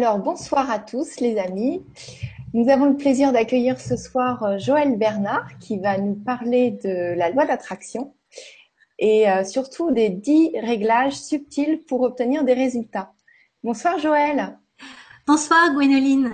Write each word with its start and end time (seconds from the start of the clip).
Alors, 0.00 0.20
bonsoir 0.20 0.70
à 0.70 0.78
tous 0.78 1.18
les 1.18 1.38
amis. 1.38 1.82
Nous 2.54 2.68
avons 2.68 2.84
le 2.84 2.96
plaisir 2.96 3.32
d'accueillir 3.32 3.80
ce 3.80 3.96
soir 3.96 4.44
euh, 4.44 4.56
Joël 4.56 4.96
Bernard 4.96 5.58
qui 5.58 5.76
va 5.80 5.98
nous 5.98 6.14
parler 6.14 6.70
de 6.70 7.18
la 7.18 7.30
loi 7.30 7.46
d'attraction 7.46 8.14
et 9.00 9.28
euh, 9.28 9.42
surtout 9.42 9.90
des 9.90 10.08
dix 10.08 10.52
réglages 10.60 11.16
subtils 11.16 11.82
pour 11.88 12.02
obtenir 12.02 12.44
des 12.44 12.52
résultats. 12.52 13.10
Bonsoir 13.64 13.98
Joël. 13.98 14.56
Bonsoir 15.26 15.74
Gwénoline. 15.74 16.32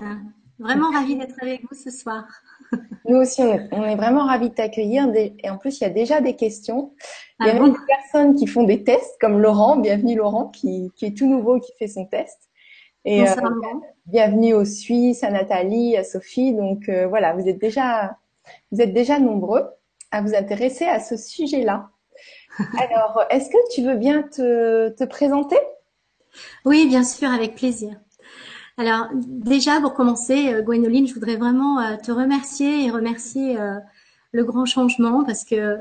Vraiment 0.59 0.91
ravie 0.91 1.17
d'être 1.17 1.37
avec 1.41 1.62
vous 1.62 1.75
ce 1.75 1.91
soir. 1.91 2.27
Nous 3.09 3.17
aussi, 3.17 3.41
on 3.73 3.83
est 3.83 3.96
vraiment 3.96 4.27
ravis 4.27 4.51
de 4.51 4.55
t'accueillir. 4.55 5.11
Et 5.15 5.49
en 5.49 5.57
plus, 5.57 5.81
il 5.81 5.85
y 5.85 5.87
a 5.87 5.91
déjà 5.91 6.21
des 6.21 6.37
questions. 6.37 6.93
Il 7.41 7.46
y 7.46 7.49
a 7.49 7.55
ah 7.57 7.61
même 7.61 7.73
des 7.73 7.79
personnes 7.89 8.35
qui 8.35 8.46
font 8.46 8.65
des 8.65 8.85
tests, 8.85 9.17
comme 9.23 9.41
Laurent. 9.41 9.79
Bienvenue 9.79 10.16
Laurent, 10.16 10.48
qui, 10.48 10.92
qui 10.96 11.06
est 11.06 11.16
tout 11.16 11.27
nouveau, 11.27 11.59
qui 11.60 11.73
fait 11.78 11.88
son 11.88 12.05
test. 12.05 12.51
Et 13.07 13.29
euh, 13.29 13.35
bienvenue 14.07 14.55
aux 14.55 14.65
Suisses, 14.65 15.25
à 15.25 15.31
Nathalie, 15.31 15.95
à 15.95 16.05
Sophie. 16.05 16.55
Donc 16.55 16.89
euh, 16.89 17.07
voilà, 17.07 17.35
vous 17.35 17.47
êtes 17.47 17.59
déjà, 17.59 18.17
vous 18.73 18.80
êtes 18.80 18.95
déjà 18.95 19.19
nombreux 19.19 19.67
à 20.11 20.23
vous 20.23 20.35
intéresser 20.35 20.87
à 20.87 21.01
ce 21.01 21.19
sujet-là. 21.19 21.91
Alors, 22.79 23.25
est-ce 23.29 23.51
que 23.51 23.75
tu 23.75 23.83
veux 23.83 23.97
bien 23.97 24.23
te, 24.23 24.89
te 24.89 25.05
présenter? 25.05 25.59
Oui, 26.65 26.87
bien 26.89 27.05
sûr, 27.05 27.30
avec 27.30 27.57
plaisir. 27.57 28.01
Alors 28.79 29.09
déjà, 29.13 29.83
pour 29.83 29.93
commencer, 29.93 30.55
euh, 30.55 30.63
Gwénoline, 30.63 31.07
je 31.07 31.13
voudrais 31.13 31.37
vraiment 31.37 31.99
te 31.99 32.11
remercier 32.11 32.87
et 32.87 32.91
remercier 32.91 33.59
le 34.33 34.45
grand 34.45 34.65
changement 34.65 35.25
parce 35.25 35.45
que 35.45 35.79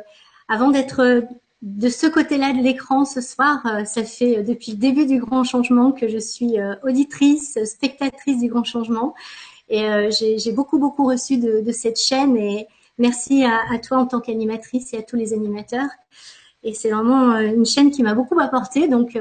avant 0.50 0.72
d'être 0.72 1.24
de 1.64 1.88
ce 1.88 2.08
côté-là 2.08 2.52
de 2.52 2.62
l'écran 2.62 3.06
ce 3.06 3.22
soir, 3.22 3.66
euh, 3.66 3.86
ça 3.86 4.04
fait 4.04 4.40
euh, 4.40 4.44
depuis 4.44 4.74
le 4.74 4.78
début 4.78 5.06
du 5.06 5.20
Grand 5.20 5.46
Changement 5.46 5.94
que 5.94 6.10
je 6.10 6.18
suis 6.18 6.60
euh, 6.60 6.76
auditrice, 6.84 7.58
spectatrice 7.64 8.42
du 8.42 8.50
Grand 8.50 8.66
Changement. 8.66 9.14
Et 9.70 9.88
j'ai 10.12 10.52
beaucoup, 10.52 10.78
beaucoup 10.78 11.08
reçu 11.08 11.38
de, 11.38 11.72
cette 11.72 11.98
chaîne. 11.98 12.36
Et 12.36 12.68
merci 13.00 13.44
à, 13.46 13.80
toi 13.80 13.98
en 13.98 14.06
tant 14.06 14.20
qu'animatrice 14.20 14.94
et 14.94 14.98
à 14.98 15.02
tous 15.02 15.16
les 15.16 15.34
animateurs. 15.34 15.88
Et 16.64 16.74
c'est 16.74 16.92
vraiment 16.92 17.40
une 17.40 17.66
chaîne 17.66 17.90
qui 17.90 18.04
m'a 18.04 18.14
beaucoup 18.14 18.40
apporté. 18.40 18.88
Donc, 18.88 19.18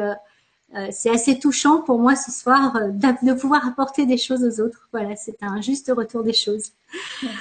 c'est 0.91 1.09
assez 1.09 1.39
touchant 1.39 1.81
pour 1.81 2.01
moi 2.01 2.17
ce 2.17 2.33
soir 2.33 2.75
de, 2.91 3.33
pouvoir 3.33 3.67
apporter 3.67 4.05
des 4.05 4.19
choses 4.19 4.43
aux 4.43 4.63
autres. 4.63 4.89
Voilà, 4.93 5.17
c'est 5.17 5.43
un 5.43 5.63
juste 5.63 5.91
retour 5.97 6.23
des 6.23 6.35
choses. 6.35 6.73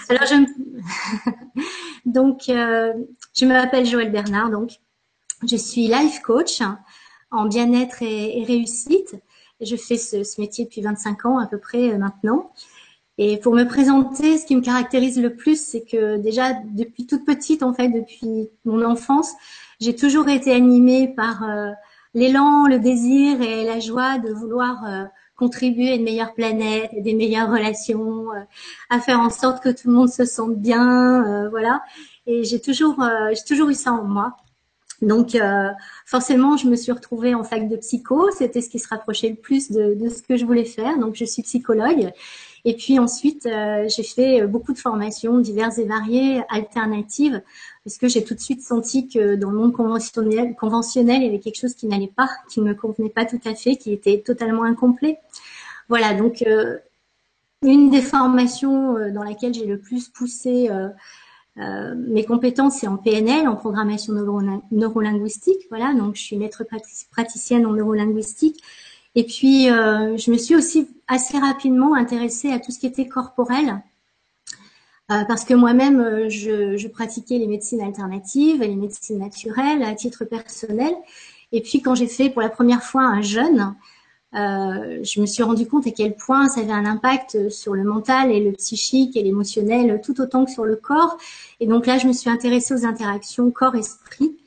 Alors, 0.07 0.23
je 0.29 0.45
donc, 2.05 2.43
je 2.45 3.45
m'appelle 3.45 3.87
Joël 3.87 4.11
Bernard, 4.11 4.51
donc. 4.51 4.79
Je 5.49 5.55
suis 5.55 5.87
life 5.87 6.21
coach 6.21 6.61
en 7.31 7.45
bien-être 7.45 8.03
et, 8.03 8.43
réussite. 8.45 9.15
Je 9.59 9.75
fais 9.75 9.97
ce, 9.97 10.39
métier 10.39 10.65
depuis 10.65 10.81
25 10.81 11.25
ans 11.25 11.39
à 11.39 11.47
peu 11.47 11.57
près 11.57 11.91
euh, 11.91 11.97
maintenant. 11.97 12.51
Et 13.17 13.37
pour 13.37 13.53
me 13.53 13.63
présenter, 13.63 14.37
ce 14.37 14.45
qui 14.45 14.55
me 14.55 14.61
caractérise 14.61 15.19
le 15.19 15.35
plus, 15.35 15.61
c'est 15.61 15.81
que 15.81 16.17
déjà 16.17 16.53
depuis 16.53 17.05
toute 17.05 17.25
petite, 17.25 17.61
en 17.63 17.73
fait, 17.73 17.89
depuis 17.89 18.49
mon 18.65 18.83
enfance, 18.83 19.33
j'ai 19.79 19.95
toujours 19.95 20.29
été 20.29 20.53
animée 20.53 21.07
par 21.07 21.43
euh, 21.43 21.71
l'élan, 22.13 22.67
le 22.67 22.79
désir 22.79 23.41
et 23.41 23.65
la 23.65 23.79
joie 23.79 24.17
de 24.19 24.31
vouloir 24.31 24.83
euh, 24.85 25.05
contribuer 25.35 25.91
à 25.91 25.95
une 25.95 26.03
meilleure 26.03 26.33
planète, 26.33 26.91
des 26.97 27.13
meilleures 27.13 27.49
relations, 27.49 28.27
à 28.91 28.99
faire 28.99 29.19
en 29.19 29.31
sorte 29.31 29.63
que 29.63 29.69
tout 29.69 29.87
le 29.87 29.93
monde 29.95 30.09
se 30.09 30.23
sente 30.23 30.55
bien, 30.55 31.49
voilà. 31.49 31.81
Et 32.27 32.43
j'ai 32.43 32.61
toujours, 32.61 33.03
j'ai 33.31 33.43
toujours 33.43 33.69
eu 33.69 33.73
ça 33.73 33.91
en 33.91 34.03
moi. 34.03 34.37
Donc 35.01 35.33
euh, 35.33 35.69
forcément, 36.05 36.57
je 36.57 36.67
me 36.67 36.75
suis 36.75 36.91
retrouvée 36.91 37.33
en 37.33 37.43
fac 37.43 37.67
de 37.67 37.75
psycho. 37.75 38.29
C'était 38.31 38.61
ce 38.61 38.69
qui 38.69 38.79
se 38.79 38.87
rapprochait 38.87 39.29
le 39.29 39.35
plus 39.35 39.71
de, 39.71 39.95
de, 39.95 40.09
ce 40.09 40.21
que 40.21 40.37
je 40.37 40.45
voulais 40.45 40.65
faire. 40.65 40.97
Donc 40.99 41.15
je 41.15 41.25
suis 41.25 41.41
psychologue. 41.41 42.11
Et 42.63 42.75
puis 42.75 42.99
ensuite, 42.99 43.47
euh, 43.47 43.87
j'ai 43.87 44.03
fait 44.03 44.45
beaucoup 44.45 44.73
de 44.73 44.77
formations 44.77 45.39
diverses 45.39 45.79
et 45.79 45.85
variées, 45.85 46.43
alternatives, 46.49 47.41
parce 47.83 47.97
que 47.97 48.07
j'ai 48.07 48.23
tout 48.23 48.35
de 48.35 48.39
suite 48.39 48.61
senti 48.61 49.07
que 49.07 49.35
dans 49.35 49.49
le 49.49 49.57
monde 49.57 49.73
conventionnel, 49.73 50.55
conventionnel, 50.55 51.21
il 51.21 51.25
y 51.25 51.29
avait 51.29 51.39
quelque 51.39 51.59
chose 51.59 51.73
qui 51.73 51.87
n'allait 51.87 52.11
pas, 52.15 52.29
qui 52.51 52.61
ne 52.61 52.65
me 52.65 52.75
convenait 52.75 53.09
pas 53.09 53.25
tout 53.25 53.41
à 53.45 53.55
fait, 53.55 53.77
qui 53.77 53.91
était 53.91 54.19
totalement 54.19 54.63
incomplet. 54.63 55.17
Voilà, 55.89 56.13
donc 56.13 56.43
euh, 56.43 56.77
une 57.63 57.89
des 57.89 58.01
formations 58.01 58.93
dans 59.11 59.23
laquelle 59.23 59.55
j'ai 59.55 59.65
le 59.65 59.79
plus 59.79 60.09
poussé 60.09 60.69
euh, 61.57 61.95
mes 61.95 62.23
compétences, 62.23 62.79
c'est 62.79 62.87
en 62.87 62.97
PNL, 62.97 63.47
en 63.47 63.55
programmation 63.55 64.13
neurolinguistique. 64.71 65.67
Voilà, 65.69 65.93
donc 65.93 66.15
je 66.15 66.21
suis 66.21 66.37
maître 66.37 66.63
praticienne 67.11 67.65
en 67.65 67.73
neurolinguistique. 67.73 68.61
Et 69.15 69.25
puis, 69.25 69.69
euh, 69.69 70.15
je 70.17 70.31
me 70.31 70.37
suis 70.37 70.55
aussi 70.55 70.87
assez 71.07 71.37
rapidement 71.37 71.95
intéressée 71.95 72.51
à 72.51 72.59
tout 72.59 72.71
ce 72.71 72.79
qui 72.79 72.87
était 72.87 73.07
corporel, 73.07 73.81
euh, 75.11 75.25
parce 75.27 75.43
que 75.43 75.53
moi-même, 75.53 76.29
je, 76.29 76.77
je, 76.77 76.87
pratiquais 76.87 77.37
les 77.37 77.47
médecines 77.47 77.81
alternatives 77.81 78.61
les 78.61 78.75
médecines 78.77 79.19
naturelles 79.19 79.83
à 79.83 79.93
titre 79.95 80.23
personnel. 80.23 80.93
Et 81.51 81.61
puis, 81.61 81.81
quand 81.81 81.95
j'ai 81.95 82.07
fait 82.07 82.29
pour 82.29 82.41
la 82.41 82.49
première 82.49 82.83
fois 82.83 83.03
un 83.03 83.21
jeûne, 83.21 83.59
euh, 83.61 83.73
je 84.33 85.21
me 85.21 85.25
suis 85.25 85.43
rendu 85.43 85.67
compte 85.67 85.87
à 85.87 85.91
quel 85.91 86.15
point 86.15 86.47
ça 86.47 86.61
avait 86.61 86.71
un 86.71 86.85
impact 86.85 87.49
sur 87.49 87.73
le 87.73 87.83
mental 87.83 88.31
et 88.31 88.39
le 88.39 88.53
psychique 88.53 89.17
et 89.17 89.23
l'émotionnel 89.23 90.01
tout 90.03 90.21
autant 90.21 90.45
que 90.45 90.51
sur 90.51 90.65
le 90.65 90.75
corps. 90.75 91.17
Et 91.59 91.67
donc 91.67 91.85
là, 91.85 91.97
je 91.97 92.07
me 92.07 92.13
suis 92.13 92.29
intéressée 92.29 92.73
aux 92.73 92.85
interactions 92.85 93.51
corps-esprit. 93.51 94.37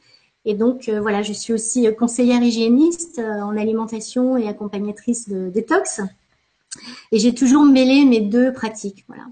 Et 0.47 0.55
donc 0.55 0.89
euh, 0.89 1.00
voilà, 1.00 1.23
je 1.23 1.33
suis 1.33 1.53
aussi 1.53 1.89
conseillère 1.99 2.43
hygiéniste 2.43 3.19
euh, 3.19 3.41
en 3.41 3.56
alimentation 3.56 4.37
et 4.37 4.47
accompagnatrice 4.49 5.28
de 5.28 5.49
détox. 5.49 6.00
Et 7.12 7.19
j'ai 7.19 7.34
toujours 7.34 7.65
mêlé 7.65 8.05
mes 8.05 8.21
deux 8.21 8.53
pratiques. 8.53 9.05
Voilà. 9.09 9.25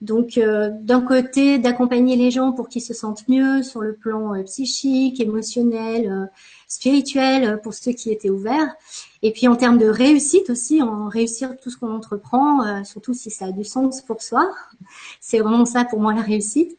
Donc 0.00 0.38
d'un 0.38 1.00
côté, 1.00 1.58
d'accompagner 1.58 2.16
les 2.16 2.30
gens 2.30 2.52
pour 2.52 2.68
qu'ils 2.68 2.82
se 2.82 2.92
sentent 2.92 3.26
mieux 3.26 3.62
sur 3.62 3.80
le 3.80 3.94
plan 3.94 4.34
psychique, 4.44 5.18
émotionnel, 5.18 6.30
spirituel 6.68 7.58
pour 7.62 7.72
ceux 7.72 7.92
qui 7.92 8.10
étaient 8.10 8.28
ouverts. 8.28 8.74
Et 9.24 9.32
puis 9.32 9.48
en 9.48 9.56
termes 9.56 9.78
de 9.78 9.86
réussite 9.86 10.50
aussi, 10.50 10.82
en 10.82 11.08
réussir 11.08 11.56
tout 11.58 11.70
ce 11.70 11.78
qu'on 11.78 11.90
entreprend, 11.90 12.62
euh, 12.62 12.84
surtout 12.84 13.14
si 13.14 13.30
ça 13.30 13.46
a 13.46 13.52
du 13.52 13.64
sens 13.64 14.02
pour 14.02 14.20
soi. 14.20 14.52
C'est 15.20 15.38
vraiment 15.38 15.64
ça 15.64 15.86
pour 15.86 15.98
moi 15.98 16.12
la 16.12 16.20
réussite. 16.20 16.76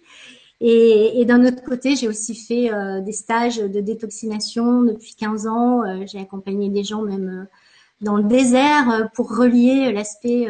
Et, 0.61 1.19
et 1.19 1.25
d'un 1.25 1.44
autre 1.44 1.63
côté, 1.63 1.95
j'ai 1.95 2.07
aussi 2.07 2.35
fait 2.35 2.72
euh, 2.72 3.01
des 3.01 3.13
stages 3.13 3.57
de 3.57 3.81
détoxination 3.81 4.83
depuis 4.83 5.16
15 5.16 5.47
ans. 5.47 5.83
Euh, 5.83 6.03
j'ai 6.06 6.19
accompagné 6.19 6.69
des 6.69 6.83
gens 6.83 7.01
même 7.01 7.47
dans 8.01 8.16
le 8.16 8.23
désert 8.23 9.09
pour 9.16 9.35
relier 9.35 9.91
l'aspect 9.91 10.47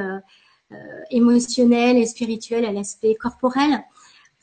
émotionnel 1.12 1.96
et 1.96 2.06
spirituel 2.08 2.66
à 2.66 2.74
l'aspect 2.74 3.16
corporel. 3.16 3.84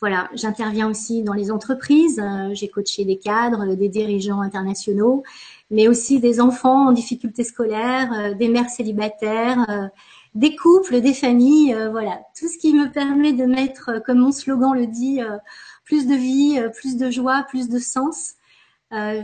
Voilà, 0.00 0.30
j'interviens 0.34 0.88
aussi 0.88 1.22
dans 1.22 1.32
les 1.32 1.50
entreprises. 1.50 2.22
j'ai 2.52 2.68
coaché 2.68 3.04
des 3.04 3.18
cadres, 3.18 3.74
des 3.74 3.88
dirigeants 3.88 4.40
internationaux 4.40 5.24
mais 5.72 5.88
aussi 5.88 6.20
des 6.20 6.40
enfants 6.40 6.88
en 6.88 6.92
difficulté 6.92 7.42
scolaire, 7.42 8.12
euh, 8.12 8.34
des 8.34 8.48
mères 8.48 8.68
célibataires, 8.68 9.64
euh, 9.70 9.88
des 10.34 10.54
couples, 10.54 11.00
des 11.00 11.14
familles, 11.14 11.74
euh, 11.74 11.90
voilà, 11.90 12.20
tout 12.38 12.46
ce 12.46 12.58
qui 12.58 12.74
me 12.74 12.92
permet 12.92 13.32
de 13.32 13.46
mettre, 13.46 14.02
comme 14.04 14.18
mon 14.18 14.32
slogan 14.32 14.74
le 14.74 14.86
dit, 14.86 15.20
plus 15.84 16.06
de 16.06 16.14
vie, 16.14 16.60
plus 16.74 16.96
de 16.96 17.10
joie, 17.10 17.44
plus 17.48 17.68
de 17.68 17.78
sens. 17.78 18.34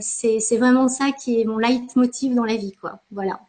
c'est 0.01 0.57
vraiment 0.59 0.89
ça 0.89 1.13
qui 1.13 1.41
est 1.41 1.45
mon 1.45 1.59
leitmotiv 1.59 2.35
dans 2.35 2.45
la 2.45 2.57
vie, 2.57 2.73
quoi. 2.73 3.01
Voilà. 3.11 3.41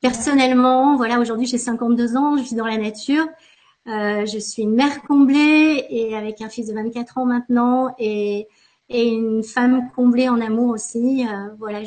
Personnellement, 0.00 0.96
voilà, 0.96 1.20
aujourd'hui 1.20 1.46
j'ai 1.46 1.58
52 1.58 2.16
ans, 2.16 2.36
je 2.38 2.42
vis 2.42 2.54
dans 2.54 2.66
la 2.66 2.78
nature. 2.78 3.26
je 3.86 4.38
suis 4.38 4.62
une 4.62 4.74
mère 4.74 5.02
comblée 5.02 5.86
et 5.90 6.16
avec 6.16 6.40
un 6.42 6.48
fils 6.48 6.66
de 6.68 6.74
24 6.74 7.18
ans 7.18 7.26
maintenant 7.26 7.94
et, 7.98 8.46
et 8.88 9.08
une 9.08 9.42
femme 9.42 9.90
comblée 9.94 10.28
en 10.28 10.40
amour 10.40 10.70
aussi. 10.70 11.26
voilà, 11.58 11.82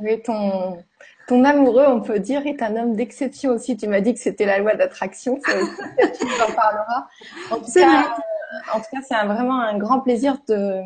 oui, 0.00 0.22
ton, 0.22 0.78
ton 1.26 1.44
amoureux, 1.44 1.84
on 1.86 2.00
peut 2.00 2.20
dire, 2.20 2.46
est 2.46 2.62
un 2.62 2.76
homme 2.76 2.96
d'exception 2.96 3.50
aussi. 3.52 3.76
Tu 3.76 3.86
m'as 3.88 4.00
dit 4.00 4.14
que 4.14 4.20
c'était 4.20 4.46
la 4.46 4.58
loi 4.58 4.74
d'attraction. 4.74 5.38
tu 5.44 6.42
en 6.42 6.52
parleras. 6.54 7.06
En 7.50 7.56
tout 7.56 7.72
cas, 7.72 8.04
euh, 8.04 8.76
en 8.76 8.78
tout 8.78 8.86
cas, 8.92 9.02
c'est 9.06 9.26
vraiment 9.26 9.60
un 9.60 9.76
grand 9.78 10.00
plaisir 10.00 10.38
de 10.48 10.80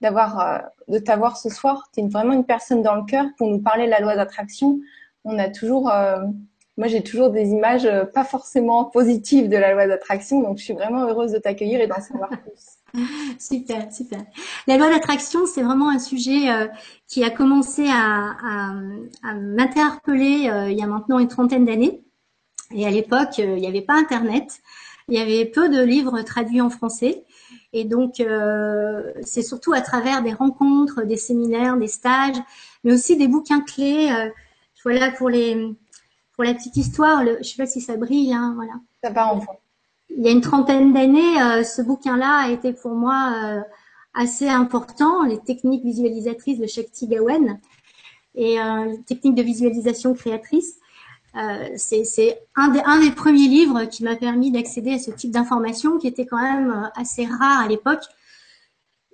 d'avoir 0.00 0.40
euh, 0.40 0.58
de 0.88 0.98
t'avoir 0.98 1.36
ce 1.36 1.50
soir. 1.50 1.90
Tu 1.92 2.00
es 2.00 2.08
vraiment 2.08 2.32
une 2.32 2.46
personne 2.46 2.82
dans 2.82 2.94
le 2.94 3.04
cœur 3.04 3.26
pour 3.36 3.48
nous 3.48 3.60
parler 3.60 3.86
de 3.86 3.90
la 3.90 4.00
loi 4.00 4.16
d'attraction. 4.16 4.78
On 5.24 5.38
a 5.38 5.48
toujours, 5.50 5.90
euh, 5.90 6.24
moi 6.78 6.86
j'ai 6.86 7.02
toujours 7.02 7.30
des 7.30 7.50
images 7.50 7.88
pas 8.14 8.24
forcément 8.24 8.86
positives 8.86 9.50
de 9.50 9.56
la 9.58 9.74
loi 9.74 9.86
d'attraction, 9.86 10.40
donc 10.40 10.56
je 10.56 10.64
suis 10.64 10.72
vraiment 10.72 11.04
heureuse 11.04 11.32
de 11.32 11.38
t'accueillir 11.38 11.82
et 11.82 11.86
d'en 11.86 12.00
savoir 12.00 12.30
plus. 12.30 12.79
super, 13.38 13.92
super. 13.92 14.24
La 14.66 14.76
loi 14.76 14.90
d'attraction, 14.90 15.46
c'est 15.46 15.62
vraiment 15.62 15.90
un 15.90 15.98
sujet 15.98 16.50
euh, 16.50 16.66
qui 17.06 17.24
a 17.24 17.30
commencé 17.30 17.86
à, 17.88 18.72
m'interpeller 19.34 20.48
euh, 20.50 20.70
il 20.70 20.78
y 20.78 20.82
a 20.82 20.86
maintenant 20.86 21.18
une 21.18 21.28
trentaine 21.28 21.64
d'années. 21.64 22.02
Et 22.72 22.86
à 22.86 22.90
l'époque, 22.90 23.38
euh, 23.38 23.56
il 23.56 23.60
n'y 23.60 23.66
avait 23.66 23.82
pas 23.82 23.94
Internet. 23.94 24.60
Il 25.08 25.18
y 25.18 25.20
avait 25.20 25.44
peu 25.44 25.68
de 25.68 25.82
livres 25.82 26.22
traduits 26.22 26.60
en 26.60 26.70
français. 26.70 27.24
Et 27.72 27.84
donc, 27.84 28.22
c'est 29.22 29.42
surtout 29.42 29.72
à 29.72 29.80
travers 29.80 30.22
des 30.22 30.32
rencontres, 30.32 31.02
des 31.02 31.16
séminaires, 31.16 31.76
des 31.76 31.88
stages, 31.88 32.36
mais 32.84 32.92
aussi 32.92 33.16
des 33.16 33.26
bouquins 33.26 33.60
clés. 33.60 34.08
voilà, 34.84 35.10
pour 35.10 35.30
pour 36.32 36.44
la 36.44 36.54
petite 36.54 36.76
histoire, 36.76 37.24
le, 37.24 37.38
je 37.42 37.48
sais 37.48 37.56
pas 37.56 37.66
si 37.66 37.80
ça 37.80 37.96
brille, 37.96 38.32
hein, 38.32 38.52
voilà. 38.56 38.72
Ça 39.02 39.10
part 39.10 39.34
en 39.34 39.40
fond. 39.40 39.58
Il 40.16 40.24
y 40.24 40.28
a 40.28 40.30
une 40.30 40.40
trentaine 40.40 40.92
d'années, 40.92 41.40
euh, 41.40 41.62
ce 41.62 41.82
bouquin-là 41.82 42.44
a 42.44 42.50
été 42.50 42.72
pour 42.72 42.92
moi 42.92 43.32
euh, 43.36 43.60
assez 44.14 44.48
important, 44.48 45.22
les 45.22 45.38
techniques 45.38 45.84
visualisatrices 45.84 46.58
de 46.58 46.66
Shakti 46.66 47.06
Gawain 47.06 47.58
et 48.34 48.60
euh, 48.60 48.96
techniques 49.06 49.36
de 49.36 49.42
visualisation 49.42 50.14
créatrice. 50.14 50.76
C'est 51.76 52.42
un 52.56 52.68
des, 52.68 52.80
un 52.84 53.00
des 53.00 53.12
premiers 53.12 53.46
livres 53.46 53.84
qui 53.84 54.02
m'a 54.02 54.16
permis 54.16 54.50
d'accéder 54.50 54.94
à 54.94 54.98
ce 54.98 55.12
type 55.12 55.30
d'informations 55.30 55.96
qui 55.96 56.08
était 56.08 56.26
quand 56.26 56.42
même 56.42 56.90
assez 56.96 57.24
rare 57.24 57.60
à 57.60 57.68
l'époque 57.68 58.02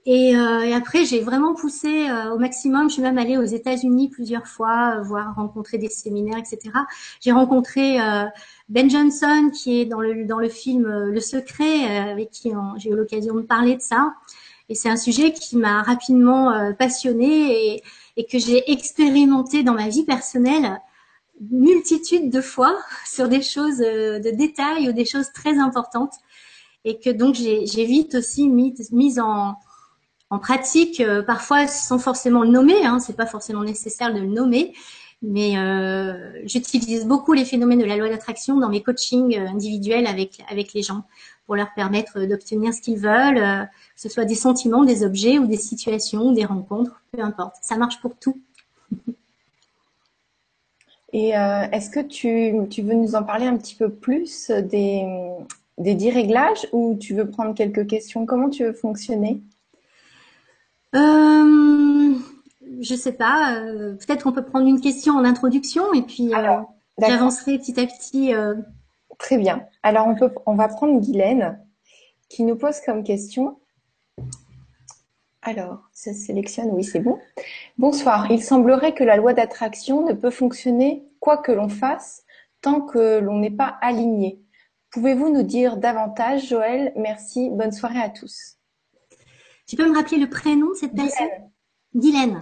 et, 0.06 0.36
euh, 0.36 0.60
et 0.62 0.72
après, 0.72 1.04
j'ai 1.04 1.20
vraiment 1.20 1.52
poussé 1.52 2.08
euh, 2.08 2.32
au 2.32 2.38
maximum. 2.38 2.88
Je 2.88 2.94
suis 2.94 3.02
même 3.02 3.18
allée 3.18 3.36
aux 3.36 3.44
États-Unis 3.44 4.08
plusieurs 4.08 4.46
fois, 4.46 4.98
euh, 4.98 5.02
voir 5.02 5.34
rencontrer 5.34 5.78
des 5.78 5.88
séminaires, 5.88 6.38
etc. 6.38 6.72
J'ai 7.20 7.32
rencontré 7.32 7.98
Ben 8.68 8.90
Johnson, 8.90 9.50
qui 9.54 9.80
est 9.80 9.86
dans 9.86 10.00
le 10.00 10.24
dans 10.24 10.38
le 10.38 10.48
film 10.48 10.86
Le 10.86 11.20
Secret, 11.20 11.98
avec 11.98 12.30
qui 12.30 12.52
j'ai 12.78 12.90
eu 12.90 12.96
l'occasion 12.96 13.34
de 13.34 13.42
parler 13.42 13.76
de 13.76 13.82
ça. 13.82 14.14
Et 14.68 14.74
c'est 14.74 14.88
un 14.88 14.96
sujet 14.96 15.32
qui 15.32 15.56
m'a 15.56 15.82
rapidement 15.82 16.74
passionnée 16.76 17.74
et, 17.76 17.82
et 18.16 18.26
que 18.26 18.38
j'ai 18.38 18.70
expérimenté 18.72 19.62
dans 19.62 19.74
ma 19.74 19.88
vie 19.88 20.04
personnelle 20.04 20.80
multitude 21.50 22.30
de 22.30 22.40
fois 22.40 22.76
sur 23.06 23.28
des 23.28 23.42
choses 23.42 23.78
de 23.78 24.36
détails 24.36 24.88
ou 24.88 24.92
des 24.92 25.04
choses 25.04 25.30
très 25.32 25.58
importantes 25.58 26.14
et 26.86 26.98
que 27.00 27.10
donc 27.10 27.34
j'ai 27.34 27.84
vite 27.84 28.14
aussi 28.14 28.48
mis, 28.48 28.72
mis 28.92 29.18
en, 29.18 29.56
en 30.30 30.38
pratique, 30.38 31.00
euh, 31.00 31.22
parfois 31.22 31.66
sans 31.66 31.98
forcément 31.98 32.42
le 32.42 32.50
nommer, 32.50 32.86
hein, 32.86 33.00
c'est 33.00 33.16
pas 33.16 33.26
forcément 33.26 33.64
nécessaire 33.64 34.14
de 34.14 34.20
le 34.20 34.28
nommer, 34.28 34.72
mais 35.22 35.56
euh, 35.58 36.40
j'utilise 36.44 37.06
beaucoup 37.06 37.32
les 37.32 37.44
phénomènes 37.44 37.78
de 37.78 37.84
la 37.84 37.96
loi 37.96 38.08
d'attraction 38.08 38.58
dans 38.58 38.68
mes 38.68 38.82
coachings 38.82 39.36
euh, 39.36 39.48
individuels 39.48 40.06
avec 40.06 40.42
avec 40.50 40.72
les 40.74 40.82
gens 40.82 41.04
pour 41.46 41.56
leur 41.56 41.72
permettre 41.74 42.24
d'obtenir 42.26 42.74
ce 42.74 42.80
qu'ils 42.80 42.98
veulent, 42.98 43.36
que 43.36 44.00
ce 44.00 44.08
soit 44.08 44.24
des 44.24 44.34
sentiments, 44.34 44.84
des 44.84 45.04
objets 45.04 45.38
ou 45.38 45.46
des 45.46 45.56
situations, 45.56 46.32
des 46.32 46.44
rencontres, 46.44 47.02
peu 47.12 47.22
importe. 47.22 47.54
Ça 47.62 47.76
marche 47.76 48.00
pour 48.00 48.16
tout. 48.16 48.40
Et 51.12 51.28
est-ce 51.28 51.88
que 51.88 52.00
tu, 52.00 52.52
tu 52.68 52.82
veux 52.82 52.94
nous 52.94 53.14
en 53.14 53.22
parler 53.22 53.46
un 53.46 53.56
petit 53.56 53.76
peu 53.76 53.90
plus 53.90 54.50
des, 54.50 55.06
des 55.78 55.94
dix 55.94 56.10
réglages 56.10 56.66
ou 56.72 56.96
tu 56.98 57.14
veux 57.14 57.30
prendre 57.30 57.54
quelques 57.54 57.86
questions? 57.86 58.26
Comment 58.26 58.50
tu 58.50 58.64
veux 58.64 58.72
fonctionner? 58.72 59.40
Euh, 60.96 62.14
je 62.80 62.94
sais 62.94 63.12
pas. 63.12 63.54
Euh, 63.54 63.94
peut-être 63.94 64.24
qu'on 64.24 64.32
peut 64.32 64.44
prendre 64.44 64.66
une 64.66 64.80
question 64.80 65.14
en 65.14 65.24
introduction 65.24 65.92
et 65.92 66.02
puis 66.02 66.34
euh, 66.34 66.60
j'avancerai 66.98 67.58
petit 67.58 67.78
à 67.80 67.86
petit. 67.86 68.34
Euh. 68.34 68.54
Très 69.18 69.38
bien. 69.38 69.66
Alors 69.82 70.06
on 70.06 70.14
peut, 70.14 70.30
on 70.44 70.54
va 70.54 70.68
prendre 70.68 71.00
Guylaine 71.00 71.58
qui 72.28 72.42
nous 72.42 72.56
pose 72.56 72.80
comme 72.84 73.02
question. 73.02 73.58
Alors, 75.42 75.88
ça 75.92 76.12
sélectionne, 76.12 76.70
oui, 76.72 76.82
c'est 76.82 76.98
bon. 76.98 77.18
Bonsoir. 77.78 78.30
Il 78.32 78.42
semblerait 78.42 78.94
que 78.94 79.04
la 79.04 79.16
loi 79.16 79.32
d'attraction 79.32 80.04
ne 80.04 80.12
peut 80.12 80.30
fonctionner 80.30 81.06
quoi 81.20 81.36
que 81.36 81.52
l'on 81.52 81.68
fasse 81.68 82.24
tant 82.60 82.80
que 82.80 83.20
l'on 83.20 83.38
n'est 83.38 83.50
pas 83.50 83.78
aligné. 83.80 84.42
Pouvez-vous 84.90 85.30
nous 85.30 85.44
dire 85.44 85.76
davantage, 85.76 86.48
Joël? 86.48 86.92
Merci. 86.96 87.48
Bonne 87.50 87.70
soirée 87.70 88.00
à 88.00 88.10
tous. 88.10 88.56
Tu 89.68 89.76
peux 89.76 89.88
me 89.88 89.94
rappeler 89.94 90.18
le 90.18 90.28
prénom 90.28 90.70
de 90.70 90.74
cette 90.74 90.94
personne? 90.94 91.28
Guylaine. 91.94 92.40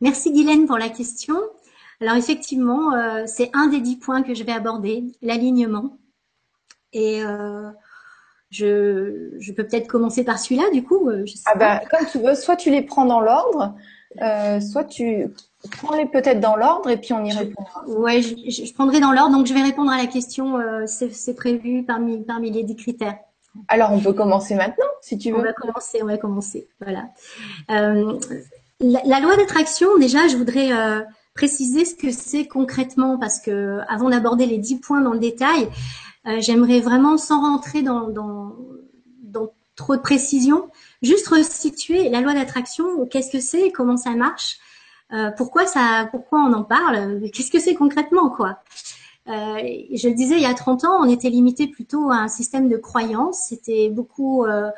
Merci 0.00 0.32
Guylaine 0.32 0.66
pour 0.66 0.78
la 0.78 0.88
question. 0.88 1.36
Alors 2.00 2.14
effectivement, 2.14 2.94
euh, 2.94 3.24
c'est 3.26 3.50
un 3.54 3.66
des 3.66 3.80
dix 3.80 3.96
points 3.96 4.22
que 4.22 4.34
je 4.34 4.44
vais 4.44 4.52
aborder, 4.52 5.04
l'alignement. 5.22 5.98
Et 6.92 7.22
euh, 7.22 7.68
je, 8.50 9.34
je, 9.38 9.52
peux 9.52 9.66
peut-être 9.66 9.88
commencer 9.88 10.24
par 10.24 10.38
celui-là, 10.38 10.70
du 10.72 10.84
coup. 10.84 11.10
Euh, 11.10 11.24
ah 11.46 11.56
bah, 11.56 11.80
comme 11.90 12.06
tu 12.06 12.18
veux, 12.18 12.34
soit 12.34 12.56
tu 12.56 12.70
les 12.70 12.82
prends 12.82 13.04
dans 13.04 13.20
l'ordre, 13.20 13.74
soit 14.60 14.84
tu 14.84 15.26
prends-les 15.72 16.06
peut-être 16.06 16.40
dans 16.40 16.56
l'ordre 16.56 16.88
et 16.88 16.96
puis 16.96 17.12
on 17.12 17.24
y 17.24 17.32
répondra. 17.32 17.84
Ouais, 17.88 18.22
je, 18.22 18.34
je, 18.48 18.72
prendrai 18.74 19.00
dans 19.00 19.12
l'ordre. 19.12 19.36
Donc 19.36 19.46
je 19.46 19.54
vais 19.54 19.62
répondre 19.62 19.90
à 19.90 19.98
la 19.98 20.06
question. 20.06 20.56
c'est 20.86 21.34
prévu 21.34 21.82
parmi, 21.84 22.22
parmi 22.24 22.50
les 22.52 22.62
dix 22.62 22.76
critères. 22.76 23.18
Alors, 23.66 23.92
on 23.92 24.00
peut 24.00 24.12
commencer 24.12 24.54
maintenant, 24.54 24.86
si 25.00 25.18
tu 25.18 25.32
veux. 25.32 25.38
On 25.38 25.42
va 25.42 25.52
commencer, 25.52 26.02
on 26.02 26.06
va 26.06 26.18
commencer. 26.18 26.68
Voilà. 26.80 27.08
Euh, 27.70 28.18
la, 28.80 29.20
loi 29.20 29.36
d'attraction, 29.36 29.98
déjà, 29.98 30.28
je 30.28 30.36
voudrais 30.36 30.72
euh, 30.72 31.00
préciser 31.34 31.84
ce 31.84 31.94
que 31.94 32.10
c'est 32.10 32.46
concrètement, 32.46 33.18
parce 33.18 33.40
que 33.40 33.80
avant 33.88 34.10
d'aborder 34.10 34.46
les 34.46 34.58
dix 34.58 34.76
points 34.76 35.00
dans 35.00 35.12
le 35.12 35.18
détail, 35.18 35.68
euh, 36.26 36.40
j'aimerais 36.40 36.80
vraiment, 36.80 37.16
sans 37.16 37.40
rentrer 37.40 37.82
dans, 37.82 38.08
dans, 38.08 38.56
dans, 39.22 39.52
trop 39.76 39.94
de 39.94 40.00
précision, 40.00 40.70
juste 41.02 41.28
resituer 41.28 42.08
la 42.08 42.20
loi 42.20 42.34
d'attraction. 42.34 43.06
Qu'est-ce 43.06 43.30
que 43.30 43.40
c'est, 43.40 43.70
comment 43.70 43.96
ça 43.96 44.10
marche, 44.10 44.58
pourquoi 45.36 45.66
ça, 45.66 46.08
pourquoi 46.10 46.40
on 46.40 46.52
en 46.52 46.64
parle, 46.64 47.30
qu'est-ce 47.30 47.50
que 47.52 47.60
c'est 47.60 47.74
concrètement, 47.74 48.28
quoi. 48.28 48.58
Euh, 49.28 49.58
je 49.92 50.08
le 50.08 50.14
disais, 50.14 50.36
il 50.36 50.42
y 50.42 50.46
a 50.46 50.54
30 50.54 50.84
ans, 50.84 51.00
on 51.00 51.08
était 51.08 51.28
limité 51.28 51.66
plutôt 51.66 52.10
à 52.10 52.16
un 52.16 52.28
système 52.28 52.68
de 52.68 52.76
croyances. 52.76 53.46
C'était 53.48 53.90
beaucoup 53.90 54.44
euh, 54.44 54.70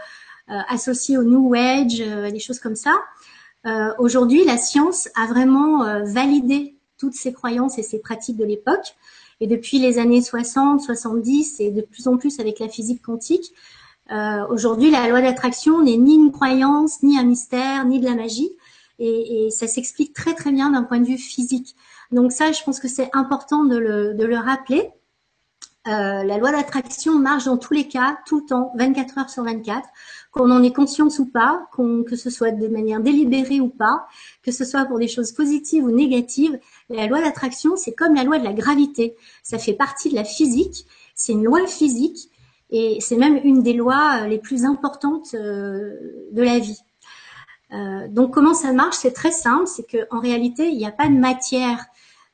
euh 0.51 0.59
associé 0.69 1.19
au 1.19 1.23
New 1.23 1.55
Age, 1.55 2.01
euh, 2.01 2.31
des 2.31 2.41
choses 2.41 2.59
comme 2.59 2.75
ça. 2.75 2.95
Euh, 3.67 3.93
aujourd'hui, 3.99 4.45
la 4.45 4.57
science 4.57 5.09
a 5.15 5.27
vraiment 5.27 6.05
validé 6.05 6.77
toutes 6.99 7.15
ces 7.15 7.33
croyances 7.33 7.79
et 7.79 7.83
ces 7.83 7.99
pratiques 7.99 8.37
de 8.37 8.45
l'époque. 8.45 8.95
Et 9.41 9.47
depuis 9.47 9.79
les 9.79 9.99
années 9.99 10.23
60, 10.23 10.81
70 10.81 11.61
et 11.61 11.71
de 11.71 11.81
plus 11.81 12.09
en 12.09 12.17
plus 12.17 12.41
avec 12.41 12.59
la 12.59 12.69
physique 12.69 13.03
quantique, 13.03 13.53
aujourd'hui, 14.51 14.91
la 14.91 15.09
loi 15.09 15.23
d'attraction 15.23 15.83
n'est 15.83 15.97
ni 15.97 16.15
une 16.15 16.33
croyance, 16.33 17.03
ni 17.03 17.19
un 17.19 17.25
mystère, 17.25 17.87
ni 17.87 18.01
de 18.01 18.05
la 18.05 18.15
magie. 18.15 18.51
Et, 18.99 19.47
et 19.47 19.51
ça 19.51 19.67
s'explique 19.67 20.13
très 20.13 20.35
très 20.35 20.53
bien 20.53 20.71
d'un 20.71 20.83
point 20.83 20.99
de 20.99 21.07
vue 21.07 21.17
physique. 21.17 21.75
Donc 22.13 22.33
ça, 22.33 22.53
je 22.53 22.63
pense 22.65 22.81
que 22.81 22.89
c'est 22.89 23.09
important 23.13 23.65
de 23.65 23.77
le, 23.77 24.15
de 24.15 24.25
le 24.25 24.37
rappeler. 24.37 24.91
Euh, 25.89 26.25
la 26.25 26.37
loi 26.37 26.53
d'attraction 26.53 27.19
marche 27.19 27.45
dans 27.45 27.57
tous 27.57 27.73
les 27.73 27.89
cas, 27.89 28.19
tout 28.27 28.41
le 28.41 28.47
temps, 28.47 28.71
24 28.77 29.19
heures 29.19 29.31
sur 29.31 29.45
24, 29.45 29.89
qu'on 30.31 30.51
en 30.51 30.63
ait 30.63 30.73
conscience 30.73 31.19
ou 31.19 31.27
pas, 31.27 31.69
que 31.73 32.17
ce 32.17 32.29
soit 32.29 32.51
de 32.51 32.69
manière 32.69 33.01
délibérée 33.01 33.61
ou 33.61 33.69
pas, 33.69 34.07
que 34.43 34.53
ce 34.53 34.65
soit 34.67 34.85
pour 34.85 34.99
des 34.99 35.09
choses 35.09 35.33
positives 35.33 35.85
ou 35.85 35.91
négatives. 35.91 36.59
La 36.91 37.07
loi 37.07 37.23
d'attraction, 37.23 37.77
c'est 37.77 37.93
comme 37.93 38.15
la 38.15 38.25
loi 38.25 38.39
de 38.39 38.45
la 38.45 38.53
gravité. 38.53 39.17
Ça 39.43 39.59
fait 39.59 39.73
partie 39.73 40.11
de 40.11 40.17
la 40.17 40.25
physique. 40.25 40.87
C'est 41.15 41.33
une 41.33 41.45
loi 41.45 41.67
physique 41.67 42.31
et 42.71 42.99
c'est 43.01 43.17
même 43.17 43.41
une 43.43 43.63
des 43.63 43.73
lois 43.73 44.27
les 44.27 44.39
plus 44.39 44.65
importantes 44.65 45.35
euh, 45.35 45.97
de 46.33 46.43
la 46.43 46.59
vie. 46.59 46.81
Euh, 47.73 48.07
donc 48.09 48.35
comment 48.35 48.55
ça 48.55 48.73
marche? 48.73 48.97
C'est 48.97 49.13
très 49.13 49.33
simple, 49.33 49.67
c'est 49.67 49.85
qu'en 49.85 50.21
réalité, 50.21 50.69
il 50.69 50.77
n'y 50.77 50.87
a 50.87 50.93
pas 50.93 51.09
de 51.09 51.15
matière 51.15 51.79
euh, 51.79 51.85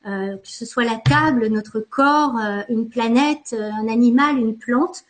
que 0.06 0.48
ce 0.48 0.64
soit 0.64 0.84
la 0.84 0.96
table, 0.96 1.48
notre 1.48 1.80
corps, 1.80 2.36
euh, 2.38 2.62
une 2.68 2.88
planète, 2.88 3.54
euh, 3.54 3.70
un 3.72 3.88
animal, 3.88 4.38
une 4.38 4.56
plante, 4.56 5.04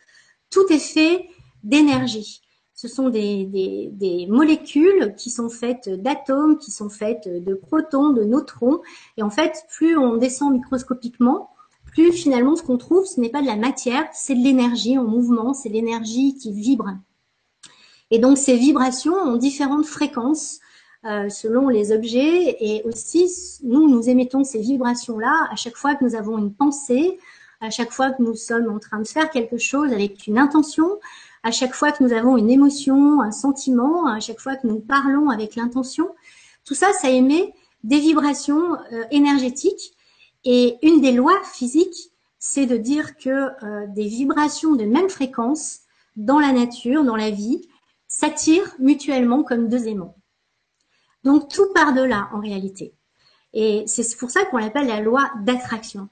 tout 0.49 0.65
est 0.71 0.79
fait 0.79 1.29
d'énergie. 1.63 2.41
Ce 2.73 2.87
sont 2.87 3.09
des, 3.09 3.45
des, 3.45 3.89
des, 3.91 4.27
molécules 4.27 5.15
qui 5.15 5.29
sont 5.29 5.49
faites 5.49 5.89
d'atomes, 5.89 6.57
qui 6.57 6.71
sont 6.71 6.89
faites 6.89 7.27
de 7.27 7.53
protons, 7.53 8.09
de 8.09 8.23
neutrons. 8.23 8.81
Et 9.17 9.23
en 9.23 9.29
fait, 9.29 9.65
plus 9.69 9.97
on 9.97 10.17
descend 10.17 10.53
microscopiquement, 10.53 11.49
plus 11.85 12.11
finalement 12.11 12.55
ce 12.55 12.63
qu'on 12.63 12.77
trouve, 12.77 13.05
ce 13.05 13.19
n'est 13.19 13.29
pas 13.29 13.41
de 13.41 13.47
la 13.47 13.55
matière, 13.55 14.07
c'est 14.13 14.35
de 14.35 14.43
l'énergie 14.43 14.97
en 14.97 15.05
mouvement, 15.05 15.53
c'est 15.53 15.69
l'énergie 15.69 16.35
qui 16.35 16.51
vibre. 16.51 16.89
Et 18.11 18.19
donc 18.19 18.37
ces 18.37 18.55
vibrations 18.55 19.15
ont 19.15 19.37
différentes 19.37 19.85
fréquences 19.85 20.59
euh, 21.07 21.29
selon 21.29 21.69
les 21.69 21.91
objets. 21.91 22.57
Et 22.59 22.83
aussi, 22.83 23.31
nous, 23.63 23.89
nous 23.89 24.09
émettons 24.09 24.43
ces 24.43 24.59
vibrations-là 24.59 25.47
à 25.49 25.55
chaque 25.55 25.77
fois 25.77 25.95
que 25.95 26.03
nous 26.03 26.15
avons 26.15 26.37
une 26.37 26.53
pensée, 26.53 27.17
à 27.61 27.69
chaque 27.69 27.91
fois 27.91 28.11
que 28.11 28.21
nous 28.21 28.35
sommes 28.35 28.69
en 28.69 28.79
train 28.79 28.99
de 28.99 29.07
faire 29.07 29.29
quelque 29.29 29.57
chose 29.57 29.93
avec 29.93 30.27
une 30.27 30.37
intention, 30.37 30.99
à 31.43 31.51
chaque 31.51 31.73
fois 31.73 31.93
que 31.93 32.03
nous 32.03 32.11
avons 32.11 32.35
une 32.35 32.49
émotion, 32.49 33.21
un 33.21 33.31
sentiment, 33.31 34.07
à 34.07 34.19
chaque 34.19 34.39
fois 34.39 34.57
que 34.57 34.67
nous 34.67 34.79
parlons 34.79 35.29
avec 35.29 35.55
l'intention. 35.55 36.09
Tout 36.65 36.75
ça, 36.75 36.91
ça 36.93 37.09
émet 37.09 37.53
des 37.85 37.99
vibrations 37.99 38.75
euh, 38.91 39.03
énergétiques. 39.11 39.93
Et 40.43 40.75
une 40.81 40.99
des 40.99 41.13
lois 41.13 41.39
physiques, 41.53 42.11
c'est 42.37 42.65
de 42.65 42.75
dire 42.75 43.15
que 43.15 43.29
euh, 43.29 43.87
des 43.87 44.07
vibrations 44.07 44.75
de 44.75 44.83
même 44.83 45.09
fréquence 45.09 45.79
dans 46.17 46.39
la 46.39 46.51
nature, 46.51 47.05
dans 47.05 47.15
la 47.15 47.29
vie, 47.29 47.61
s'attirent 48.09 48.75
mutuellement 48.79 49.43
comme 49.43 49.69
deux 49.69 49.87
aimants. 49.87 50.16
Donc 51.27 51.49
tout 51.49 51.67
part 51.73 51.93
de 51.93 52.01
là 52.01 52.29
en 52.31 52.39
réalité. 52.39 52.93
Et 53.53 53.83
c'est 53.85 54.17
pour 54.17 54.31
ça 54.31 54.45
qu'on 54.45 54.59
l'appelle 54.59 54.87
la 54.87 55.01
loi 55.01 55.29
d'attraction. 55.43 56.07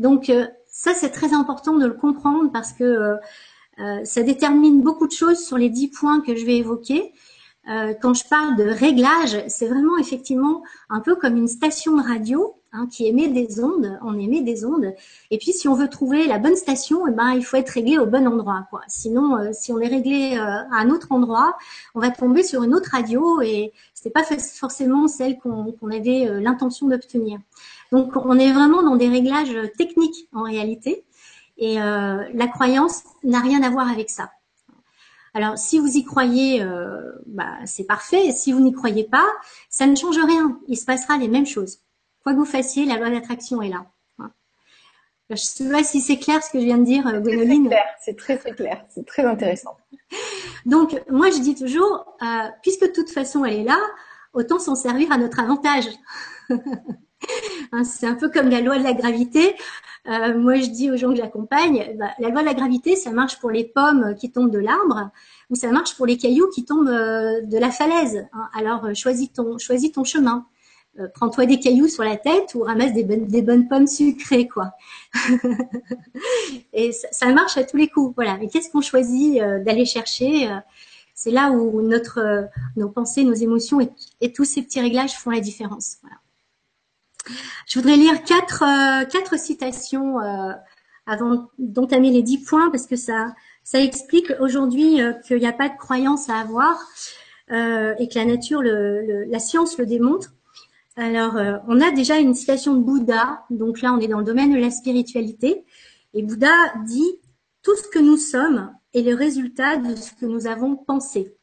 Donc 0.00 0.30
euh, 0.30 0.48
ça 0.66 0.94
c'est 0.94 1.10
très 1.10 1.32
important 1.32 1.76
de 1.76 1.86
le 1.86 1.94
comprendre 1.94 2.50
parce 2.52 2.72
que 2.72 2.82
euh, 2.82 3.16
euh, 3.78 4.04
ça 4.04 4.24
détermine 4.24 4.82
beaucoup 4.82 5.06
de 5.06 5.12
choses 5.12 5.38
sur 5.38 5.56
les 5.56 5.70
dix 5.70 5.90
points 5.92 6.20
que 6.22 6.34
je 6.34 6.44
vais 6.44 6.56
évoquer. 6.56 7.12
quand 8.02 8.14
je 8.14 8.24
parle 8.28 8.56
de 8.56 8.64
réglage, 8.64 9.44
c'est 9.46 9.68
vraiment 9.68 9.96
effectivement 9.98 10.64
un 10.90 11.00
peu 11.00 11.14
comme 11.14 11.36
une 11.36 11.48
station 11.48 11.96
de 11.96 12.02
radio, 12.02 12.60
hein, 12.76 12.86
qui 12.90 13.06
émet 13.06 13.28
des 13.28 13.62
ondes. 13.62 13.98
On 14.02 14.18
émet 14.18 14.42
des 14.42 14.64
ondes. 14.64 14.94
Et 15.30 15.38
puis, 15.38 15.52
si 15.52 15.68
on 15.68 15.74
veut 15.74 15.88
trouver 15.88 16.26
la 16.26 16.38
bonne 16.38 16.56
station, 16.56 17.06
eh 17.06 17.10
ben, 17.10 17.32
il 17.32 17.44
faut 17.44 17.56
être 17.56 17.70
réglé 17.70 17.98
au 17.98 18.06
bon 18.06 18.26
endroit. 18.26 18.66
Quoi. 18.70 18.82
Sinon, 18.88 19.36
euh, 19.36 19.50
si 19.52 19.72
on 19.72 19.80
est 19.80 19.88
réglé 19.88 20.36
euh, 20.36 20.40
à 20.40 20.76
un 20.76 20.90
autre 20.90 21.08
endroit, 21.10 21.56
on 21.94 22.00
va 22.00 22.10
tomber 22.10 22.42
sur 22.42 22.62
une 22.62 22.74
autre 22.74 22.90
radio 22.92 23.40
et 23.40 23.72
c'est 23.94 24.10
pas 24.10 24.22
forcément 24.22 25.08
celle 25.08 25.38
qu'on 25.38 25.90
avait 25.90 26.28
euh, 26.28 26.40
l'intention 26.40 26.88
d'obtenir. 26.88 27.38
Donc, 27.92 28.12
on 28.16 28.38
est 28.38 28.52
vraiment 28.52 28.82
dans 28.82 28.96
des 28.96 29.08
réglages 29.08 29.56
techniques 29.78 30.28
en 30.32 30.42
réalité. 30.42 31.04
Et 31.58 31.76
la 31.76 32.48
croyance 32.52 33.02
n'a 33.24 33.40
rien 33.40 33.62
à 33.62 33.70
voir 33.70 33.88
avec 33.88 34.10
ça. 34.10 34.30
Alors, 35.32 35.56
si 35.56 35.78
vous 35.78 35.96
y 35.96 36.04
croyez, 36.04 36.62
bah, 37.24 37.54
c'est 37.64 37.84
parfait. 37.84 38.32
Si 38.32 38.52
vous 38.52 38.60
n'y 38.60 38.72
croyez 38.72 39.04
pas, 39.04 39.26
ça 39.70 39.86
ne 39.86 39.96
change 39.96 40.18
rien. 40.18 40.58
Il 40.68 40.76
se 40.76 40.84
passera 40.84 41.16
les 41.16 41.28
mêmes 41.28 41.46
choses. 41.46 41.78
Quoi 42.26 42.32
que 42.32 42.40
vous 42.40 42.44
fassiez, 42.44 42.86
la 42.86 42.96
loi 42.96 43.08
d'attraction 43.08 43.62
est 43.62 43.68
là. 43.68 43.86
Je 45.28 45.34
ne 45.34 45.36
sais 45.36 45.70
pas 45.70 45.84
si 45.84 46.00
c'est 46.00 46.16
clair 46.16 46.42
ce 46.42 46.50
que 46.50 46.58
je 46.58 46.64
viens 46.64 46.78
de 46.78 46.84
dire, 46.84 47.06
euh, 47.06 47.20
Gwénoline. 47.20 47.72
C'est 48.04 48.16
très, 48.16 48.36
très 48.36 48.50
clair. 48.50 48.84
C'est 48.88 49.06
très 49.06 49.24
intéressant. 49.24 49.76
Donc, 50.66 51.00
moi, 51.08 51.30
je 51.30 51.38
dis 51.38 51.54
toujours, 51.54 52.16
euh, 52.22 52.48
puisque 52.62 52.82
de 52.82 52.90
toute 52.90 53.10
façon, 53.10 53.44
elle 53.44 53.60
est 53.60 53.62
là, 53.62 53.78
autant 54.32 54.58
s'en 54.58 54.74
servir 54.74 55.12
à 55.12 55.18
notre 55.18 55.38
avantage. 55.38 55.84
Hein, 57.72 57.82
c'est 57.82 58.06
un 58.06 58.14
peu 58.14 58.28
comme 58.28 58.50
la 58.50 58.60
loi 58.60 58.78
de 58.78 58.84
la 58.84 58.92
gravité. 58.92 59.56
Euh, 60.06 60.38
moi, 60.38 60.56
je 60.56 60.66
dis 60.66 60.90
aux 60.90 60.96
gens 60.96 61.08
que 61.08 61.16
j'accompagne, 61.16 61.96
bah, 61.98 62.10
la 62.18 62.28
loi 62.28 62.42
de 62.42 62.46
la 62.46 62.54
gravité, 62.54 62.94
ça 62.94 63.10
marche 63.10 63.40
pour 63.40 63.50
les 63.50 63.64
pommes 63.64 64.14
qui 64.20 64.30
tombent 64.30 64.50
de 64.50 64.58
l'arbre 64.58 65.10
ou 65.50 65.56
ça 65.56 65.72
marche 65.72 65.96
pour 65.96 66.06
les 66.06 66.18
cailloux 66.18 66.48
qui 66.54 66.64
tombent 66.64 66.88
euh, 66.88 67.40
de 67.40 67.58
la 67.58 67.70
falaise. 67.70 68.28
Hein. 68.32 68.48
Alors, 68.54 68.94
choisis 68.94 69.32
ton, 69.32 69.58
choisis 69.58 69.90
ton 69.90 70.04
chemin. 70.04 70.46
Prends-toi 71.14 71.46
des 71.46 71.58
cailloux 71.58 71.88
sur 71.88 72.04
la 72.04 72.16
tête 72.16 72.54
ou 72.54 72.62
ramasse 72.62 72.92
des 72.92 73.04
bonnes, 73.04 73.26
des 73.26 73.42
bonnes 73.42 73.68
pommes 73.68 73.86
sucrées, 73.86 74.48
quoi. 74.48 74.72
et 76.72 76.92
ça, 76.92 77.32
marche 77.32 77.56
à 77.56 77.64
tous 77.64 77.76
les 77.76 77.88
coups. 77.88 78.14
Voilà. 78.14 78.36
Mais 78.38 78.48
qu'est-ce 78.48 78.70
qu'on 78.70 78.80
choisit 78.80 79.38
d'aller 79.38 79.84
chercher 79.84 80.48
C'est 81.14 81.30
là 81.30 81.50
où 81.50 81.82
notre, 81.82 82.48
nos 82.76 82.88
pensées, 82.88 83.24
nos 83.24 83.34
émotions 83.34 83.80
et, 84.20 84.32
tous 84.32 84.44
ces 84.44 84.62
petits 84.62 84.80
réglages 84.80 85.14
font 85.18 85.30
la 85.30 85.40
différence. 85.40 85.98
Voilà. 86.02 86.16
Je 87.66 87.78
voudrais 87.78 87.96
lire 87.96 88.22
quatre, 88.24 88.62
euh, 88.62 89.04
quatre 89.04 89.38
citations 89.38 90.20
euh, 90.20 90.52
avant 91.06 91.48
d'entamer 91.58 92.10
les 92.10 92.22
dix 92.22 92.38
points 92.38 92.70
parce 92.70 92.86
que 92.86 92.96
ça, 92.96 93.34
ça 93.64 93.80
explique 93.80 94.32
aujourd'hui 94.40 95.00
euh, 95.00 95.12
qu'il 95.12 95.38
n'y 95.38 95.46
a 95.46 95.52
pas 95.52 95.68
de 95.68 95.76
croyance 95.76 96.28
à 96.28 96.36
avoir 96.38 96.78
et 97.48 98.08
que 98.08 98.18
la 98.18 98.24
nature, 98.24 98.60
le, 98.60 99.22
la 99.22 99.38
science 99.38 99.78
le 99.78 99.86
démontre. 99.86 100.32
Alors, 100.96 101.34
on 101.68 101.80
a 101.82 101.90
déjà 101.90 102.18
une 102.18 102.34
citation 102.34 102.74
de 102.74 102.82
Bouddha, 102.82 103.44
donc 103.50 103.82
là 103.82 103.92
on 103.92 104.00
est 104.00 104.08
dans 104.08 104.20
le 104.20 104.24
domaine 104.24 104.52
de 104.52 104.58
la 104.58 104.70
spiritualité, 104.70 105.64
et 106.14 106.22
Bouddha 106.22 106.54
dit 106.86 107.20
tout 107.62 107.76
ce 107.76 107.88
que 107.88 107.98
nous 107.98 108.16
sommes 108.16 108.74
est 108.94 109.02
le 109.02 109.14
résultat 109.14 109.76
de 109.76 109.94
ce 109.94 110.12
que 110.14 110.24
nous 110.24 110.46
avons 110.46 110.74
pensé. 110.74 111.36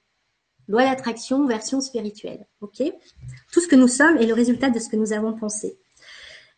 Loi 0.68 0.86
d'attraction, 0.86 1.46
version 1.46 1.82
spirituelle. 1.82 2.48
Ok? 2.62 2.82
Tout 3.52 3.60
ce 3.60 3.68
que 3.68 3.76
nous 3.76 3.88
sommes 3.88 4.18
est 4.18 4.26
le 4.26 4.34
résultat 4.34 4.70
de 4.70 4.80
ce 4.80 4.90
que 4.90 4.96
nous 4.96 5.14
avons 5.14 5.34
pensé. 5.34 5.78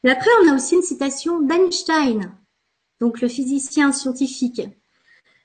Mais 0.03 0.11
après, 0.11 0.29
on 0.43 0.51
a 0.51 0.55
aussi 0.55 0.75
une 0.75 0.83
citation 0.83 1.41
d'Einstein, 1.41 2.31
donc 3.01 3.19
le 3.21 3.27
physicien 3.27 3.91
scientifique, 3.91 4.61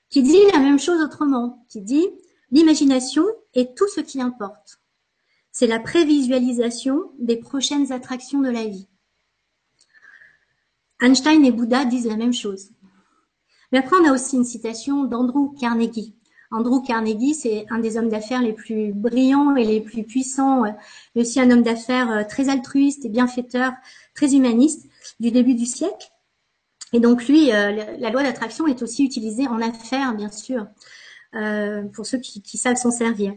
qui 0.08 0.22
dit 0.22 0.38
la 0.52 0.60
même 0.60 0.78
chose 0.78 1.02
autrement, 1.02 1.64
qui 1.68 1.80
dit 1.80 2.06
l'imagination 2.50 3.24
est 3.54 3.76
tout 3.76 3.88
ce 3.88 4.00
qui 4.00 4.20
importe. 4.20 4.79
C'est 5.60 5.66
la 5.66 5.78
prévisualisation 5.78 7.12
des 7.18 7.36
prochaines 7.36 7.92
attractions 7.92 8.40
de 8.40 8.48
la 8.48 8.64
vie. 8.64 8.88
Einstein 11.02 11.44
et 11.44 11.52
Bouddha 11.52 11.84
disent 11.84 12.06
la 12.06 12.16
même 12.16 12.32
chose. 12.32 12.70
Mais 13.70 13.76
après, 13.76 13.96
on 14.00 14.08
a 14.08 14.14
aussi 14.14 14.36
une 14.36 14.46
citation 14.46 15.04
d'Andrew 15.04 15.54
Carnegie, 15.60 16.16
Andrew 16.50 16.80
Carnegie, 16.80 17.34
c'est 17.34 17.66
un 17.68 17.78
des 17.78 17.98
hommes 17.98 18.08
d'affaires 18.08 18.40
les 18.40 18.54
plus 18.54 18.94
brillants 18.94 19.54
et 19.54 19.66
les 19.66 19.82
plus 19.82 20.04
puissants, 20.04 20.62
mais 21.14 21.20
aussi 21.20 21.38
un 21.38 21.50
homme 21.50 21.62
d'affaires 21.62 22.10
euh, 22.10 22.24
très 22.24 22.48
altruiste 22.48 23.04
et 23.04 23.10
bienfaiteur, 23.10 23.74
très 24.14 24.34
humaniste 24.34 24.88
du 25.20 25.30
début 25.30 25.54
du 25.54 25.66
siècle. 25.66 26.10
Et 26.94 27.00
donc 27.00 27.28
lui, 27.28 27.52
euh, 27.52 27.98
la 27.98 28.08
loi 28.08 28.22
d'attraction 28.22 28.66
est 28.66 28.80
aussi 28.80 29.04
utilisée 29.04 29.46
en 29.46 29.60
affaires, 29.60 30.14
bien 30.14 30.30
sûr, 30.30 30.68
euh, 31.34 31.82
pour 31.82 32.06
ceux 32.06 32.18
qui, 32.18 32.40
qui 32.40 32.56
savent 32.56 32.76
s'en 32.76 32.90
servir. 32.90 33.34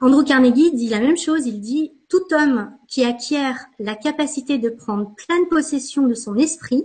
Andrew 0.00 0.24
Carnegie 0.24 0.72
dit 0.72 0.88
la 0.88 1.00
même 1.00 1.16
chose, 1.16 1.46
il 1.46 1.60
dit 1.60 1.92
«Tout 2.08 2.22
homme 2.32 2.72
qui 2.86 3.04
acquiert 3.04 3.66
la 3.78 3.96
capacité 3.96 4.58
de 4.58 4.70
prendre 4.70 5.14
pleine 5.16 5.48
possession 5.48 6.06
de 6.06 6.14
son 6.14 6.36
esprit 6.36 6.84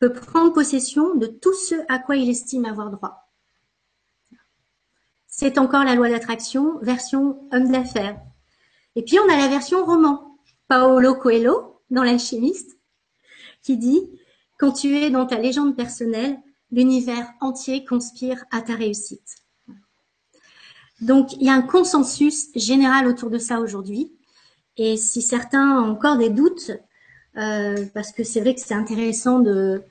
peut 0.00 0.12
prendre 0.12 0.52
possession 0.52 1.14
de 1.14 1.26
tout 1.26 1.54
ce 1.54 1.74
à 1.88 1.98
quoi 1.98 2.16
il 2.16 2.28
estime 2.28 2.64
avoir 2.64 2.90
droit.» 2.90 3.28
c'est 5.40 5.56
encore 5.56 5.84
la 5.84 5.94
loi 5.94 6.10
d'attraction, 6.10 6.78
version 6.82 7.48
homme 7.52 7.70
d'affaires. 7.70 8.20
Et 8.96 9.02
puis 9.02 9.18
on 9.18 9.32
a 9.32 9.36
la 9.38 9.48
version 9.48 9.86
roman, 9.86 10.36
Paolo 10.68 11.14
Coelho, 11.14 11.80
dans 11.88 12.02
l'alchimiste, 12.02 12.78
qui 13.62 13.78
dit 13.78 14.10
Quand 14.58 14.72
tu 14.72 14.96
es 14.96 15.08
dans 15.08 15.26
ta 15.26 15.38
légende 15.38 15.76
personnelle, 15.76 16.38
l'univers 16.72 17.32
entier 17.40 17.84
conspire 17.84 18.44
à 18.50 18.60
ta 18.60 18.74
réussite. 18.74 19.39
Donc 21.00 21.32
il 21.34 21.42
y 21.44 21.48
a 21.48 21.54
un 21.54 21.62
consensus 21.62 22.48
général 22.54 23.06
autour 23.06 23.30
de 23.30 23.38
ça 23.38 23.60
aujourd'hui. 23.60 24.12
Et 24.76 24.96
si 24.96 25.22
certains 25.22 25.82
ont 25.82 25.90
encore 25.90 26.16
des 26.16 26.30
doutes, 26.30 26.70
euh, 27.36 27.86
parce 27.94 28.12
que 28.12 28.24
c'est 28.24 28.40
vrai 28.40 28.54
que 28.54 28.60
c'est 28.60 28.74
intéressant 28.74 29.40
de, 29.40 29.82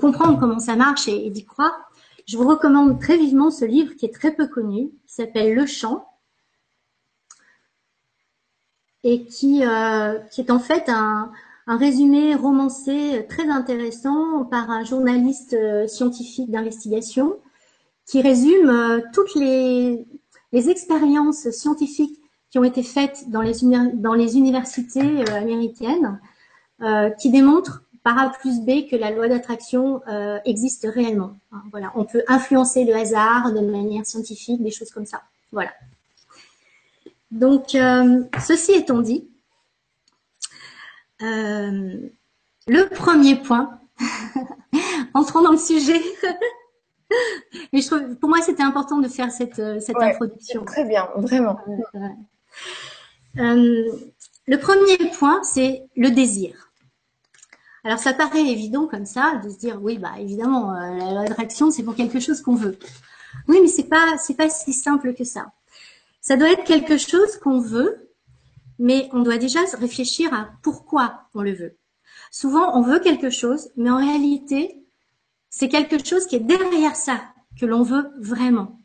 comprendre 0.00 0.38
comment 0.38 0.58
ça 0.58 0.76
marche 0.76 1.08
et 1.08 1.30
d'y 1.30 1.44
croire, 1.44 1.90
je 2.26 2.36
vous 2.36 2.46
recommande 2.46 3.00
très 3.00 3.16
vivement 3.16 3.50
ce 3.50 3.64
livre 3.64 3.94
qui 3.94 4.06
est 4.06 4.14
très 4.14 4.32
peu 4.32 4.46
connu, 4.46 4.90
qui 5.06 5.14
s'appelle 5.14 5.54
Le 5.54 5.66
Chant, 5.66 6.06
et 9.02 9.24
qui, 9.24 9.64
euh, 9.64 10.18
qui 10.30 10.42
est 10.42 10.50
en 10.50 10.60
fait 10.60 10.88
un, 10.88 11.32
résumé 11.66 12.34
romancé 12.34 13.26
très 13.28 13.48
intéressant 13.48 14.44
par 14.44 14.70
un 14.70 14.84
journaliste 14.84 15.54
euh, 15.54 15.86
scientifique 15.86 16.50
d'investigation 16.50 17.36
qui 18.06 18.20
résume 18.22 19.02
toutes 19.12 19.34
les, 19.36 20.04
expériences 20.52 21.50
scientifiques 21.50 22.18
qui 22.50 22.58
ont 22.58 22.64
été 22.64 22.82
faites 22.82 23.30
dans 23.30 23.42
les, 23.42 23.62
les 24.16 24.36
universités 24.36 25.24
américaines, 25.30 26.20
qui 27.18 27.30
démontrent 27.30 27.84
par 28.02 28.18
A 28.18 28.30
plus 28.30 28.60
B 28.60 28.88
que 28.90 28.96
la 28.96 29.10
loi 29.10 29.28
d'attraction 29.28 30.02
euh, 30.08 30.38
existe 30.44 30.86
réellement. 30.92 31.36
Hein, 31.52 31.62
voilà, 31.70 31.92
on 31.94 32.04
peut 32.04 32.22
influencer 32.28 32.84
le 32.84 32.94
hasard 32.94 33.52
de 33.52 33.60
manière 33.60 34.06
scientifique, 34.06 34.62
des 34.62 34.70
choses 34.70 34.90
comme 34.90 35.06
ça. 35.06 35.22
Voilà. 35.52 35.72
Donc, 37.30 37.74
euh, 37.74 38.24
ceci 38.40 38.72
étant 38.72 39.00
dit, 39.00 39.28
euh, 41.22 41.98
le 42.66 42.88
premier 42.88 43.36
point, 43.36 43.78
entrons 45.14 45.42
dans 45.42 45.52
le 45.52 45.58
sujet. 45.58 46.00
Mais 47.72 47.80
je 47.80 47.86
trouve, 47.86 48.16
pour 48.16 48.28
moi, 48.28 48.40
c'était 48.42 48.62
important 48.62 48.98
de 48.98 49.08
faire 49.08 49.30
cette, 49.32 49.62
cette 49.80 49.96
introduction. 49.96 50.64
Très 50.64 50.84
bien, 50.84 51.08
vraiment. 51.16 51.58
le 53.34 54.56
premier 54.56 55.10
point, 55.18 55.42
c'est 55.42 55.82
le 55.96 56.10
désir. 56.10 56.70
Alors 57.82 57.98
ça 57.98 58.12
paraît 58.12 58.46
évident 58.46 58.86
comme 58.86 59.06
ça 59.06 59.40
de 59.42 59.48
se 59.48 59.58
dire 59.58 59.78
oui 59.82 59.98
bah 59.98 60.12
évidemment 60.18 60.74
euh, 60.74 60.98
la 60.98 61.12
loi 61.12 61.24
d'attraction 61.24 61.70
c'est 61.70 61.82
pour 61.82 61.94
quelque 61.94 62.20
chose 62.20 62.42
qu'on 62.42 62.54
veut. 62.54 62.78
Oui 63.48 63.58
mais 63.62 63.68
c'est 63.68 63.88
pas 63.88 64.18
c'est 64.18 64.36
pas 64.36 64.50
si 64.50 64.72
simple 64.72 65.14
que 65.14 65.24
ça. 65.24 65.52
Ça 66.20 66.36
doit 66.36 66.50
être 66.50 66.64
quelque 66.64 66.98
chose 66.98 67.38
qu'on 67.38 67.60
veut, 67.60 68.10
mais 68.78 69.08
on 69.12 69.20
doit 69.20 69.38
déjà 69.38 69.60
réfléchir 69.78 70.32
à 70.34 70.50
pourquoi 70.62 71.22
on 71.34 71.40
le 71.40 71.54
veut. 71.54 71.78
Souvent 72.30 72.76
on 72.76 72.82
veut 72.82 72.98
quelque 72.98 73.30
chose, 73.30 73.70
mais 73.76 73.88
en 73.88 73.96
réalité 73.96 74.79
c'est 75.50 75.68
quelque 75.68 76.02
chose 76.04 76.26
qui 76.26 76.36
est 76.36 76.40
derrière 76.40 76.96
ça 76.96 77.20
que 77.60 77.66
l'on 77.66 77.82
veut 77.82 78.10
vraiment. 78.18 78.78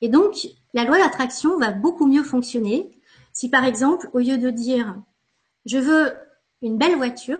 Et 0.00 0.08
donc 0.08 0.48
la 0.72 0.84
loi 0.84 0.98
d'attraction 0.98 1.58
va 1.58 1.72
beaucoup 1.72 2.06
mieux 2.06 2.24
fonctionner 2.24 2.98
si 3.32 3.50
par 3.50 3.64
exemple 3.64 4.08
au 4.12 4.18
lieu 4.18 4.38
de 4.38 4.50
dire 4.50 4.96
je 5.66 5.78
veux 5.78 6.12
une 6.62 6.78
belle 6.78 6.96
voiture, 6.96 7.38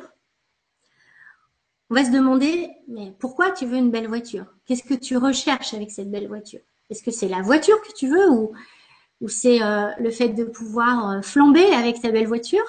on 1.90 1.94
va 1.94 2.04
se 2.04 2.10
demander, 2.10 2.70
mais 2.88 3.12
pourquoi 3.18 3.50
tu 3.50 3.66
veux 3.66 3.76
une 3.76 3.90
belle 3.90 4.08
voiture? 4.08 4.46
Qu'est-ce 4.66 4.82
que 4.82 4.94
tu 4.94 5.16
recherches 5.16 5.74
avec 5.74 5.90
cette 5.90 6.10
belle 6.10 6.26
voiture? 6.26 6.60
Est-ce 6.88 7.02
que 7.02 7.10
c'est 7.10 7.28
la 7.28 7.42
voiture 7.42 7.80
que 7.82 7.92
tu 7.92 8.08
veux 8.08 8.30
ou, 8.30 8.52
c'est 9.28 9.62
euh, 9.62 9.88
le 10.00 10.10
fait 10.10 10.30
de 10.30 10.44
pouvoir 10.44 11.10
euh, 11.10 11.22
flamber 11.22 11.64
avec 11.74 12.00
ta 12.00 12.10
belle 12.10 12.26
voiture, 12.26 12.64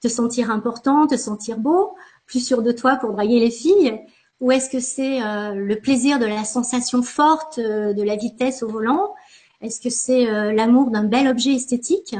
te 0.00 0.08
sentir 0.08 0.50
important, 0.50 1.06
te 1.06 1.16
sentir 1.16 1.58
beau, 1.58 1.96
plus 2.26 2.46
sûr 2.46 2.62
de 2.62 2.70
toi 2.70 2.96
pour 2.96 3.12
draguer 3.12 3.40
les 3.40 3.50
filles 3.50 3.98
Ou 4.40 4.52
est-ce 4.52 4.70
que 4.70 4.80
c'est 4.80 5.22
euh, 5.22 5.54
le 5.54 5.76
plaisir 5.76 6.18
de 6.18 6.26
la 6.26 6.44
sensation 6.44 7.02
forte 7.02 7.58
de 7.60 8.02
la 8.02 8.16
vitesse 8.16 8.62
au 8.62 8.68
volant? 8.68 9.14
Est-ce 9.60 9.80
que 9.80 9.90
c'est 9.90 10.24
l'amour 10.52 10.90
d'un 10.90 11.04
bel 11.04 11.28
objet 11.28 11.52
esthétique? 11.52 12.16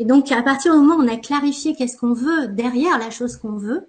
Et 0.00 0.06
donc, 0.06 0.32
à 0.32 0.42
partir 0.42 0.72
du 0.72 0.80
moment 0.80 0.96
où 0.96 1.06
on 1.06 1.12
a 1.12 1.18
clarifié 1.18 1.74
qu'est-ce 1.74 1.98
qu'on 1.98 2.14
veut 2.14 2.48
derrière 2.48 2.98
la 2.98 3.10
chose 3.10 3.36
qu'on 3.36 3.56
veut, 3.56 3.88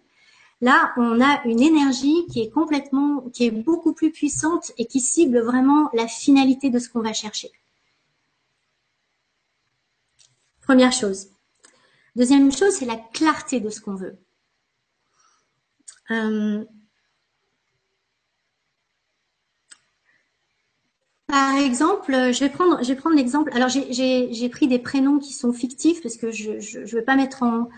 là, 0.60 0.94
on 0.98 1.22
a 1.22 1.42
une 1.46 1.62
énergie 1.62 2.26
qui 2.30 2.42
est 2.42 2.50
complètement, 2.50 3.22
qui 3.34 3.46
est 3.46 3.52
beaucoup 3.52 3.94
plus 3.94 4.12
puissante 4.12 4.74
et 4.78 4.86
qui 4.86 5.00
cible 5.00 5.40
vraiment 5.40 5.90
la 5.94 6.08
finalité 6.08 6.70
de 6.70 6.80
ce 6.80 6.90
qu'on 6.90 7.02
va 7.02 7.14
chercher. 7.14 7.50
Première 10.62 10.92
chose. 10.92 11.28
Deuxième 12.18 12.52
chose, 12.52 12.74
c'est 12.74 12.86
la 12.86 12.98
clarté 13.14 13.62
de 13.62 13.70
ce 13.70 13.80
qu'on 13.80 13.96
veut. 13.96 14.18
Par 21.32 21.56
exemple, 21.56 22.12
je 22.12 22.40
vais 22.42 22.50
prendre, 22.50 22.84
je 22.84 22.90
vais 22.90 22.96
prendre 22.96 23.16
l'exemple. 23.16 23.52
Alors, 23.54 23.70
j'ai 23.70 24.50
pris 24.50 24.68
des 24.68 24.80
prénoms 24.80 25.18
qui 25.18 25.32
sont 25.32 25.54
fictifs 25.54 26.02
parce 26.04 26.18
que 26.18 26.30
je 26.30 26.52
ne 26.52 26.86
veux 26.86 27.06
pas 27.06 27.16
mettre 27.16 27.44
en, 27.44 27.70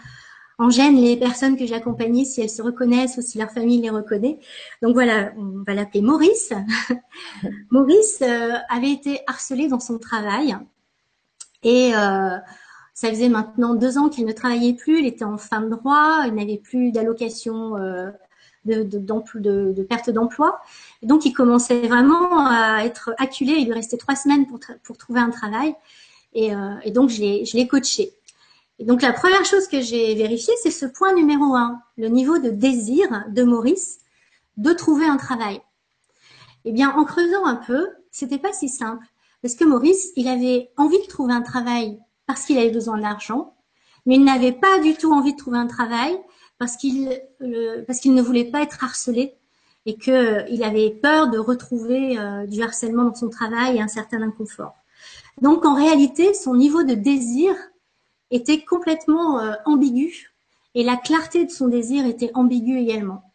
en 0.57 0.72
gêne 0.72 0.95
les 0.95 1.17
personnes 1.17 1.55
que 1.55 1.65
j'ai 1.67 1.75
accompagnées 1.75 2.25
si 2.25 2.41
elles 2.41 2.50
se 2.50 2.63
reconnaissent 2.63 3.17
ou 3.17 3.22
si 3.22 3.38
leur 3.38 3.51
famille 3.51 3.79
les 3.79 3.91
reconnaît. 3.91 4.39
Donc 4.81 4.93
voilà, 4.93 5.33
on 5.38 5.63
va 5.67 5.75
l'appeler 5.75 6.01
Maurice. 6.01 6.51
Maurice 7.69 8.24
euh, 8.24 8.53
avait 8.69 8.91
été 8.91 9.19
harcelé 9.27 9.67
dans 9.67 9.79
son 9.79 10.00
travail 10.00 10.57
et 11.62 11.95
euh, 11.95 12.38
ça 12.95 13.10
faisait 13.10 13.29
maintenant 13.29 13.75
deux 13.75 14.00
ans 14.00 14.10
qu'il 14.10 14.25
ne 14.25 14.31
travaillait 14.31 14.74
plus. 14.74 14.98
Il 15.00 15.05
était 15.05 15.25
en 15.25 15.38
fin 15.38 15.62
de 15.62 15.69
droit, 15.69 16.24
il 16.25 16.33
n'avait 16.33 16.57
plus 16.57 16.91
d'allocation 16.91 17.77
euh, 17.77 18.10
de, 18.65 18.84
de, 18.84 19.72
de, 19.72 19.84
perte 19.84 20.10
d'emploi. 20.10 20.60
Donc, 21.01 21.25
il 21.25 21.34
commençait 21.34 21.88
vraiment 21.88 22.48
à 22.48 22.84
être 22.86 23.13
acculé. 23.17 23.53
Il 23.53 23.65
lui 23.65 23.74
restait 23.74 23.98
trois 23.98 24.15
semaines 24.15 24.48
pour, 24.48 24.60
pour 24.84 24.98
trouver 24.98 25.20
un 25.20 25.29
travail. 25.29 25.75
Et, 26.34 26.55
euh, 26.55 26.75
et 26.84 26.91
donc, 26.91 27.10
je 27.10 27.55
l'ai 27.55 27.67
coaché. 27.67 28.13
Et 28.79 28.86
donc, 28.86 29.01
la 29.01 29.13
première 29.13 29.46
chose 29.46 29.67
que 29.67 29.82
j'ai 29.82 30.15
vérifiée, 30.15 30.53
c'est 30.62 30.72
ce 30.72 30.86
point 30.86 31.13
numéro 31.13 31.55
un, 31.55 31.79
le 31.98 32.08
niveau 32.08 32.39
de 32.39 32.50
désir 32.50 33.25
de 33.29 33.43
Maurice 33.43 34.00
de 34.58 34.74
trouver 34.74 35.05
un 35.05 35.17
travail. 35.17 35.62
Eh 36.65 36.72
bien, 36.72 36.96
en 36.96 37.05
creusant 37.05 37.46
un 37.46 37.55
peu, 37.55 37.88
c'était 38.12 38.39
pas 38.39 38.53
si 38.53 38.70
simple. 38.70 39.05
Parce 39.41 39.55
que 39.55 39.65
Maurice, 39.65 40.12
il 40.15 40.27
avait 40.27 40.72
envie 40.77 41.00
de 41.00 41.08
trouver 41.08 41.34
un 41.34 41.41
travail 41.41 42.00
parce 42.25 42.46
qu'il 42.46 42.58
avait 42.58 42.72
besoin 42.72 42.98
d'argent, 42.98 43.55
mais 44.05 44.15
il 44.15 44.24
n'avait 44.24 44.53
pas 44.53 44.79
du 44.79 44.96
tout 44.96 45.12
envie 45.12 45.34
de 45.34 45.38
trouver 45.38 45.58
un 45.58 45.67
travail 45.67 46.17
parce 46.63 46.77
qu'il 46.77 47.22
parce 47.86 48.00
qu'il 48.00 48.13
ne 48.13 48.22
voulait 48.22 48.46
pas 48.46 48.62
être 48.62 48.82
harcelé 48.86 49.36
et 49.86 49.98
qu'il 49.98 50.63
avait 50.63 50.91
peur 50.91 51.29
de 51.29 51.38
retrouver 51.38 52.17
euh, 52.17 52.46
du 52.48 52.63
harcèlement 52.63 53.03
dans 53.03 53.15
son 53.15 53.29
travail 53.29 53.75
et 53.75 53.82
un 53.82 53.89
certain 53.89 54.22
inconfort. 54.22 54.74
Donc 55.41 55.65
en 55.65 55.75
réalité, 55.75 56.34
son 56.34 56.55
niveau 56.55 56.84
de 56.84 56.93
désir 56.93 57.53
était 58.32 58.63
complètement 58.63 59.39
euh, 59.39 59.51
ambigu 59.65 60.34
et 60.74 60.84
la 60.84 60.96
clarté 60.96 61.43
de 61.43 61.51
son 61.51 61.67
désir 61.67 62.05
était 62.05 62.32
ambiguë 62.34 62.79
également. 62.79 63.34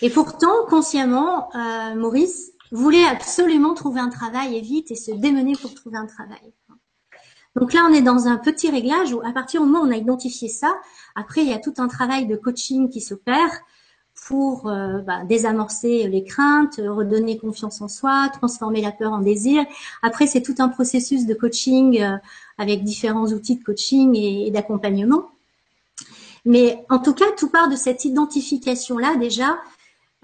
Et 0.00 0.08
pourtant, 0.08 0.64
consciemment, 0.70 1.54
euh, 1.54 1.94
Maurice 1.94 2.52
voulait 2.72 3.04
absolument 3.04 3.74
trouver 3.74 4.00
un 4.00 4.08
travail 4.08 4.56
et 4.56 4.62
vite 4.62 4.90
et 4.90 4.96
se 4.96 5.10
démener 5.12 5.52
pour 5.60 5.74
trouver 5.74 5.98
un 5.98 6.06
travail. 6.06 6.54
Donc 7.56 7.72
là, 7.72 7.86
on 7.90 7.94
est 7.94 8.02
dans 8.02 8.28
un 8.28 8.36
petit 8.36 8.70
réglage 8.70 9.12
où 9.14 9.20
à 9.26 9.32
partir 9.32 9.62
du 9.62 9.66
moment 9.66 9.82
où 9.82 9.88
on 9.88 9.90
a 9.90 9.96
identifié 9.96 10.48
ça, 10.48 10.76
après, 11.14 11.40
il 11.40 11.48
y 11.48 11.54
a 11.54 11.58
tout 11.58 11.74
un 11.78 11.88
travail 11.88 12.26
de 12.26 12.36
coaching 12.36 12.90
qui 12.90 13.00
s'opère 13.00 13.50
pour 14.26 14.68
euh, 14.68 14.98
bah, 15.00 15.24
désamorcer 15.24 16.06
les 16.06 16.22
craintes, 16.22 16.80
redonner 16.84 17.38
confiance 17.38 17.80
en 17.80 17.88
soi, 17.88 18.30
transformer 18.32 18.82
la 18.82 18.92
peur 18.92 19.12
en 19.12 19.20
désir. 19.20 19.64
Après, 20.02 20.26
c'est 20.26 20.42
tout 20.42 20.54
un 20.58 20.68
processus 20.68 21.26
de 21.26 21.32
coaching 21.34 22.00
euh, 22.00 22.16
avec 22.58 22.84
différents 22.84 23.26
outils 23.26 23.56
de 23.56 23.64
coaching 23.64 24.14
et, 24.16 24.50
d'accompagnement. 24.50 25.30
Mais 26.44 26.84
en 26.90 26.98
tout 26.98 27.14
cas, 27.14 27.26
tout 27.38 27.48
part 27.48 27.68
de 27.68 27.76
cette 27.76 28.04
identification-là 28.04 29.16
déjà. 29.16 29.58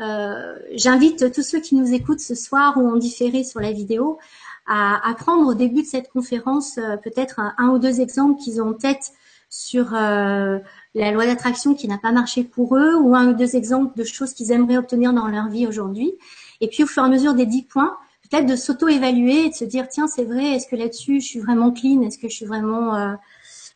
Euh, 0.01 0.59
j'invite 0.75 1.33
tous 1.33 1.43
ceux 1.43 1.61
qui 1.61 1.77
nous 1.77 1.93
écoutent 1.93 2.21
ce 2.21 2.35
soir 2.35 2.77
ou 2.77 2.89
en 2.89 2.97
différé 2.97 3.45
sur 3.45 3.61
la 3.61 3.73
vidéo 3.73 4.19
à, 4.67 5.09
à 5.09 5.15
prendre 5.15 5.49
au 5.49 5.55
début 5.55 5.83
de 5.83 5.87
cette 5.87 6.11
conférence 6.11 6.79
peut-être 7.03 7.41
un, 7.59 7.69
ou 7.71 7.79
deux 7.79 8.01
exemples 8.01 8.41
qu'ils 8.41 8.63
ont 8.63 8.71
en 8.71 8.75
tête 8.75 9.13
sur 9.51 9.91
la 9.93 10.61
loi 10.95 11.27
d'attraction 11.27 11.75
qui 11.75 11.89
n'a 11.89 11.99
pas 11.99 12.13
marché 12.13 12.45
pour 12.45 12.77
eux 12.77 12.95
ou 12.95 13.15
un 13.15 13.29
ou 13.29 13.33
deux 13.35 13.57
exemples 13.57 13.99
de 13.99 14.05
choses 14.05 14.33
qu'ils 14.33 14.51
aimeraient 14.53 14.79
obtenir 14.79 15.13
dans 15.13 15.29
leur 15.29 15.49
vie 15.49 15.67
aujourd'hui. 15.67 16.15
Et 16.61 16.69
puis 16.69 16.85
au 16.85 16.87
fur 16.87 17.03
et 17.03 17.07
à 17.07 17.09
mesure 17.09 17.35
des 17.35 17.47
dix 17.47 17.65
points, 17.65 17.97
peut-être 18.33 18.47
de 18.47 18.57
s'auto-évaluer 18.57 19.47
et 19.47 19.49
de 19.51 19.55
se 19.55 19.65
dire 19.65 19.89
tiens 19.89 20.07
c'est 20.07 20.25
vrai, 20.25 20.55
est-ce 20.55 20.67
que 20.67 20.77
là-dessus 20.77 21.21
je 21.21 21.27
suis 21.27 21.41
vraiment 21.41 21.71
clean, 21.71 22.03
est-ce 22.03 22.19
que 22.19 22.29
je 22.29 22.35
suis 22.35 22.47
vraiment, 22.47 22.95
euh, 22.95 23.13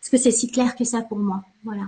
est-ce 0.03 0.11
que 0.11 0.17
c'est 0.17 0.31
si 0.31 0.51
clair 0.51 0.77
que 0.77 0.85
ça 0.85 1.03
pour 1.03 1.19
moi, 1.19 1.43
voilà. 1.65 1.83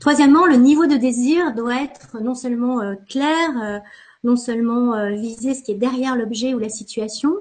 Troisièmement, 0.00 0.46
le 0.46 0.56
niveau 0.56 0.86
de 0.86 0.96
désir 0.96 1.54
doit 1.54 1.82
être 1.82 2.20
non 2.20 2.34
seulement 2.34 2.80
euh, 2.80 2.94
clair, 3.08 3.50
euh, 3.62 3.78
non 4.24 4.36
seulement 4.36 5.14
viser 5.14 5.54
ce 5.54 5.62
qui 5.62 5.72
est 5.72 5.76
derrière 5.76 6.16
l'objet 6.16 6.54
ou 6.54 6.58
la 6.58 6.68
situation, 6.68 7.34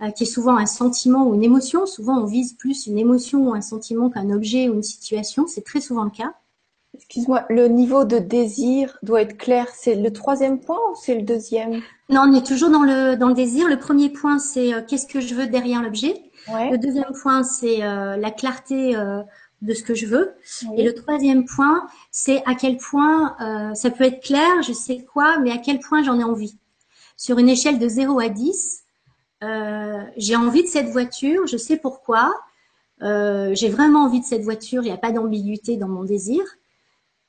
euh, 0.00 0.12
qui 0.12 0.22
est 0.22 0.26
souvent 0.26 0.56
un 0.56 0.66
sentiment 0.66 1.26
ou 1.26 1.34
une 1.34 1.42
émotion. 1.42 1.84
Souvent, 1.84 2.20
on 2.20 2.24
vise 2.24 2.52
plus 2.52 2.86
une 2.86 2.98
émotion 2.98 3.48
ou 3.48 3.54
un 3.54 3.60
sentiment 3.60 4.10
qu'un 4.10 4.30
objet 4.30 4.68
ou 4.68 4.74
une 4.74 4.84
situation. 4.84 5.48
C'est 5.48 5.64
très 5.64 5.80
souvent 5.80 6.04
le 6.04 6.10
cas. 6.10 6.34
Excuse-moi, 6.94 7.44
le 7.50 7.66
niveau 7.66 8.04
de 8.04 8.18
désir 8.18 8.96
doit 9.02 9.22
être 9.22 9.36
clair. 9.36 9.66
C'est 9.74 9.96
le 9.96 10.12
troisième 10.12 10.60
point 10.60 10.78
ou 10.92 10.94
c'est 10.94 11.16
le 11.16 11.22
deuxième? 11.22 11.82
Non, 12.10 12.26
on 12.28 12.32
est 12.32 12.46
toujours 12.46 12.70
dans 12.70 12.84
le, 12.84 13.16
dans 13.16 13.26
le 13.26 13.34
désir. 13.34 13.66
Le 13.66 13.76
premier 13.76 14.08
point, 14.08 14.38
c'est 14.38 14.72
euh, 14.72 14.82
qu'est-ce 14.86 15.08
que 15.08 15.20
je 15.20 15.34
veux 15.34 15.48
derrière 15.48 15.82
l'objet? 15.82 16.14
Le 16.46 16.76
deuxième 16.78 17.12
point, 17.20 17.42
c'est 17.42 17.82
euh, 17.82 18.16
la 18.16 18.30
clarté 18.30 18.96
de 19.62 19.74
ce 19.74 19.82
que 19.82 19.94
je 19.94 20.06
veux. 20.06 20.34
Et 20.76 20.84
le 20.84 20.94
troisième 20.94 21.44
point, 21.44 21.86
c'est 22.10 22.42
à 22.46 22.54
quel 22.54 22.76
point 22.76 23.36
ça 23.74 23.90
peut 23.90 24.04
être 24.04 24.22
clair, 24.22 24.62
je 24.62 24.72
sais 24.72 25.04
quoi, 25.12 25.38
mais 25.38 25.50
à 25.50 25.58
quel 25.58 25.80
point 25.80 26.02
j'en 26.02 26.18
ai 26.20 26.24
envie. 26.24 26.56
Sur 27.16 27.38
une 27.38 27.48
échelle 27.48 27.80
de 27.80 27.88
0 27.88 28.20
à 28.20 28.28
10, 28.28 28.84
euh, 29.42 30.02
j'ai 30.16 30.36
envie 30.36 30.62
de 30.62 30.68
cette 30.68 30.88
voiture, 30.88 31.46
je 31.46 31.56
sais 31.56 31.76
pourquoi. 31.76 32.34
Euh, 33.02 33.54
j'ai 33.54 33.68
vraiment 33.68 34.04
envie 34.04 34.20
de 34.20 34.24
cette 34.24 34.42
voiture, 34.42 34.82
il 34.82 34.86
n'y 34.86 34.92
a 34.92 34.98
pas 34.98 35.12
d'ambiguïté 35.12 35.76
dans 35.76 35.88
mon 35.88 36.04
désir. 36.04 36.42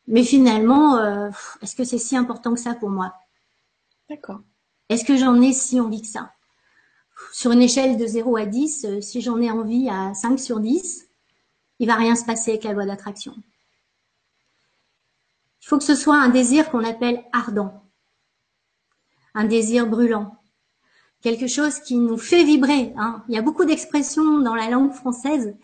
Mais 0.08 0.24
finalement, 0.24 0.98
euh, 0.98 1.30
est-ce 1.62 1.76
que 1.76 1.84
c'est 1.84 2.00
si 2.00 2.16
important 2.16 2.54
que 2.54 2.60
ça 2.60 2.74
pour 2.74 2.90
moi? 2.90 3.14
D'accord. 4.10 4.42
Est-ce 4.90 5.06
que 5.06 5.18
j'en 5.18 5.40
ai 5.42 5.54
si 5.54 5.80
envie 5.80 6.02
que 6.02 6.08
ça? 6.08 6.34
Sur 7.32 7.52
une 7.52 7.62
échelle 7.62 7.98
de 7.98 8.08
0 8.08 8.38
à 8.38 8.46
10, 8.46 9.02
si 9.02 9.22
j'en 9.22 9.40
ai 9.42 9.52
envie 9.52 9.90
à 9.90 10.14
5 10.14 10.40
sur 10.40 10.60
10, 10.60 11.09
il 11.80 11.88
va 11.88 11.96
rien 11.96 12.16
se 12.16 12.26
passer 12.26 12.52
avec 12.52 12.64
la 12.64 12.74
loi 12.74 12.86
d'attraction. 12.86 13.34
Il 15.62 15.68
faut 15.68 15.78
que 15.78 15.84
ce 15.84 15.96
soit 15.96 16.18
un 16.18 16.30
désir 16.30 16.70
qu'on 16.70 16.84
appelle 16.84 17.24
ardent, 17.32 17.84
un 19.34 19.46
désir 19.46 19.88
brûlant, 19.88 20.36
quelque 21.22 21.48
chose 21.48 21.80
qui 21.80 21.96
nous 21.96 22.18
fait 22.18 22.44
vibrer. 22.44 22.94
Hein. 22.98 23.24
Il 23.28 23.36
y 23.36 23.38
a 23.38 23.42
beaucoup 23.42 23.66
d'expressions 23.66 24.40
dans 24.40 24.56
la 24.56 24.70
langue 24.70 24.94
française 24.94 25.56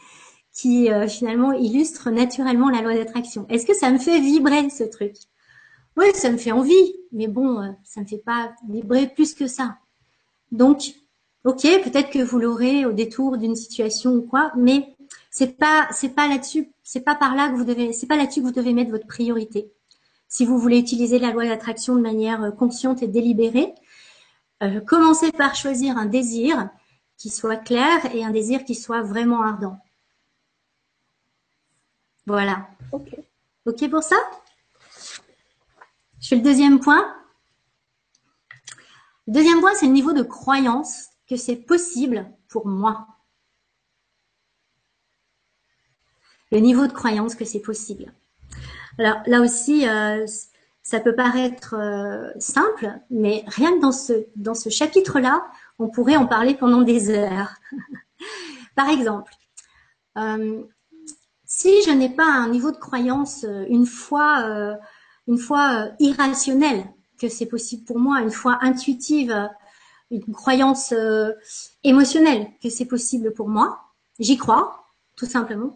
qui 0.53 0.89
euh, 0.89 1.07
finalement 1.07 1.51
illustrent 1.51 2.09
naturellement 2.11 2.69
la 2.69 2.81
loi 2.81 2.93
d'attraction. 2.93 3.45
Est-ce 3.49 3.65
que 3.65 3.73
ça 3.73 3.91
me 3.91 3.97
fait 3.97 4.19
vibrer 4.19 4.69
ce 4.69 4.83
truc? 4.83 5.15
Oui, 5.97 6.07
ça 6.13 6.29
me 6.29 6.37
fait 6.37 6.51
envie, 6.51 6.95
mais 7.11 7.27
bon, 7.27 7.61
euh, 7.61 7.71
ça 7.83 8.01
me 8.01 8.05
fait 8.05 8.21
pas 8.25 8.53
vibrer 8.69 9.07
plus 9.07 9.33
que 9.33 9.47
ça. 9.47 9.77
Donc, 10.51 10.93
ok, 11.43 11.61
peut-être 11.83 12.09
que 12.09 12.23
vous 12.23 12.39
l'aurez 12.39 12.85
au 12.85 12.93
détour 12.93 13.37
d'une 13.37 13.55
situation 13.55 14.13
ou 14.13 14.21
quoi, 14.21 14.51
mais 14.55 14.94
c'est 15.37 15.57
pas 15.57 15.89
c'est 15.91 16.15
pas 16.15 16.29
là-dessus, 16.29 16.71
c'est 16.81 17.01
pas 17.01 17.13
par 17.13 17.35
là 17.35 17.49
que 17.49 17.55
vous 17.55 17.65
devez, 17.65 17.91
c'est 17.91 18.07
pas 18.07 18.15
là-dessus 18.15 18.39
que 18.39 18.45
vous 18.45 18.53
devez 18.53 18.71
mettre 18.71 18.91
votre 18.91 19.05
priorité. 19.05 19.69
Si 20.29 20.45
vous 20.45 20.57
voulez 20.57 20.79
utiliser 20.79 21.19
la 21.19 21.31
loi 21.31 21.45
d'attraction 21.45 21.97
de 21.97 21.99
manière 21.99 22.41
euh, 22.41 22.51
consciente 22.51 23.03
et 23.03 23.09
délibérée, 23.09 23.75
euh, 24.63 24.79
commencez 24.79 25.33
par 25.33 25.53
choisir 25.53 25.97
un 25.97 26.05
désir 26.05 26.69
qui 27.17 27.29
soit 27.29 27.57
clair 27.57 28.15
et 28.15 28.23
un 28.23 28.31
désir 28.31 28.63
qui 28.63 28.75
soit 28.75 29.01
vraiment 29.01 29.41
ardent. 29.41 29.77
Voilà. 32.25 32.69
Ok. 32.93 33.13
Ok 33.65 33.89
pour 33.89 34.03
ça? 34.03 34.15
Je 36.21 36.29
fais 36.29 36.37
le 36.37 36.43
deuxième 36.43 36.79
point. 36.79 37.13
Le 39.27 39.33
deuxième 39.33 39.59
point, 39.59 39.75
c'est 39.75 39.87
le 39.87 39.91
niveau 39.91 40.13
de 40.13 40.23
croyance 40.23 41.07
que 41.27 41.35
c'est 41.35 41.57
possible 41.57 42.31
pour 42.47 42.67
moi. 42.67 43.14
Le 46.55 46.61
niveau 46.61 46.87
de 46.87 46.93
croyance 46.93 47.35
que 47.35 47.43
c'est 47.43 47.59
possible. 47.59 48.13
Alors 48.97 49.17
là 49.25 49.41
aussi, 49.41 49.85
euh, 49.89 50.25
ça 50.83 51.01
peut 51.01 51.13
paraître 51.13 51.75
euh, 51.77 52.31
simple, 52.39 52.93
mais 53.09 53.43
rien 53.47 53.75
que 53.75 53.81
dans 53.81 53.91
ce, 53.91 54.25
dans 54.37 54.53
ce 54.53 54.69
chapitre-là, 54.69 55.45
on 55.79 55.89
pourrait 55.89 56.15
en 56.15 56.27
parler 56.27 56.55
pendant 56.55 56.81
des 56.81 57.09
heures. 57.09 57.55
Par 58.77 58.87
exemple, 58.87 59.33
euh, 60.17 60.63
si 61.43 61.73
je 61.85 61.91
n'ai 61.91 62.07
pas 62.07 62.23
un 62.23 62.47
niveau 62.47 62.71
de 62.71 62.77
croyance 62.77 63.45
une 63.67 63.85
fois, 63.85 64.77
une 65.27 65.37
fois 65.37 65.89
irrationnelle 65.99 66.85
que 67.19 67.27
c'est 67.27 67.47
possible 67.47 67.83
pour 67.83 67.99
moi, 67.99 68.21
une 68.21 68.31
fois 68.31 68.59
intuitive, 68.61 69.49
une 70.09 70.33
croyance 70.33 70.93
émotionnelle 71.83 72.47
que 72.63 72.69
c'est 72.69 72.85
possible 72.85 73.33
pour 73.33 73.49
moi, 73.49 73.91
j'y 74.19 74.37
crois, 74.37 74.85
tout 75.17 75.25
simplement, 75.25 75.75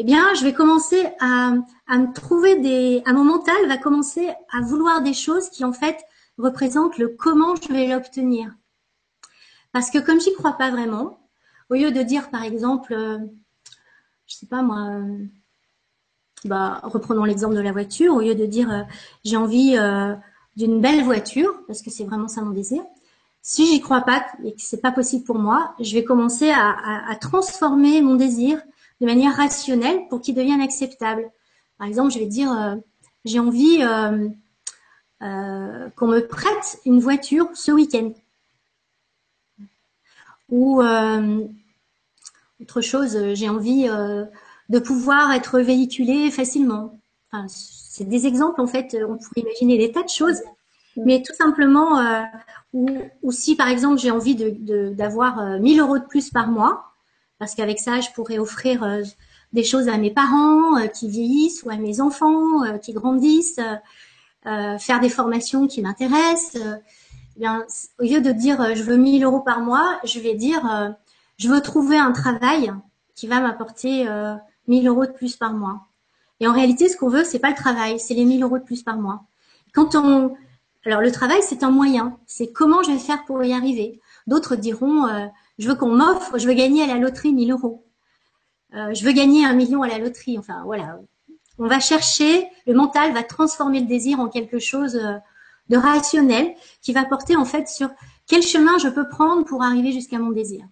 eh 0.00 0.04
bien, 0.04 0.32
je 0.32 0.44
vais 0.44 0.54
commencer 0.54 1.10
à, 1.20 1.50
me 1.90 2.14
trouver 2.14 2.58
des, 2.58 3.02
à 3.04 3.12
mon 3.12 3.22
mental 3.22 3.68
va 3.68 3.76
commencer 3.76 4.30
à 4.50 4.62
vouloir 4.62 5.02
des 5.02 5.12
choses 5.12 5.50
qui 5.50 5.62
en 5.62 5.74
fait 5.74 5.98
représentent 6.38 6.96
le 6.96 7.08
comment 7.08 7.54
je 7.54 7.70
vais 7.70 7.86
l'obtenir. 7.88 8.50
Parce 9.72 9.90
que 9.90 9.98
comme 9.98 10.18
j'y 10.18 10.32
crois 10.32 10.54
pas 10.54 10.70
vraiment, 10.70 11.20
au 11.68 11.74
lieu 11.74 11.90
de 11.90 12.02
dire 12.02 12.30
par 12.30 12.44
exemple, 12.44 12.94
euh, 12.94 13.18
je 14.26 14.36
sais 14.36 14.46
pas 14.46 14.62
moi, 14.62 14.88
euh, 14.88 15.18
bah, 16.46 16.80
reprenons 16.82 17.24
l'exemple 17.24 17.54
de 17.54 17.60
la 17.60 17.72
voiture, 17.72 18.14
au 18.14 18.20
lieu 18.20 18.34
de 18.34 18.46
dire 18.46 18.72
euh, 18.72 18.82
j'ai 19.26 19.36
envie 19.36 19.76
d'une 20.56 20.80
belle 20.80 21.04
voiture, 21.04 21.52
parce 21.66 21.82
que 21.82 21.90
c'est 21.90 22.04
vraiment 22.04 22.28
ça 22.28 22.40
mon 22.40 22.52
désir, 22.52 22.82
si 23.42 23.66
j'y 23.66 23.82
crois 23.82 24.00
pas 24.00 24.24
et 24.44 24.52
que 24.52 24.62
c'est 24.62 24.80
pas 24.80 24.92
possible 24.92 25.24
pour 25.24 25.38
moi, 25.38 25.74
je 25.78 25.92
vais 25.92 26.04
commencer 26.04 26.50
à, 26.50 27.14
transformer 27.20 28.00
mon 28.00 28.14
désir 28.14 28.62
de 29.00 29.06
manière 29.06 29.36
rationnelle 29.36 30.06
pour 30.08 30.20
qu'il 30.20 30.34
devienne 30.34 30.60
acceptable. 30.60 31.30
Par 31.78 31.86
exemple, 31.86 32.12
je 32.12 32.18
vais 32.18 32.26
dire 32.26 32.78
j'ai 33.24 33.38
envie 33.38 33.78
qu'on 35.20 36.06
me 36.06 36.20
prête 36.20 36.78
une 36.84 37.00
voiture 37.00 37.48
ce 37.54 37.72
week-end. 37.72 38.12
Ou 40.50 40.82
autre 42.60 42.80
chose, 42.80 43.16
euh, 43.16 43.34
j'ai 43.34 43.48
envie 43.48 43.86
euh, 43.88 44.24
de 44.68 44.78
pouvoir 44.78 45.32
être 45.32 45.60
véhiculé 45.60 46.30
facilement. 46.30 46.98
Enfin, 47.32 47.46
c'est 47.48 48.04
des 48.04 48.26
exemples 48.26 48.60
en 48.60 48.66
fait. 48.66 48.96
On 49.08 49.16
pourrait 49.16 49.42
imaginer 49.42 49.78
des 49.78 49.92
tas 49.92 50.02
de 50.02 50.08
choses, 50.08 50.40
mais 50.96 51.22
tout 51.22 51.34
simplement, 51.34 51.98
euh, 51.98 52.22
ou, 52.72 53.32
si 53.32 53.56
par 53.56 53.68
exemple 53.68 53.98
j'ai 53.98 54.10
envie 54.10 54.34
de 54.34 54.90
d'avoir 54.90 55.58
1000 55.60 55.80
euros 55.80 55.98
de 55.98 56.04
plus 56.04 56.30
par 56.30 56.48
mois, 56.48 56.89
parce 57.40 57.56
qu'avec 57.56 57.80
ça 57.80 58.00
je 58.00 58.10
pourrais 58.14 58.38
offrir 58.38 58.86
des 59.52 59.64
choses 59.64 59.88
à 59.88 59.98
mes 59.98 60.12
parents 60.12 60.86
qui 60.94 61.08
vieillissent 61.08 61.64
ou 61.64 61.70
à 61.70 61.76
mes 61.76 62.00
enfants 62.00 62.78
qui 62.78 62.92
grandissent, 62.92 63.58
faire 64.44 65.00
des 65.00 65.08
formations 65.08 65.66
qui 65.66 65.82
m'intéressent. 65.82 66.62
Eh 67.36 67.40
bien, 67.40 67.64
au 67.98 68.04
lieu 68.04 68.20
de 68.20 68.30
dire 68.30 68.76
je 68.76 68.84
veux 68.84 68.96
1000 68.96 69.24
euros 69.24 69.40
par 69.40 69.60
mois, 69.60 69.98
je 70.04 70.20
vais 70.20 70.34
dire 70.34 70.94
je 71.40 71.48
veux 71.48 71.62
trouver 71.62 71.96
un 71.96 72.12
travail 72.12 72.70
qui 73.14 73.26
va 73.26 73.40
m'apporter 73.40 74.06
euh, 74.06 74.34
1000 74.68 74.86
euros 74.88 75.06
de 75.06 75.10
plus 75.10 75.36
par 75.36 75.54
mois. 75.54 75.86
Et 76.40 76.46
en 76.46 76.52
réalité, 76.52 76.88
ce 76.88 76.96
qu'on 76.96 77.08
veut, 77.08 77.24
c'est 77.24 77.38
pas 77.38 77.48
le 77.48 77.54
travail, 77.54 77.98
c'est 77.98 78.14
les 78.14 78.26
1000 78.26 78.42
euros 78.42 78.58
de 78.58 78.64
plus 78.64 78.82
par 78.82 78.98
mois. 78.98 79.24
Quand 79.74 79.94
on, 79.94 80.34
alors 80.84 81.00
le 81.00 81.10
travail, 81.10 81.40
c'est 81.42 81.62
un 81.62 81.70
moyen. 81.70 82.18
C'est 82.26 82.52
comment 82.52 82.82
je 82.82 82.92
vais 82.92 82.98
faire 82.98 83.24
pour 83.24 83.42
y 83.42 83.54
arriver. 83.54 84.00
D'autres 84.26 84.54
diront, 84.54 85.06
euh, 85.06 85.26
je 85.60 85.68
veux 85.68 85.74
qu'on 85.74 85.94
m'offre, 85.94 86.38
je 86.38 86.48
veux 86.48 86.54
gagner 86.54 86.82
à 86.82 86.86
la 86.86 86.96
loterie 86.96 87.34
1000 87.34 87.52
euros. 87.52 87.86
Euh, 88.74 88.94
je 88.94 89.04
veux 89.04 89.12
gagner 89.12 89.44
un 89.44 89.52
million 89.52 89.82
à 89.82 89.88
la 89.88 89.98
loterie. 89.98 90.38
Enfin, 90.38 90.62
voilà. 90.64 90.98
On 91.58 91.66
va 91.66 91.80
chercher, 91.80 92.48
le 92.66 92.72
mental 92.72 93.12
va 93.12 93.22
transformer 93.22 93.80
le 93.80 93.86
désir 93.86 94.20
en 94.20 94.28
quelque 94.28 94.58
chose 94.58 94.96
euh, 94.96 95.16
de 95.68 95.76
rationnel 95.76 96.54
qui 96.80 96.94
va 96.94 97.04
porter 97.04 97.36
en 97.36 97.44
fait 97.44 97.68
sur 97.68 97.90
quel 98.26 98.42
chemin 98.42 98.78
je 98.78 98.88
peux 98.88 99.06
prendre 99.06 99.44
pour 99.44 99.62
arriver 99.62 99.92
jusqu'à 99.92 100.18
mon 100.18 100.30
désir. 100.30 100.64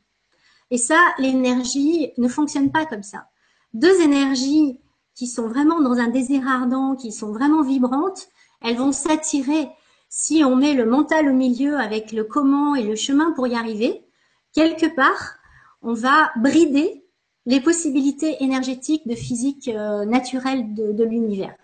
Et 0.70 0.78
ça, 0.78 0.98
l'énergie 1.18 2.12
ne 2.16 2.28
fonctionne 2.28 2.72
pas 2.72 2.86
comme 2.86 3.02
ça. 3.02 3.26
Deux 3.74 4.00
énergies 4.00 4.80
qui 5.14 5.26
sont 5.26 5.48
vraiment 5.48 5.82
dans 5.82 5.98
un 5.98 6.08
désir 6.08 6.48
ardent, 6.48 6.96
qui 6.96 7.12
sont 7.12 7.32
vraiment 7.32 7.62
vibrantes, 7.62 8.28
elles 8.62 8.76
vont 8.76 8.92
s'attirer 8.92 9.68
si 10.08 10.42
on 10.44 10.56
met 10.56 10.72
le 10.72 10.86
mental 10.86 11.28
au 11.28 11.34
milieu 11.34 11.76
avec 11.78 12.10
le 12.12 12.24
comment 12.24 12.74
et 12.74 12.84
le 12.84 12.96
chemin 12.96 13.32
pour 13.32 13.46
y 13.46 13.54
arriver. 13.54 14.07
Quelque 14.52 14.86
part, 14.94 15.36
on 15.82 15.94
va 15.94 16.30
brider 16.36 17.04
les 17.48 17.60
possibilités 17.60 18.42
énergétiques 18.42 19.08
de 19.08 19.14
physique 19.14 19.68
euh, 19.68 20.04
naturelle 20.04 20.74
de, 20.74 21.02
l'univers, 21.02 21.56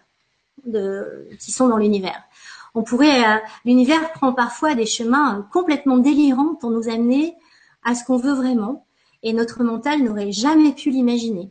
qui 1.38 1.52
sont 1.52 1.68
dans 1.68 1.76
l'univers. 1.76 2.22
On 2.74 2.82
pourrait, 2.82 3.22
euh, 3.22 3.38
l'univers 3.66 4.12
prend 4.12 4.32
parfois 4.32 4.74
des 4.74 4.86
chemins 4.86 5.46
complètement 5.52 5.98
délirants 5.98 6.54
pour 6.54 6.70
nous 6.70 6.88
amener 6.88 7.36
à 7.84 7.94
ce 7.94 8.02
qu'on 8.02 8.16
veut 8.16 8.32
vraiment 8.32 8.86
et 9.22 9.34
notre 9.34 9.62
mental 9.62 10.02
n'aurait 10.02 10.32
jamais 10.32 10.72
pu 10.72 10.88
l'imaginer. 10.88 11.50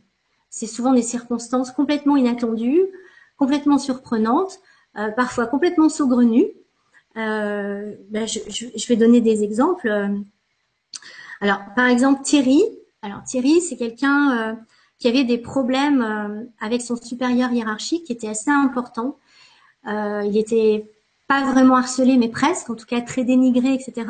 C'est 0.50 0.66
souvent 0.66 0.92
des 0.92 1.02
circonstances 1.02 1.70
complètement 1.70 2.16
inattendues, 2.16 2.82
complètement 3.36 3.78
surprenantes, 3.78 4.58
euh, 4.98 5.10
parfois 5.10 5.46
complètement 5.46 5.88
saugrenues. 5.88 6.48
Ben 7.14 7.96
je, 8.26 8.88
vais 8.88 8.96
donner 8.96 9.20
des 9.20 9.44
exemples. 9.44 9.88
Alors, 11.44 11.60
par 11.76 11.88
exemple, 11.88 12.22
Thierry. 12.22 12.62
Alors, 13.02 13.22
Thierry, 13.22 13.60
c'est 13.60 13.76
quelqu'un 13.76 14.38
euh, 14.38 14.54
qui 14.98 15.08
avait 15.08 15.24
des 15.24 15.36
problèmes 15.36 16.00
euh, 16.00 16.42
avec 16.58 16.80
son 16.80 16.96
supérieur 16.96 17.52
hiérarchique 17.52 18.04
qui 18.04 18.14
était 18.14 18.28
assez 18.28 18.50
important. 18.50 19.18
Euh, 19.86 20.22
il 20.24 20.38
était 20.38 20.90
pas 21.28 21.44
vraiment 21.44 21.76
harcelé, 21.76 22.16
mais 22.16 22.30
presque, 22.30 22.70
en 22.70 22.74
tout 22.74 22.86
cas 22.86 23.02
très 23.02 23.24
dénigré, 23.24 23.74
etc. 23.74 24.06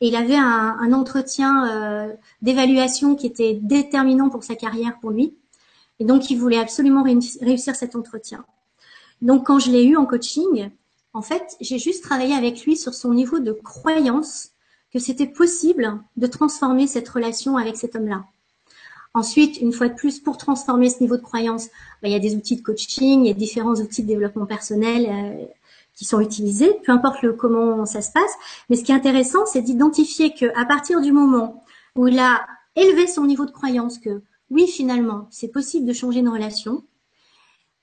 Et 0.00 0.08
il 0.08 0.16
avait 0.16 0.36
un, 0.36 0.78
un 0.80 0.94
entretien 0.94 2.16
d'évaluation 2.40 3.16
qui 3.16 3.26
était 3.26 3.58
déterminant 3.60 4.30
pour 4.30 4.42
sa 4.42 4.54
carrière 4.54 4.98
pour 4.98 5.10
lui. 5.10 5.36
Et 5.98 6.06
donc, 6.06 6.30
il 6.30 6.38
voulait 6.38 6.58
absolument 6.58 7.02
réussir 7.02 7.76
cet 7.76 7.96
entretien. 7.96 8.46
Donc, 9.20 9.46
quand 9.46 9.58
je 9.58 9.70
l'ai 9.70 9.84
eu 9.84 9.96
en 9.96 10.06
coaching, 10.06 10.70
en 11.12 11.20
fait, 11.20 11.54
j'ai 11.60 11.78
juste 11.78 12.02
travaillé 12.02 12.34
avec 12.34 12.64
lui 12.64 12.78
sur 12.78 12.94
son 12.94 13.12
niveau 13.12 13.40
de 13.40 13.52
croyance 13.52 14.51
que 14.92 14.98
c'était 14.98 15.26
possible 15.26 15.98
de 16.16 16.26
transformer 16.26 16.86
cette 16.86 17.08
relation 17.08 17.56
avec 17.56 17.76
cet 17.76 17.96
homme-là. 17.96 18.24
Ensuite, 19.14 19.60
une 19.60 19.72
fois 19.72 19.88
de 19.88 19.94
plus, 19.94 20.20
pour 20.20 20.38
transformer 20.38 20.88
ce 20.88 21.00
niveau 21.00 21.16
de 21.16 21.22
croyance, 21.22 21.66
bah, 22.02 22.08
il 22.08 22.12
y 22.12 22.16
a 22.16 22.18
des 22.18 22.34
outils 22.34 22.56
de 22.56 22.62
coaching, 22.62 23.24
il 23.24 23.28
y 23.28 23.30
a 23.30 23.34
différents 23.34 23.74
outils 23.74 24.02
de 24.02 24.08
développement 24.08 24.46
personnel. 24.46 25.06
Euh, 25.08 25.46
qui 25.94 26.04
sont 26.06 26.20
utilisés, 26.20 26.80
peu 26.84 26.92
importe 26.92 27.36
comment 27.36 27.84
ça 27.84 28.00
se 28.00 28.12
passe. 28.12 28.32
Mais 28.68 28.76
ce 28.76 28.82
qui 28.84 28.92
est 28.92 28.94
intéressant, 28.94 29.44
c'est 29.44 29.60
d'identifier 29.60 30.32
que 30.34 30.46
à 30.58 30.64
partir 30.64 31.00
du 31.00 31.12
moment 31.12 31.64
où 31.96 32.08
il 32.08 32.18
a 32.18 32.46
élevé 32.76 33.06
son 33.06 33.24
niveau 33.24 33.44
de 33.44 33.50
croyance 33.50 33.98
que 33.98 34.22
oui, 34.50 34.66
finalement, 34.66 35.28
c'est 35.30 35.48
possible 35.48 35.86
de 35.86 35.92
changer 35.92 36.20
une 36.20 36.28
relation, 36.28 36.84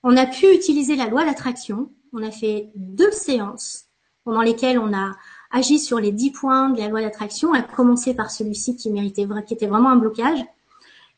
on 0.02 0.16
a 0.16 0.26
pu 0.26 0.52
utiliser 0.54 0.96
la 0.96 1.06
loi 1.06 1.24
d'attraction. 1.24 1.90
On 2.12 2.22
a 2.22 2.30
fait 2.30 2.70
deux 2.74 3.10
séances 3.10 3.86
pendant 4.24 4.42
lesquelles 4.42 4.78
on 4.78 4.92
a 4.94 5.16
agi 5.50 5.78
sur 5.78 5.98
les 5.98 6.12
dix 6.12 6.30
points 6.30 6.70
de 6.70 6.78
la 6.78 6.88
loi 6.88 7.00
d'attraction, 7.00 7.52
à 7.52 7.62
commencer 7.62 8.14
par 8.14 8.30
celui-ci 8.30 8.76
qui 8.76 8.90
méritait, 8.90 9.26
qui 9.46 9.54
était 9.54 9.66
vraiment 9.66 9.90
un 9.90 9.96
blocage. 9.96 10.40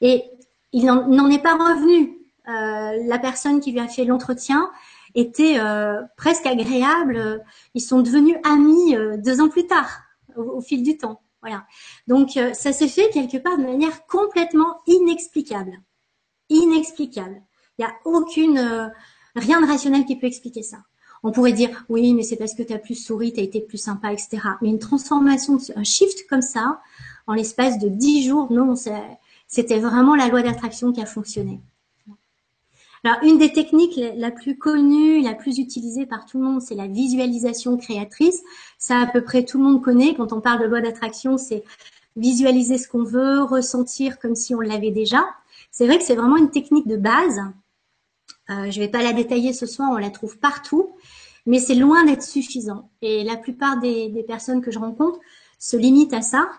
Et 0.01 0.25
il 0.73 0.87
n'en 0.87 1.31
est 1.31 1.43
pas 1.43 1.55
revenu. 1.55 2.19
Euh, 2.49 3.07
la 3.07 3.19
personne 3.19 3.61
qui 3.61 3.73
lui 3.73 3.79
a 3.79 3.87
fait 3.87 4.05
l'entretien 4.05 4.71
était 5.15 5.59
euh, 5.59 6.03
presque 6.17 6.47
agréable. 6.47 7.45
Ils 7.75 7.81
sont 7.81 8.01
devenus 8.01 8.37
amis 8.45 8.97
euh, 8.97 9.17
deux 9.17 9.41
ans 9.41 9.49
plus 9.49 9.67
tard, 9.67 10.03
au, 10.37 10.61
fil 10.61 10.83
du 10.83 10.97
temps. 10.97 11.21
Voilà. 11.41 11.65
Donc 12.07 12.37
euh, 12.37 12.53
ça 12.55 12.73
s'est 12.73 12.89
fait 12.89 13.11
quelque 13.11 13.37
part 13.37 13.59
de 13.59 13.65
manière 13.65 14.07
complètement 14.07 14.81
inexplicable. 14.87 15.81
Inexplicable. 16.49 17.43
Il 17.79 17.85
n'y 17.85 17.91
a 17.91 17.95
aucune 18.05 18.93
rien 19.35 19.61
de 19.61 19.67
rationnel 19.67 20.05
qui 20.05 20.17
peut 20.17 20.27
expliquer 20.27 20.63
ça. 20.63 20.79
On 21.23 21.31
pourrait 21.31 21.53
dire 21.53 21.85
oui, 21.89 22.15
mais 22.15 22.23
c'est 22.23 22.37
parce 22.37 22.55
que 22.55 22.63
tu 22.63 22.73
as 22.73 22.79
plus 22.79 22.97
souri, 22.97 23.33
tu 23.33 23.41
as 23.41 23.45
été 23.45 23.61
plus 23.61 23.79
sympa, 23.79 24.13
etc. 24.13 24.39
Mais 24.61 24.69
une 24.69 24.79
transformation, 24.79 25.59
un 25.77 25.85
shift 25.85 26.27
comme 26.29 26.43
ça, 26.43 26.81
en 27.27 27.35
l'espace 27.35 27.79
de 27.79 27.89
dix 27.89 28.27
jours, 28.27 28.53
non, 28.53 28.75
c'était 29.47 29.79
vraiment 29.79 30.17
la 30.17 30.29
loi 30.29 30.43
d'attraction 30.43 30.93
qui 30.93 31.01
a 31.01 31.07
fonctionné. 31.07 31.61
Alors, 33.05 33.19
une 33.25 33.39
des 33.39 33.53
techniques 33.53 34.01
la 34.17 34.31
plus 34.31 34.57
connue, 34.57 35.23
la 35.23 35.35
plus 35.35 35.59
utilisée 35.59 36.07
par 36.07 36.25
tout 36.25 36.39
le 36.39 36.45
monde, 36.45 36.63
c'est 36.63 36.77
la 36.77 36.87
visualisation 36.87 37.77
créatrice. 37.77 38.41
Ça, 38.79 39.01
à 39.01 39.07
peu 39.07 39.23
près 39.23 39.45
tout 39.45 39.59
le 39.59 39.65
monde 39.65 39.83
connaît. 39.83 40.15
Quand 40.15 40.33
on 40.33 40.41
parle 40.41 40.61
de 40.63 40.67
loi 40.67 40.81
d'attraction, 40.81 41.37
c'est 41.37 41.65
visualiser 42.17 42.79
ce 42.79 42.87
qu'on 42.87 43.03
veut, 43.03 43.43
ressentir 43.43 44.21
comme 44.21 44.37
si 44.37 44.55
on 44.55 44.61
l'avait 44.61 44.93
déjà. 44.93 45.25
C'est 45.73 45.87
vrai 45.87 45.99
que 45.99 46.05
c'est 46.05 46.15
vraiment 46.15 46.37
une 46.37 46.51
technique 46.51 46.87
de 46.87 46.97
base. 46.97 47.41
Euh, 48.51 48.71
je 48.71 48.81
ne 48.81 48.85
vais 48.85 48.91
pas 48.91 49.03
la 49.03 49.13
détailler 49.13 49.53
ce 49.53 49.67
soir, 49.67 49.91
on 49.93 49.97
la 49.97 50.11
trouve 50.11 50.39
partout, 50.39 50.97
mais 51.47 51.59
c'est 51.59 51.75
loin 51.75 52.05
d'être 52.05 52.23
suffisant. 52.23 52.91
Et 53.01 53.25
la 53.25 53.37
plupart 53.37 53.79
des, 53.81 54.09
des, 54.09 54.23
personnes 54.23 54.61
que 54.61 54.71
je 54.71 54.79
rencontre 54.79 55.19
se 55.59 55.77
limitent 55.77 56.15
à 56.15 56.23
ça. 56.23 56.51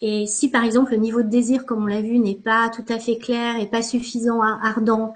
Et 0.00 0.26
si 0.26 0.50
par 0.50 0.64
exemple 0.64 0.92
le 0.92 0.98
niveau 0.98 1.22
de 1.22 1.28
désir, 1.28 1.64
comme 1.66 1.84
on 1.84 1.86
l'a 1.86 2.02
vu, 2.02 2.18
n'est 2.18 2.34
pas 2.34 2.68
tout 2.70 2.84
à 2.88 2.98
fait 2.98 3.18
clair 3.18 3.56
et 3.58 3.66
pas 3.66 3.82
suffisant, 3.82 4.40
ardent, 4.42 5.14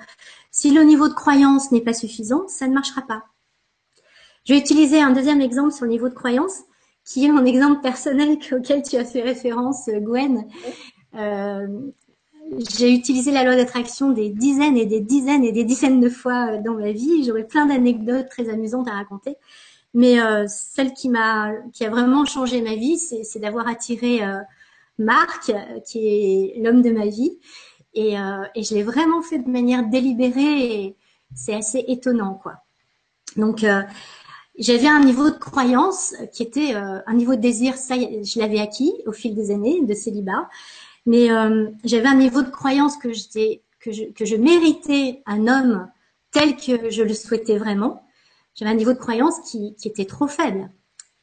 si 0.50 0.72
le 0.72 0.82
niveau 0.82 1.08
de 1.08 1.14
croyance 1.14 1.70
n'est 1.70 1.80
pas 1.80 1.92
suffisant, 1.92 2.48
ça 2.48 2.66
ne 2.66 2.74
marchera 2.74 3.02
pas. 3.02 3.24
Je 4.44 4.54
vais 4.54 4.58
utiliser 4.58 5.00
un 5.00 5.12
deuxième 5.12 5.40
exemple 5.40 5.72
sur 5.72 5.84
le 5.84 5.90
niveau 5.90 6.08
de 6.08 6.14
croyance, 6.14 6.60
qui 7.04 7.24
est 7.24 7.30
mon 7.30 7.44
exemple 7.44 7.80
personnel 7.82 8.38
auquel 8.52 8.82
tu 8.82 8.96
as 8.96 9.04
fait 9.04 9.22
référence, 9.22 9.88
Gwen. 9.88 10.46
Euh, 11.14 11.66
j'ai 12.58 12.92
utilisé 12.92 13.30
la 13.30 13.44
loi 13.44 13.56
d'attraction 13.56 14.10
des 14.10 14.30
dizaines 14.30 14.76
et 14.76 14.86
des 14.86 15.00
dizaines 15.00 15.44
et 15.44 15.52
des 15.52 15.64
dizaines 15.64 16.00
de 16.00 16.08
fois 16.08 16.56
dans 16.58 16.74
ma 16.74 16.92
vie. 16.92 17.24
J'aurais 17.24 17.46
plein 17.46 17.66
d'anecdotes 17.66 18.28
très 18.28 18.48
amusantes 18.48 18.88
à 18.88 18.92
raconter. 18.92 19.36
Mais 19.94 20.20
euh, 20.20 20.46
celle 20.48 20.92
qui 20.92 21.08
m'a, 21.08 21.52
qui 21.72 21.84
a 21.84 21.90
vraiment 21.90 22.24
changé 22.24 22.62
ma 22.62 22.76
vie, 22.76 22.98
c'est 22.98 23.38
d'avoir 23.40 23.66
attiré 23.68 24.22
euh, 24.22 24.38
Marc, 24.98 25.52
qui 25.86 25.98
est 26.06 26.60
l'homme 26.62 26.82
de 26.82 26.90
ma 26.90 27.06
vie, 27.06 27.38
Et, 27.94 28.18
euh, 28.18 28.44
et 28.54 28.62
je 28.62 28.74
l'ai 28.74 28.82
vraiment 28.84 29.22
fait 29.22 29.38
de 29.38 29.50
manière 29.50 29.88
délibérée 29.88 30.84
et 30.84 30.96
c'est 31.34 31.54
assez 31.54 31.84
étonnant, 31.88 32.34
quoi. 32.34 32.54
Donc, 33.36 33.64
euh, 33.64 33.82
j'avais 34.58 34.88
un 34.88 35.00
niveau 35.00 35.30
de 35.30 35.38
croyance 35.38 36.14
qui 36.32 36.42
était 36.42 36.74
euh, 36.74 37.00
un 37.06 37.14
niveau 37.14 37.34
de 37.34 37.40
désir, 37.40 37.76
ça 37.76 37.94
je 37.96 38.38
l'avais 38.38 38.60
acquis 38.60 38.92
au 39.06 39.12
fil 39.12 39.34
des 39.34 39.50
années 39.50 39.80
de 39.82 39.94
célibat, 39.94 40.48
mais 41.06 41.30
euh, 41.30 41.70
j'avais 41.84 42.08
un 42.08 42.16
niveau 42.16 42.42
de 42.42 42.50
croyance 42.50 42.96
que 42.96 43.12
j'étais 43.12 43.62
que 43.80 43.92
je, 43.92 44.04
que 44.04 44.24
je 44.24 44.36
méritais 44.36 45.22
un 45.26 45.48
homme 45.48 45.88
tel 46.30 46.56
que 46.56 46.90
je 46.90 47.02
le 47.02 47.14
souhaitais 47.14 47.58
vraiment. 47.58 48.04
J'avais 48.54 48.70
un 48.70 48.74
niveau 48.74 48.92
de 48.92 48.98
croyance 48.98 49.40
qui, 49.50 49.74
qui 49.76 49.88
était 49.88 50.04
trop 50.04 50.26
faible. 50.26 50.70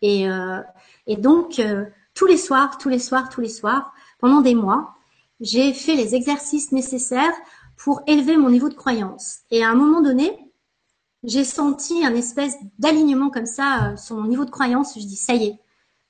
Et, 0.01 0.29
euh, 0.29 0.61
et 1.05 1.17
donc, 1.17 1.59
euh, 1.59 1.85
tous 2.13 2.25
les 2.25 2.37
soirs, 2.37 2.77
tous 2.77 2.89
les 2.89 2.99
soirs, 2.99 3.29
tous 3.29 3.41
les 3.41 3.49
soirs, 3.49 3.93
pendant 4.19 4.41
des 4.41 4.55
mois, 4.55 4.95
j'ai 5.39 5.73
fait 5.73 5.95
les 5.95 6.15
exercices 6.15 6.71
nécessaires 6.71 7.33
pour 7.77 8.01
élever 8.07 8.37
mon 8.37 8.49
niveau 8.49 8.69
de 8.69 8.73
croyance. 8.73 9.39
Et 9.51 9.63
à 9.63 9.69
un 9.69 9.75
moment 9.75 10.01
donné, 10.01 10.31
j'ai 11.23 11.43
senti 11.43 12.05
un 12.05 12.15
espèce 12.15 12.55
d'alignement 12.79 13.29
comme 13.29 13.45
ça 13.45 13.91
euh, 13.91 13.97
sur 13.97 14.15
mon 14.15 14.27
niveau 14.27 14.45
de 14.45 14.51
croyance. 14.51 14.93
Je 14.95 15.05
dis, 15.05 15.15
ça 15.15 15.33
y 15.35 15.45
est, 15.45 15.59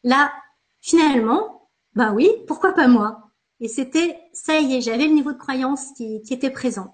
là, 0.04 0.32
finalement, 0.80 1.70
bah 1.96 2.12
oui, 2.14 2.30
pourquoi 2.48 2.74
pas 2.74 2.88
moi? 2.88 3.27
Et 3.60 3.68
c'était, 3.68 4.18
ça 4.34 4.60
y 4.60 4.76
est, 4.76 4.82
j'avais 4.82 5.06
le 5.06 5.14
niveau 5.14 5.32
de 5.32 5.38
croyance 5.38 5.92
qui, 5.96 6.22
qui 6.22 6.34
était 6.34 6.50
présent. 6.50 6.94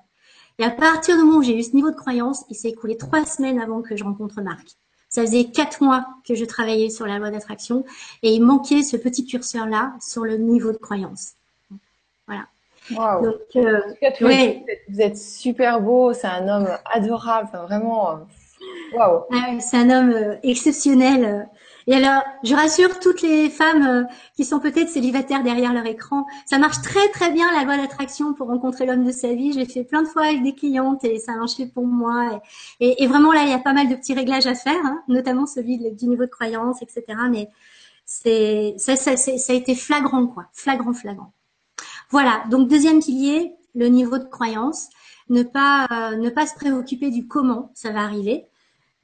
Et 0.59 0.63
à 0.63 0.69
partir 0.69 1.17
du 1.17 1.23
moment 1.23 1.39
où 1.39 1.43
j'ai 1.43 1.57
eu 1.57 1.63
ce 1.63 1.75
niveau 1.75 1.91
de 1.91 1.95
croyance, 1.95 2.45
il 2.49 2.55
s'est 2.55 2.69
écoulé 2.69 2.97
trois 2.97 3.25
semaines 3.25 3.59
avant 3.59 3.81
que 3.81 3.95
je 3.95 4.03
rencontre 4.03 4.41
Marc. 4.41 4.67
Ça 5.09 5.21
faisait 5.21 5.45
quatre 5.45 5.83
mois 5.83 6.05
que 6.27 6.35
je 6.35 6.45
travaillais 6.45 6.89
sur 6.89 7.05
la 7.05 7.19
loi 7.19 7.29
d'attraction 7.29 7.85
et 8.23 8.33
il 8.33 8.41
manquait 8.41 8.81
ce 8.81 8.97
petit 8.97 9.25
curseur-là 9.25 9.93
sur 10.01 10.23
le 10.23 10.37
niveau 10.37 10.71
de 10.71 10.77
croyance. 10.77 11.33
Voilà. 12.27 12.45
Wow. 12.91 13.23
Donc, 13.23 13.55
euh, 13.55 13.81
ouais. 14.21 14.65
vous, 14.89 15.01
êtes, 15.01 15.17
super 15.17 15.81
beau, 15.81 16.13
c'est 16.13 16.27
un 16.27 16.47
homme 16.47 16.67
adorable, 16.85 17.49
enfin, 17.51 17.63
vraiment. 17.65 18.11
Euh. 18.11 18.15
Wow. 18.97 19.25
c'est 19.59 19.77
un 19.77 19.89
homme 19.89 20.11
euh, 20.11 20.35
exceptionnel. 20.43 21.47
Et 21.87 21.95
alors, 21.95 22.23
je 22.43 22.55
rassure 22.55 22.99
toutes 22.99 23.21
les 23.21 23.49
femmes 23.49 23.85
euh, 23.85 24.03
qui 24.35 24.45
sont 24.45 24.59
peut-être 24.59 24.89
célibataires 24.89 25.43
derrière 25.43 25.73
leur 25.73 25.85
écran, 25.85 26.25
ça 26.45 26.57
marche 26.57 26.81
très 26.81 27.09
très 27.09 27.31
bien 27.31 27.51
la 27.51 27.63
loi 27.63 27.77
d'attraction 27.77 28.33
pour 28.33 28.47
rencontrer 28.47 28.85
l'homme 28.85 29.05
de 29.05 29.11
sa 29.11 29.33
vie. 29.33 29.53
J'ai 29.53 29.65
fait 29.65 29.83
plein 29.83 30.03
de 30.03 30.07
fois 30.07 30.23
avec 30.25 30.43
des 30.43 30.53
clientes 30.53 31.03
et 31.03 31.19
ça 31.19 31.33
a 31.33 31.35
marché 31.35 31.65
pour 31.65 31.85
moi. 31.85 32.41
Et, 32.79 33.05
vraiment 33.07 33.31
là, 33.31 33.43
il 33.43 33.49
y 33.49 33.53
a 33.53 33.59
pas 33.59 33.73
mal 33.73 33.89
de 33.89 33.95
petits 33.95 34.13
réglages 34.13 34.47
à 34.47 34.55
faire, 34.55 34.79
hein, 34.85 35.03
notamment 35.07 35.45
celui 35.45 35.77
du 35.77 36.07
niveau 36.07 36.25
de 36.25 36.29
croyance, 36.29 36.81
etc. 36.81 37.03
Mais 37.29 37.49
c'est 38.05 38.75
ça, 38.77 38.95
ça, 38.95 39.17
ça 39.17 39.53
a 39.53 39.55
été 39.55 39.75
flagrant 39.75 40.27
quoi, 40.27 40.45
flagrant, 40.53 40.93
flagrant. 40.93 41.33
Voilà. 42.09 42.43
Donc 42.49 42.69
deuxième 42.69 42.99
pilier, 43.01 43.55
le 43.75 43.87
niveau 43.87 44.17
de 44.17 44.25
croyance. 44.25 44.89
Ne 45.29 45.43
pas 45.43 45.87
euh, 45.89 46.17
ne 46.17 46.29
pas 46.29 46.45
se 46.45 46.53
préoccuper 46.53 47.09
du 47.09 47.27
comment 47.27 47.71
ça 47.73 47.91
va 47.91 48.01
arriver. 48.01 48.45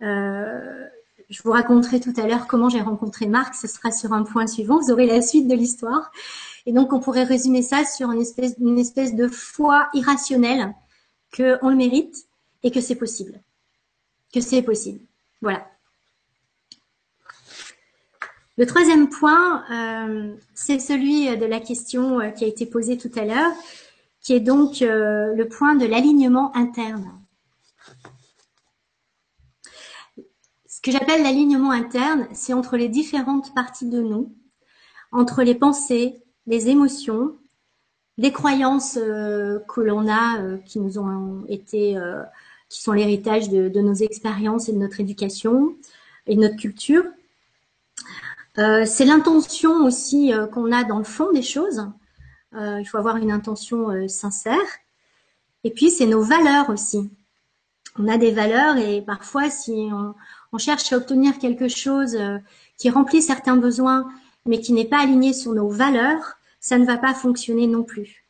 Euh, 0.02 0.88
je 1.30 1.44
vous 1.44 1.52
raconterai 1.52 2.00
tout 2.00 2.13
à 2.18 2.28
l'heure 2.28 2.48
comment 2.48 2.70
j'ai 2.70 2.82
rencontré 2.82 3.28
Marc. 3.28 3.54
Ce 3.54 3.68
sera 3.68 3.92
sur 3.92 4.13
un 4.13 4.24
point 4.24 4.48
suivant. 4.48 4.80
Vous 4.80 4.92
aurez 4.92 5.06
la 5.06 5.22
suite 5.22 5.48
de 5.48 5.54
l'histoire. 5.56 6.12
Et 6.65 6.74
donc, 6.74 6.92
on 6.92 7.00
pourrait 7.00 7.24
résumer 7.24 7.62
ça 7.62 7.86
sur 7.86 8.12
une 8.12 8.22
espèce, 8.22 9.15
de 9.15 9.28
foi 9.28 9.89
irrationnelle 9.94 10.74
qu'on 11.36 11.70
le 11.70 11.76
mérite 11.76 12.28
et 12.63 12.72
que 12.72 12.82
c'est 12.82 12.96
possible. 12.96 13.39
Que 14.34 14.42
c'est 14.42 14.62
possible. 14.62 15.02
Voilà. 15.42 15.65
Le 18.58 18.65
troisième 18.65 19.08
point, 19.08 19.63
euh, 19.72 20.36
c'est 20.54 20.80
celui 20.80 21.38
de 21.38 21.46
la 21.46 21.62
question 21.62 22.20
euh, 22.20 22.30
qui 22.30 22.44
a 22.44 22.48
été 22.48 22.65
posée 22.65 22.98
tout 22.98 23.12
à 23.15 23.24
l'heure, 23.24 23.54
qui 24.20 24.34
est 24.34 24.42
donc 24.42 24.82
euh, 24.82 25.34
le 25.34 25.48
point 25.48 25.76
de 25.76 25.86
l'alignement 25.86 26.54
interne. 26.58 27.20
Ce 30.68 30.79
que 30.89 30.97
j'appelle 30.97 31.23
l'alignement 31.23 31.71
interne, 31.71 32.28
c'est 32.34 32.54
entre 32.54 32.78
les 32.78 32.89
différentes 32.89 33.54
parties 33.54 33.88
de 33.88 34.02
nous, 34.02 34.34
entre 35.12 35.43
les 35.43 35.56
pensées, 35.56 36.15
les 36.47 36.69
émotions, 36.69 37.36
les 38.17 38.32
croyances 38.32 38.97
euh, 38.97 39.60
que 39.67 39.82
l'on 39.82 40.08
a, 40.08 40.41
euh, 40.41 40.58
qui 40.65 40.80
nous 40.80 40.97
ont 40.97 41.45
été, 41.47 41.95
euh, 41.97 42.23
qui 42.69 42.82
sont 42.82 42.91
l'héritage 42.91 43.49
de, 43.49 43.69
de, 43.69 43.82
nos 43.82 43.93
expériences 43.93 44.67
et 44.67 44.73
de 44.73 44.78
notre 44.78 44.99
éducation 44.99 45.75
et 46.28 46.36
de 46.36 46.41
notre 46.41 46.58
culture. 46.58 47.04
c'est 48.56 49.06
l'intention 49.06 49.86
aussi 49.86 50.34
qu'on 50.52 50.71
a 50.71 50.84
dans 50.84 50.97
le 50.97 51.06
fond 51.06 51.32
des 51.32 51.41
choses. 51.41 51.88
il 52.54 52.86
faut 52.86 52.97
avoir 52.97 53.15
une 53.15 53.32
intention 53.32 54.08
sincère. 54.10 54.69
Et 55.63 55.71
puis 55.71 55.89
c'est 55.89 56.06
nos 56.06 56.21
valeurs 56.21 56.69
aussi. 56.69 57.10
On 57.97 58.08
a 58.08 58.17
des 58.17 58.32
valeurs 58.32 58.78
et 58.78 59.02
parfois 59.02 59.49
si 59.49 59.89
on, 59.91 60.13
on 60.51 60.57
cherche 60.57 60.91
à 60.91 60.97
obtenir 60.97 61.38
quelque 61.39 61.67
chose 61.67 62.15
euh, 62.15 62.38
qui 62.77 62.89
remplit 62.89 63.21
certains 63.21 63.57
besoins, 63.57 64.07
mais 64.45 64.59
qui 64.59 64.73
n'est 64.73 64.85
pas 64.85 65.01
aligné 65.01 65.33
sur 65.33 65.53
nos 65.53 65.69
valeurs, 65.69 66.38
ça 66.59 66.77
ne 66.77 66.85
va 66.85 66.97
pas 66.97 67.13
fonctionner 67.13 67.67
non 67.67 67.83
plus. 67.83 68.25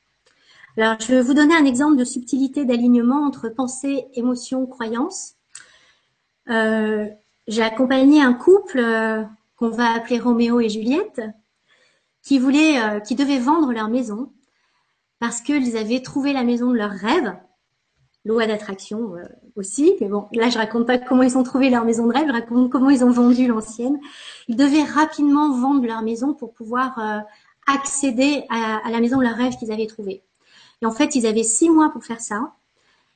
Alors, 0.77 0.99
je 0.99 1.07
vais 1.07 1.21
vous 1.21 1.33
donner 1.33 1.55
un 1.55 1.65
exemple 1.65 1.97
de 1.97 2.05
subtilité 2.05 2.65
d'alignement 2.65 3.25
entre 3.25 3.49
pensée, 3.49 4.05
émotion, 4.13 4.65
croyance. 4.65 5.35
Euh, 6.49 7.07
J'ai 7.47 7.63
accompagné 7.63 8.21
un 8.21 8.33
couple 8.33 8.79
euh, 8.79 9.23
qu'on 9.57 9.69
va 9.69 9.91
appeler 9.91 10.19
Roméo 10.19 10.59
et 10.59 10.69
Juliette, 10.69 11.21
qui 12.21 12.39
voulaient, 12.39 12.81
euh, 12.81 12.99
qui 12.99 13.15
devaient 13.15 13.39
vendre 13.39 13.73
leur 13.73 13.89
maison 13.89 14.31
parce 15.19 15.41
qu'ils 15.41 15.75
avaient 15.75 16.01
trouvé 16.01 16.31
la 16.31 16.43
maison 16.43 16.71
de 16.71 16.77
leur 16.77 16.91
rêve 16.91 17.35
loi 18.25 18.45
d'attraction 18.45 19.15
euh, 19.15 19.23
aussi. 19.55 19.95
Mais 20.01 20.07
bon, 20.07 20.27
là, 20.33 20.49
je 20.49 20.57
raconte 20.57 20.85
pas 20.85 20.97
comment 20.97 21.23
ils 21.23 21.37
ont 21.37 21.43
trouvé 21.43 21.69
leur 21.69 21.85
maison 21.85 22.07
de 22.07 22.13
rêve, 22.13 22.27
je 22.27 22.33
raconte 22.33 22.69
comment 22.69 22.89
ils 22.89 23.03
ont 23.03 23.11
vendu 23.11 23.47
l'ancienne. 23.47 23.99
Ils 24.47 24.55
devaient 24.55 24.83
rapidement 24.83 25.51
vendre 25.51 25.85
leur 25.85 26.01
maison 26.01 26.33
pour 26.33 26.53
pouvoir 26.53 26.97
euh, 26.99 27.19
accéder 27.67 28.43
à, 28.49 28.85
à, 28.85 28.91
la 28.91 28.99
maison 28.99 29.17
de 29.17 29.23
leur 29.23 29.35
rêve 29.35 29.55
qu'ils 29.57 29.71
avaient 29.71 29.87
trouvée. 29.87 30.23
Et 30.81 30.85
en 30.85 30.91
fait, 30.91 31.15
ils 31.15 31.25
avaient 31.25 31.43
six 31.43 31.69
mois 31.69 31.89
pour 31.91 32.03
faire 32.03 32.21
ça. 32.21 32.53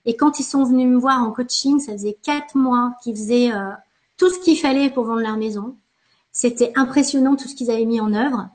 Et 0.05 0.15
quand 0.15 0.39
ils 0.39 0.43
sont 0.43 0.63
venus 0.63 0.87
me 0.87 0.97
voir 0.97 1.23
en 1.23 1.31
coaching, 1.31 1.79
ça 1.79 1.93
faisait 1.93 2.17
quatre 2.21 2.55
mois 2.55 2.93
qu'ils 3.01 3.15
faisaient 3.15 3.53
euh, 3.53 3.69
tout 4.17 4.29
ce 4.29 4.39
qu'il 4.39 4.57
fallait 4.57 4.89
pour 4.89 5.05
vendre 5.05 5.21
leur 5.21 5.37
maison. 5.37 5.77
C'était 6.31 6.73
impressionnant 6.75 7.35
tout 7.35 7.47
ce 7.47 7.55
qu'ils 7.55 7.71
avaient 7.71 7.85
mis 7.85 8.01
en 8.01 8.13
œuvre. 8.13 8.49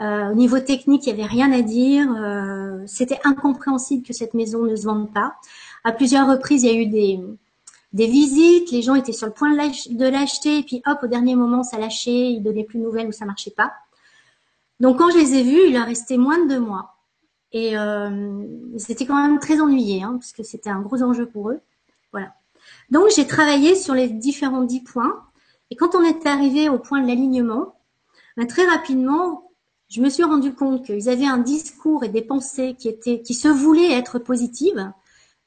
Euh, 0.00 0.30
au 0.30 0.34
niveau 0.34 0.60
technique, 0.60 1.06
il 1.06 1.14
n'y 1.14 1.20
avait 1.20 1.28
rien 1.28 1.50
à 1.52 1.62
dire. 1.62 2.06
Euh, 2.16 2.84
C'était 2.86 3.18
incompréhensible 3.24 4.06
que 4.06 4.12
cette 4.12 4.34
maison 4.34 4.62
ne 4.62 4.76
se 4.76 4.84
vende 4.84 5.12
pas. 5.12 5.34
À 5.84 5.92
plusieurs 5.92 6.28
reprises, 6.28 6.64
il 6.64 6.70
y 6.70 6.76
a 6.76 6.80
eu 6.80 6.86
des, 6.86 7.20
des 7.92 8.06
visites, 8.06 8.70
les 8.70 8.82
gens 8.82 8.94
étaient 8.94 9.12
sur 9.12 9.26
le 9.26 9.32
point 9.32 9.50
de 9.52 10.08
l'acheter, 10.10 10.58
et 10.58 10.62
puis 10.62 10.82
hop, 10.86 10.98
au 11.02 11.06
dernier 11.06 11.34
moment, 11.34 11.62
ça 11.62 11.78
lâchait, 11.78 12.32
ils 12.32 12.42
donnaient 12.42 12.64
plus 12.64 12.78
de 12.78 12.84
nouvelles 12.84 13.08
ou 13.08 13.12
ça 13.12 13.24
marchait 13.24 13.50
pas. 13.50 13.72
Donc 14.80 14.98
quand 14.98 15.10
je 15.10 15.18
les 15.18 15.34
ai 15.34 15.42
vus, 15.42 15.68
il 15.68 15.72
leur 15.72 15.86
restait 15.86 16.18
moins 16.18 16.38
de 16.44 16.48
deux 16.48 16.60
mois. 16.60 16.94
Et 17.52 17.78
euh, 17.78 18.44
c'était 18.76 19.06
quand 19.06 19.20
même 19.20 19.38
très 19.38 19.60
ennuyé, 19.60 20.02
hein, 20.02 20.18
parce 20.20 20.32
que 20.32 20.42
c'était 20.42 20.70
un 20.70 20.80
gros 20.80 21.02
enjeu 21.02 21.26
pour 21.26 21.50
eux. 21.50 21.60
Voilà. 22.12 22.34
Donc 22.90 23.06
j'ai 23.16 23.26
travaillé 23.26 23.74
sur 23.74 23.94
les 23.94 24.08
différents 24.08 24.62
dix 24.62 24.80
points. 24.80 25.24
Et 25.70 25.76
quand 25.76 25.94
on 25.94 26.02
est 26.02 26.26
arrivé 26.26 26.68
au 26.68 26.78
point 26.78 27.00
de 27.00 27.08
l'alignement, 27.08 27.74
ben, 28.36 28.46
très 28.46 28.66
rapidement, 28.66 29.50
je 29.88 30.00
me 30.00 30.10
suis 30.10 30.24
rendu 30.24 30.54
compte 30.54 30.84
qu'ils 30.84 31.08
avaient 31.08 31.26
un 31.26 31.38
discours 31.38 32.04
et 32.04 32.08
des 32.08 32.22
pensées 32.22 32.76
qui 32.78 32.88
étaient, 32.88 33.22
qui 33.22 33.34
se 33.34 33.48
voulaient 33.48 33.92
être 33.92 34.18
positives, 34.18 34.92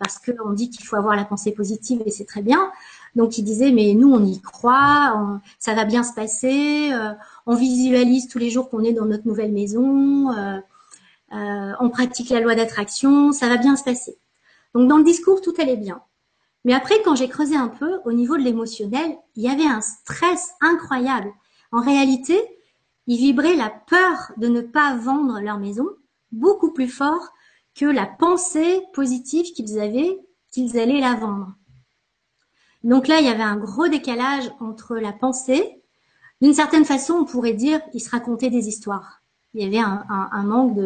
parce 0.01 0.17
qu'on 0.17 0.49
dit 0.49 0.71
qu'il 0.71 0.83
faut 0.83 0.95
avoir 0.95 1.15
la 1.15 1.25
pensée 1.25 1.51
positive 1.51 2.01
et 2.07 2.09
c'est 2.09 2.25
très 2.25 2.41
bien. 2.41 2.71
Donc 3.15 3.37
il 3.37 3.43
disait 3.43 3.71
mais 3.71 3.93
nous 3.93 4.11
on 4.11 4.25
y 4.25 4.41
croit, 4.41 5.39
ça 5.59 5.75
va 5.75 5.85
bien 5.85 6.01
se 6.01 6.13
passer, 6.13 6.91
euh, 6.91 7.11
on 7.45 7.53
visualise 7.53 8.27
tous 8.27 8.39
les 8.39 8.49
jours 8.49 8.69
qu'on 8.69 8.83
est 8.83 8.93
dans 8.93 9.05
notre 9.05 9.27
nouvelle 9.27 9.51
maison, 9.51 10.31
euh, 10.31 10.59
euh, 11.33 11.73
on 11.79 11.89
pratique 11.91 12.29
la 12.29 12.39
loi 12.39 12.55
d'attraction, 12.55 13.31
ça 13.31 13.47
va 13.47 13.57
bien 13.57 13.75
se 13.75 13.83
passer. 13.83 14.17
Donc 14.73 14.89
dans 14.89 14.97
le 14.97 15.03
discours 15.03 15.39
tout 15.41 15.53
allait 15.59 15.77
bien. 15.77 16.01
Mais 16.65 16.73
après 16.73 16.95
quand 17.03 17.15
j'ai 17.15 17.29
creusé 17.29 17.55
un 17.55 17.67
peu 17.67 17.99
au 18.03 18.11
niveau 18.11 18.37
de 18.37 18.41
l'émotionnel, 18.41 19.15
il 19.35 19.43
y 19.43 19.49
avait 19.49 19.67
un 19.67 19.81
stress 19.81 20.51
incroyable. 20.61 21.31
En 21.71 21.81
réalité, 21.81 22.41
ils 23.05 23.17
vibraient 23.17 23.55
la 23.55 23.69
peur 23.69 24.31
de 24.37 24.47
ne 24.47 24.61
pas 24.61 24.95
vendre 24.95 25.39
leur 25.41 25.59
maison 25.59 25.85
beaucoup 26.31 26.71
plus 26.71 26.87
fort 26.87 27.33
que 27.75 27.85
la 27.85 28.05
pensée 28.05 28.81
positive 28.93 29.51
qu'ils 29.53 29.79
avaient 29.79 30.19
qu'ils 30.51 30.77
allaient 30.77 30.99
la 30.99 31.15
vendre. 31.15 31.55
Donc 32.83 33.07
là, 33.07 33.19
il 33.19 33.25
y 33.25 33.29
avait 33.29 33.43
un 33.43 33.57
gros 33.57 33.87
décalage 33.87 34.51
entre 34.59 34.97
la 34.97 35.13
pensée. 35.13 35.81
D'une 36.41 36.53
certaine 36.53 36.85
façon, 36.85 37.13
on 37.13 37.25
pourrait 37.25 37.53
dire, 37.53 37.79
ils 37.93 37.99
se 37.99 38.09
racontaient 38.09 38.49
des 38.49 38.67
histoires. 38.67 39.21
Il 39.53 39.61
y 39.61 39.65
avait 39.65 39.85
un, 39.85 40.43
manque 40.43 40.77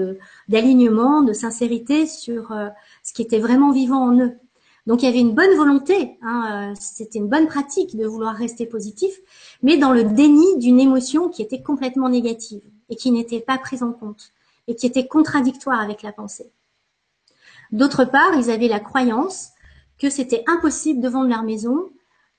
d'alignement, 0.48 1.22
de, 1.22 1.34
sincérité 1.34 2.08
sur 2.08 2.52
euh, 2.52 2.70
ce 3.04 3.14
qui 3.14 3.22
était 3.22 3.40
vraiment 3.40 3.72
vivant 3.72 4.04
en 4.04 4.20
eux. 4.20 4.34
Donc 4.88 5.02
il 5.02 5.06
y 5.06 5.10
avait 5.10 5.20
une 5.20 5.34
bonne 5.34 5.56
volonté, 5.56 6.18
hein, 6.22 6.72
euh, 6.72 6.76
c'était 6.80 7.18
une 7.18 7.28
bonne 7.28 7.48
pratique 7.48 7.96
de 7.96 8.06
vouloir 8.06 8.36
rester 8.36 8.68
positif, 8.68 9.16
mais 9.64 9.78
dans 9.78 9.92
le 9.92 10.04
déni 10.04 10.58
d'une 10.60 10.80
émotion 10.80 11.30
qui 11.30 11.42
était 11.42 11.64
complètement 11.64 12.10
négative 12.10 12.62
et 12.90 12.96
qui 12.96 13.10
n'était 13.10 13.40
pas 13.40 13.58
prise 13.58 13.82
en 13.82 13.94
compte 13.94 14.32
et 14.68 14.76
qui 14.76 14.86
était 14.86 15.08
contradictoire 15.08 15.80
avec 15.80 16.04
la 16.04 16.12
pensée. 16.12 16.52
D'autre 17.72 18.06
part, 18.06 18.34
ils 18.36 18.50
avaient 18.50 18.68
la 18.68 18.80
croyance 18.80 19.50
que 20.00 20.10
c'était 20.10 20.44
impossible 20.48 21.02
de 21.02 21.10
vendre 21.10 21.30
leur 21.30 21.44
maison. 21.44 21.90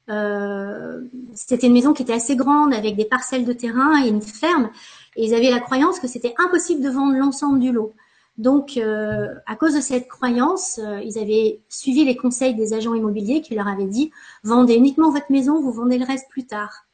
Euh, 0.09 1.03
c'était 1.35 1.67
une 1.67 1.73
maison 1.73 1.93
qui 1.93 2.03
était 2.03 2.13
assez 2.13 2.37
grande 2.37 2.73
avec 2.73 2.97
des 2.97 3.05
parcelles 3.05 3.45
de 3.45 3.53
terrain 3.53 4.05
et 4.05 4.09
une 4.09 4.23
ferme. 4.23 4.71
Et 5.17 5.27
ils 5.27 5.35
avaient 5.35 5.51
la 5.51 5.61
croyance 5.61 5.99
que 5.99 6.07
c'était 6.07 6.35
impossible 6.39 6.83
de 6.83 6.91
vendre 6.91 7.17
l'ensemble 7.17 7.59
du 7.59 7.73
lot. 7.73 7.93
Donc, 8.39 8.77
euh, 8.77 9.35
à 9.47 9.57
cause 9.57 9.75
de 9.75 9.81
cette 9.81 10.09
croyance, 10.09 10.79
euh, 10.79 11.01
ils 11.03 11.19
avaient 11.19 11.61
suivi 11.71 12.05
les 12.05 12.17
conseils 12.17 12.55
des 12.55 12.75
agents 12.75 12.95
immobiliers 12.95 13.41
qui 13.41 13.55
leur 13.55 13.67
avaient 13.67 13.87
dit 13.87 14.11
vendez 14.43 14.75
uniquement 14.75 15.11
votre 15.11 15.33
maison, 15.33 15.61
vous 15.61 15.73
vendez 15.73 15.97
le 15.97 16.05
reste 16.05 16.29
plus 16.29 16.47
tard. 16.47 16.87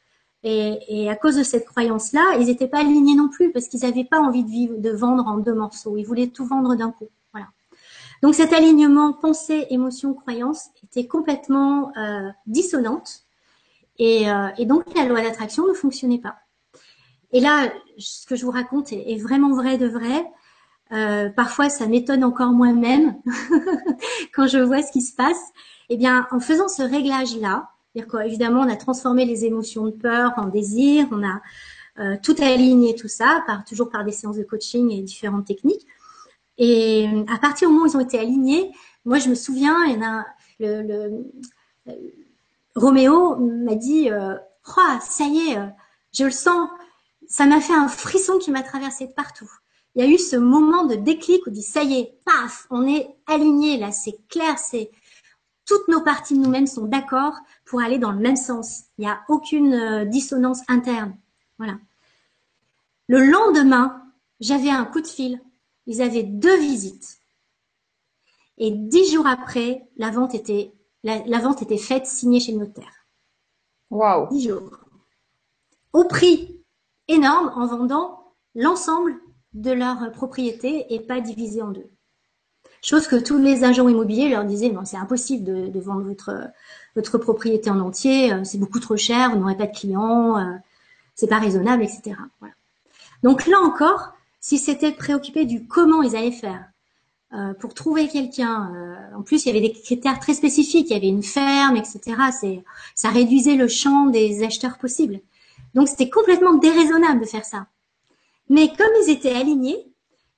Et, 0.45 1.09
à 1.09 1.15
cause 1.15 1.37
de 1.37 1.43
cette 1.43 1.65
croyance-là, 1.65 2.35
ils 2.37 2.47
n'étaient 2.47 2.67
pas 2.67 2.79
alignés 2.79 3.15
non 3.15 3.29
plus 3.29 3.51
parce 3.51 3.67
qu'ils 3.69 3.81
n'avaient 3.81 4.03
pas 4.03 4.19
envie 4.19 4.43
de, 4.43 4.49
vivre, 4.49 4.77
de 4.77 4.89
vendre 4.89 5.25
en 5.25 5.37
deux 5.37 5.53
morceaux. 5.53 5.95
Ils 5.95 6.03
voulaient 6.05 6.27
tout 6.27 6.45
vendre 6.45 6.75
d'un 6.75 6.91
coup. 6.91 7.07
Donc, 8.23 8.35
cet 8.35 8.53
alignement 8.53 9.11
pensée, 9.11 9.67
émotion, 9.69 10.13
croyance 10.13 10.69
était 10.83 11.07
complètement 11.07 11.91
euh, 11.97 12.29
dissonante. 12.47 13.25
Et, 13.99 14.31
euh, 14.31 14.47
et 14.57 14.65
donc, 14.65 14.85
la 14.95 15.05
loi 15.05 15.21
d'attraction 15.21 15.67
ne 15.67 15.73
fonctionnait 15.73 16.19
pas. 16.19 16.37
Et 17.33 17.41
là, 17.41 17.69
ce 17.97 18.25
que 18.25 18.37
je 18.37 18.45
vous 18.45 18.51
raconte 18.51 18.93
est, 18.93 19.11
est 19.11 19.17
vraiment 19.17 19.53
vrai 19.53 19.77
de 19.77 19.87
vrai. 19.87 20.25
Euh, 20.93 21.29
parfois, 21.31 21.69
ça 21.69 21.85
m'étonne 21.85 22.23
encore 22.23 22.51
moi-même 22.51 23.17
quand 24.33 24.47
je 24.47 24.59
vois 24.59 24.81
ce 24.81 24.93
qui 24.93 25.01
se 25.01 25.13
passe. 25.13 25.41
Eh 25.89 25.97
bien, 25.97 26.25
en 26.31 26.39
faisant 26.39 26.69
ce 26.69 26.81
réglage-là, 26.81 27.71
évidemment, 28.23 28.61
on 28.61 28.69
a 28.69 28.77
transformé 28.77 29.25
les 29.25 29.43
émotions 29.43 29.85
de 29.85 29.91
peur 29.91 30.31
en 30.37 30.45
désir, 30.45 31.07
on 31.11 31.23
a 31.23 31.41
euh, 31.99 32.15
tout 32.23 32.35
aligné 32.39 32.95
tout 32.95 33.09
ça, 33.09 33.43
par, 33.45 33.65
toujours 33.65 33.89
par 33.89 34.05
des 34.05 34.13
séances 34.13 34.37
de 34.37 34.43
coaching 34.43 34.91
et 34.91 35.01
différentes 35.01 35.45
techniques. 35.45 35.85
Et 36.57 37.07
à 37.27 37.37
partir 37.39 37.67
du 37.67 37.73
moment 37.73 37.85
où 37.85 37.89
ils 37.89 37.97
ont 37.97 38.01
été 38.01 38.19
alignés, 38.19 38.71
moi, 39.05 39.19
je 39.19 39.29
me 39.29 39.35
souviens, 39.35 39.83
il 39.85 39.99
y 39.99 40.03
a, 40.03 40.25
le, 40.59 40.81
le, 40.81 41.25
le, 41.85 41.93
Roméo 42.75 43.35
m'a 43.37 43.75
dit, 43.75 44.09
euh, 44.09 44.35
oh, 44.77 44.97
ça 45.01 45.25
y 45.25 45.51
est, 45.51 45.59
je 46.13 46.25
le 46.25 46.31
sens, 46.31 46.69
ça 47.27 47.45
m'a 47.45 47.59
fait 47.59 47.73
un 47.73 47.87
frisson 47.87 48.37
qui 48.39 48.51
m'a 48.51 48.63
traversé 48.63 49.07
de 49.07 49.13
partout 49.13 49.49
il 49.95 50.03
y 50.03 50.07
a 50.07 50.09
eu 50.09 50.17
ce 50.17 50.35
moment 50.35 50.85
de 50.85 50.95
déclic 50.95 51.45
où 51.45 51.51
dit 51.51 51.61
ça 51.61 51.83
y 51.83 51.99
est, 51.99 52.17
paf, 52.25 52.65
on 52.69 52.87
est 52.87 53.15
aligné 53.27 53.77
là, 53.77 53.91
c'est 53.91 54.17
clair, 54.27 54.57
c'est 54.57 54.89
toutes 55.65 55.87
nos 55.87 56.01
parties 56.01 56.35
de 56.35 56.39
nous-mêmes 56.39 56.67
sont 56.67 56.85
d'accord 56.85 57.37
pour 57.65 57.81
aller 57.81 57.99
dans 57.99 58.11
le 58.11 58.19
même 58.19 58.35
sens. 58.35 58.83
Il 58.97 59.05
n'y 59.05 59.11
a 59.11 59.21
aucune 59.29 59.73
euh, 59.73 60.05
dissonance 60.05 60.59
interne. 60.67 61.15
Voilà. 61.57 61.77
Le 63.07 63.25
lendemain, 63.25 64.03
j'avais 64.41 64.71
un 64.71 64.83
coup 64.83 64.99
de 64.99 65.07
fil. 65.07 65.41
Ils 65.87 66.01
avaient 66.01 66.23
deux 66.23 66.59
visites. 66.59 67.19
Et 68.57 68.71
dix 68.71 69.11
jours 69.11 69.27
après, 69.27 69.87
la 69.97 70.11
vente 70.11 70.35
était, 70.35 70.73
la, 71.03 71.19
la 71.25 71.39
vente 71.39 71.61
était 71.61 71.77
faite, 71.77 72.05
signée 72.05 72.39
chez 72.39 72.51
le 72.51 72.59
notaire. 72.59 73.07
Waouh. 73.89 74.29
Dix 74.29 74.47
jours. 74.47 74.79
Au 75.91 76.05
prix 76.05 76.63
énorme 77.07 77.51
en 77.55 77.67
vendant 77.67 78.33
l'ensemble 78.55 79.15
de 79.53 79.71
leur 79.71 80.11
propriété 80.11 80.93
et 80.93 80.99
pas 80.99 81.19
divisé 81.19 81.61
en 81.61 81.71
deux. 81.71 81.89
Chose 82.81 83.07
que 83.07 83.15
tous 83.15 83.37
les 83.37 83.63
agents 83.63 83.87
immobiliers 83.87 84.29
leur 84.29 84.43
disaient, 84.43 84.69
non, 84.69 84.83
c'est 84.83 84.97
impossible 84.97 85.45
de, 85.45 85.67
de, 85.67 85.79
vendre 85.79 86.01
votre, 86.01 86.49
votre 86.95 87.17
propriété 87.17 87.69
en 87.69 87.79
entier, 87.79 88.33
euh, 88.33 88.43
c'est 88.43 88.57
beaucoup 88.57 88.79
trop 88.79 88.97
cher, 88.97 89.31
vous 89.31 89.37
n'aurez 89.37 89.55
pas 89.55 89.67
de 89.67 89.75
clients, 89.75 90.37
euh, 90.37 90.55
c'est 91.15 91.27
pas 91.27 91.39
raisonnable, 91.39 91.83
etc. 91.83 92.15
Voilà. 92.39 92.55
Donc 93.21 93.47
là 93.47 93.59
encore, 93.61 94.12
si 94.43 94.57
c'était 94.57 94.91
préoccupé 94.91 95.45
du 95.45 95.67
comment 95.67 96.03
ils 96.03 96.17
allaient 96.17 96.29
faire 96.33 96.65
euh, 97.33 97.53
pour 97.53 97.73
trouver 97.73 98.09
quelqu'un, 98.09 98.73
euh, 98.75 99.17
en 99.17 99.21
plus 99.21 99.45
il 99.45 99.47
y 99.47 99.51
avait 99.51 99.65
des 99.65 99.71
critères 99.71 100.19
très 100.19 100.33
spécifiques, 100.33 100.87
il 100.89 100.93
y 100.93 100.97
avait 100.97 101.07
une 101.07 101.23
ferme, 101.23 101.77
etc. 101.77 102.17
Ça 102.93 103.09
réduisait 103.09 103.55
le 103.55 103.69
champ 103.69 104.07
des 104.07 104.43
acheteurs 104.43 104.79
possibles. 104.79 105.21
Donc 105.75 105.87
c'était 105.87 106.09
complètement 106.09 106.55
déraisonnable 106.55 107.21
de 107.21 107.25
faire 107.25 107.45
ça. 107.45 107.67
Mais 108.49 108.67
comme 108.67 108.91
ils 109.05 109.11
étaient 109.11 109.31
alignés, 109.31 109.77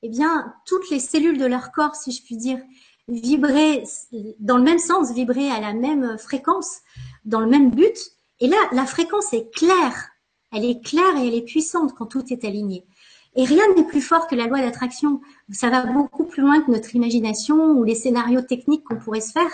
eh 0.03 0.09
bien, 0.09 0.53
toutes 0.67 0.87
les 0.91 0.99
cellules 0.99 1.39
de 1.39 1.47
leur 1.47 1.71
corps, 1.71 1.95
si 1.95 2.11
je 2.11 2.21
puis 2.21 2.37
dire, 2.37 2.59
vibraient 3.07 3.83
dans 4.39 4.57
le 4.57 4.63
même 4.63 4.77
sens, 4.77 5.11
vibraient 5.11 5.49
à 5.49 5.59
la 5.59 5.73
même 5.73 6.19
fréquence, 6.19 6.77
dans 7.25 7.39
le 7.39 7.47
même 7.47 7.71
but. 7.71 7.97
Et 8.39 8.47
là, 8.47 8.57
la 8.71 8.85
fréquence 8.85 9.33
est 9.33 9.51
claire. 9.51 10.09
Elle 10.51 10.63
est 10.63 10.85
claire 10.85 11.17
et 11.17 11.27
elle 11.27 11.33
est 11.33 11.41
puissante 11.41 11.95
quand 11.95 12.05
tout 12.05 12.31
est 12.31 12.45
aligné. 12.45 12.85
Et 13.35 13.43
rien 13.43 13.63
n'est 13.75 13.83
plus 13.83 14.01
fort 14.01 14.27
que 14.27 14.35
la 14.35 14.47
loi 14.47 14.61
d'attraction. 14.61 15.21
Ça 15.51 15.69
va 15.69 15.85
beaucoup 15.85 16.23
plus 16.23 16.41
loin 16.41 16.61
que 16.61 16.71
notre 16.71 16.95
imagination 16.95 17.71
ou 17.71 17.83
les 17.83 17.95
scénarios 17.95 18.41
techniques 18.41 18.83
qu'on 18.83 18.95
pourrait 18.95 19.21
se 19.21 19.31
faire. 19.31 19.51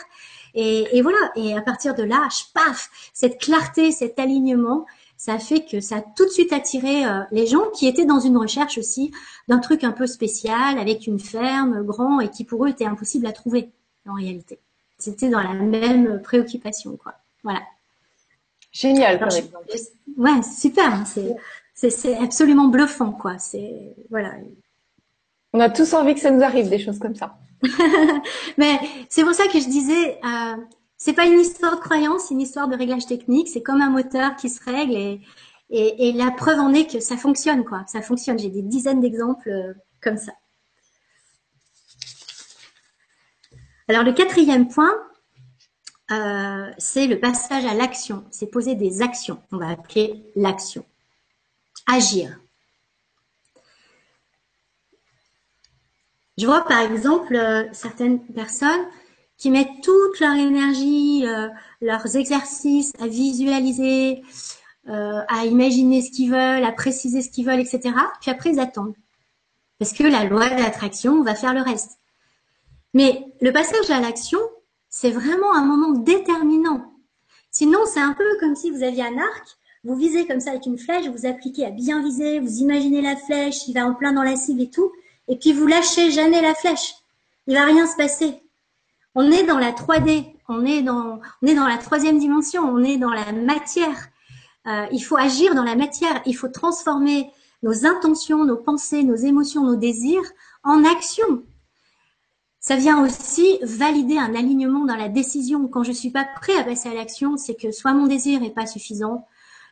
Et, 0.54 0.86
et, 0.98 1.02
voilà. 1.02 1.32
Et 1.36 1.58
à 1.58 1.62
partir 1.62 1.96
de 1.96 2.04
là, 2.04 2.28
paf, 2.54 2.90
cette 3.14 3.40
clarté, 3.40 3.92
cet 3.92 4.20
alignement, 4.20 4.86
ça 5.18 5.38
fait 5.38 5.66
que 5.66 5.82
ça 5.82 5.98
a 5.98 6.02
tout 6.02 6.26
de 6.26 6.32
suite 6.32 6.52
attiré 6.52 7.06
euh, 7.06 7.22
les 7.32 7.46
gens 7.46 7.70
qui 7.76 7.88
étaient 7.88 8.06
dans 8.06 8.20
une 8.20 8.38
recherche 8.38 8.80
aussi 8.80 9.12
d'un 9.48 9.60
truc 9.60 9.84
un 9.84 9.92
peu 9.92 10.08
spécial, 10.08 10.80
avec 10.80 11.06
une 11.06 11.20
ferme 11.20 11.84
grand 11.84 12.20
et 12.20 12.30
qui 12.30 12.44
pour 12.44 12.66
eux 12.66 12.70
était 12.70 12.86
impossible 12.86 13.28
à 13.28 13.32
trouver 13.32 13.70
en 14.08 14.16
réalité. 14.16 14.58
C'était 14.98 15.30
dans 15.30 15.42
la 15.42 15.54
même 15.54 16.22
préoccupation, 16.24 16.98
quoi. 16.98 17.14
Voilà. 17.44 17.62
Génial, 18.72 19.20
par 19.20 19.28
exemple. 19.28 19.68
Ouais, 20.18 20.42
super. 20.42 20.94
Hein, 20.94 21.06
c'est, 21.06 21.36
c'est, 21.90 22.18
absolument 22.18 22.68
bluffant, 22.68 23.12
quoi. 23.12 23.38
C'est, 23.38 23.96
voilà. 24.10 24.34
On 25.54 25.60
a 25.60 25.70
tous 25.70 25.94
envie 25.94 26.14
que 26.14 26.20
ça 26.20 26.32
nous 26.32 26.44
arrive, 26.44 26.70
des 26.70 26.80
choses 26.80 27.00
comme 27.00 27.16
ça. 27.16 27.38
Mais 28.58 28.80
c'est 29.10 29.24
pour 29.24 29.34
ça 29.34 29.48
que 29.48 29.60
je 29.60 29.68
disais, 29.68 30.20
euh, 30.24 30.58
c'est 30.98 31.14
pas 31.14 31.26
une 31.26 31.40
histoire 31.40 31.76
de 31.76 31.82
croyance, 31.82 32.26
c'est 32.28 32.34
une 32.34 32.42
histoire 32.42 32.68
de 32.68 32.76
réglage 32.76 33.06
technique. 33.06 33.48
C'est 33.48 33.62
comme 33.62 33.82
un 33.82 33.90
moteur 33.90 34.36
qui 34.36 34.50
se 34.50 34.64
règle 34.64 34.96
et, 34.96 35.22
et, 35.70 36.10
et, 36.10 36.12
la 36.14 36.32
preuve 36.32 36.60
en 36.60 36.74
est 36.74 36.92
que 36.92 37.00
ça 37.00 37.18
fonctionne, 37.18 37.64
quoi. 37.64 37.84
Ça 37.88 38.02
fonctionne. 38.02 38.38
J'ai 38.38 38.50
des 38.50 38.62
dizaines 38.62 39.02
d'exemples 39.02 39.50
euh, 39.50 39.74
comme 40.02 40.18
ça. 40.18 40.34
Alors 43.88 44.04
le 44.04 44.14
quatrième 44.14 44.68
point, 44.68 44.94
euh, 46.12 46.72
c'est 46.78 47.08
le 47.08 47.20
passage 47.20 47.66
à 47.66 47.74
l'action. 47.74 48.24
C'est 48.32 48.48
poser 48.48 48.76
des 48.76 49.02
actions. 49.02 49.42
On 49.52 49.58
va 49.58 49.70
appeler 49.70 50.24
l'action. 50.36 50.86
Agir. 51.88 52.38
Je 56.38 56.46
vois 56.46 56.66
par 56.66 56.80
exemple 56.80 57.36
euh, 57.36 57.66
certaines 57.74 58.26
personnes 58.34 58.86
qui 59.38 59.50
mettent 59.50 59.82
toute 59.84 60.20
leur 60.20 60.36
énergie, 60.36 61.26
euh, 61.28 61.50
leurs 61.82 62.16
exercices 62.16 62.92
à 63.00 63.08
visualiser, 63.08 64.24
euh, 64.88 65.22
à 65.28 65.46
imaginer 65.46 66.02
ce 66.02 66.12
qu'ils 66.12 66.32
veulent, 66.32 66.64
à 66.64 66.72
préciser 66.72 67.22
ce 67.22 67.30
qu'ils 67.30 67.46
veulent, 67.46 67.60
etc. 67.60 67.94
Puis 68.22 68.32
après, 68.32 68.52
ils 68.52 68.60
attendent. 68.60 68.96
Parce 69.80 69.94
que 69.94 70.04
la 70.04 70.26
loi 70.26 70.50
de 70.50 70.62
l'attraction 70.62 71.24
va 71.24 71.36
faire 71.36 71.54
le 71.54 71.62
reste. 71.62 72.00
Mais 72.94 73.26
le 73.42 73.52
passage 73.52 73.90
à 73.90 74.00
l'action, 74.00 74.40
c'est 74.90 75.12
vraiment 75.12 75.54
un 75.54 75.64
moment 75.64 75.98
déterminant. 76.00 76.94
Sinon, 77.52 77.80
c'est 77.86 78.00
un 78.00 78.14
peu 78.14 78.38
comme 78.40 78.56
si 78.56 78.70
vous 78.70 78.84
aviez 78.84 79.04
un 79.04 79.18
arc, 79.18 79.58
vous 79.84 79.96
visez 79.96 80.28
comme 80.28 80.40
ça 80.40 80.52
avec 80.52 80.66
une 80.66 80.78
flèche, 80.78 81.08
vous 81.08 81.26
appliquez 81.26 81.66
à 81.66 81.72
bien 81.72 82.04
viser, 82.04 82.40
vous 82.40 82.60
imaginez 82.60 83.02
la 83.02 83.16
flèche, 83.16 83.68
il 83.68 83.74
va 83.74 83.86
en 83.86 83.96
plein 83.96 84.14
dans 84.14 84.24
la 84.24 84.36
cible 84.36 84.62
et 84.62 84.70
tout, 84.70 84.92
et 85.28 85.38
puis 85.38 85.54
vous 85.54 85.66
lâchez 85.66 86.12
jamais 86.12 86.42
la 86.42 86.54
flèche. 86.54 86.96
Il 87.48 87.56
va 87.56 87.66
rien 87.66 87.88
se 87.88 87.96
passer. 87.96 88.44
On 89.16 89.32
est 89.32 89.44
dans 89.44 89.58
la 89.58 89.72
3D, 89.72 90.26
on 90.48 90.66
est 90.66 90.84
dans, 90.84 91.20
on 91.42 91.48
est 91.48 91.56
dans 91.56 91.68
la 91.68 91.78
troisième 91.78 92.20
dimension, 92.20 92.64
on 92.64 92.84
est 92.84 92.98
dans 92.98 93.10
la 93.10 93.32
matière. 93.32 94.10
Euh, 94.68 94.86
il 94.92 95.00
faut 95.00 95.18
agir 95.18 95.56
dans 95.56 95.64
la 95.64 95.76
matière, 95.76 96.22
il 96.26 96.34
faut 96.34 96.48
transformer 96.48 97.30
nos 97.64 97.86
intentions, 97.86 98.46
nos 98.46 98.58
pensées, 98.58 99.04
nos 99.04 99.16
émotions, 99.16 99.64
nos 99.64 99.76
désirs 99.76 100.24
en 100.64 100.86
action. 100.86 101.44
Ça 102.60 102.76
vient 102.76 103.04
aussi 103.04 103.58
valider 103.64 104.20
un 104.20 104.36
alignement 104.36 104.86
dans 104.86 104.96
la 104.96 105.10
décision. 105.10 105.68
Quand 105.68 105.84
je 105.84 105.92
suis 105.92 106.12
pas 106.12 106.28
prêt 106.40 106.56
à 106.56 106.64
passer 106.64 106.90
à 106.90 106.94
l'action, 106.94 107.36
c'est 107.38 107.56
que 107.56 107.72
soit 107.72 107.94
mon 107.94 108.06
désir 108.06 108.44
est 108.44 108.52
pas 108.52 108.68
suffisant, 108.68 109.26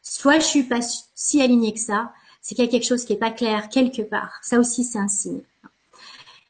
soit 0.10 0.40
je 0.40 0.46
suis 0.46 0.64
pas 0.64 0.80
si 1.16 1.42
aligné 1.42 1.74
que 1.74 1.80
ça. 1.80 2.12
C'est 2.42 2.56
qu'il 2.56 2.66
y 2.66 2.68
a 2.68 2.72
quelque 2.72 2.86
chose 2.86 3.06
qui 3.06 3.14
est 3.14 3.18
pas 3.18 3.32
clair 3.32 3.70
quelque 3.70 4.02
part. 4.02 4.40
Ça 4.42 4.60
aussi, 4.60 4.84
c'est 4.84 4.98
un 4.98 5.08
signe. 5.10 5.42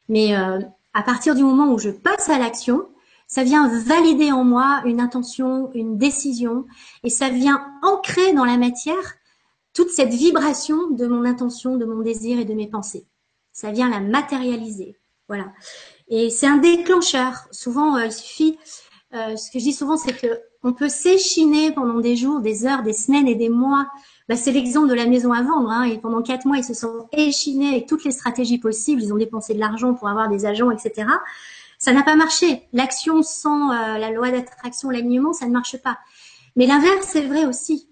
Mais 0.08 0.36
euh, 0.36 0.60
à 0.94 1.02
partir 1.02 1.34
du 1.34 1.42
moment 1.42 1.72
où 1.72 1.78
je 1.78 1.90
passe 1.90 2.28
à 2.28 2.38
l'action, 2.38 2.88
ça 3.26 3.44
vient 3.44 3.68
valider 3.68 4.32
en 4.32 4.44
moi 4.44 4.82
une 4.84 5.00
intention, 5.00 5.70
une 5.74 5.98
décision, 5.98 6.64
et 7.04 7.10
ça 7.10 7.28
vient 7.28 7.64
ancrer 7.82 8.32
dans 8.32 8.44
la 8.44 8.56
matière 8.56 9.16
toute 9.72 9.90
cette 9.90 10.12
vibration 10.12 10.90
de 10.90 11.06
mon 11.06 11.24
intention, 11.24 11.76
de 11.76 11.84
mon 11.84 12.00
désir 12.02 12.38
et 12.38 12.44
de 12.44 12.54
mes 12.54 12.66
pensées. 12.66 13.06
Ça 13.52 13.70
vient 13.70 13.90
la 13.90 14.00
matérialiser. 14.00 14.96
Voilà. 15.28 15.52
Et 16.08 16.30
c'est 16.30 16.46
un 16.46 16.56
déclencheur. 16.56 17.46
Souvent, 17.52 17.96
euh, 17.96 18.06
il 18.06 18.12
suffit, 18.12 18.58
euh, 19.14 19.36
ce 19.36 19.50
que 19.50 19.58
je 19.58 19.64
dis 19.64 19.72
souvent, 19.72 19.96
c'est 19.96 20.16
que 20.16 20.40
on 20.62 20.72
peut 20.72 20.88
s'échiner 20.88 21.72
pendant 21.72 22.00
des 22.00 22.16
jours, 22.16 22.40
des 22.40 22.66
heures, 22.66 22.82
des 22.82 22.92
semaines 22.92 23.28
et 23.28 23.34
des 23.34 23.48
mois 23.48 23.86
bah, 24.30 24.36
c'est 24.36 24.52
l'exemple 24.52 24.86
de 24.86 24.94
la 24.94 25.06
maison 25.06 25.32
à 25.32 25.42
vendre. 25.42 25.68
Hein, 25.70 25.82
et 25.82 25.98
pendant 25.98 26.22
quatre 26.22 26.44
mois, 26.44 26.56
ils 26.56 26.64
se 26.64 26.72
sont 26.72 27.08
échinés 27.10 27.70
avec 27.70 27.86
toutes 27.86 28.04
les 28.04 28.12
stratégies 28.12 28.58
possibles. 28.58 29.02
Ils 29.02 29.12
ont 29.12 29.16
dépensé 29.16 29.54
de 29.54 29.58
l'argent 29.58 29.92
pour 29.92 30.08
avoir 30.08 30.28
des 30.28 30.46
agents, 30.46 30.70
etc. 30.70 31.08
Ça 31.78 31.92
n'a 31.92 32.04
pas 32.04 32.14
marché. 32.14 32.62
L'action 32.72 33.24
sans 33.24 33.72
euh, 33.72 33.98
la 33.98 34.12
loi 34.12 34.30
d'attraction, 34.30 34.88
l'alignement, 34.88 35.32
ça 35.32 35.46
ne 35.46 35.50
marche 35.50 35.78
pas. 35.78 35.98
Mais 36.54 36.68
l'inverse, 36.68 37.08
c'est 37.10 37.26
vrai 37.26 37.44
aussi. 37.44 37.88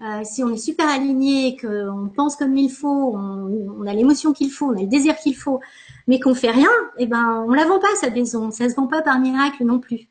Euh, 0.00 0.22
si 0.24 0.42
on 0.42 0.48
est 0.48 0.56
super 0.56 0.88
aligné, 0.88 1.54
qu'on 1.60 2.10
pense 2.16 2.36
comme 2.36 2.56
il 2.56 2.70
faut, 2.70 3.14
on, 3.14 3.86
a 3.86 3.92
l'émotion 3.92 4.32
qu'il 4.32 4.50
faut, 4.50 4.68
on 4.68 4.78
a 4.78 4.80
le 4.80 4.86
désir 4.86 5.16
qu'il 5.18 5.36
faut, 5.36 5.60
mais 6.06 6.18
qu'on 6.18 6.34
fait 6.34 6.50
rien, 6.50 6.70
eh 6.96 7.06
ben 7.06 7.44
on 7.46 7.52
la 7.52 7.66
vend 7.66 7.78
pas 7.78 7.94
sa 8.00 8.08
maison, 8.08 8.50
ça 8.50 8.70
se 8.70 8.74
vend 8.74 8.86
pas 8.86 9.02
par 9.02 9.18
miracle 9.20 9.64
non 9.64 9.78
plus. 9.78 10.08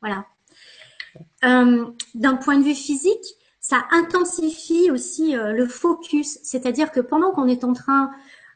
Voilà. 0.00 0.26
Euh, 1.44 1.86
d'un 2.14 2.36
point 2.36 2.58
de 2.58 2.64
vue 2.64 2.74
physique, 2.74 3.36
ça 3.60 3.84
intensifie 3.92 4.90
aussi 4.90 5.34
euh, 5.36 5.52
le 5.52 5.66
focus, 5.66 6.38
c'est-à-dire 6.42 6.92
que 6.92 7.00
pendant 7.00 7.32
qu'on 7.32 7.46
est 7.46 7.64
en 7.64 7.72
train 7.72 8.10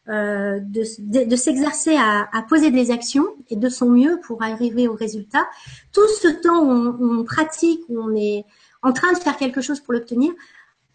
euh, 0.08 0.60
de, 0.60 1.36
s'exercer 1.36 1.96
à, 1.96 2.28
poser 2.46 2.70
des 2.70 2.90
actions 2.90 3.26
et 3.48 3.56
de 3.56 3.68
son 3.70 3.88
mieux 3.88 4.20
pour 4.26 4.42
arriver 4.42 4.86
au 4.86 4.94
résultat, 4.94 5.46
tout 5.92 6.06
ce 6.20 6.28
temps 6.28 6.62
où 6.62 6.96
on, 7.00 7.24
pratique, 7.24 7.80
où 7.88 7.98
on 7.98 8.14
est 8.14 8.44
en 8.82 8.92
train 8.92 9.12
de 9.12 9.18
faire 9.18 9.38
quelque 9.38 9.62
chose 9.62 9.80
pour 9.80 9.94
l'obtenir, 9.94 10.32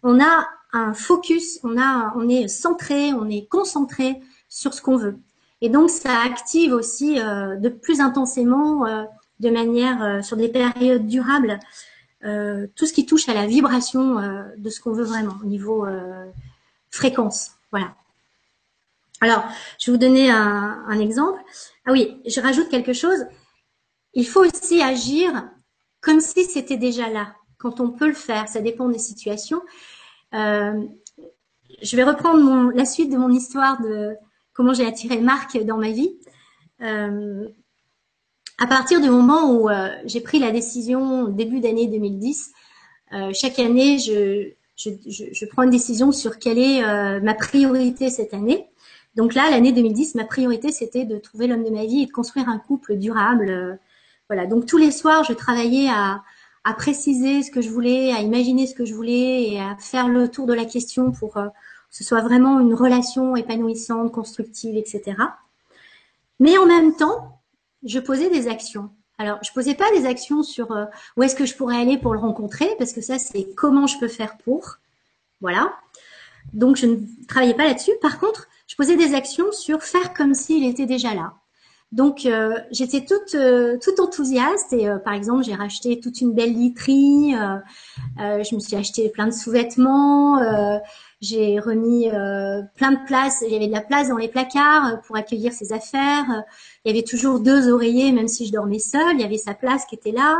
on 0.04 0.20
a 0.20 0.48
un 0.72 0.94
focus, 0.94 1.58
on 1.64 2.28
est 2.28 2.46
centré, 2.46 3.12
on 3.14 3.28
est 3.28 3.48
concentré 3.48 4.20
sur 4.48 4.74
ce 4.74 4.80
qu'on 4.80 4.96
veut. 4.96 5.18
Et 5.60 5.68
donc 5.68 5.90
ça 5.90 6.20
active 6.24 6.72
aussi 6.72 7.16
de 7.16 7.68
plus 7.68 8.00
intensément, 8.00 8.86
de 9.40 9.50
manière 9.50 10.24
sur 10.24 10.36
des 10.36 10.48
périodes 10.48 11.06
durables, 11.06 11.58
euh, 12.24 12.66
tout 12.76 12.84
ce 12.84 12.92
qui 12.92 13.06
touche 13.06 13.28
à 13.30 13.34
la 13.34 13.46
vibration 13.46 14.18
euh, 14.18 14.42
de 14.58 14.68
ce 14.68 14.80
qu'on 14.80 14.92
veut 14.92 15.04
vraiment 15.04 15.36
au 15.42 15.46
niveau 15.46 15.86
euh, 15.86 16.26
fréquence. 16.90 17.52
Voilà. 17.70 17.94
Alors, 19.22 19.44
je 19.78 19.90
vais 19.90 19.96
vous 19.96 20.00
donner 20.00 20.30
un, 20.30 20.98
exemple. 20.98 21.40
Ah 21.86 21.92
oui, 21.92 22.20
je 22.26 22.40
rajoute 22.40 22.68
quelque 22.68 22.92
chose. 22.92 23.26
Il 24.14 24.26
faut 24.26 24.44
aussi 24.44 24.82
agir 24.82 25.48
comme 26.00 26.20
si 26.20 26.44
c'était 26.44 26.78
déjà 26.78 27.08
là. 27.08 27.34
Quand 27.58 27.80
on 27.80 27.90
peut 27.90 28.08
le 28.08 28.14
faire, 28.14 28.48
ça 28.48 28.60
dépend 28.60 28.88
des 28.88 28.98
situations. 28.98 29.60
Euh, 30.34 30.82
je 31.82 31.96
vais 31.96 32.04
reprendre 32.04 32.72
la 32.74 32.84
suite 32.86 33.10
de 33.10 33.18
mon 33.18 33.30
histoire 33.30 33.80
de 33.82 34.16
comment 34.54 34.72
j'ai 34.72 34.86
attiré 34.86 35.20
Marc 35.20 35.58
dans 35.64 35.76
ma 35.76 35.90
vie. 35.90 36.18
Euh, 36.80 37.46
à 38.60 38.66
partir 38.66 39.00
du 39.00 39.08
moment 39.08 39.52
où 39.52 39.70
euh, 39.70 39.88
j'ai 40.04 40.20
pris 40.20 40.38
la 40.38 40.50
décision 40.50 41.28
début 41.28 41.60
d'année 41.60 41.86
2010, 41.86 42.52
euh, 43.14 43.30
chaque 43.32 43.58
année, 43.58 43.98
je, 43.98 45.46
prends 45.46 45.62
une 45.62 45.70
décision 45.70 46.12
sur 46.12 46.38
quelle 46.38 46.58
est 46.58 46.84
euh, 46.84 47.20
ma 47.20 47.32
priorité 47.32 48.10
cette 48.10 48.34
année. 48.34 48.68
Donc 49.16 49.34
là, 49.34 49.50
l'année 49.50 49.72
2010, 49.72 50.14
ma 50.14 50.24
priorité, 50.24 50.72
c'était 50.72 51.06
de 51.06 51.16
trouver 51.16 51.46
l'homme 51.46 51.64
de 51.64 51.70
ma 51.70 51.86
vie 51.86 52.02
et 52.02 52.06
de 52.06 52.12
construire 52.12 52.50
un 52.50 52.58
couple 52.58 52.96
durable. 52.96 53.80
voilà. 54.28 54.46
Donc 54.46 54.66
tous 54.66 54.76
les 54.76 54.90
soirs, 54.90 55.24
je 55.24 55.32
travaillais 55.32 55.88
à, 55.88 56.22
à 56.64 56.74
préciser 56.74 57.42
ce 57.42 57.50
que 57.50 57.62
je 57.62 57.70
voulais, 57.70 58.12
à 58.12 58.20
imaginer 58.20 58.66
ce 58.66 58.74
que 58.74 58.84
je 58.84 58.94
voulais 58.94 59.48
et 59.48 59.58
à 59.58 59.74
faire 59.80 60.06
le 60.06 60.28
tour 60.28 60.46
de 60.46 60.52
la 60.52 60.66
question 60.66 61.12
pour 61.12 61.32
que 61.32 61.48
ce 61.90 62.04
soit 62.04 62.20
vraiment 62.20 62.60
une 62.60 62.74
relation 62.74 63.36
épanouissante, 63.36 64.12
constructive, 64.12 64.76
etc. 64.76 65.16
Mais 66.38 66.56
en 66.58 66.66
même 66.66 66.94
temps, 66.94 67.39
je 67.84 67.98
posais 67.98 68.30
des 68.30 68.48
actions. 68.48 68.90
Alors, 69.18 69.38
je 69.42 69.52
posais 69.52 69.74
pas 69.74 69.90
des 69.92 70.06
actions 70.06 70.42
sur 70.42 70.72
euh, 70.72 70.86
où 71.16 71.22
est-ce 71.22 71.34
que 71.34 71.44
je 71.44 71.54
pourrais 71.54 71.76
aller 71.76 71.98
pour 71.98 72.14
le 72.14 72.18
rencontrer, 72.18 72.68
parce 72.78 72.94
que 72.94 73.02
ça, 73.02 73.18
c'est 73.18 73.54
comment 73.54 73.86
je 73.86 73.98
peux 73.98 74.08
faire 74.08 74.38
pour. 74.38 74.78
Voilà. 75.42 75.74
Donc, 76.54 76.76
je 76.76 76.86
ne 76.86 76.96
travaillais 77.28 77.54
pas 77.54 77.66
là-dessus. 77.66 77.92
Par 78.00 78.18
contre, 78.18 78.48
je 78.66 78.76
posais 78.76 78.96
des 78.96 79.14
actions 79.14 79.52
sur 79.52 79.82
faire 79.82 80.14
comme 80.14 80.32
s'il 80.32 80.64
était 80.64 80.86
déjà 80.86 81.14
là. 81.14 81.34
Donc, 81.92 82.24
euh, 82.24 82.58
j'étais 82.70 83.04
toute, 83.04 83.34
euh, 83.34 83.76
toute 83.82 84.00
enthousiaste 84.00 84.72
et, 84.72 84.88
par 85.04 85.12
exemple, 85.12 85.44
j'ai 85.44 85.54
racheté 85.54 86.00
toute 86.00 86.20
une 86.22 86.32
belle 86.32 86.54
literie. 86.54 87.34
je 88.16 88.54
me 88.54 88.60
suis 88.60 88.76
acheté 88.76 89.10
plein 89.10 89.26
de 89.26 89.32
sous-vêtements. 89.32 90.38
J'ai 91.20 91.58
remis 91.60 92.08
plein 92.76 92.92
de 92.92 93.06
places. 93.06 93.42
Il 93.46 93.52
y 93.52 93.56
avait 93.56 93.66
de 93.66 93.72
la 93.72 93.82
place 93.82 94.08
dans 94.08 94.16
les 94.16 94.28
placards 94.28 95.00
pour 95.02 95.16
accueillir 95.16 95.52
ses 95.52 95.72
affaires. 95.72 96.44
Il 96.84 96.88
y 96.88 96.98
avait 96.98 97.06
toujours 97.06 97.40
deux 97.40 97.70
oreillers, 97.70 98.12
même 98.12 98.28
si 98.28 98.46
je 98.46 98.52
dormais 98.52 98.78
seule. 98.78 99.14
Il 99.14 99.20
y 99.20 99.24
avait 99.24 99.36
sa 99.36 99.54
place 99.54 99.84
qui 99.84 99.94
était 99.94 100.12
là. 100.12 100.38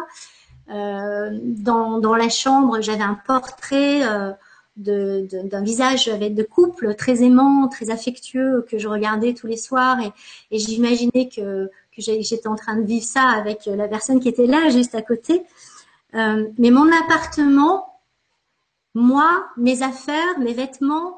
Euh, 0.70 1.39
dans, 1.43 1.99
dans, 1.99 2.14
la 2.14 2.28
chambre, 2.28 2.81
j'avais 2.81 3.03
un 3.03 3.18
portrait 3.26 4.03
euh, 4.05 4.31
d'un 4.76 5.62
visage 5.62 6.09
avec 6.09 6.35
de 6.35 6.45
couple 6.45 6.95
très 6.95 7.22
aimant, 7.22 7.66
très 7.68 7.91
affectueux 7.91 8.64
que 8.70 8.78
je 8.78 8.87
regardais 8.87 9.35
tous 9.35 9.49
les 9.49 9.57
soirs 9.57 9.99
et, 10.01 10.12
et 10.53 10.59
j'imaginais 10.59 11.28
que, 11.28 11.66
que 11.66 12.01
j'étais 12.01 12.47
en 12.47 12.55
train 12.55 12.76
de 12.76 12.87
vivre 12.87 13.05
ça 13.05 13.22
avec 13.22 13.66
la 13.66 13.89
personne 13.89 14.20
qui 14.20 14.28
était 14.28 14.47
là 14.47 14.68
juste 14.68 14.95
à 14.95 15.03
côté. 15.03 15.43
Euh, 16.14 16.47
mais 16.59 16.70
mon 16.70 16.89
appartement, 17.05 17.89
moi, 18.95 19.47
mes 19.57 19.82
affaires, 19.82 20.38
mes 20.38 20.55
vêtements, 20.55 21.16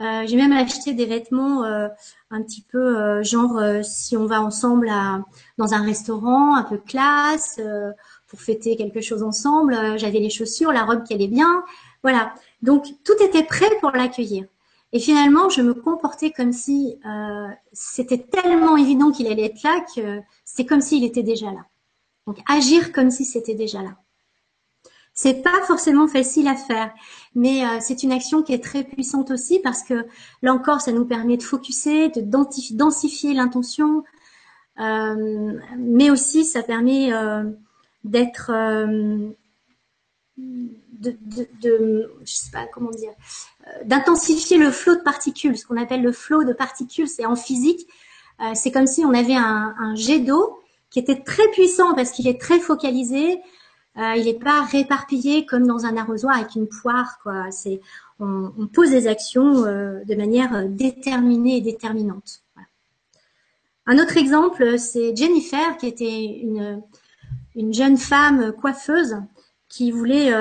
euh, 0.00 0.26
j'ai 0.26 0.36
même 0.36 0.52
acheté 0.52 0.94
des 0.94 1.04
vêtements 1.04 1.62
euh, 1.64 1.88
un 2.30 2.42
petit 2.42 2.62
peu 2.62 2.98
euh, 2.98 3.22
genre 3.22 3.60
si 3.82 4.16
on 4.16 4.24
va 4.24 4.40
ensemble 4.40 4.88
à, 4.88 5.22
dans 5.58 5.74
un 5.74 5.82
restaurant 5.82 6.56
un 6.56 6.62
peu 6.62 6.78
classe 6.78 7.60
pour 8.26 8.40
fêter 8.40 8.76
quelque 8.76 9.00
chose 9.00 9.22
ensemble. 9.22 9.98
J'avais 9.98 10.20
les 10.20 10.30
chaussures, 10.30 10.72
la 10.72 10.84
robe 10.84 11.04
qui 11.04 11.14
allait 11.14 11.28
bien. 11.28 11.64
Voilà. 12.02 12.34
Donc 12.62 12.86
tout 13.04 13.22
était 13.22 13.44
prêt 13.44 13.70
pour 13.80 13.90
l'accueillir. 13.90 14.46
Et 14.92 14.98
finalement, 14.98 15.48
je 15.50 15.62
me 15.62 15.74
comportais 15.74 16.30
comme 16.32 16.52
si 16.52 16.98
c'était 17.72 18.18
tellement 18.18 18.76
évident 18.76 19.12
qu'il 19.12 19.26
allait 19.26 19.46
être 19.46 19.62
là 19.62 19.84
que 19.94 20.20
c'est 20.44 20.64
comme 20.64 20.80
s'il 20.80 21.04
était 21.04 21.22
déjà 21.22 21.46
là. 21.46 21.64
Donc 22.26 22.38
agir 22.48 22.92
comme 22.92 23.10
si 23.10 23.24
c'était 23.24 23.54
déjà 23.54 23.82
là. 23.82 23.96
C'est 25.22 25.42
pas 25.42 25.60
forcément 25.66 26.08
facile 26.08 26.48
à 26.48 26.56
faire, 26.56 26.94
mais 27.34 27.62
euh, 27.62 27.76
c'est 27.78 28.02
une 28.02 28.10
action 28.10 28.42
qui 28.42 28.54
est 28.54 28.64
très 28.64 28.84
puissante 28.84 29.30
aussi 29.30 29.58
parce 29.58 29.82
que 29.82 30.06
là 30.40 30.54
encore, 30.54 30.80
ça 30.80 30.92
nous 30.92 31.04
permet 31.04 31.36
de 31.36 31.42
focuser, 31.42 32.08
de 32.08 32.22
densifier 32.22 33.34
l'intention, 33.34 34.02
euh, 34.80 35.58
mais 35.76 36.08
aussi 36.08 36.46
ça 36.46 36.62
permet 36.62 37.12
euh, 37.12 37.44
d'être, 38.02 38.50
de, 40.38 41.18
de, 41.60 42.10
je 42.24 42.32
sais 42.32 42.50
pas 42.50 42.64
comment 42.72 42.90
dire, 42.90 43.12
d'intensifier 43.84 44.56
le 44.56 44.70
flot 44.70 44.94
de 44.94 45.02
particules. 45.02 45.58
Ce 45.58 45.66
qu'on 45.66 45.76
appelle 45.76 46.00
le 46.00 46.12
flot 46.12 46.44
de 46.44 46.54
particules, 46.54 47.08
c'est 47.08 47.26
en 47.26 47.36
physique, 47.36 47.86
c'est 48.54 48.70
comme 48.72 48.86
si 48.86 49.04
on 49.04 49.12
avait 49.12 49.36
un, 49.36 49.74
un 49.78 49.94
jet 49.96 50.20
d'eau 50.20 50.62
qui 50.88 50.98
était 50.98 51.20
très 51.20 51.46
puissant 51.48 51.94
parce 51.94 52.10
qu'il 52.10 52.26
est 52.26 52.40
très 52.40 52.58
focalisé, 52.58 53.38
euh, 53.98 54.14
il 54.16 54.24
n'est 54.24 54.38
pas 54.38 54.62
réparpillé 54.62 55.46
comme 55.46 55.66
dans 55.66 55.84
un 55.84 55.96
arrosoir 55.96 56.36
avec 56.36 56.54
une 56.54 56.68
poire. 56.68 57.18
Quoi. 57.22 57.50
C'est, 57.50 57.80
on, 58.20 58.68
pose 58.72 58.90
des 58.90 59.08
actions 59.08 59.64
euh, 59.64 60.04
de 60.04 60.14
manière 60.14 60.54
euh, 60.54 60.64
déterminée 60.68 61.56
et 61.56 61.60
déterminante. 61.60 62.42
Un 63.86 63.98
autre 63.98 64.16
exemple, 64.16 64.78
c'est 64.78 65.16
Jennifer, 65.16 65.76
qui 65.78 65.88
était 65.88 66.24
une, 66.24 66.80
une 67.56 67.74
jeune 67.74 67.96
femme 67.96 68.52
coiffeuse 68.52 69.16
qui 69.68 69.90
voulait 69.90 70.32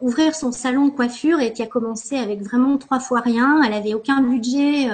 ouvrir 0.00 0.34
son 0.34 0.52
salon 0.52 0.86
de 0.86 0.90
coiffure 0.90 1.40
et 1.40 1.52
qui 1.52 1.62
a 1.62 1.66
commencé 1.66 2.16
avec 2.16 2.42
vraiment 2.42 2.78
trois 2.78 3.00
fois 3.00 3.20
rien. 3.20 3.62
Elle 3.64 3.72
avait 3.72 3.94
aucun 3.94 4.20
budget. 4.20 4.88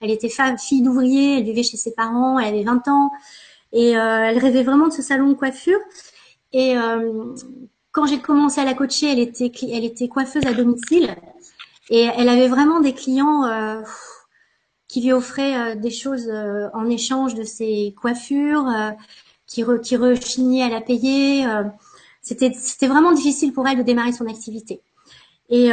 elle 0.00 0.10
était 0.10 0.28
femme, 0.28 0.58
fille 0.58 0.82
d'ouvrier. 0.82 1.38
Elle 1.38 1.44
vivait 1.44 1.62
chez 1.62 1.76
ses 1.76 1.94
parents. 1.94 2.38
Elle 2.38 2.54
avait 2.54 2.64
20 2.64 2.86
ans. 2.88 3.10
Et 3.72 3.90
elle 3.90 4.38
rêvait 4.38 4.62
vraiment 4.62 4.88
de 4.88 4.92
ce 4.92 5.02
salon 5.02 5.28
de 5.28 5.34
coiffure. 5.34 5.80
Et 6.52 6.76
euh, 6.76 7.34
quand 7.92 8.06
j'ai 8.06 8.20
commencé 8.20 8.60
à 8.60 8.64
la 8.64 8.74
coacher, 8.74 9.12
elle 9.12 9.18
était, 9.18 9.50
elle 9.70 9.84
était 9.84 10.08
coiffeuse 10.08 10.46
à 10.46 10.52
domicile. 10.52 11.14
Et 11.90 12.08
elle 12.16 12.28
avait 12.28 12.48
vraiment 12.48 12.80
des 12.80 12.94
clients 12.94 13.44
euh, 13.44 13.82
qui 14.92 15.00
lui 15.00 15.12
offraient 15.12 15.56
euh, 15.56 15.74
des 15.74 15.90
choses 15.90 16.28
euh, 16.28 16.68
en 16.74 16.88
échange 16.90 17.34
de 17.34 17.44
ses 17.44 17.94
coiffures, 17.98 18.68
euh, 18.68 18.90
qui, 19.46 19.62
re, 19.62 19.80
qui 19.80 19.96
rechignaient 19.96 20.64
à 20.64 20.68
la 20.68 20.82
payer. 20.82 21.46
c'était, 22.20 22.52
c'était 22.54 22.86
vraiment 22.86 23.12
difficile 23.12 23.52
pour 23.52 23.66
elle 23.66 23.78
de 23.78 23.82
démarrer 23.82 24.12
son 24.12 24.26
activité. 24.26 24.80
Et, 25.50 25.68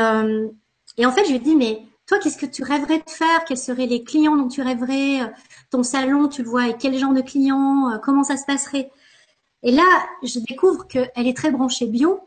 et 0.98 1.06
en 1.06 1.12
fait, 1.14 1.24
je 1.24 1.30
lui 1.30 1.38
ai 1.38 1.40
dit, 1.40 1.56
mais 1.56 1.84
toi, 2.06 2.18
qu'est-ce 2.20 2.38
que 2.38 2.46
tu 2.46 2.64
rêverais 2.64 2.98
de 2.98 3.10
faire? 3.10 3.46
Quels 3.46 3.58
seraient 3.58 3.86
les 3.86 4.04
clients 4.04 4.36
dont 4.36 4.50
tu 4.50 4.62
rêverais? 4.62 5.32
Ton 5.70 5.84
salon, 5.84 6.28
tu 6.28 6.44
le 6.44 6.50
vois 6.50 6.64
avec 6.64 6.80
quel 6.80 6.98
genre 6.98 7.14
de 7.14 7.22
clients? 7.22 7.98
Comment 8.04 8.26
ça 8.26 8.36
se 8.36 8.46
passerait? 8.46 8.92
Et 9.64 9.72
là, 9.72 10.08
je 10.24 10.40
découvre 10.40 10.88
qu'elle 10.88 11.10
est 11.16 11.36
très 11.36 11.52
branchée 11.52 11.88
bio 11.88 12.20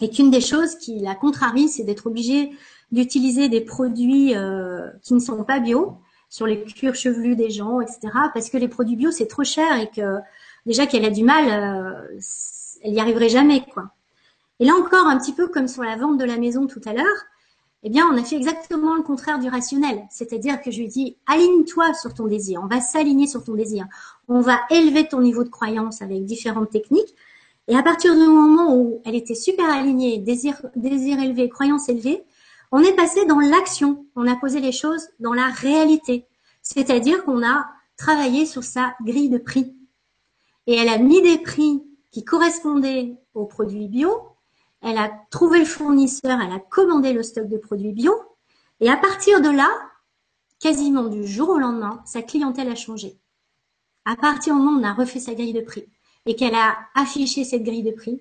et 0.00 0.10
qu'une 0.10 0.30
des 0.30 0.40
choses 0.40 0.76
qui 0.76 0.98
la 1.00 1.14
contrarie, 1.14 1.68
c'est 1.68 1.84
d'être 1.84 2.06
obligée 2.06 2.52
d'utiliser 2.92 3.48
des 3.48 3.62
produits 3.62 4.36
euh, 4.36 4.88
qui 5.02 5.14
ne 5.14 5.18
sont 5.18 5.44
pas 5.44 5.60
bio 5.60 5.98
sur 6.28 6.46
les 6.46 6.62
cuirs 6.62 6.94
chevelus 6.94 7.36
des 7.36 7.50
gens, 7.50 7.80
etc. 7.80 8.00
Parce 8.32 8.50
que 8.50 8.58
les 8.58 8.68
produits 8.68 8.96
bio, 8.96 9.10
c'est 9.10 9.26
trop 9.26 9.44
cher 9.44 9.80
et 9.80 9.90
que 9.90 10.18
déjà 10.66 10.86
qu'elle 10.86 11.04
a 11.04 11.10
du 11.10 11.24
mal, 11.24 11.48
euh, 11.48 12.18
elle 12.82 12.92
n'y 12.92 13.00
arriverait 13.00 13.28
jamais, 13.28 13.64
quoi. 13.72 13.90
Et 14.60 14.64
là 14.64 14.74
encore, 14.74 15.06
un 15.06 15.18
petit 15.18 15.32
peu 15.32 15.48
comme 15.48 15.68
sur 15.68 15.82
la 15.82 15.96
vente 15.96 16.18
de 16.18 16.24
la 16.24 16.36
maison 16.36 16.66
tout 16.66 16.80
à 16.84 16.92
l'heure, 16.92 17.26
Eh 17.84 17.90
bien, 17.90 18.06
on 18.06 18.16
a 18.16 18.22
fait 18.22 18.36
exactement 18.36 18.94
le 18.94 19.02
contraire 19.02 19.40
du 19.40 19.48
rationnel. 19.48 20.04
C'est-à-dire 20.08 20.60
que 20.62 20.70
je 20.70 20.80
lui 20.80 20.88
dit, 20.88 21.16
aligne-toi 21.26 21.94
sur 21.94 22.14
ton 22.14 22.28
désir. 22.28 22.60
On 22.62 22.68
va 22.68 22.80
s'aligner 22.80 23.26
sur 23.26 23.42
ton 23.42 23.54
désir. 23.54 23.86
On 24.28 24.40
va 24.40 24.60
élever 24.70 25.08
ton 25.08 25.20
niveau 25.20 25.42
de 25.42 25.48
croyance 25.48 26.00
avec 26.00 26.24
différentes 26.24 26.70
techniques. 26.70 27.14
Et 27.66 27.76
à 27.76 27.82
partir 27.82 28.14
du 28.14 28.20
moment 28.20 28.76
où 28.76 29.00
elle 29.04 29.16
était 29.16 29.34
super 29.34 29.68
alignée, 29.68 30.18
désir, 30.18 30.64
désir 30.76 31.20
élevé, 31.20 31.48
croyance 31.48 31.88
élevée, 31.88 32.22
on 32.70 32.80
est 32.80 32.94
passé 32.94 33.24
dans 33.26 33.40
l'action. 33.40 34.06
On 34.14 34.28
a 34.28 34.36
posé 34.36 34.60
les 34.60 34.72
choses 34.72 35.08
dans 35.18 35.34
la 35.34 35.48
réalité. 35.48 36.26
C'est-à-dire 36.62 37.24
qu'on 37.24 37.44
a 37.44 37.66
travaillé 37.96 38.46
sur 38.46 38.62
sa 38.62 38.94
grille 39.04 39.28
de 39.28 39.38
prix. 39.38 39.74
Et 40.68 40.76
elle 40.76 40.88
a 40.88 40.98
mis 40.98 41.20
des 41.20 41.38
prix 41.38 41.82
qui 42.12 42.24
correspondaient 42.24 43.16
aux 43.34 43.46
produits 43.46 43.88
bio. 43.88 44.31
Elle 44.82 44.98
a 44.98 45.10
trouvé 45.30 45.60
le 45.60 45.64
fournisseur, 45.64 46.40
elle 46.40 46.52
a 46.52 46.58
commandé 46.58 47.12
le 47.12 47.22
stock 47.22 47.48
de 47.48 47.56
produits 47.56 47.92
bio. 47.92 48.14
Et 48.80 48.90
à 48.90 48.96
partir 48.96 49.40
de 49.40 49.48
là, 49.48 49.70
quasiment 50.58 51.04
du 51.04 51.26
jour 51.26 51.50
au 51.50 51.58
lendemain, 51.58 52.02
sa 52.04 52.22
clientèle 52.22 52.68
a 52.68 52.74
changé. 52.74 53.16
À 54.04 54.16
partir 54.16 54.54
du 54.54 54.60
moment 54.60 54.78
où 54.78 54.80
on 54.80 54.84
a 54.84 54.92
refait 54.92 55.20
sa 55.20 55.34
grille 55.34 55.52
de 55.52 55.60
prix 55.60 55.86
et 56.26 56.34
qu'elle 56.34 56.54
a 56.54 56.76
affiché 56.94 57.44
cette 57.44 57.62
grille 57.62 57.84
de 57.84 57.92
prix 57.92 58.20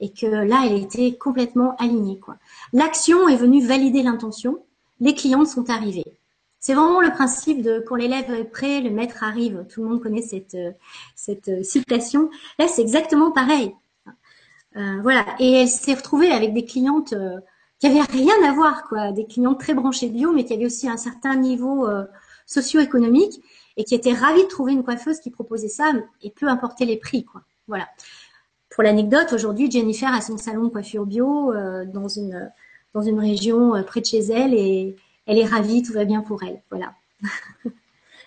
et 0.00 0.12
que 0.12 0.26
là, 0.26 0.62
elle 0.66 0.82
était 0.82 1.16
complètement 1.16 1.76
alignée. 1.76 2.18
quoi. 2.18 2.36
L'action 2.72 3.28
est 3.28 3.36
venue 3.36 3.64
valider 3.64 4.02
l'intention. 4.02 4.64
Les 4.98 5.14
clientes 5.14 5.46
sont 5.46 5.70
arrivées. 5.70 6.18
C'est 6.58 6.74
vraiment 6.74 7.00
le 7.00 7.10
principe 7.10 7.62
de 7.62 7.82
quand 7.86 7.96
l'élève 7.96 8.30
est 8.32 8.44
prêt, 8.44 8.80
le 8.80 8.90
maître 8.90 9.22
arrive. 9.24 9.64
Tout 9.70 9.82
le 9.82 9.88
monde 9.88 10.02
connaît 10.02 10.22
cette, 10.22 10.54
euh, 10.54 10.72
cette 11.14 11.48
euh, 11.48 11.62
citation. 11.62 12.30
Là, 12.58 12.68
c'est 12.68 12.82
exactement 12.82 13.30
pareil. 13.30 13.74
Euh, 14.76 15.00
voilà. 15.02 15.24
Et 15.38 15.52
elle 15.62 15.68
s'est 15.68 15.94
retrouvée 15.94 16.30
avec 16.30 16.52
des 16.54 16.64
clientes 16.64 17.14
qui 17.78 17.86
avaient 17.86 18.02
rien 18.02 18.34
à 18.44 18.52
voir, 18.52 18.84
quoi. 18.88 19.12
Des 19.12 19.26
clientes 19.26 19.58
très 19.58 19.74
branchées 19.74 20.08
bio, 20.08 20.32
mais 20.32 20.44
qui 20.44 20.54
avaient 20.54 20.66
aussi 20.66 20.88
un 20.88 20.96
certain 20.96 21.36
niveau 21.36 21.88
socio-économique 22.46 23.40
et 23.76 23.84
qui 23.84 23.94
étaient 23.94 24.12
ravies 24.12 24.42
de 24.42 24.48
trouver 24.48 24.72
une 24.72 24.84
coiffeuse 24.84 25.20
qui 25.20 25.30
proposait 25.30 25.68
ça 25.68 25.92
et 26.22 26.30
peu 26.30 26.48
importer 26.48 26.84
les 26.84 26.96
prix, 26.96 27.24
quoi. 27.24 27.42
Voilà. 27.68 27.88
Pour 28.68 28.82
l'anecdote, 28.82 29.32
aujourd'hui, 29.32 29.70
Jennifer 29.70 30.12
a 30.12 30.20
son 30.20 30.36
salon 30.36 30.64
de 30.64 30.68
coiffure 30.68 31.06
bio 31.06 31.52
dans 31.86 32.08
une 32.08 32.50
dans 32.92 33.02
une 33.02 33.20
région 33.20 33.82
près 33.84 34.00
de 34.00 34.06
chez 34.06 34.18
elle 34.18 34.52
et 34.52 34.96
elle 35.26 35.38
est 35.38 35.46
ravie, 35.46 35.82
tout 35.82 35.92
va 35.92 36.04
bien 36.04 36.22
pour 36.22 36.42
elle. 36.42 36.60
Voilà. 36.70 36.94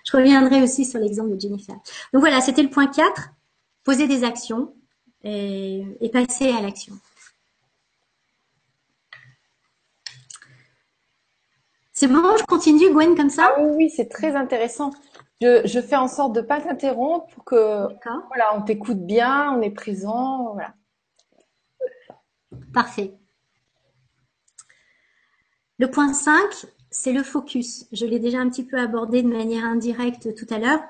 Je 0.04 0.18
reviendrai 0.18 0.62
aussi 0.62 0.86
sur 0.86 1.00
l'exemple 1.00 1.36
de 1.36 1.40
Jennifer. 1.40 1.76
Donc 2.14 2.22
voilà, 2.22 2.42
c'était 2.42 2.64
le 2.64 2.70
point 2.70 2.88
4, 2.88 3.30
poser 3.84 4.08
des 4.08 4.24
actions 4.24 4.74
et, 5.24 6.10
passer 6.12 6.50
à 6.52 6.62
l'action. 6.62 6.94
C'est 11.92 12.08
bon, 12.08 12.36
je 12.38 12.44
continue, 12.46 12.92
Gwen, 12.92 13.16
comme 13.16 13.30
ça? 13.30 13.54
Ah 13.56 13.62
Oui, 13.62 13.72
oui 13.76 13.90
c'est 13.90 14.10
très 14.10 14.36
intéressant. 14.36 14.92
Je, 15.42 15.82
fais 15.82 15.96
en 15.96 16.08
sorte 16.08 16.34
de 16.34 16.42
ne 16.42 16.46
pas 16.46 16.62
t'interrompre 16.62 17.28
pour 17.34 17.44
que 17.44 17.88
voilà, 18.28 18.56
on 18.56 18.62
t'écoute 18.62 19.06
bien, 19.06 19.52
on 19.52 19.62
est 19.62 19.72
présent. 19.72 20.54
Voilà. 20.54 20.74
Parfait. 22.74 23.14
Le 25.80 25.90
point 25.90 26.14
5, 26.14 26.66
c'est 26.92 27.12
le 27.12 27.24
focus. 27.24 27.88
Je 27.92 28.06
l'ai 28.06 28.20
déjà 28.20 28.40
un 28.40 28.50
petit 28.50 28.64
peu 28.66 28.80
abordé 28.80 29.22
de 29.22 29.28
manière 29.28 29.66
indirecte 29.66 30.34
tout 30.36 30.48
à 30.54 30.60
l'heure. 30.60 30.82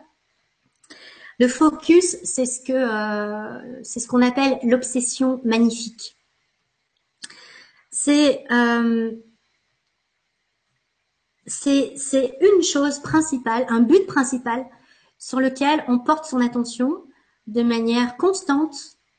Le 1.40 1.48
focus, 1.48 2.18
c'est 2.24 2.46
ce 2.46 2.62
que 2.62 2.74
euh, 2.74 3.84
c'est 3.84 4.00
ce 4.00 4.08
qu'on 4.08 4.22
appelle 4.22 4.60
l'obsession 4.64 5.42
magnifique. 5.44 6.16
C'est 7.92 8.44
euh, 8.52 9.12
c'est 11.46 12.38
une 12.42 12.64
chose 12.64 13.00
principale, 13.00 13.66
un 13.70 13.82
but 13.82 14.06
principal 14.06 14.66
sur 15.18 15.40
lequel 15.40 15.84
on 15.88 16.00
porte 16.00 16.26
son 16.26 16.40
attention 16.40 17.04
de 17.48 17.62
manière 17.62 18.18
constante, 18.18 18.76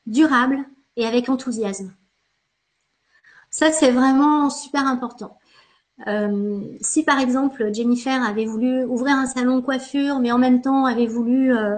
durable 0.07 0.57
et 0.95 1.05
avec 1.05 1.29
enthousiasme. 1.29 1.93
Ça, 3.49 3.71
c'est 3.71 3.91
vraiment 3.91 4.49
super 4.49 4.85
important. 4.87 5.37
Euh, 6.07 6.59
si 6.81 7.03
par 7.03 7.19
exemple 7.19 7.73
Jennifer 7.73 8.21
avait 8.21 8.45
voulu 8.45 8.83
ouvrir 8.83 9.15
un 9.15 9.27
salon 9.27 9.57
de 9.57 9.61
coiffure, 9.61 10.19
mais 10.19 10.31
en 10.31 10.37
même 10.37 10.61
temps 10.61 10.85
avait 10.85 11.07
voulu 11.07 11.55
euh, 11.55 11.77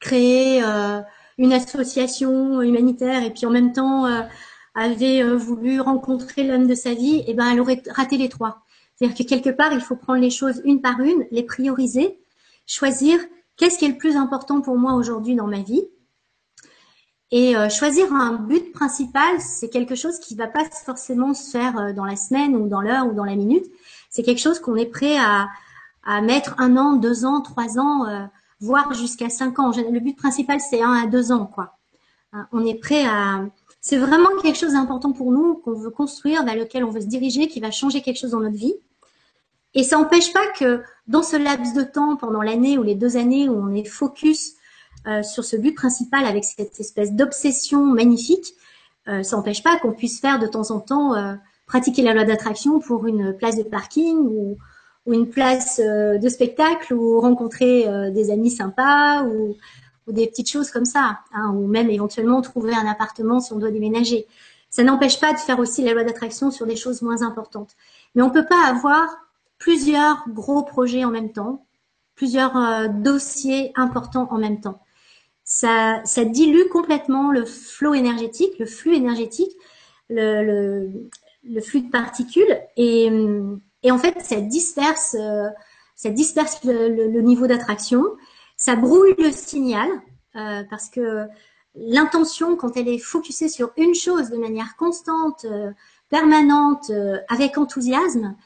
créer 0.00 0.62
euh, 0.62 1.00
une 1.38 1.52
association 1.52 2.62
humanitaire 2.62 3.22
et 3.22 3.30
puis 3.30 3.46
en 3.46 3.50
même 3.50 3.72
temps 3.72 4.06
avait 4.74 5.22
voulu 5.36 5.80
rencontrer 5.80 6.44
l'homme 6.44 6.66
de 6.66 6.74
sa 6.74 6.94
vie, 6.94 7.16
et 7.16 7.24
eh 7.28 7.34
ben 7.34 7.48
elle 7.52 7.60
aurait 7.60 7.82
raté 7.90 8.16
les 8.16 8.28
trois. 8.28 8.62
C'est-à-dire 8.94 9.16
que 9.16 9.22
quelque 9.22 9.50
part 9.50 9.72
il 9.72 9.80
faut 9.80 9.96
prendre 9.96 10.20
les 10.20 10.30
choses 10.30 10.60
une 10.64 10.80
par 10.80 11.00
une, 11.00 11.26
les 11.30 11.44
prioriser, 11.44 12.18
choisir 12.66 13.18
qu'est-ce 13.56 13.78
qui 13.78 13.84
est 13.84 13.90
le 13.90 13.98
plus 13.98 14.16
important 14.16 14.60
pour 14.60 14.76
moi 14.76 14.94
aujourd'hui 14.94 15.36
dans 15.36 15.46
ma 15.46 15.60
vie 15.60 15.84
et 17.30 17.56
euh, 17.56 17.68
choisir 17.68 18.12
un 18.12 18.34
but 18.34 18.72
principal, 18.72 19.40
c'est 19.40 19.68
quelque 19.68 19.94
chose 19.94 20.18
qui 20.18 20.34
va 20.34 20.46
pas 20.46 20.64
forcément 20.70 21.34
se 21.34 21.50
faire 21.50 21.78
euh, 21.78 21.92
dans 21.92 22.06
la 22.06 22.16
semaine 22.16 22.56
ou 22.56 22.68
dans 22.68 22.80
l'heure 22.80 23.06
ou 23.06 23.12
dans 23.12 23.24
la 23.24 23.36
minute. 23.36 23.66
C'est 24.08 24.22
quelque 24.22 24.40
chose 24.40 24.60
qu'on 24.60 24.76
est 24.76 24.86
prêt 24.86 25.18
à, 25.18 25.48
à, 26.04 26.22
mettre 26.22 26.54
un 26.58 26.78
an, 26.78 26.94
deux 26.94 27.26
ans, 27.26 27.42
trois 27.42 27.78
ans, 27.78 28.06
euh, 28.06 28.24
voire 28.60 28.92
jusqu'à 28.94 29.28
cinq 29.28 29.58
ans. 29.58 29.70
Le 29.70 30.00
but 30.00 30.16
principal, 30.16 30.60
c'est 30.60 30.82
un 30.82 30.92
à 30.92 31.06
deux 31.06 31.32
ans, 31.32 31.46
quoi. 31.46 31.76
Hein, 32.32 32.46
on 32.52 32.64
est 32.64 32.74
prêt 32.74 33.04
à. 33.06 33.46
C'est 33.80 33.96
vraiment 33.96 34.28
quelque 34.42 34.58
chose 34.58 34.72
d'important 34.72 35.12
pour 35.12 35.30
nous 35.30 35.54
qu'on 35.54 35.72
veut 35.72 35.90
construire, 35.90 36.44
vers 36.44 36.56
lequel 36.56 36.84
on 36.84 36.90
veut 36.90 37.00
se 37.00 37.06
diriger, 37.06 37.48
qui 37.48 37.60
va 37.60 37.70
changer 37.70 38.02
quelque 38.02 38.18
chose 38.18 38.32
dans 38.32 38.40
notre 38.40 38.56
vie. 38.56 38.74
Et 39.74 39.82
ça 39.82 39.96
n'empêche 39.96 40.32
pas 40.32 40.46
que 40.58 40.82
dans 41.06 41.22
ce 41.22 41.36
laps 41.36 41.74
de 41.74 41.82
temps, 41.82 42.16
pendant 42.16 42.42
l'année 42.42 42.78
ou 42.78 42.82
les 42.82 42.94
deux 42.94 43.16
années 43.16 43.48
où 43.48 43.54
on 43.54 43.72
est 43.74 43.84
focus 43.84 44.54
euh, 45.06 45.22
sur 45.22 45.44
ce 45.44 45.56
but 45.56 45.74
principal 45.74 46.24
avec 46.24 46.44
cette 46.44 46.80
espèce 46.80 47.12
d'obsession 47.12 47.84
magnifique, 47.84 48.54
euh, 49.06 49.22
ça 49.22 49.36
n'empêche 49.36 49.62
pas 49.62 49.78
qu'on 49.78 49.92
puisse 49.92 50.20
faire 50.20 50.38
de 50.38 50.46
temps 50.46 50.70
en 50.70 50.80
temps 50.80 51.14
euh, 51.14 51.34
pratiquer 51.66 52.02
la 52.02 52.14
loi 52.14 52.24
d'attraction 52.24 52.80
pour 52.80 53.06
une 53.06 53.36
place 53.36 53.56
de 53.56 53.62
parking 53.62 54.16
ou, 54.18 54.56
une 55.12 55.28
place 55.28 55.80
de 55.80 56.28
spectacle 56.28 56.94
ou 56.94 57.20
rencontrer 57.20 57.86
des 58.12 58.30
amis 58.30 58.50
sympas 58.50 59.24
ou, 59.24 59.56
des 60.08 60.26
petites 60.26 60.48
choses 60.50 60.70
comme 60.70 60.86
ça, 60.86 61.18
hein, 61.34 61.52
ou 61.54 61.66
même 61.66 61.90
éventuellement 61.90 62.40
trouver 62.40 62.72
un 62.74 62.86
appartement 62.86 63.40
si 63.40 63.52
on 63.52 63.58
doit 63.58 63.70
déménager. 63.70 64.26
Ça 64.70 64.82
n'empêche 64.82 65.20
pas 65.20 65.34
de 65.34 65.38
faire 65.38 65.58
aussi 65.58 65.82
la 65.82 65.92
loi 65.92 66.02
d'attraction 66.02 66.50
sur 66.50 66.64
des 66.64 66.76
choses 66.76 67.02
moins 67.02 67.20
importantes. 67.20 67.76
Mais 68.14 68.22
on 68.22 68.28
ne 68.28 68.32
peut 68.32 68.46
pas 68.46 68.66
avoir 68.66 69.06
plusieurs 69.58 70.24
gros 70.28 70.62
projets 70.62 71.04
en 71.04 71.10
même 71.10 71.30
temps, 71.30 71.66
plusieurs 72.14 72.88
dossiers 72.88 73.72
importants 73.76 74.28
en 74.30 74.38
même 74.38 74.62
temps 74.62 74.80
ça, 75.48 76.02
ça 76.04 76.26
dilue 76.26 76.68
complètement 76.70 77.32
le 77.32 77.46
flot 77.46 77.94
énergétique, 77.94 78.58
le 78.58 78.66
flux 78.66 78.94
énergétique, 78.94 79.50
le, 80.10 80.44
le, 80.44 81.08
le 81.42 81.60
flux 81.62 81.80
de 81.80 81.90
particules 81.90 82.60
et, 82.76 83.10
et, 83.82 83.90
en 83.90 83.98
fait 83.98 84.20
ça 84.20 84.40
disperse, 84.40 85.16
euh, 85.18 85.48
ça 85.96 86.10
disperse 86.10 86.62
le, 86.64 86.88
le 87.08 87.20
niveau 87.20 87.46
d'attraction, 87.46 88.04
ça 88.56 88.76
brouille 88.76 89.14
le 89.18 89.30
signal 89.30 89.88
euh, 90.36 90.62
parce 90.70 90.88
que 90.88 91.26
l'intention 91.74 92.56
quand 92.56 92.76
elle 92.76 92.88
est 92.88 92.98
focusée 92.98 93.48
sur 93.48 93.70
une 93.76 93.94
chose 93.94 94.30
de 94.30 94.36
manière 94.36 94.76
constante, 94.76 95.44
euh, 95.44 95.70
permanente, 96.08 96.90
euh, 96.90 97.18
avec 97.28 97.58
enthousiasme, 97.58 98.36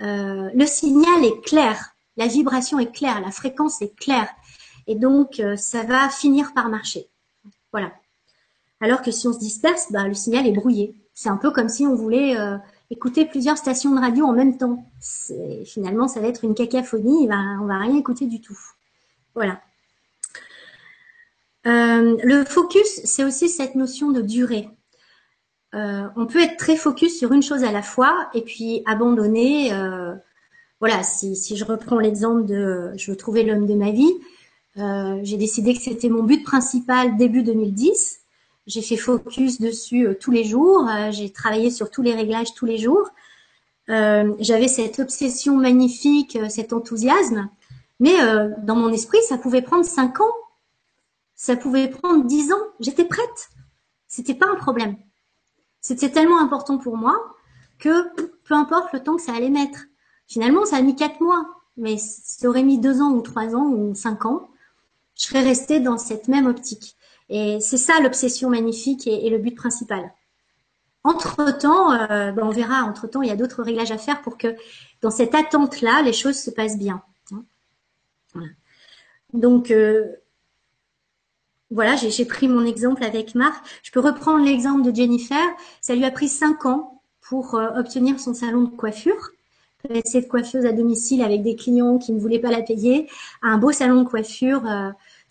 le 0.00 0.66
signal 0.66 1.24
est 1.24 1.40
clair, 1.42 1.94
la 2.16 2.26
vibration 2.26 2.78
est 2.78 2.92
claire, 2.92 3.20
la 3.20 3.30
fréquence 3.30 3.82
est 3.82 3.94
claire. 3.96 4.28
Et 4.86 4.94
donc, 4.94 5.40
euh, 5.40 5.56
ça 5.56 5.82
va 5.82 6.08
finir 6.08 6.52
par 6.54 6.68
marcher. 6.68 7.08
Voilà. 7.72 7.92
Alors 8.80 9.02
que 9.02 9.10
si 9.10 9.26
on 9.26 9.32
se 9.32 9.38
disperse, 9.38 9.90
bah, 9.90 10.06
le 10.06 10.14
signal 10.14 10.46
est 10.46 10.52
brouillé. 10.52 10.94
C'est 11.14 11.28
un 11.28 11.36
peu 11.36 11.50
comme 11.50 11.68
si 11.68 11.86
on 11.86 11.94
voulait 11.94 12.36
euh, 12.38 12.56
écouter 12.94 13.24
plusieurs 13.24 13.58
stations 13.58 13.94
de 13.94 14.00
radio 14.00 14.24
en 14.24 14.32
même 14.32 14.56
temps. 14.56 14.90
Finalement, 15.64 16.08
ça 16.08 16.20
va 16.20 16.28
être 16.28 16.44
une 16.44 16.54
cacophonie, 16.54 17.28
on 17.30 17.62
on 17.62 17.66
va 17.66 17.78
rien 17.78 17.96
écouter 17.96 18.26
du 18.26 18.40
tout. 18.40 18.58
Voilà. 19.34 19.60
Euh, 21.66 22.16
le 22.22 22.44
focus, 22.44 23.00
c'est 23.04 23.24
aussi 23.24 23.48
cette 23.48 23.74
notion 23.74 24.10
de 24.10 24.20
durée. 24.20 24.68
on 25.72 26.26
peut 26.26 26.40
être 26.40 26.56
très 26.56 26.76
focus 26.76 27.18
sur 27.18 27.32
une 27.32 27.42
chose 27.42 27.64
à 27.64 27.72
la 27.72 27.82
fois 27.82 28.30
et 28.34 28.42
puis 28.42 28.82
abandonner. 28.86 29.72
voilà, 30.80 31.02
si, 31.02 31.56
je 31.56 31.64
reprends 31.64 31.98
l'exemple 31.98 32.44
de 32.44 32.92
je 32.96 33.10
veux 33.10 33.16
trouver 33.16 33.42
l'homme 33.42 33.66
de 33.66 33.74
ma 33.74 33.90
vie, 33.90 34.12
euh, 34.76 35.20
j'ai 35.22 35.36
décidé 35.36 35.72
que 35.74 35.80
c'était 35.80 36.08
mon 36.08 36.22
but 36.22 36.42
principal 36.42 37.16
début 37.16 37.42
2010. 37.42 38.20
J'ai 38.66 38.82
fait 38.82 38.96
focus 38.96 39.60
dessus 39.60 40.06
euh, 40.06 40.14
tous 40.14 40.30
les 40.30 40.44
jours. 40.44 40.88
Euh, 40.88 41.10
j'ai 41.10 41.30
travaillé 41.30 41.70
sur 41.70 41.90
tous 41.90 42.02
les 42.02 42.14
réglages 42.14 42.54
tous 42.54 42.66
les 42.66 42.78
jours. 42.78 43.08
J'avais 43.86 44.68
cette 44.68 44.98
obsession 44.98 45.56
magnifique, 45.56 46.38
cet 46.48 46.72
enthousiasme. 46.72 47.50
Mais 48.00 48.16
dans 48.62 48.76
mon 48.76 48.90
esprit, 48.90 49.18
ça 49.28 49.36
pouvait 49.36 49.60
prendre 49.60 49.84
cinq 49.84 50.20
ans. 50.20 50.32
Ça 51.34 51.54
pouvait 51.54 51.88
prendre 51.88 52.24
dix 52.24 52.50
ans. 52.50 52.62
J'étais 52.80 53.04
prête. 53.04 53.50
C'était 54.08 54.34
pas 54.34 54.46
un 54.46 54.54
problème. 54.54 54.96
C'était 55.82 56.08
tellement 56.08 56.40
important 56.40 56.78
pour 56.78 56.96
moi 56.96 57.14
que 57.78 58.08
peu 58.44 58.54
importe 58.54 58.94
le 58.94 59.02
temps 59.02 59.16
que 59.16 59.22
ça 59.22 59.34
allait 59.34 59.50
mettre. 59.50 59.80
Finalement, 60.26 60.64
ça 60.64 60.76
a 60.76 60.80
mis 60.82 60.96
quatre 60.96 61.20
mois, 61.20 61.44
mais 61.76 61.98
ça 61.98 62.48
aurait 62.48 62.62
mis 62.62 62.78
deux 62.78 63.02
ans 63.02 63.10
ou 63.10 63.20
trois 63.20 63.54
ans 63.54 63.66
ou 63.66 63.94
cinq 63.94 64.24
ans, 64.24 64.48
je 65.16 65.24
serais 65.24 65.42
restée 65.42 65.80
dans 65.80 65.98
cette 65.98 66.28
même 66.28 66.46
optique. 66.46 66.96
Et 67.34 67.58
c'est 67.60 67.78
ça 67.78 67.98
l'obsession 68.00 68.48
magnifique 68.48 69.08
et, 69.08 69.28
le 69.28 69.38
but 69.38 69.56
principal. 69.56 70.12
Entre-temps, 71.02 71.90
euh, 71.90 72.30
ben, 72.30 72.44
on 72.44 72.50
verra, 72.50 72.84
entre-temps, 72.84 73.22
il 73.22 73.28
y 73.28 73.32
a 73.32 73.36
d'autres 73.36 73.64
réglages 73.64 73.90
à 73.90 73.98
faire 73.98 74.22
pour 74.22 74.38
que 74.38 74.54
dans 75.02 75.10
cette 75.10 75.34
attente-là, 75.34 76.02
les 76.02 76.12
choses 76.12 76.38
se 76.38 76.52
passent 76.52 76.78
bien. 76.78 77.02
Donc, 79.32 79.72
euh, 79.72 80.12
voilà, 81.72 81.96
j'ai 81.96 82.24
pris 82.24 82.46
mon 82.46 82.64
exemple 82.64 83.02
avec 83.02 83.34
Marc. 83.34 83.66
Je 83.82 83.90
peux 83.90 83.98
reprendre 83.98 84.44
l'exemple 84.44 84.88
de 84.88 84.94
Jennifer. 84.94 85.44
Ça 85.80 85.96
lui 85.96 86.04
a 86.04 86.12
pris 86.12 86.28
cinq 86.28 86.66
ans 86.66 87.02
pour 87.20 87.56
euh, 87.56 87.68
obtenir 87.74 88.20
son 88.20 88.32
salon 88.32 88.62
de 88.62 88.76
coiffure. 88.76 89.32
Passer 89.88 90.20
de 90.20 90.28
coiffeuse 90.28 90.66
à 90.66 90.72
domicile 90.72 91.20
avec 91.20 91.42
des 91.42 91.56
clients 91.56 91.98
qui 91.98 92.12
ne 92.12 92.20
voulaient 92.20 92.38
pas 92.38 92.52
la 92.52 92.62
payer 92.62 93.10
un 93.42 93.58
beau 93.58 93.72
salon 93.72 94.02
de 94.04 94.08
coiffure. 94.08 94.62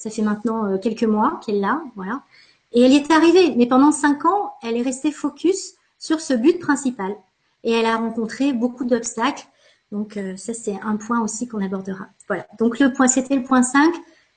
Euh, 0.05 0.09
ça 0.09 0.09
fait 0.09 0.21
maintenant 0.21 0.77
quelques 0.77 1.03
mois 1.03 1.39
qu'elle 1.45 1.59
l'a, 1.59 1.81
voilà. 1.95 2.23
Et 2.71 2.81
elle 2.81 2.91
y 2.91 2.97
est 2.97 3.11
arrivée. 3.11 3.55
Mais 3.55 3.67
pendant 3.67 3.91
cinq 3.91 4.25
ans, 4.25 4.53
elle 4.63 4.77
est 4.77 4.81
restée 4.81 5.11
focus 5.11 5.73
sur 5.99 6.19
ce 6.19 6.33
but 6.33 6.59
principal. 6.59 7.15
Et 7.63 7.71
elle 7.71 7.85
a 7.85 7.97
rencontré 7.97 8.51
beaucoup 8.53 8.85
d'obstacles. 8.85 9.45
Donc 9.91 10.19
ça, 10.37 10.53
c'est 10.53 10.79
un 10.81 10.97
point 10.97 11.21
aussi 11.21 11.47
qu'on 11.47 11.63
abordera. 11.63 12.07
Voilà. 12.27 12.47
Donc 12.59 12.79
le 12.79 12.91
point, 12.91 13.07
c'était 13.07 13.35
le 13.35 13.43
point 13.43 13.63
5 13.63 13.93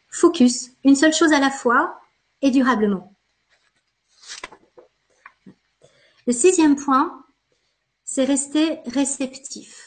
Focus, 0.09 0.71
une 0.85 0.97
seule 0.97 1.13
chose 1.13 1.33
à 1.33 1.41
la 1.41 1.51
fois 1.51 2.01
et 2.41 2.51
durablement. 2.51 3.13
Le 6.27 6.33
sixième 6.33 6.77
point, 6.77 7.23
c'est 8.05 8.25
rester 8.25 8.81
réceptif. 8.87 9.86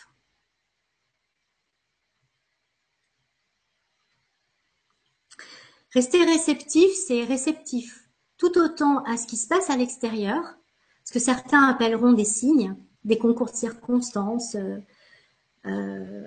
Rester 5.94 6.24
réceptif, 6.24 6.92
c'est 7.08 7.24
réceptif 7.24 8.10
tout 8.40 8.58
autant 8.58 9.04
à 9.04 9.18
ce 9.18 9.28
qui 9.28 9.38
se 9.38 9.48
passe 9.48 9.70
à 9.70 9.76
l'extérieur, 9.76 10.42
ce 11.04 11.12
que 11.12 11.20
certains 11.20 11.64
appelleront 11.64 12.14
des 12.14 12.26
signes, 12.26 12.76
des 13.04 13.18
concours 13.18 13.52
de 13.52 13.56
circonstances, 13.56 14.56
euh, 14.56 14.78
euh, 15.66 16.24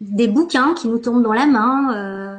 des 0.00 0.26
bouquins 0.26 0.74
qui 0.74 0.88
nous 0.88 0.98
tombent 0.98 1.22
dans 1.22 1.32
la 1.32 1.46
main, 1.46 1.94
euh, 1.94 2.38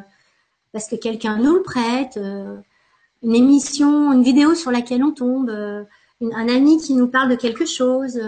parce 0.72 0.88
que 0.88 0.96
quelqu'un 0.96 1.38
nous 1.38 1.56
le 1.56 1.62
prête, 1.62 2.18
une 2.18 3.36
émission, 3.36 4.12
une 4.12 4.24
vidéo 4.24 4.56
sur 4.56 4.72
laquelle 4.72 5.04
on 5.04 5.12
tombe, 5.12 5.50
un 5.50 6.50
ami 6.50 6.78
qui 6.78 6.96
nous 6.96 7.08
parle 7.08 7.30
de 7.30 7.36
quelque 7.36 7.66
chose, 7.66 8.20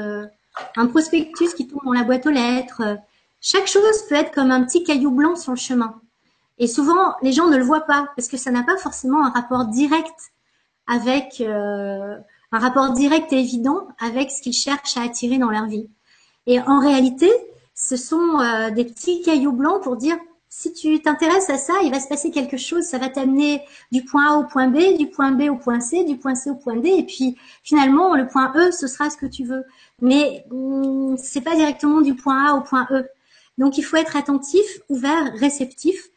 un 0.78 0.88
prospectus 0.88 1.54
qui 1.56 1.68
tombe 1.68 1.84
dans 1.84 1.92
la 1.92 2.04
boîte 2.04 2.26
aux 2.26 2.32
lettres. 2.32 2.82
chaque 3.42 3.68
chose 3.68 4.02
peut 4.08 4.16
être 4.16 4.32
comme 4.34 4.52
un 4.52 4.64
petit 4.64 4.86
caillou 4.86 5.12
blanc 5.12 5.36
sur 5.36 5.52
le 5.52 5.58
chemin. 5.58 6.02
Et 6.60 6.68
souvent, 6.68 7.16
les 7.22 7.32
gens 7.32 7.48
ne 7.48 7.58
le 7.58 7.64
voient 7.64 7.82
pas 7.82 8.08
parce 8.16 8.28
que 8.28 8.38
ça 8.38 8.52
n'a 8.52 8.64
pas 8.64 8.78
forcément 8.78 9.26
un 9.26 9.30
rapport 9.30 9.66
direct 9.66 10.32
avec 10.88 11.42
un 11.42 12.24
rapport 12.52 12.92
direct 12.94 13.32
et 13.34 13.40
évident 13.40 13.88
avec 14.00 14.32
ce 14.32 14.42
qu'ils 14.42 14.54
cherchent 14.54 14.98
à 14.98 15.04
attirer 15.04 15.38
dans 15.38 15.52
leur 15.52 15.66
vie. 15.66 15.90
Et 16.48 16.60
en 16.62 16.80
réalité, 16.80 17.30
ce 17.76 17.96
sont 17.98 18.40
des 18.74 18.86
petits 18.86 19.22
cailloux 19.22 19.52
blancs 19.52 19.84
pour 19.84 19.98
dire 19.98 20.18
si 20.50 20.74
tu 20.74 21.02
t'intéresses 21.02 21.50
à 21.50 21.58
ça, 21.58 21.74
il 21.84 21.92
va 21.92 22.00
se 22.00 22.08
passer 22.08 22.32
quelque 22.32 22.58
chose. 22.58 22.84
Ça 22.84 22.98
va 22.98 23.10
t'amener 23.10 23.62
du 23.92 24.04
point 24.04 24.34
A 24.34 24.38
au 24.38 24.44
point 24.44 24.68
B, 24.68 24.98
du 24.98 25.08
point 25.08 25.32
B 25.32 25.50
au 25.50 25.56
point 25.56 25.80
C, 25.80 26.04
du 26.04 26.18
point 26.18 26.36
C 26.36 26.50
au 26.50 26.56
point 26.56 26.78
D, 26.78 26.90
et 26.90 27.04
puis 27.04 27.38
finalement 27.64 28.16
le 28.16 28.28
point 28.28 28.52
E, 28.56 28.72
ce 28.72 28.88
sera 28.88 29.10
ce 29.10 29.18
que 29.18 29.26
tu 29.26 29.44
veux. 29.44 29.66
Mais 30.02 30.46
hum, 30.52 31.16
c'est 31.18 31.42
pas 31.42 31.56
directement 31.56 32.02
du 32.02 32.16
point 32.16 32.46
A 32.48 32.54
au 32.56 32.62
point 32.62 32.88
E. 32.92 33.08
Donc 33.58 33.78
il 33.78 33.84
faut 33.84 33.98
être 33.98 34.16
attentif, 34.16 34.66
ouvert, 34.90 35.34
réceptif 35.36 36.10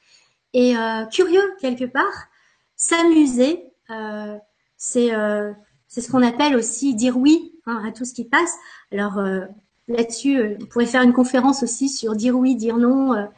et 0.53 0.77
euh, 0.77 1.05
curieux 1.07 1.55
quelque 1.61 1.85
part. 1.85 2.29
S'amuser, 2.77 3.65
euh, 3.91 4.37
c'est 4.77 5.15
euh, 5.15 5.53
c'est 5.89 6.01
ce 6.01 6.11
qu'on 6.11 6.23
appelle 6.23 6.57
aussi 6.57 6.95
dire 6.95 7.17
oui 7.17 7.53
hein, 7.67 7.83
à 7.87 7.93
tout 7.93 8.05
ce 8.05 8.15
qui 8.15 8.25
passe. 8.25 8.55
Alors 8.93 9.19
euh, 9.19 9.41
là-dessus, 9.89 10.39
euh, 10.39 10.57
on 10.61 10.67
pourrait 10.67 10.87
faire 10.87 11.03
une 11.03 11.13
conférence 11.13 11.63
aussi 11.63 11.89
sur 11.89 12.17
dire 12.17 12.37
oui, 12.37 12.57
dire 12.57 12.77
non 12.77 13.29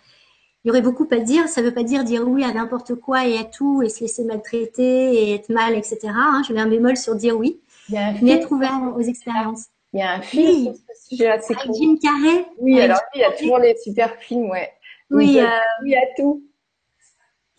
il 0.65 0.69
y 0.69 0.71
aurait 0.71 0.83
beaucoup 0.83 1.09
à 1.11 1.19
dire. 1.19 1.49
Ça 1.49 1.61
ne 1.61 1.67
veut 1.67 1.75
pas 1.75 1.83
dire 1.83 2.05
dire 2.05 2.27
oui 2.27 2.45
à 2.45 2.53
n'importe 2.53 2.95
quoi 2.95 3.27
et 3.27 3.37
à 3.37 3.45
tout 3.45 3.83
et 3.83 3.89
se 3.89 4.01
laisser 4.01 4.25
maltraiter 4.25 5.15
et 5.15 5.35
être 5.35 5.49
mal, 5.49 5.75
etc. 5.75 5.99
Hein. 6.05 6.43
Je 6.47 6.53
mets 6.53 6.61
un 6.61 6.69
bémol 6.69 6.97
sur 6.97 7.17
dire 7.17 7.37
oui, 7.37 7.61
mais 7.91 8.31
être 8.31 8.53
ouvert 8.53 8.81
aux 8.97 9.01
expériences. 9.01 9.67
Il 9.93 9.99
y 9.99 10.03
a 10.03 10.13
un 10.13 10.23
film 10.23 10.75
sur 10.75 10.75
ce 10.95 11.09
sujet 11.09 11.27
assez 11.29 11.55
Avec 11.55 11.75
Jim 11.75 11.97
Carrey. 12.01 12.47
Oui, 12.59 12.81
alors 12.81 13.01
il 13.15 13.21
y 13.21 13.25
a 13.25 13.33
toujours 13.33 13.59
les 13.59 13.77
super 13.77 14.15
films, 14.21 14.51
ouais. 14.51 14.71
Oui, 15.11 15.39
euh... 15.39 15.47
oui 15.83 15.95
à 15.95 16.07
tout. 16.17 16.43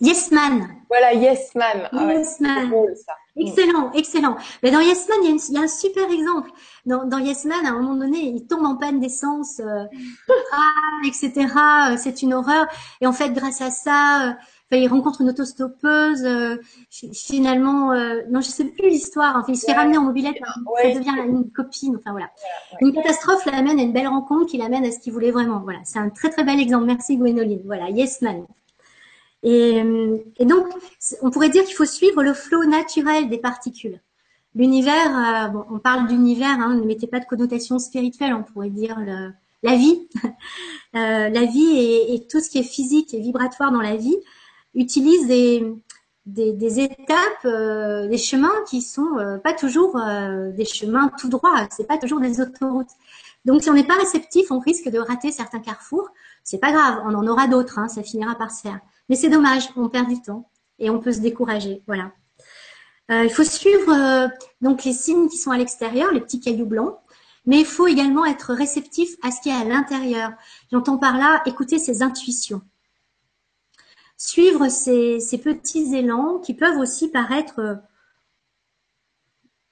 Yes 0.04 0.32
Man. 0.32 0.68
Voilà, 0.90 1.14
Yes 1.14 1.56
Man. 1.56 1.90
Ah 1.94 2.14
yes 2.14 2.40
Man. 2.42 2.72
Excellent, 3.38 3.92
excellent. 3.94 4.36
Mais 4.62 4.70
dans 4.70 4.82
Yes 4.82 5.08
Man, 5.08 5.18
il 5.24 5.56
y, 5.56 5.58
a 5.58 5.62
un 5.62 5.68
super 5.68 6.12
exemple. 6.12 6.52
Dans, 6.86 7.06
dans 7.06 7.20
Yes 7.20 7.46
Man, 7.46 7.66
à 7.66 7.70
un 7.70 7.80
moment 7.80 7.96
donné, 7.96 8.20
il 8.20 8.46
tombe 8.46 8.66
en 8.66 8.76
panne 8.76 9.00
d'essence, 9.00 9.60
euh, 9.60 9.86
etc. 11.08 11.32
Euh, 11.92 11.98
c'est 11.98 12.22
une 12.22 12.34
horreur. 12.34 12.68
Et 13.00 13.08
en 13.08 13.14
fait, 13.14 13.30
grâce 13.30 13.62
à 13.62 13.72
ça, 13.72 14.28
euh, 14.28 14.34
il 14.78 14.88
rencontre 14.88 15.22
une 15.22 15.30
autostoppeuse. 15.30 16.26
Euh, 16.26 16.58
finalement, 17.14 17.94
euh, 17.94 18.22
non, 18.30 18.42
je 18.42 18.50
sais 18.50 18.66
plus 18.66 18.90
l'histoire. 18.90 19.38
Enfin, 19.38 19.54
il 19.54 19.58
se 19.58 19.66
fait 19.66 19.74
ramener 19.74 19.98
en 19.98 20.04
mobilette. 20.04 20.36
ça 20.82 20.94
devient 20.94 21.16
une 21.26 21.50
copine. 21.50 21.96
Enfin 21.98 22.12
voilà. 22.12 22.30
Une 22.82 22.94
catastrophe 22.94 23.46
l'amène 23.46 23.80
à 23.80 23.84
une 23.84 23.94
belle 23.94 24.08
rencontre 24.08 24.48
qui 24.48 24.58
l'amène 24.58 24.86
à 24.86 24.92
ce 24.92 25.00
qu'il 25.00 25.14
voulait 25.14 25.32
vraiment. 25.32 25.62
Voilà, 25.64 25.80
c'est 25.86 26.00
un 26.00 26.10
très 26.10 26.30
très 26.30 26.44
bel 26.44 26.60
exemple. 26.60 26.86
Merci 26.86 27.18
Gwénoline. 27.18 27.62
Voilà, 27.66 27.90
Yes 27.90 28.22
Man. 28.22 28.46
Euh, 29.46 30.18
et, 30.38 30.46
donc, 30.46 30.68
on 31.22 31.32
pourrait 31.32 31.50
dire 31.50 31.64
qu'il 31.64 31.76
faut 31.76 31.86
suivre 31.86 32.24
le 32.24 32.34
flot 32.34 32.66
naturel 32.66 33.30
des 33.30 33.38
particules. 33.38 34.00
L'univers, 34.56 35.48
euh, 35.48 35.48
bon, 35.50 35.66
on 35.72 35.80
parle 35.80 36.08
d'univers, 36.08 36.60
hein, 36.60 36.76
ne 36.76 36.86
mettez 36.86 37.08
pas 37.08 37.20
de 37.20 37.26
connotation 37.26 37.80
spirituelle, 37.80 38.34
on 38.34 38.44
pourrait 38.44 38.70
dire 38.70 38.98
la 39.64 39.76
vie. 39.76 40.08
euh, 40.96 41.30
la 41.30 41.46
vie 41.46 41.72
et, 41.78 42.14
et, 42.14 42.28
tout 42.28 42.40
ce 42.40 42.50
qui 42.50 42.60
est 42.60 42.64
physique 42.64 43.14
et 43.14 43.20
vibratoire 43.20 43.72
dans 43.72 43.82
la 43.82 43.96
vie 43.96 44.16
utilise 44.76 45.28
des, 45.28 45.66
des, 46.26 46.54
des 46.54 46.80
étapes, 46.80 47.46
euh, 47.46 48.08
des 48.08 48.18
chemins 48.18 48.54
qui 48.70 48.82
sont 48.82 49.18
euh, 49.18 49.38
pas 49.38 49.54
toujours 49.54 50.00
des 50.56 50.66
chemins 50.66 51.10
tout 51.20 51.30
droits, 51.30 51.68
c'est 51.72 51.88
pas 51.88 51.98
toujours 51.98 52.20
des 52.20 52.40
autoroutes. 52.42 52.92
Donc, 53.46 53.64
si 53.64 53.70
on 53.70 53.74
n'est 53.74 53.84
pas 53.84 53.96
réceptif, 53.96 54.52
on 54.52 54.60
risque 54.60 54.90
de 54.90 55.00
rater 55.00 55.32
certains 55.32 55.60
carrefours. 55.60 56.10
C'est 56.46 56.60
pas 56.60 56.72
grave, 56.72 57.02
on 57.06 57.14
en 57.14 57.28
aura 57.28 57.48
d'autres, 57.48 57.80
hein, 57.80 57.88
ça 57.88 58.04
finira 58.04 58.36
par 58.36 58.52
se 58.52 58.62
faire. 58.62 58.80
Mais 59.10 59.16
c'est 59.16 59.30
dommage, 59.30 59.70
on 59.76 59.90
perd 59.90 60.08
du 60.08 60.22
temps 60.22 60.50
et 60.80 60.90
on 60.90 61.00
peut 61.00 61.12
se 61.12 61.20
décourager. 61.20 61.84
Voilà. 61.88 62.12
Euh, 63.12 63.26
il 63.26 63.30
faut 63.30 63.44
suivre 63.44 63.92
euh, 63.92 64.28
donc 64.62 64.84
les 64.86 64.94
signes 64.94 65.30
qui 65.30 65.38
sont 65.38 65.52
à 65.52 65.58
l'extérieur, 65.58 66.12
les 66.12 66.22
petits 66.22 66.40
cailloux 66.40 66.66
blancs, 66.66 66.98
mais 67.46 67.60
il 67.60 67.66
faut 67.66 67.88
également 67.88 68.26
être 68.26 68.54
réceptif 68.54 69.16
à 69.22 69.32
ce 69.32 69.42
qui 69.42 69.50
est 69.50 69.54
à 69.54 69.66
l'intérieur. 69.66 70.32
J'entends 70.72 70.98
par 70.98 71.18
là 71.18 71.42
écouter 71.46 71.80
ses 71.80 72.02
intuitions. 72.02 72.62
Suivre 74.18 74.70
ces, 74.70 75.20
petits 75.44 75.96
élans 75.96 76.40
qui 76.40 76.54
peuvent 76.54 76.78
aussi 76.78 77.10
paraître 77.10 77.60
euh, 77.60 77.76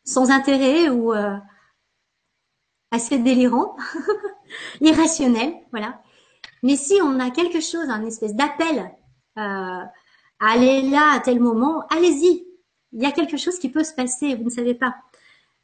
sans 0.03 0.29
intérêt 0.29 0.89
ou 0.89 1.13
assez 2.89 3.19
délirants, 3.19 3.77
irrationnels, 4.81 5.53
voilà. 5.71 6.01
Mais 6.63 6.75
si 6.75 6.99
on 7.01 7.19
a 7.19 7.29
quelque 7.29 7.61
chose, 7.61 7.87
un 7.89 8.05
espèce 8.05 8.35
d'appel 8.35 8.91
euh, 9.37 9.83
aller 10.39 10.81
là 10.89 11.13
à 11.13 11.19
tel 11.19 11.39
moment, 11.39 11.83
allez-y. 11.89 12.45
Il 12.93 13.01
y 13.01 13.05
a 13.05 13.11
quelque 13.11 13.37
chose 13.37 13.57
qui 13.59 13.69
peut 13.69 13.83
se 13.83 13.93
passer, 13.93 14.35
vous 14.35 14.45
ne 14.45 14.49
savez 14.49 14.73
pas. 14.73 14.95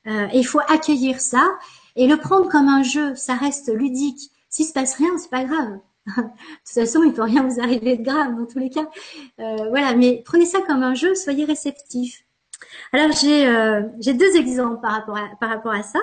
Euh, 0.07 0.28
il 0.34 0.45
faut 0.45 0.61
accueillir 0.70 1.20
ça 1.20 1.57
et 1.95 2.07
le 2.07 2.18
prendre 2.18 2.49
comme 2.49 2.70
un 2.70 2.84
jeu. 2.84 3.15
Ça 3.15 3.36
reste 3.36 3.74
ludique. 3.74 4.32
S'il 4.49 4.65
se 4.65 4.74
passe 4.74 4.95
rien, 4.95 5.18
c'est 5.18 5.30
pas 5.30 5.43
grave. 5.43 5.80
de 6.05 6.22
toute 6.22 6.74
façon, 6.74 7.03
il 7.03 7.11
peut 7.11 7.24
rien 7.24 7.43
vous 7.43 7.59
arriver 7.59 7.97
de 7.97 8.03
grave 8.03 8.36
dans 8.38 8.45
tous 8.45 8.59
les 8.59 8.70
cas. 8.70 8.88
Euh, 9.39 9.70
voilà, 9.70 9.93
mais 9.95 10.22
prenez 10.26 10.45
ça 10.45 10.61
comme 10.61 10.84
un 10.84 10.93
jeu, 10.93 11.15
soyez 11.15 11.43
réceptif. 11.43 12.24
Alors 12.91 13.11
j'ai 13.11 13.45
euh, 13.45 13.84
j'ai 13.99 14.13
deux 14.13 14.36
exemples 14.36 14.82
par 14.82 14.91
rapport 14.91 15.18
à, 15.18 15.30
par 15.39 15.49
rapport 15.49 15.74
à 15.74 15.84
ça. 15.84 15.99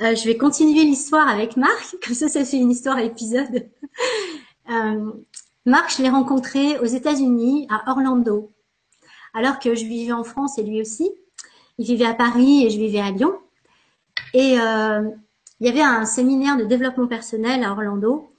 Je 0.00 0.24
vais 0.24 0.36
continuer 0.36 0.82
l'histoire 0.82 1.28
avec 1.28 1.56
Marc, 1.56 1.94
comme 2.04 2.14
ça, 2.14 2.28
ça 2.28 2.44
fait 2.44 2.56
une 2.56 2.72
histoire 2.72 2.96
à 2.96 3.02
épisode. 3.02 3.68
Marc, 5.64 5.96
je 5.96 6.02
l'ai 6.02 6.08
rencontré 6.08 6.78
aux 6.80 6.86
États-Unis, 6.86 7.66
à 7.70 7.90
Orlando, 7.90 8.50
alors 9.32 9.58
que 9.58 9.74
je 9.74 9.84
vivais 9.84 10.12
en 10.12 10.24
France 10.24 10.58
et 10.58 10.62
lui 10.62 10.80
aussi. 10.80 11.10
Il 11.78 11.86
vivait 11.86 12.06
à 12.06 12.14
Paris 12.14 12.66
et 12.66 12.70
je 12.70 12.78
vivais 12.78 13.00
à 13.00 13.10
Lyon. 13.10 13.38
Et 14.34 14.58
euh, 14.58 15.08
il 15.60 15.66
y 15.66 15.70
avait 15.70 15.82
un 15.82 16.04
séminaire 16.04 16.56
de 16.56 16.64
développement 16.64 17.06
personnel 17.06 17.62
à 17.62 17.72
Orlando 17.72 18.32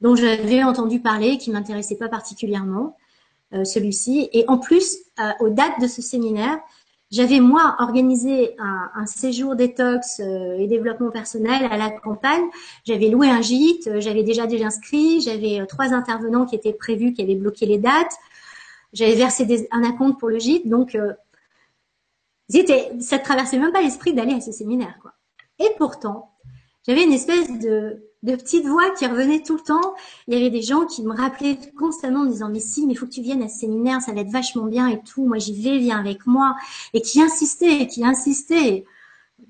dont 0.00 0.14
j'avais 0.14 0.62
entendu 0.62 1.00
parler, 1.00 1.38
qui 1.38 1.50
m'intéressait 1.50 1.96
pas 1.96 2.08
particulièrement, 2.08 2.96
euh, 3.52 3.64
celui-ci. 3.64 4.28
Et 4.32 4.44
en 4.48 4.58
plus, 4.58 4.98
euh, 5.20 5.30
aux 5.40 5.48
dates 5.50 5.80
de 5.80 5.86
ce 5.86 6.02
séminaire, 6.02 6.58
j'avais 7.10 7.40
moi 7.40 7.76
organisé 7.78 8.54
un, 8.58 8.90
un 8.94 9.06
séjour 9.06 9.56
détox 9.56 10.20
euh, 10.20 10.58
et 10.58 10.66
développement 10.66 11.10
personnel 11.10 11.66
à 11.70 11.78
la 11.78 11.90
campagne. 11.90 12.44
J'avais 12.84 13.08
loué 13.08 13.30
un 13.30 13.40
gîte, 13.40 13.86
euh, 13.86 14.00
j'avais 14.00 14.22
déjà 14.22 14.46
déjà 14.46 14.66
inscrit, 14.66 15.20
j'avais 15.20 15.60
euh, 15.60 15.66
trois 15.66 15.94
intervenants 15.94 16.44
qui 16.44 16.54
étaient 16.54 16.74
prévus, 16.74 17.14
qui 17.14 17.22
avaient 17.22 17.34
bloqué 17.34 17.64
les 17.64 17.78
dates. 17.78 18.14
J'avais 18.92 19.14
versé 19.14 19.46
des, 19.46 19.68
un 19.70 19.84
acompte 19.84 20.18
pour 20.20 20.28
le 20.28 20.38
gîte, 20.38 20.68
donc 20.68 20.94
euh, 20.94 21.12
ça 22.48 23.18
ne 23.18 23.22
traversait 23.22 23.58
même 23.58 23.72
pas 23.72 23.82
l'esprit 23.82 24.12
d'aller 24.12 24.34
à 24.34 24.40
ce 24.40 24.52
séminaire. 24.52 24.98
Quoi. 25.00 25.12
Et 25.58 25.68
pourtant, 25.78 26.30
j'avais 26.86 27.04
une 27.04 27.12
espèce 27.12 27.58
de, 27.58 28.07
de 28.22 28.34
petite 28.34 28.66
voix 28.66 28.90
qui 28.90 29.06
revenait 29.06 29.42
tout 29.42 29.54
le 29.54 29.62
temps. 29.62 29.94
Il 30.26 30.34
y 30.34 30.36
avait 30.36 30.50
des 30.50 30.62
gens 30.62 30.86
qui 30.86 31.02
me 31.02 31.14
rappelaient 31.14 31.58
constamment 31.78 32.20
en 32.20 32.24
me 32.24 32.30
disant 32.30 32.48
mais 32.48 32.60
si, 32.60 32.86
mais 32.86 32.94
faut 32.94 33.06
que 33.06 33.12
tu 33.12 33.22
viennes 33.22 33.42
à 33.42 33.48
ce 33.48 33.60
séminaire, 33.60 34.00
ça 34.00 34.12
va 34.12 34.20
être 34.20 34.30
vachement 34.30 34.64
bien 34.64 34.88
et 34.88 35.00
tout. 35.02 35.24
Moi 35.24 35.38
j'y 35.38 35.60
vais, 35.60 35.78
viens 35.78 35.98
avec 35.98 36.26
moi. 36.26 36.56
Et 36.94 37.00
qui 37.00 37.22
insistait, 37.22 37.86
qui 37.86 38.04
insistait. 38.04 38.84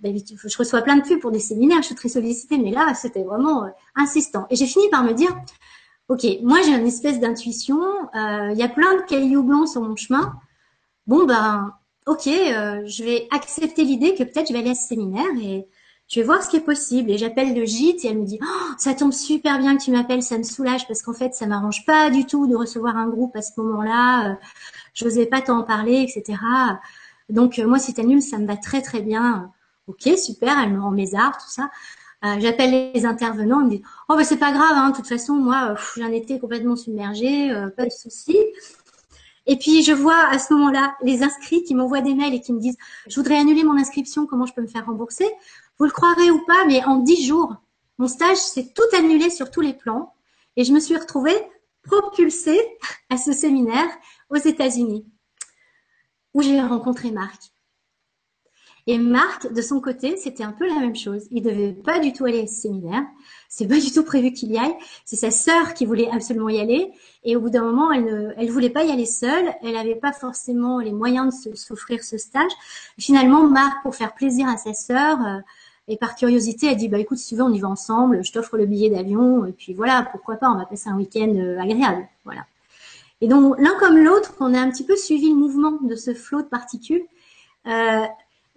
Je 0.03 0.59
reçois 0.59 0.83
plein 0.83 0.97
de 0.97 1.03
pubs 1.03 1.19
pour 1.19 1.31
des 1.31 1.41
séminaires, 1.41 1.79
je 1.81 1.87
suis 1.87 1.95
très 1.95 2.11
sollicitée, 2.11 2.59
mais 2.59 2.71
là 2.71 2.93
c'était 2.95 3.23
vraiment 3.23 3.65
euh, 3.65 3.69
insistant. 3.97 4.47
Et 4.51 4.57
j'ai 4.57 4.67
fini 4.67 4.89
par 4.91 5.03
me 5.03 5.13
dire 5.13 5.35
ok, 6.09 6.27
moi 6.43 6.59
j'ai 6.63 6.75
une 6.75 6.87
espèce 6.87 7.21
d'intuition. 7.21 7.81
Euh, 8.15 8.51
il 8.53 8.59
y 8.59 8.63
a 8.63 8.69
plein 8.69 8.97
de 8.97 9.03
cailloux 9.03 9.43
blancs 9.43 9.69
sur 9.69 9.81
mon 9.81 9.97
chemin. 9.97 10.35
Bon 11.07 11.25
ben 11.25 11.73
ok, 12.07 12.27
euh, 12.27 12.83
je 12.85 13.03
vais 13.03 13.29
accepter 13.31 13.85
l'idée 13.85 14.15
que 14.15 14.25
peut-être 14.25 14.49
je 14.49 14.53
vais 14.53 14.59
aller 14.59 14.71
à 14.71 14.75
ce 14.75 14.89
séminaire 14.89 15.25
et 15.43 15.67
je 16.09 16.21
vais 16.21 16.27
voir 16.27 16.43
ce 16.43 16.49
qui 16.49 16.57
est 16.57 16.61
possible. 16.61 17.11
Et 17.11 17.19
j'appelle 17.19 17.55
le 17.55 17.65
gîte 17.65 18.05
et 18.05 18.09
elle 18.09 18.19
me 18.19 18.25
dit, 18.25 18.39
oh, 18.43 18.73
ça 18.79 18.95
tombe 18.95 19.13
super 19.13 19.59
bien 19.59 19.77
que 19.77 19.83
tu 19.83 19.91
m'appelles, 19.91 20.23
ça 20.23 20.39
me 20.39 20.43
soulage 20.43 20.87
parce 20.89 21.03
qu'en 21.03 21.13
fait, 21.13 21.35
ça 21.35 21.47
m'arrange 21.47 21.85
pas 21.85 22.11
du 22.11 22.25
tout 22.25 22.47
de 22.47 22.57
recevoir 22.57 22.97
un 22.97 23.09
groupe 23.09 23.37
à 23.37 23.43
ce 23.43 23.53
moment-là. 23.61 24.31
Euh, 24.31 24.35
je 24.95 25.05
n'osais 25.05 25.27
pas 25.27 25.43
t'en 25.43 25.63
parler, 25.63 26.03
etc. 26.03 26.39
Donc, 27.29 27.59
euh, 27.59 27.67
moi, 27.67 27.79
si 27.79 27.93
t'annules, 27.93 28.23
ça 28.23 28.39
me 28.39 28.47
va 28.47 28.57
très, 28.57 28.81
très 28.81 29.03
bien. 29.03 29.53
Ok, 29.87 30.09
super, 30.17 30.59
elle 30.59 30.73
me 30.73 30.81
rend 30.81 30.91
mes 30.91 31.15
arts, 31.15 31.37
tout 31.37 31.51
ça. 31.51 31.71
Euh, 32.25 32.37
j'appelle 32.41 32.93
les 32.95 33.07
intervenants, 33.07 33.61
ils 33.61 33.67
me 33.67 33.71
disent, 33.71 33.83
oh, 34.09 34.17
bah, 34.17 34.25
c'est 34.25 34.39
pas 34.39 34.51
grave, 34.51 34.73
hein, 34.73 34.91
de 34.91 34.97
toute 34.97 35.07
façon, 35.07 35.35
moi, 35.35 35.75
j'en 35.97 36.11
étais 36.11 36.39
complètement 36.39 36.75
submergée, 36.75 37.53
pas 37.77 37.85
de 37.85 37.91
souci. 37.91 38.37
Et 39.51 39.57
puis 39.57 39.83
je 39.83 39.93
vois 39.93 40.27
à 40.29 40.39
ce 40.39 40.53
moment-là 40.53 40.95
les 41.03 41.23
inscrits 41.23 41.65
qui 41.65 41.75
m'envoient 41.75 42.03
des 42.03 42.13
mails 42.13 42.35
et 42.35 42.41
qui 42.43 42.53
me 42.53 42.61
disent 42.61 42.77
je 43.09 43.17
voudrais 43.17 43.39
annuler 43.39 43.65
mon 43.65 43.79
inscription, 43.79 44.27
comment 44.27 44.45
je 44.45 44.53
peux 44.53 44.61
me 44.61 44.67
faire 44.67 44.85
rembourser? 44.85 45.25
Vous 45.79 45.85
le 45.87 45.93
croirez 45.93 46.31
ou 46.31 46.45
pas, 46.45 46.65
mais 46.67 46.85
en 46.85 46.97
dix 46.97 47.27
jours, 47.27 47.55
mon 47.99 48.09
stage 48.09 48.37
s'est 48.37 48.73
tout 48.75 48.97
annulé 48.97 49.31
sur 49.31 49.51
tous 49.51 49.61
les 49.61 49.75
plans 49.75 50.15
et 50.57 50.65
je 50.65 50.73
me 50.73 50.81
suis 50.81 50.97
retrouvée 50.97 51.37
propulsée 51.83 52.61
à 53.11 53.17
ce 53.17 53.33
séminaire 53.33 53.89
aux 54.31 54.37
États-Unis 54.37 55.07
où 56.35 56.43
j'ai 56.43 56.61
rencontré 56.61 57.11
Marc. 57.11 57.53
Et 58.87 58.97
Marc, 58.97 59.53
de 59.53 59.61
son 59.61 59.83
côté, 59.83 60.17
c'était 60.17 60.45
un 60.45 60.53
peu 60.53 60.67
la 60.67 60.81
même 60.81 60.97
chose. 60.97 61.27
Il 61.31 61.43
devait 61.43 61.75
pas 61.75 61.99
du 61.99 62.15
tout 62.15 62.25
aller 62.25 62.41
à 62.41 62.47
ce 62.47 62.55
séminaire. 62.55 63.05
C'est 63.51 63.69
pas 63.69 63.79
du 63.79 63.93
tout 63.93 64.03
prévu 64.03 64.33
qu'il 64.33 64.51
y 64.51 64.57
aille. 64.57 64.75
C'est 65.05 65.17
sa 65.17 65.31
sœur 65.31 65.75
qui 65.75 65.85
voulait 65.85 66.09
absolument 66.11 66.49
y 66.49 66.59
aller. 66.59 66.91
Et 67.23 67.37
au 67.37 67.41
bout 67.41 67.51
d'un 67.51 67.65
moment, 67.65 67.93
elle 67.93 68.05
ne, 68.07 68.33
elle 68.39 68.51
voulait 68.51 68.71
pas 68.71 68.85
y 68.85 68.91
aller 68.91 69.05
seule. 69.05 69.53
Elle 69.63 69.75
n'avait 69.75 69.95
pas 69.95 70.15
forcément 70.15 70.79
les 70.79 70.93
moyens 70.93 71.45
de 71.45 71.55
s'offrir 71.55 72.03
ce 72.03 72.17
stage. 72.17 72.51
Finalement, 72.99 73.47
Marc, 73.47 73.83
pour 73.83 73.95
faire 73.95 74.15
plaisir 74.15 74.49
à 74.49 74.57
sa 74.57 74.73
sœur, 74.73 75.21
euh, 75.21 75.41
et 75.89 75.97
par 75.97 76.15
curiosité, 76.15 76.67
elle 76.67 76.77
dit, 76.77 76.89
bah 76.89 76.99
écoute, 76.99 77.19
si 77.19 77.31
tu 77.31 77.37
veux, 77.37 77.43
on 77.43 77.53
y 77.53 77.61
va 77.61 77.69
ensemble. 77.69 78.23
Je 78.23 78.33
t'offre 78.33 78.57
le 78.57 78.67
billet 78.67 78.91
d'avion. 78.91 79.47
Et 79.47 79.53
puis 79.53 79.75
voilà, 79.75 80.07
pourquoi 80.13 80.37
pas, 80.37 80.51
on 80.51 80.59
va 80.59 80.67
passer 80.67 80.89
un 80.91 80.97
week-end 80.97 81.35
euh, 81.35 81.59
agréable. 81.59 82.07
Voilà. 82.25 82.45
Et 83.21 83.29
donc, 83.29 83.59
l'un 83.59 83.75
comme 83.81 83.97
l'autre, 83.97 84.35
on 84.41 84.55
a 84.55 84.61
un 84.61 84.71
petit 84.71 84.85
peu 84.85 84.95
suivi 84.95 85.31
le 85.31 85.35
mouvement 85.35 85.79
de 85.83 85.97
ce 85.97 86.15
flot 86.15 86.43
de 86.43 86.47
particules. 86.47 87.03
Euh, 87.67 88.05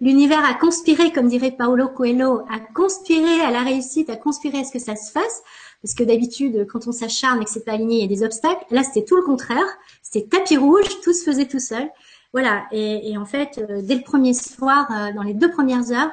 L'univers 0.02 0.44
a 0.44 0.54
conspiré, 0.54 1.12
comme 1.12 1.28
dirait 1.28 1.52
Paolo 1.52 1.86
Coelho, 1.86 2.40
a 2.50 2.58
conspiré 2.74 3.40
à 3.40 3.52
la 3.52 3.62
réussite, 3.62 4.10
a 4.10 4.16
conspiré 4.16 4.58
à 4.58 4.64
ce 4.64 4.72
que 4.72 4.80
ça 4.80 4.96
se 4.96 5.12
fasse. 5.12 5.42
Parce 5.80 5.94
que 5.94 6.02
d'habitude, 6.02 6.66
quand 6.66 6.88
on 6.88 6.92
s'acharne 6.92 7.40
et 7.40 7.44
que 7.44 7.50
c'est 7.52 7.64
pas 7.64 7.74
aligné, 7.74 7.98
il 7.98 8.02
y 8.02 8.04
a 8.04 8.08
des 8.08 8.24
obstacles. 8.24 8.64
Là, 8.72 8.82
c'était 8.82 9.04
tout 9.04 9.14
le 9.14 9.22
contraire. 9.22 9.64
C'était 10.02 10.26
tapis 10.26 10.56
rouge, 10.56 10.86
tout 11.04 11.12
se 11.12 11.22
faisait 11.22 11.46
tout 11.46 11.60
seul. 11.60 11.88
Voilà. 12.32 12.64
Et, 12.72 13.16
en 13.16 13.24
fait, 13.24 13.58
euh, 13.58 13.80
dès 13.80 13.94
le 13.94 14.02
premier 14.02 14.34
soir, 14.34 14.88
euh, 14.90 15.12
dans 15.12 15.22
les 15.22 15.34
deux 15.34 15.52
premières 15.52 15.92
heures, 15.92 16.10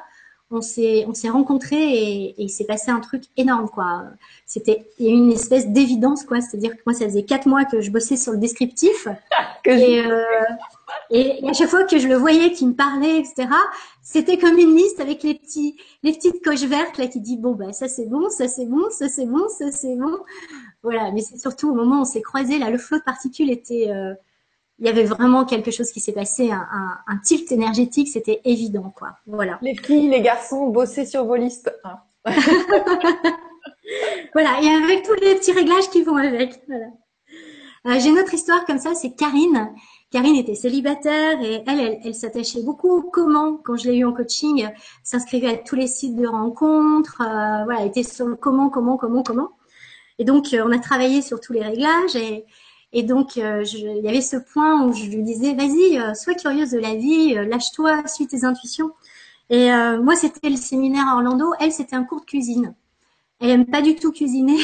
on 0.51 0.61
s'est 0.61 1.05
on 1.07 1.13
s'est 1.13 1.29
rencontrés 1.29 1.77
et, 1.77 2.29
et 2.29 2.43
il 2.43 2.49
s'est 2.49 2.65
passé 2.65 2.89
un 2.91 2.99
truc 2.99 3.23
énorme 3.37 3.69
quoi. 3.69 4.03
C'était 4.45 4.89
il 4.97 5.05
y 5.05 5.09
a 5.09 5.13
une 5.13 5.31
espèce 5.31 5.67
d'évidence 5.67 6.23
quoi. 6.23 6.41
C'est-à-dire 6.41 6.75
que 6.75 6.81
moi, 6.85 6.95
ça 6.95 7.05
faisait 7.05 7.23
quatre 7.23 7.47
mois 7.47 7.65
que 7.65 7.81
je 7.81 7.91
bossais 7.91 8.17
sur 8.17 8.31
le 8.31 8.39
descriptif. 8.39 9.07
que 9.63 9.69
et, 9.69 10.05
euh, 10.05 10.23
et, 11.11 11.47
à 11.47 11.53
chaque 11.53 11.69
fois 11.69 11.83
que 11.83 11.99
je 11.99 12.07
le 12.07 12.15
voyais, 12.15 12.51
qui 12.51 12.65
me 12.65 12.73
parlait, 12.73 13.19
etc., 13.19 13.47
c'était 14.01 14.37
comme 14.37 14.57
une 14.57 14.75
liste 14.75 14.99
avec 14.99 15.21
les 15.23 15.35
petits, 15.35 15.77
les 16.01 16.13
petites 16.13 16.43
coches 16.43 16.63
vertes 16.63 16.97
là 16.97 17.07
qui 17.07 17.19
dit 17.19 17.37
bon 17.37 17.53
bah 17.53 17.73
ça 17.73 17.87
c'est 17.87 18.07
bon, 18.07 18.29
ça 18.29 18.47
c'est 18.47 18.65
bon, 18.65 18.89
ça 18.89 19.07
c'est 19.07 19.27
bon, 19.27 19.47
ça 19.49 19.71
c'est 19.71 19.95
bon. 19.95 20.17
Voilà, 20.81 21.11
mais 21.11 21.21
c'est 21.21 21.37
surtout 21.37 21.69
au 21.69 21.75
moment 21.75 21.99
où 21.99 22.01
on 22.01 22.05
s'est 22.05 22.21
croisés 22.21 22.57
là, 22.57 22.69
le 22.69 22.77
flot 22.77 22.97
de 22.97 23.03
particules 23.03 23.51
était, 23.51 23.89
euh, 23.89 24.13
il 24.79 24.85
y 24.85 24.89
avait 24.89 25.03
vraiment 25.03 25.45
quelque 25.45 25.71
chose 25.71 25.91
qui 25.91 25.99
s'est 25.99 26.13
passé, 26.13 26.51
un, 26.51 26.67
un, 26.71 26.97
un, 27.07 27.17
tilt 27.17 27.51
énergétique, 27.51 28.07
c'était 28.07 28.41
évident 28.45 28.93
quoi. 28.95 29.09
Voilà. 29.27 29.59
Les 29.61 29.75
filles, 29.75 30.09
les 30.09 30.21
garçons, 30.21 30.67
bossaient 30.67 31.05
sur 31.05 31.25
vos 31.25 31.35
listes. 31.35 31.71
voilà, 34.33 34.61
et 34.61 34.69
avec 34.69 35.03
tous 35.03 35.15
les 35.15 35.35
petits 35.35 35.51
réglages 35.51 35.89
qui 35.89 36.03
vont 36.03 36.17
avec. 36.17 36.61
Voilà. 36.67 36.87
Euh, 37.87 37.99
J'ai 37.99 38.09
une 38.09 38.19
autre 38.19 38.33
histoire 38.33 38.65
comme 38.65 38.79
ça, 38.79 38.93
c'est 38.93 39.11
Karine 39.11 39.73
Karine 40.11 40.35
était 40.35 40.55
célibataire 40.55 41.39
et 41.41 41.63
elle, 41.67 41.99
elle, 42.03 42.15
s'attachait 42.15 42.63
beaucoup 42.63 42.89
au 42.89 43.01
comment. 43.03 43.57
Quand 43.57 43.77
je 43.77 43.89
l'ai 43.89 43.97
eu 43.97 44.05
en 44.05 44.11
coaching, 44.11 44.67
s'inscrivait 45.03 45.53
à 45.53 45.57
tous 45.57 45.75
les 45.75 45.85
sites 45.85 46.15
de 46.15 46.25
rencontres. 46.25 47.21
Euh, 47.21 47.63
voilà, 47.65 47.81
elle 47.81 47.89
était 47.89 48.03
sur 48.03 48.25
le 48.25 48.35
comment, 48.35 48.69
comment, 48.69 48.97
comment, 48.97 49.21
comment. 49.21 49.51
Et 50.17 50.25
donc, 50.25 50.53
euh, 50.53 50.63
on 50.65 50.71
a 50.71 50.79
travaillé 50.79 51.21
sur 51.21 51.39
tous 51.39 51.53
les 51.53 51.61
réglages 51.61 52.15
et, 52.15 52.45
et 52.91 53.03
donc, 53.03 53.37
euh, 53.37 53.63
il 53.63 54.03
y 54.03 54.09
avait 54.09 54.21
ce 54.21 54.37
point 54.37 54.85
où 54.85 54.93
je 54.93 55.05
lui 55.05 55.23
disais, 55.23 55.53
vas-y, 55.53 56.15
sois 56.15 56.33
curieuse 56.33 56.71
de 56.71 56.79
la 56.79 56.95
vie, 56.95 57.35
lâche-toi, 57.35 58.07
suis 58.07 58.27
tes 58.27 58.43
intuitions. 58.45 58.91
Et 59.51 59.69
moi, 60.01 60.15
c'était 60.15 60.49
le 60.49 60.55
séminaire 60.55 61.07
à 61.07 61.15
Orlando. 61.15 61.53
Elle, 61.59 61.71
c'était 61.71 61.95
un 61.95 62.03
cours 62.03 62.21
de 62.21 62.25
cuisine. 62.25 62.73
Elle 63.39 63.51
aime 63.51 63.65
pas 63.65 63.81
du 63.81 63.95
tout 63.95 64.11
cuisiner. 64.11 64.57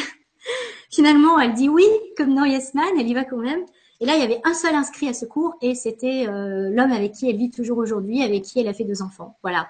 Finalement, 0.92 1.40
elle 1.40 1.54
dit 1.54 1.70
oui, 1.70 1.86
comme 2.18 2.36
dans 2.36 2.46
Yes 2.46 2.74
Man, 2.74 2.88
elle 3.00 3.08
y 3.08 3.14
va 3.14 3.26
quand 3.26 3.38
même. 3.38 3.64
Et 4.02 4.06
là, 4.06 4.16
il 4.16 4.22
y 4.22 4.24
avait 4.24 4.42
un 4.44 4.54
seul 4.54 4.76
inscrit 4.76 5.08
à 5.08 5.14
ce 5.14 5.26
cours 5.26 5.56
et 5.62 5.74
c'était 5.74 6.28
euh, 6.28 6.70
l'homme 6.70 6.92
avec 6.92 7.14
qui 7.14 7.30
elle 7.30 7.38
vit 7.38 7.50
toujours 7.50 7.78
aujourd'hui, 7.78 8.24
avec 8.24 8.44
qui 8.44 8.60
elle 8.60 8.68
a 8.68 8.74
fait 8.74 8.84
deux 8.84 9.02
enfants. 9.02 9.38
Voilà. 9.42 9.68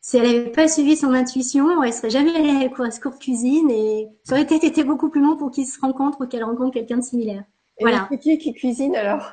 Si 0.00 0.16
elle 0.16 0.24
n'avait 0.24 0.50
pas 0.50 0.68
suivi 0.68 0.96
son 0.96 1.12
intuition, 1.12 1.82
elle 1.82 1.92
serait 1.92 2.10
jamais 2.10 2.34
allée 2.34 2.70
à 2.78 2.90
ce 2.90 3.00
cours 3.00 3.12
de 3.12 3.18
cuisine 3.18 3.70
et 3.70 4.08
ça 4.22 4.34
aurait 4.34 4.42
été 4.42 4.84
beaucoup 4.84 5.08
plus 5.08 5.22
long 5.22 5.36
pour 5.36 5.50
qu'ils 5.50 5.66
se 5.66 5.80
rencontrent 5.80 6.22
ou 6.22 6.26
qu'elle 6.26 6.44
rencontre 6.44 6.72
quelqu'un 6.72 6.98
de 6.98 7.02
similaire. 7.02 7.44
Et 7.78 7.82
voilà. 7.82 8.08
C'est 8.10 8.18
qui 8.18 8.38
qui 8.38 8.54
cuisine 8.54 8.94
alors? 8.96 9.32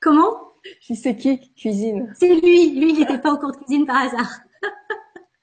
Comment? 0.00 0.52
Je 0.80 0.94
sais 0.94 1.16
qui 1.16 1.38
qui 1.38 1.54
cuisine? 1.54 2.12
C'est 2.18 2.34
lui. 2.34 2.70
Lui, 2.78 2.92
il 2.92 2.98
n'était 2.98 3.18
pas 3.18 3.32
au 3.32 3.38
cours 3.38 3.52
de 3.52 3.56
cuisine 3.56 3.86
par 3.86 3.96
hasard. 3.96 4.40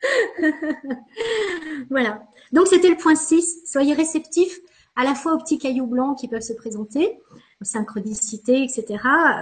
voilà. 1.89 2.23
Donc 2.51 2.67
c'était 2.67 2.89
le 2.89 2.97
point 2.97 3.15
6. 3.15 3.63
Soyez 3.65 3.93
réceptifs 3.93 4.59
à 4.95 5.03
la 5.03 5.15
fois 5.15 5.33
aux 5.33 5.37
petits 5.37 5.57
cailloux 5.57 5.87
blancs 5.87 6.17
qui 6.19 6.27
peuvent 6.27 6.41
se 6.41 6.53
présenter, 6.53 7.19
aux 7.61 7.65
synchronicités, 7.65 8.63
etc., 8.63 8.85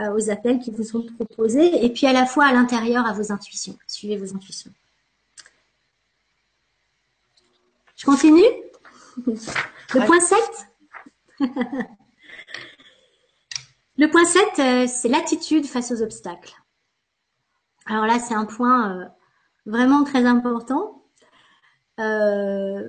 euh, 0.04 0.16
aux 0.16 0.30
appels 0.30 0.60
qui 0.60 0.70
vous 0.70 0.84
sont 0.84 1.02
proposés, 1.02 1.84
et 1.84 1.90
puis 1.92 2.06
à 2.06 2.14
la 2.14 2.28
fois 2.28 2.46
à 2.46 2.54
l'intérieur 2.54 3.08
à 3.08 3.14
vos 3.14 3.32
intuitions. 3.32 3.76
Suivez 3.88 4.18
vos 4.18 4.36
intuitions. 4.36 4.72
Je 7.96 8.06
continue? 8.06 8.44
Le 9.26 10.06
point 10.06 10.20
7 10.20 10.38
Le 14.00 14.10
point 14.12 14.26
7, 14.26 14.44
euh, 14.60 14.86
c'est 14.88 15.10
l'attitude 15.10 15.66
face 15.66 15.92
aux 15.92 16.04
obstacles. 16.04 16.56
Alors 17.88 18.06
là, 18.06 18.20
c'est 18.20 18.36
un 18.36 18.46
point 18.46 18.92
euh, 18.92 19.06
vraiment 19.66 20.04
très 20.04 20.26
important. 20.26 21.02
Euh, 22.00 22.88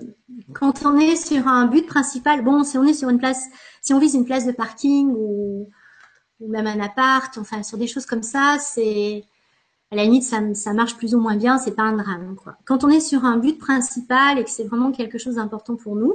quand 0.53 0.85
on 0.85 0.99
est 0.99 1.17
sur 1.17 1.49
un 1.49 1.67
but 1.67 1.87
principal, 1.87 2.45
bon, 2.45 2.63
si 2.63 2.77
on 2.77 2.85
est 2.85 2.93
sur 2.93 3.09
une 3.09 3.19
place, 3.19 3.43
si 3.81 3.95
on 3.95 3.99
vise 3.99 4.15
une 4.15 4.27
place 4.27 4.45
de 4.45 4.53
parking 4.53 5.09
ou, 5.17 5.71
même 6.41 6.67
un 6.67 6.79
appart, 6.81 7.37
enfin 7.39 7.63
sur 7.63 7.79
des 7.79 7.87
choses 7.87 8.05
comme 8.05 8.23
ça, 8.23 8.59
c'est 8.61 9.25
à 9.91 9.97
la 9.97 10.05
limite 10.05 10.25
ça, 10.25 10.73
marche 10.75 10.97
plus 10.97 11.15
ou 11.15 11.21
moins 11.21 11.37
bien, 11.37 11.57
c'est 11.57 11.75
pas 11.75 11.85
un 11.85 11.97
drame. 11.97 12.37
Quand 12.67 12.85
on 12.85 12.91
est 12.91 13.01
sur 13.01 13.25
un 13.25 13.39
but 13.39 13.59
principal 13.59 14.39
et 14.39 14.45
que 14.45 14.51
c'est 14.51 14.65
vraiment 14.65 14.93
quelque 14.93 15.17
chose 15.17 15.37
d'important 15.37 15.77
pour 15.77 15.97
nous, 15.97 16.15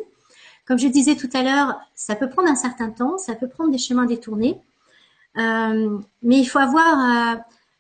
comme 0.65 0.77
je 0.77 0.87
disais 0.87 1.15
tout 1.15 1.29
à 1.33 1.41
l'heure, 1.41 1.79
ça 1.95 2.15
peut 2.15 2.29
prendre 2.29 2.47
un 2.47 2.55
certain 2.55 2.91
temps, 2.91 3.17
ça 3.17 3.33
peut 3.33 3.49
prendre 3.49 3.71
des 3.71 3.79
chemins 3.79 4.05
détournés, 4.05 4.61
euh, 5.37 5.99
mais 6.21 6.39
il 6.39 6.45
faut 6.45 6.59
avoir 6.59 7.35
euh, 7.35 7.39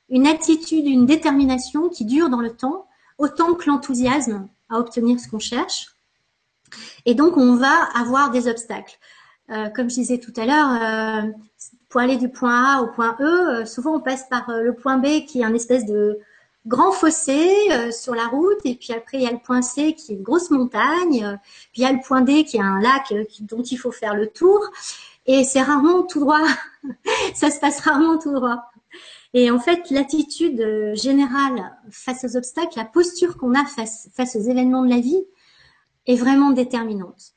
une 0.09 0.27
attitude, 0.27 0.85
une 0.87 1.05
détermination 1.05 1.89
qui 1.89 2.05
dure 2.05 2.29
dans 2.29 2.41
le 2.41 2.51
temps, 2.51 2.87
autant 3.17 3.53
que 3.53 3.69
l'enthousiasme 3.69 4.47
à 4.69 4.79
obtenir 4.79 5.19
ce 5.19 5.27
qu'on 5.27 5.39
cherche. 5.39 5.87
Et 7.05 7.13
donc, 7.13 7.37
on 7.37 7.55
va 7.55 7.83
avoir 7.95 8.31
des 8.31 8.47
obstacles. 8.47 8.97
Euh, 9.51 9.69
comme 9.69 9.89
je 9.89 9.95
disais 9.95 10.19
tout 10.19 10.33
à 10.37 10.45
l'heure, 10.45 11.23
euh, 11.25 11.31
pour 11.89 12.01
aller 12.01 12.17
du 12.17 12.29
point 12.29 12.77
A 12.77 12.81
au 12.81 12.87
point 12.87 13.15
E, 13.19 13.65
souvent 13.65 13.97
on 13.97 13.99
passe 13.99 14.27
par 14.29 14.49
le 14.49 14.73
point 14.73 14.97
B 14.97 15.25
qui 15.27 15.41
est 15.41 15.43
un 15.43 15.53
espèce 15.53 15.85
de 15.85 16.17
grand 16.65 16.93
fossé 16.93 17.51
sur 17.91 18.15
la 18.15 18.25
route, 18.27 18.57
et 18.63 18.73
puis 18.75 18.93
après 18.93 19.17
il 19.17 19.23
y 19.23 19.27
a 19.27 19.31
le 19.31 19.37
point 19.37 19.61
C 19.61 19.93
qui 19.93 20.13
est 20.13 20.15
une 20.15 20.23
grosse 20.23 20.49
montagne, 20.49 21.37
puis 21.73 21.81
il 21.81 21.83
y 21.83 21.85
a 21.85 21.91
le 21.91 21.99
point 21.99 22.21
D 22.21 22.45
qui 22.45 22.55
est 22.55 22.61
un 22.61 22.79
lac 22.79 23.13
dont 23.41 23.61
il 23.61 23.75
faut 23.75 23.91
faire 23.91 24.15
le 24.15 24.27
tour, 24.27 24.71
et 25.25 25.43
c'est 25.43 25.61
rarement 25.61 26.03
tout 26.03 26.19
droit. 26.19 26.41
ça 27.33 27.49
se 27.49 27.59
passe 27.59 27.79
rarement 27.79 28.17
tout 28.17 28.33
droit. 28.33 28.63
Et 29.33 29.49
en 29.49 29.59
fait, 29.59 29.89
l'attitude 29.89 30.61
euh, 30.61 30.95
générale 30.95 31.75
face 31.89 32.23
aux 32.23 32.37
obstacles, 32.37 32.77
la 32.77 32.85
posture 32.85 33.37
qu'on 33.37 33.55
a 33.55 33.65
face, 33.65 34.35
aux 34.35 34.41
événements 34.41 34.83
de 34.83 34.89
la 34.89 34.99
vie 34.99 35.23
est 36.05 36.15
vraiment 36.15 36.51
déterminante. 36.51 37.33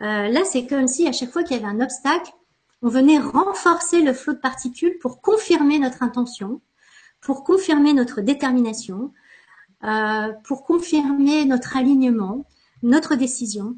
Euh, 0.00 0.28
là, 0.28 0.40
c'est 0.44 0.66
comme 0.66 0.88
si 0.88 1.06
à 1.06 1.12
chaque 1.12 1.30
fois 1.30 1.44
qu'il 1.44 1.56
y 1.56 1.60
avait 1.60 1.68
un 1.68 1.80
obstacle, 1.80 2.32
on 2.82 2.88
venait 2.88 3.18
renforcer 3.18 4.02
le 4.02 4.12
flot 4.12 4.34
de 4.34 4.38
particules 4.38 4.98
pour 4.98 5.20
confirmer 5.20 5.78
notre 5.78 6.02
intention, 6.02 6.60
pour 7.20 7.44
confirmer 7.44 7.92
notre 7.94 8.20
détermination, 8.20 9.12
euh, 9.84 10.32
pour 10.44 10.64
confirmer 10.64 11.44
notre 11.44 11.76
alignement, 11.76 12.44
notre 12.82 13.14
décision, 13.14 13.76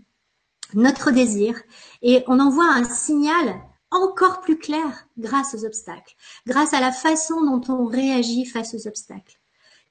notre 0.74 1.10
désir. 1.10 1.54
Et 2.02 2.24
on 2.26 2.40
envoie 2.40 2.66
un 2.66 2.84
signal 2.84 3.60
encore 3.90 4.40
plus 4.40 4.58
clair 4.58 5.06
grâce 5.16 5.54
aux 5.54 5.64
obstacles, 5.64 6.14
grâce 6.46 6.74
à 6.74 6.80
la 6.80 6.92
façon 6.92 7.42
dont 7.42 7.62
on 7.72 7.86
réagit 7.86 8.44
face 8.44 8.74
aux 8.74 8.86
obstacles. 8.86 9.38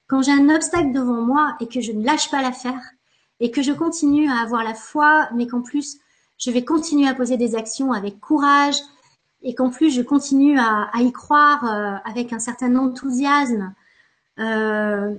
Quand 0.08 0.22
j'ai 0.22 0.32
un 0.32 0.50
obstacle 0.50 0.92
devant 0.92 1.22
moi 1.22 1.58
et 1.60 1.68
que 1.68 1.82
je 1.82 1.92
ne 1.92 2.06
lâche 2.06 2.30
pas 2.30 2.42
l'affaire 2.42 2.82
et 3.40 3.52
que 3.52 3.62
je 3.62 3.74
continue 3.74 4.30
à 4.30 4.38
avoir 4.38 4.64
la 4.64 4.74
foi, 4.74 5.30
mais 5.34 5.48
qu'en 5.48 5.62
plus 5.62 5.98
je 6.38 6.52
vais 6.52 6.64
continuer 6.64 7.08
à 7.08 7.16
poser 7.16 7.38
des 7.38 7.56
actions 7.56 7.92
avec 7.92 8.20
courage 8.20 8.78
et 9.42 9.56
qu'en 9.56 9.70
plus 9.70 9.94
je 9.94 10.02
continue 10.02 10.60
à, 10.60 10.90
y 11.00 11.12
croire 11.12 11.66
euh, 11.66 11.96
avec 12.06 12.34
un 12.34 12.40
certain 12.40 12.76
enthousiasme, 12.76 13.74
euh, 14.40 15.16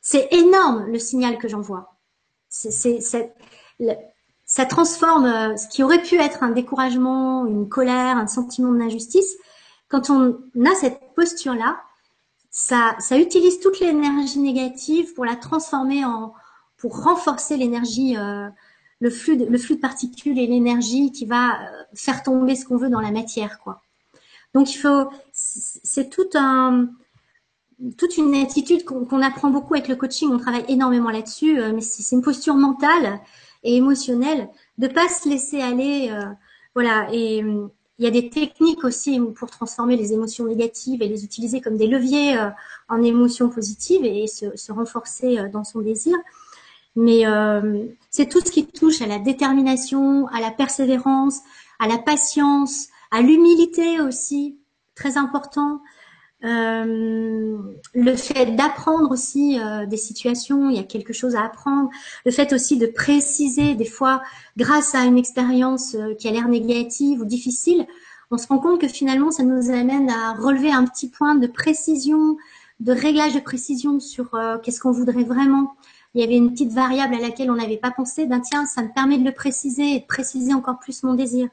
c'est 0.00 0.28
énorme 0.32 0.86
le 0.86 0.98
signal 0.98 1.38
que 1.38 1.48
j'envoie. 1.48 1.96
C'est, 2.48 3.00
ça 4.56 4.64
transforme 4.64 5.26
euh, 5.26 5.54
ce 5.58 5.68
qui 5.68 5.82
aurait 5.82 6.00
pu 6.00 6.18
être 6.18 6.42
un 6.42 6.48
découragement, 6.48 7.44
une 7.44 7.68
colère, 7.68 8.16
un 8.16 8.26
sentiment 8.26 8.72
d'injustice. 8.72 9.36
Quand 9.88 10.08
on 10.08 10.38
a 10.64 10.74
cette 10.74 10.98
posture-là, 11.14 11.78
ça, 12.50 12.96
ça 12.98 13.18
utilise 13.18 13.60
toute 13.60 13.80
l'énergie 13.80 14.38
négative 14.38 15.12
pour 15.12 15.26
la 15.26 15.36
transformer 15.36 16.06
en, 16.06 16.32
pour 16.78 17.02
renforcer 17.04 17.58
l'énergie, 17.58 18.16
euh, 18.16 18.48
le 19.00 19.10
flux, 19.10 19.36
de, 19.36 19.44
le 19.44 19.58
flux 19.58 19.76
de 19.76 19.80
particules 19.82 20.38
et 20.38 20.46
l'énergie 20.46 21.12
qui 21.12 21.26
va 21.26 21.60
euh, 21.60 21.82
faire 21.92 22.22
tomber 22.22 22.56
ce 22.56 22.64
qu'on 22.64 22.78
veut 22.78 22.88
dans 22.88 23.02
la 23.02 23.10
matière, 23.10 23.58
quoi. 23.58 23.82
Donc 24.54 24.74
il 24.74 24.78
faut, 24.78 25.10
c'est 25.32 26.08
tout 26.08 26.30
un, 26.34 26.88
toute 27.98 28.16
une 28.16 28.34
attitude 28.36 28.86
qu'on 28.86 29.20
apprend 29.20 29.50
beaucoup 29.50 29.74
avec 29.74 29.88
le 29.88 29.96
coaching. 29.96 30.30
On 30.32 30.38
travaille 30.38 30.64
énormément 30.68 31.10
là-dessus, 31.10 31.60
mais 31.74 31.82
c'est 31.82 32.16
une 32.16 32.22
posture 32.22 32.54
mentale 32.54 33.20
et 33.66 33.76
émotionnel, 33.76 34.48
de 34.78 34.86
pas 34.86 35.08
se 35.08 35.28
laisser 35.28 35.60
aller. 35.60 36.08
Euh, 36.10 36.24
voilà. 36.74 37.08
Et 37.12 37.42
euh, 37.42 37.66
il 37.98 38.04
y 38.04 38.08
a 38.08 38.10
des 38.10 38.30
techniques 38.30 38.84
aussi 38.84 39.18
pour 39.34 39.50
transformer 39.50 39.96
les 39.96 40.12
émotions 40.12 40.44
négatives 40.44 41.02
et 41.02 41.08
les 41.08 41.24
utiliser 41.24 41.60
comme 41.60 41.76
des 41.76 41.86
leviers 41.86 42.38
euh, 42.38 42.50
en 42.88 43.02
émotions 43.02 43.48
positives 43.48 44.04
et 44.04 44.26
se, 44.26 44.72
renforcer 44.72 45.48
dans 45.50 45.64
son 45.64 45.80
désir. 45.80 46.16
Mais 46.94 47.24
c'est 48.10 48.26
tout 48.26 48.40
ce 48.40 48.50
qui 48.50 48.66
touche 48.66 49.02
à 49.02 49.06
la 49.06 49.18
détermination, 49.18 50.28
à 50.28 50.40
la 50.40 50.50
persévérance, 50.50 51.40
à 51.78 51.88
la 51.88 51.98
patience, 51.98 52.88
à 53.10 53.20
l'humilité 53.20 54.00
aussi, 54.00 54.56
très 54.94 55.18
important. 55.18 55.82
Euh, 56.44 57.58
le 57.94 58.16
fait 58.16 58.54
d'apprendre 58.56 59.10
aussi 59.10 59.58
euh, 59.58 59.86
des 59.86 59.96
situations, 59.96 60.68
il 60.68 60.76
y 60.76 60.78
a 60.78 60.84
quelque 60.84 61.12
chose 61.12 61.34
à 61.34 61.42
apprendre. 61.44 61.88
Le 62.24 62.30
fait 62.30 62.52
aussi 62.52 62.76
de 62.76 62.86
préciser, 62.86 63.74
des 63.74 63.86
fois, 63.86 64.22
grâce 64.56 64.94
à 64.94 65.04
une 65.04 65.16
expérience 65.18 65.94
euh, 65.94 66.14
qui 66.14 66.28
a 66.28 66.30
l'air 66.30 66.48
négative 66.48 67.20
ou 67.20 67.24
difficile, 67.24 67.86
on 68.30 68.38
se 68.38 68.48
rend 68.48 68.58
compte 68.58 68.80
que 68.80 68.88
finalement, 68.88 69.30
ça 69.30 69.44
nous 69.44 69.70
amène 69.70 70.10
à 70.10 70.34
relever 70.34 70.72
un 70.72 70.84
petit 70.84 71.08
point 71.08 71.36
de 71.36 71.46
précision, 71.46 72.36
de 72.80 72.92
réglage 72.92 73.34
de 73.34 73.40
précision 73.40 74.00
sur 74.00 74.36
qu'est-ce 74.62 74.80
qu'on 74.80 74.90
voudrait 74.90 75.22
vraiment. 75.22 75.74
Il 76.14 76.20
y 76.20 76.24
avait 76.24 76.36
une 76.36 76.50
petite 76.50 76.72
variable 76.72 77.14
à 77.14 77.20
laquelle 77.20 77.50
on 77.52 77.54
n'avait 77.54 77.76
pas 77.76 77.92
pensé. 77.92 78.26
Ben 78.26 78.40
tiens, 78.40 78.66
ça 78.66 78.82
me 78.82 78.92
permet 78.92 79.18
de 79.18 79.24
le 79.24 79.32
préciser 79.32 79.94
et 79.94 80.00
de 80.00 80.06
préciser 80.06 80.52
encore 80.54 80.80
plus 80.80 81.04
mon 81.04 81.14
désir. 81.14 81.48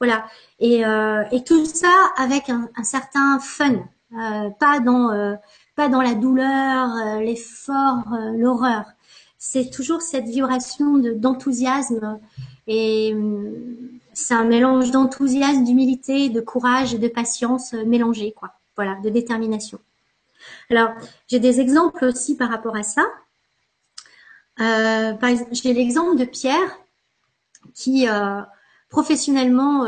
Voilà. 0.00 0.26
Et, 0.58 0.80
et 1.32 1.44
tout 1.44 1.66
ça 1.66 1.92
avec 2.16 2.48
un, 2.48 2.70
un 2.76 2.84
certain 2.84 3.38
fun. 3.38 3.86
Euh, 4.14 4.50
pas 4.50 4.78
dans 4.78 5.10
euh, 5.10 5.34
pas 5.74 5.88
dans 5.88 6.00
la 6.00 6.14
douleur, 6.14 6.94
euh, 6.94 7.20
l'effort, 7.20 8.04
l'horreur. 8.34 8.84
C'est 9.38 9.70
toujours 9.70 10.00
cette 10.00 10.26
vibration 10.26 10.98
d'enthousiasme 10.98 12.18
et 12.66 13.14
c'est 14.12 14.34
un 14.34 14.44
mélange 14.44 14.90
d'enthousiasme, 14.90 15.64
d'humilité, 15.64 16.30
de 16.30 16.40
courage 16.40 16.94
et 16.94 16.98
de 16.98 17.08
patience 17.08 17.74
mélangés, 17.74 18.32
quoi. 18.32 18.52
Voilà, 18.76 18.96
de 19.04 19.10
détermination. 19.10 19.78
Alors, 20.70 20.90
j'ai 21.28 21.38
des 21.38 21.60
exemples 21.60 22.04
aussi 22.06 22.36
par 22.36 22.50
rapport 22.50 22.76
à 22.76 22.82
ça. 22.82 23.04
Euh, 24.60 25.12
j'ai 25.52 25.74
l'exemple 25.74 26.16
de 26.16 26.24
Pierre 26.24 26.78
qui 27.74 28.06
professionnellement 28.88 29.82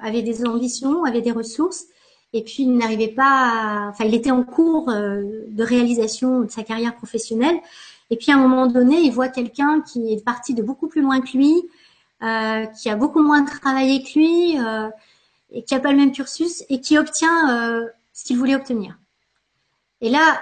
avait 0.00 0.22
des 0.22 0.46
ambitions, 0.46 1.04
avait 1.04 1.22
des 1.22 1.32
ressources 1.32 1.86
et 2.32 2.42
puis 2.42 2.64
il 2.64 2.76
n'arrivait 2.76 3.08
pas, 3.08 3.88
enfin 3.90 4.04
il 4.04 4.14
était 4.14 4.30
en 4.30 4.44
cours 4.44 4.90
euh, 4.90 5.22
de 5.48 5.64
réalisation 5.64 6.42
de 6.42 6.50
sa 6.50 6.62
carrière 6.62 6.94
professionnelle. 6.94 7.58
Et 8.10 8.16
puis 8.16 8.32
à 8.32 8.36
un 8.36 8.38
moment 8.38 8.66
donné, 8.66 9.00
il 9.00 9.12
voit 9.12 9.28
quelqu'un 9.28 9.82
qui 9.82 10.12
est 10.12 10.24
parti 10.24 10.54
de 10.54 10.62
beaucoup 10.62 10.88
plus 10.88 11.02
loin 11.02 11.20
que 11.20 11.36
lui, 11.36 11.54
euh, 12.22 12.66
qui 12.66 12.88
a 12.88 12.96
beaucoup 12.96 13.22
moins 13.22 13.44
travaillé 13.44 14.02
que 14.02 14.18
lui, 14.18 14.58
euh, 14.58 14.88
et 15.50 15.62
qui 15.62 15.74
a 15.74 15.80
pas 15.80 15.92
le 15.92 15.98
même 15.98 16.12
cursus, 16.12 16.64
et 16.68 16.80
qui 16.80 16.98
obtient 16.98 17.80
euh, 17.80 17.86
ce 18.12 18.24
qu'il 18.24 18.38
voulait 18.38 18.54
obtenir. 18.54 18.98
Et 20.00 20.10
là, 20.10 20.40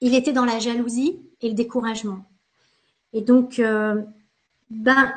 il 0.00 0.14
était 0.14 0.32
dans 0.32 0.44
la 0.44 0.58
jalousie 0.58 1.20
et 1.40 1.48
le 1.48 1.54
découragement. 1.54 2.24
Et 3.12 3.22
donc, 3.22 3.58
euh, 3.58 4.02
ben, 4.70 5.12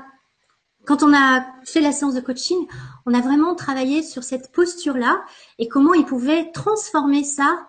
quand 0.86 1.04
on 1.04 1.14
a 1.14 1.46
fait 1.64 1.82
la 1.82 1.92
séance 1.92 2.16
de 2.16 2.22
coaching, 2.22 2.58
on 3.06 3.14
a 3.14 3.22
vraiment 3.22 3.56
travaillé 3.56 4.04
sur 4.04 4.24
cette 4.24 4.52
posture-là 4.52 5.24
et 5.60 5.68
comment 5.68 5.94
il 5.94 6.06
pouvait 6.06 6.52
transformer 6.52 7.24
ça 7.24 7.68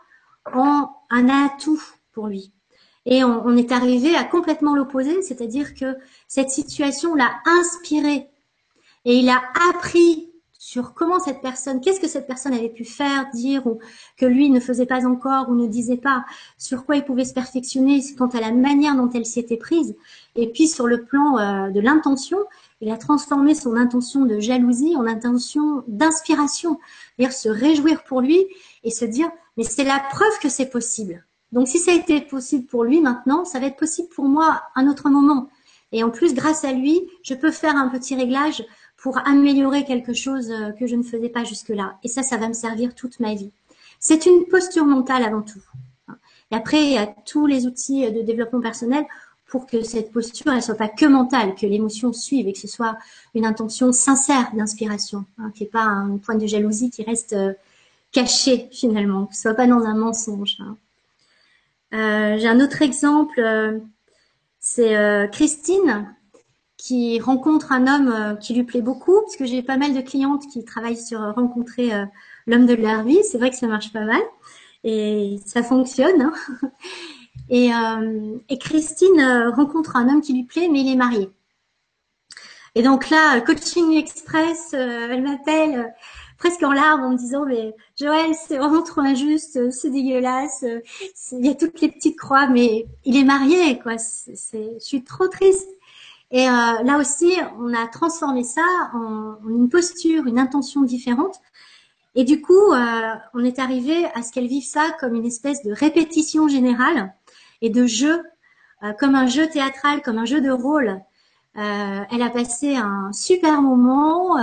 en 0.52 0.90
un 1.10 1.28
atout 1.28 1.82
pour 2.12 2.26
lui. 2.26 2.52
Et 3.04 3.24
on, 3.24 3.56
est 3.56 3.72
arrivé 3.72 4.14
à 4.14 4.22
complètement 4.22 4.76
l'opposé, 4.76 5.22
c'est-à-dire 5.22 5.74
que 5.74 5.96
cette 6.28 6.50
situation 6.50 7.14
l'a 7.16 7.32
inspiré 7.46 8.28
et 9.04 9.16
il 9.16 9.28
a 9.28 9.42
appris 9.70 10.30
sur 10.56 10.94
comment 10.94 11.18
cette 11.18 11.40
personne, 11.40 11.80
qu'est-ce 11.80 11.98
que 11.98 12.06
cette 12.06 12.28
personne 12.28 12.52
avait 12.52 12.68
pu 12.68 12.84
faire, 12.84 13.28
dire, 13.34 13.66
ou 13.66 13.80
que 14.16 14.24
lui 14.24 14.48
ne 14.48 14.60
faisait 14.60 14.86
pas 14.86 15.04
encore 15.04 15.48
ou 15.48 15.56
ne 15.56 15.66
disait 15.66 15.96
pas, 15.96 16.24
sur 16.56 16.86
quoi 16.86 16.94
il 16.94 17.04
pouvait 17.04 17.24
se 17.24 17.34
perfectionner 17.34 18.00
quant 18.16 18.28
à 18.28 18.40
la 18.40 18.52
manière 18.52 18.94
dont 18.94 19.10
elle 19.10 19.26
s'était 19.26 19.56
prise. 19.56 19.96
Et 20.36 20.46
puis 20.46 20.68
sur 20.68 20.86
le 20.86 21.04
plan 21.04 21.38
euh, 21.38 21.70
de 21.70 21.80
l'intention, 21.80 22.38
il 22.82 22.90
a 22.90 22.98
transformé 22.98 23.54
son 23.54 23.76
intention 23.76 24.26
de 24.26 24.40
jalousie 24.40 24.96
en 24.96 25.06
intention 25.06 25.84
d'inspiration, 25.86 26.78
c'est-à-dire 27.16 27.34
se 27.34 27.48
réjouir 27.48 28.02
pour 28.02 28.20
lui 28.20 28.44
et 28.82 28.90
se 28.90 29.04
dire 29.04 29.30
mais 29.56 29.62
c'est 29.64 29.84
la 29.84 30.00
preuve 30.10 30.38
que 30.42 30.48
c'est 30.48 30.68
possible. 30.68 31.24
Donc 31.52 31.68
si 31.68 31.78
ça 31.78 31.92
a 31.92 31.94
été 31.94 32.20
possible 32.20 32.66
pour 32.66 32.82
lui 32.82 33.00
maintenant, 33.00 33.44
ça 33.44 33.60
va 33.60 33.66
être 33.66 33.76
possible 33.76 34.08
pour 34.08 34.24
moi 34.24 34.62
à 34.74 34.80
un 34.80 34.88
autre 34.88 35.08
moment. 35.10 35.48
Et 35.92 36.02
en 36.02 36.10
plus, 36.10 36.34
grâce 36.34 36.64
à 36.64 36.72
lui, 36.72 37.02
je 37.22 37.34
peux 37.34 37.50
faire 37.50 37.76
un 37.76 37.88
petit 37.88 38.16
réglage 38.16 38.64
pour 38.96 39.18
améliorer 39.28 39.84
quelque 39.84 40.14
chose 40.14 40.50
euh, 40.50 40.70
que 40.72 40.86
je 40.86 40.96
ne 40.96 41.02
faisais 41.02 41.28
pas 41.28 41.44
jusque-là. 41.44 41.98
Et 42.02 42.08
ça, 42.08 42.22
ça 42.22 42.38
va 42.38 42.48
me 42.48 42.54
servir 42.54 42.94
toute 42.94 43.20
ma 43.20 43.34
vie. 43.34 43.52
C'est 44.00 44.26
une 44.26 44.46
posture 44.46 44.86
mentale 44.86 45.22
avant 45.22 45.42
tout. 45.42 45.62
Et 46.50 46.54
après, 46.54 46.82
il 46.82 46.92
y 46.92 46.98
a 46.98 47.06
tous 47.06 47.46
les 47.46 47.66
outils 47.66 48.10
de 48.10 48.22
développement 48.22 48.60
personnel 48.60 49.04
pour 49.52 49.66
que 49.66 49.82
cette 49.82 50.12
posture 50.12 50.50
ne 50.50 50.62
soit 50.62 50.76
pas 50.76 50.88
que 50.88 51.04
mentale, 51.04 51.54
que 51.54 51.66
l'émotion 51.66 52.14
suive 52.14 52.48
et 52.48 52.54
que 52.54 52.58
ce 52.58 52.66
soit 52.66 52.96
une 53.34 53.44
intention 53.44 53.92
sincère 53.92 54.50
d'inspiration, 54.54 55.26
hein, 55.36 55.52
qui 55.54 55.64
n'est 55.64 55.68
pas 55.68 55.82
un 55.82 56.16
point 56.16 56.36
de 56.36 56.46
jalousie 56.46 56.88
qui 56.88 57.02
reste 57.02 57.34
euh, 57.34 57.52
caché 58.12 58.70
finalement, 58.72 59.26
que 59.26 59.34
ce 59.34 59.42
soit 59.42 59.52
pas 59.52 59.66
dans 59.66 59.84
un 59.84 59.94
mensonge. 59.94 60.56
Hein. 60.60 60.76
Euh, 61.92 62.38
j'ai 62.38 62.48
un 62.48 62.60
autre 62.60 62.80
exemple, 62.80 63.40
euh, 63.40 63.78
c'est 64.58 65.28
Christine 65.32 66.08
qui 66.78 67.20
rencontre 67.20 67.72
un 67.72 67.86
homme 67.86 68.38
qui 68.38 68.54
lui 68.54 68.64
plaît 68.64 68.80
beaucoup, 68.80 69.20
parce 69.20 69.36
que 69.36 69.44
j'ai 69.44 69.62
pas 69.62 69.76
mal 69.76 69.92
de 69.92 70.00
clientes 70.00 70.44
qui 70.50 70.64
travaillent 70.64 70.96
sur 70.96 71.20
rencontrer 71.34 71.90
l'homme 72.46 72.64
de 72.64 72.74
leur 72.74 73.02
vie. 73.02 73.20
C'est 73.30 73.38
vrai 73.38 73.50
que 73.50 73.56
ça 73.56 73.66
marche 73.66 73.92
pas 73.92 74.04
mal 74.04 74.22
et 74.82 75.38
ça 75.44 75.62
fonctionne. 75.62 76.22
Hein. 76.22 76.32
Et, 77.48 77.72
euh, 77.74 78.38
et 78.48 78.58
Christine 78.58 79.20
euh, 79.20 79.50
rencontre 79.50 79.96
un 79.96 80.08
homme 80.08 80.22
qui 80.22 80.32
lui 80.32 80.44
plaît, 80.44 80.68
mais 80.70 80.80
il 80.80 80.92
est 80.92 80.96
marié. 80.96 81.30
Et 82.74 82.82
donc 82.82 83.10
là, 83.10 83.40
coaching 83.42 83.92
express, 83.92 84.70
euh, 84.72 85.08
elle 85.10 85.22
m'appelle 85.22 85.94
presque 86.38 86.62
en 86.64 86.72
larmes 86.72 87.04
en 87.04 87.10
me 87.10 87.16
disant 87.16 87.44
mais 87.46 87.72
Joël 87.96 88.32
c'est 88.34 88.56
vraiment 88.56 88.82
trop 88.82 89.02
injuste, 89.02 89.70
c'est 89.70 89.90
dégueulasse, 89.90 90.64
il 91.32 91.46
y 91.46 91.48
a 91.48 91.54
toutes 91.54 91.80
les 91.80 91.88
petites 91.88 92.18
croix 92.18 92.48
mais 92.48 92.86
il 93.04 93.16
est 93.16 93.22
marié 93.22 93.78
quoi, 93.78 93.92
je 93.96 94.78
suis 94.80 95.04
trop 95.04 95.28
triste. 95.28 95.68
Et 96.32 96.48
euh, 96.48 96.82
là 96.82 96.98
aussi 96.98 97.36
on 97.60 97.72
a 97.72 97.86
transformé 97.86 98.42
ça 98.42 98.64
en, 98.92 99.36
en, 99.44 99.48
une 99.50 99.68
posture, 99.68 100.26
une 100.26 100.38
intention 100.38 100.82
différente. 100.82 101.36
Et 102.16 102.24
du 102.24 102.40
coup 102.42 102.72
euh, 102.72 103.14
on 103.34 103.44
est 103.44 103.60
arrivé 103.60 104.06
à 104.14 104.22
ce 104.22 104.32
qu'elle 104.32 104.48
vive 104.48 104.64
ça 104.64 104.90
comme 104.98 105.14
une 105.14 105.26
espèce 105.26 105.62
de 105.62 105.72
répétition 105.72 106.48
générale 106.48 107.14
et 107.62 107.70
de 107.70 107.86
jeu, 107.86 108.22
euh, 108.82 108.92
comme 108.92 109.14
un 109.14 109.26
jeu 109.26 109.48
théâtral, 109.48 110.02
comme 110.02 110.18
un 110.18 110.26
jeu 110.26 110.42
de 110.42 110.50
rôle. 110.50 111.00
elle 111.54 112.22
a 112.22 112.30
passé 112.30 112.76
un 112.76 113.12
super 113.12 113.62
moment. 113.62 114.36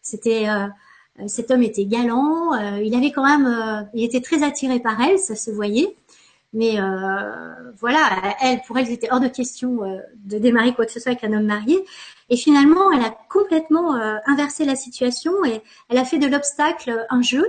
C'était 0.00 0.46
euh, 1.20 1.24
cet 1.28 1.50
homme 1.50 1.62
était 1.62 1.84
galant, 1.84 2.54
euh, 2.54 2.80
il 2.82 2.94
avait 2.94 3.12
quand 3.12 3.24
même, 3.24 3.46
euh, 3.46 3.82
il 3.94 4.04
était 4.04 4.20
très 4.20 4.42
attiré 4.42 4.80
par 4.80 5.00
elle, 5.00 5.18
ça 5.18 5.36
se 5.36 5.50
voyait. 5.50 5.96
Mais 6.56 6.76
voilà, 7.80 8.36
elle, 8.40 8.60
pour 8.64 8.78
elle, 8.78 8.86
c'était 8.86 9.08
hors 9.10 9.18
de 9.18 9.26
question 9.26 9.80
de 10.14 10.38
démarrer 10.38 10.72
quoi 10.72 10.86
que 10.86 10.92
ce 10.92 11.00
soit 11.00 11.10
avec 11.10 11.24
un 11.24 11.32
homme 11.32 11.46
marié. 11.46 11.84
Et 12.30 12.36
finalement, 12.36 12.92
elle 12.92 13.04
a 13.04 13.10
complètement 13.28 13.94
inversé 14.24 14.64
la 14.64 14.76
situation 14.76 15.44
et 15.44 15.62
elle 15.88 15.98
a 15.98 16.04
fait 16.04 16.18
de 16.18 16.28
l'obstacle 16.28 17.06
un 17.10 17.22
jeu. 17.22 17.44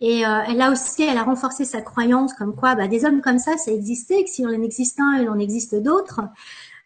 Et 0.00 0.20
elle 0.20 0.60
a 0.60 0.70
aussi, 0.70 1.02
elle 1.02 1.18
a 1.18 1.24
renforcé 1.24 1.64
sa 1.64 1.82
croyance 1.82 2.32
comme 2.32 2.54
quoi 2.54 2.76
bah, 2.76 2.86
des 2.86 3.04
hommes 3.04 3.20
comme 3.20 3.40
ça, 3.40 3.56
ça 3.56 3.72
existait, 3.72 4.22
que 4.22 4.30
si 4.30 4.46
on 4.46 4.48
en 4.48 4.62
existe 4.62 5.00
un, 5.00 5.18
il 5.20 5.28
en 5.28 5.38
existe 5.38 5.74
d'autres, 5.74 6.20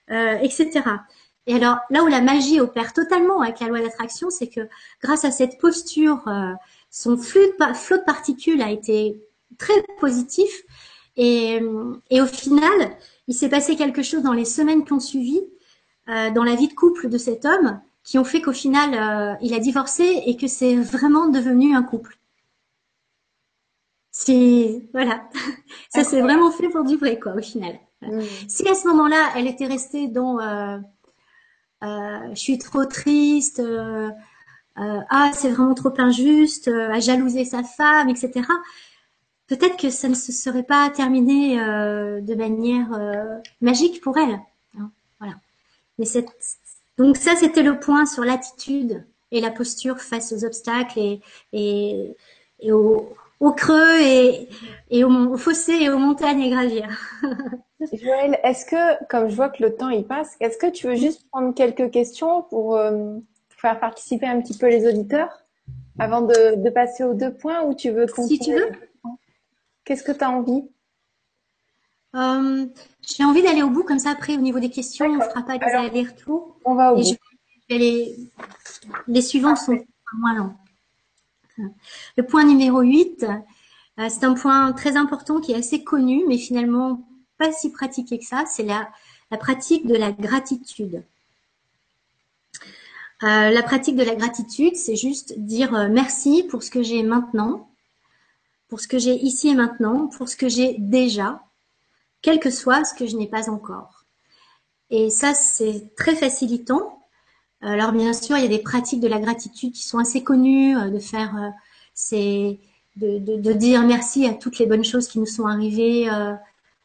etc. 0.08 0.82
Et 1.46 1.54
alors, 1.54 1.78
là 1.90 2.04
où 2.04 2.06
la 2.06 2.20
magie 2.20 2.60
opère 2.60 2.92
totalement 2.92 3.40
avec 3.40 3.60
la 3.60 3.68
loi 3.68 3.80
d'attraction, 3.80 4.30
c'est 4.30 4.48
que 4.48 4.68
grâce 5.02 5.24
à 5.24 5.30
cette 5.30 5.58
posture, 5.58 6.22
euh, 6.28 6.52
son 6.90 7.16
flux 7.16 7.40
de, 7.58 7.74
flot 7.74 7.98
de 7.98 8.04
particules 8.04 8.62
a 8.62 8.70
été 8.70 9.20
très 9.58 9.82
positif. 9.98 10.50
Et, 11.16 11.60
et 12.10 12.20
au 12.20 12.26
final, 12.26 12.96
il 13.26 13.34
s'est 13.34 13.48
passé 13.48 13.76
quelque 13.76 14.02
chose 14.02 14.22
dans 14.22 14.32
les 14.32 14.44
semaines 14.44 14.84
qui 14.84 14.92
ont 14.92 15.00
suivi, 15.00 15.40
euh, 16.08 16.30
dans 16.30 16.44
la 16.44 16.54
vie 16.54 16.68
de 16.68 16.74
couple 16.74 17.08
de 17.08 17.18
cet 17.18 17.44
homme, 17.44 17.80
qui 18.04 18.18
ont 18.18 18.24
fait 18.24 18.40
qu'au 18.40 18.52
final, 18.52 18.94
euh, 18.94 19.34
il 19.42 19.52
a 19.54 19.58
divorcé 19.58 20.22
et 20.26 20.36
que 20.36 20.46
c'est 20.46 20.76
vraiment 20.76 21.28
devenu 21.28 21.74
un 21.74 21.82
couple. 21.82 22.18
C'est 24.12 24.82
voilà, 24.92 25.28
ça 25.90 26.04
s'est 26.04 26.20
vraiment 26.20 26.52
fait 26.52 26.68
pour 26.68 26.84
du 26.84 26.96
vrai 26.96 27.18
quoi 27.18 27.32
au 27.32 27.42
final. 27.42 27.78
Mmh. 28.02 28.20
Si 28.46 28.68
à 28.68 28.74
ce 28.74 28.86
moment-là, 28.88 29.30
elle 29.36 29.46
était 29.46 29.66
restée 29.66 30.06
dans 30.08 30.38
euh, 31.82 32.28
je 32.30 32.38
suis 32.38 32.58
trop 32.58 32.84
triste, 32.84 33.58
euh, 33.58 34.10
euh, 34.78 35.00
ah 35.10 35.30
c'est 35.34 35.50
vraiment 35.50 35.74
trop 35.74 35.92
injuste, 35.98 36.68
à 36.68 37.00
jalouser 37.00 37.44
sa 37.44 37.62
femme, 37.64 38.08
etc. 38.08 38.46
Peut-être 39.48 39.76
que 39.76 39.90
ça 39.90 40.08
ne 40.08 40.14
se 40.14 40.32
serait 40.32 40.62
pas 40.62 40.88
terminé 40.90 41.56
de 41.56 42.34
manière 42.34 42.88
magique 43.60 44.00
pour 44.00 44.16
elle. 44.16 44.40
Hein, 44.78 44.90
voilà. 45.18 45.34
Mais 45.98 46.06
donc 46.98 47.16
ça 47.16 47.34
c'était 47.36 47.62
le 47.62 47.78
point 47.80 48.06
sur 48.06 48.24
l'attitude 48.24 49.04
et 49.30 49.40
la 49.40 49.50
posture 49.50 49.98
face 50.00 50.32
aux 50.32 50.44
obstacles 50.44 50.98
et, 50.98 51.20
et, 51.52 52.16
et 52.60 52.72
aux, 52.72 53.14
creux 53.50 54.00
et, 54.00 54.48
et 54.90 55.02
au, 55.02 55.36
fossé 55.36 55.72
et 55.72 55.90
aux 55.90 55.98
montagnes 55.98 56.44
à 56.44 56.48
gravir. 56.48 56.88
Joël, 57.92 58.38
est-ce 58.44 58.64
que, 58.64 59.04
comme 59.06 59.28
je 59.28 59.34
vois 59.34 59.48
que 59.48 59.62
le 59.62 59.74
temps 59.74 59.88
il 59.88 60.04
passe, 60.04 60.36
est-ce 60.38 60.56
que 60.56 60.70
tu 60.70 60.86
veux 60.86 60.94
juste 60.94 61.28
prendre 61.30 61.52
quelques 61.52 61.90
questions 61.90 62.42
pour 62.42 62.76
euh, 62.76 63.18
faire 63.48 63.80
participer 63.80 64.26
un 64.26 64.40
petit 64.40 64.56
peu 64.56 64.68
les 64.68 64.86
auditeurs 64.86 65.42
avant 65.98 66.22
de, 66.22 66.70
passer 66.70 67.02
aux 67.02 67.14
deux 67.14 67.34
points 67.34 67.62
ou 67.64 67.74
tu 67.74 67.90
veux 67.90 68.06
continuer 68.06 68.38
Si 68.38 68.38
tu 68.38 68.54
veux. 68.54 68.70
Qu'est-ce 69.84 70.04
que 70.04 70.12
tu 70.12 70.22
as 70.22 70.30
envie? 70.30 70.62
Euh, 72.14 72.66
J'ai 73.00 73.24
envie 73.24 73.42
d'aller 73.42 73.62
au 73.62 73.70
bout, 73.70 73.82
comme 73.82 73.98
ça 73.98 74.10
après 74.10 74.36
au 74.36 74.40
niveau 74.40 74.60
des 74.60 74.70
questions, 74.70 75.06
on 75.06 75.16
ne 75.16 75.22
fera 75.22 75.42
pas 75.42 75.58
des 75.58 75.64
allers-retours. 75.64 76.56
On 76.64 76.74
va 76.74 76.92
au 76.92 76.96
bout. 76.96 77.16
les, 77.68 78.16
les 79.08 79.22
suivants 79.22 79.56
sont 79.56 79.78
moins 80.14 80.34
longs. 80.36 80.54
Le 82.16 82.22
point 82.26 82.44
numéro 82.44 82.80
8, 82.80 83.24
euh, 83.98 84.08
c'est 84.08 84.24
un 84.24 84.34
point 84.34 84.72
très 84.72 84.96
important 84.96 85.40
qui 85.40 85.52
est 85.52 85.56
assez 85.56 85.84
connu, 85.84 86.24
mais 86.28 86.38
finalement 86.38 87.06
pas 87.38 87.52
si 87.52 87.70
pratiqué 87.70 88.18
que 88.18 88.24
ça, 88.24 88.44
c'est 88.46 88.62
la, 88.62 88.88
la 89.30 89.38
pratique 89.38 89.86
de 89.86 89.94
la 89.94 90.12
gratitude. 90.12 91.04
Euh, 93.22 93.50
la 93.50 93.62
pratique 93.62 93.96
de 93.96 94.02
la 94.02 94.16
gratitude, 94.16 94.74
c'est 94.74 94.96
juste 94.96 95.38
dire 95.38 95.74
euh, 95.74 95.88
merci 95.88 96.42
pour 96.42 96.62
ce 96.62 96.70
que 96.70 96.82
j'ai 96.82 97.02
maintenant, 97.04 97.70
pour 98.68 98.80
ce 98.80 98.88
que 98.88 98.98
j'ai 98.98 99.14
ici 99.14 99.48
et 99.48 99.54
maintenant, 99.54 100.08
pour 100.08 100.28
ce 100.28 100.36
que 100.36 100.48
j'ai 100.48 100.76
déjà, 100.78 101.40
quel 102.20 102.40
que 102.40 102.50
soit 102.50 102.84
ce 102.84 102.94
que 102.94 103.06
je 103.06 103.16
n'ai 103.16 103.28
pas 103.28 103.48
encore. 103.48 104.06
Et 104.90 105.08
ça, 105.08 105.34
c'est 105.34 105.94
très 105.96 106.16
facilitant. 106.16 107.01
Alors 107.62 107.92
bien 107.92 108.12
sûr, 108.12 108.36
il 108.36 108.42
y 108.42 108.46
a 108.46 108.48
des 108.48 108.62
pratiques 108.62 109.00
de 109.00 109.08
la 109.08 109.20
gratitude 109.20 109.72
qui 109.72 109.84
sont 109.84 109.98
assez 109.98 110.22
connues, 110.24 110.74
de 110.90 110.98
faire, 110.98 111.52
c'est 111.94 112.58
de, 112.96 113.52
dire 113.52 113.82
merci 113.82 114.26
à 114.26 114.34
toutes 114.34 114.58
les 114.58 114.66
bonnes 114.66 114.84
choses 114.84 115.08
qui 115.08 115.20
nous 115.20 115.26
sont 115.26 115.46
arrivées 115.46 116.08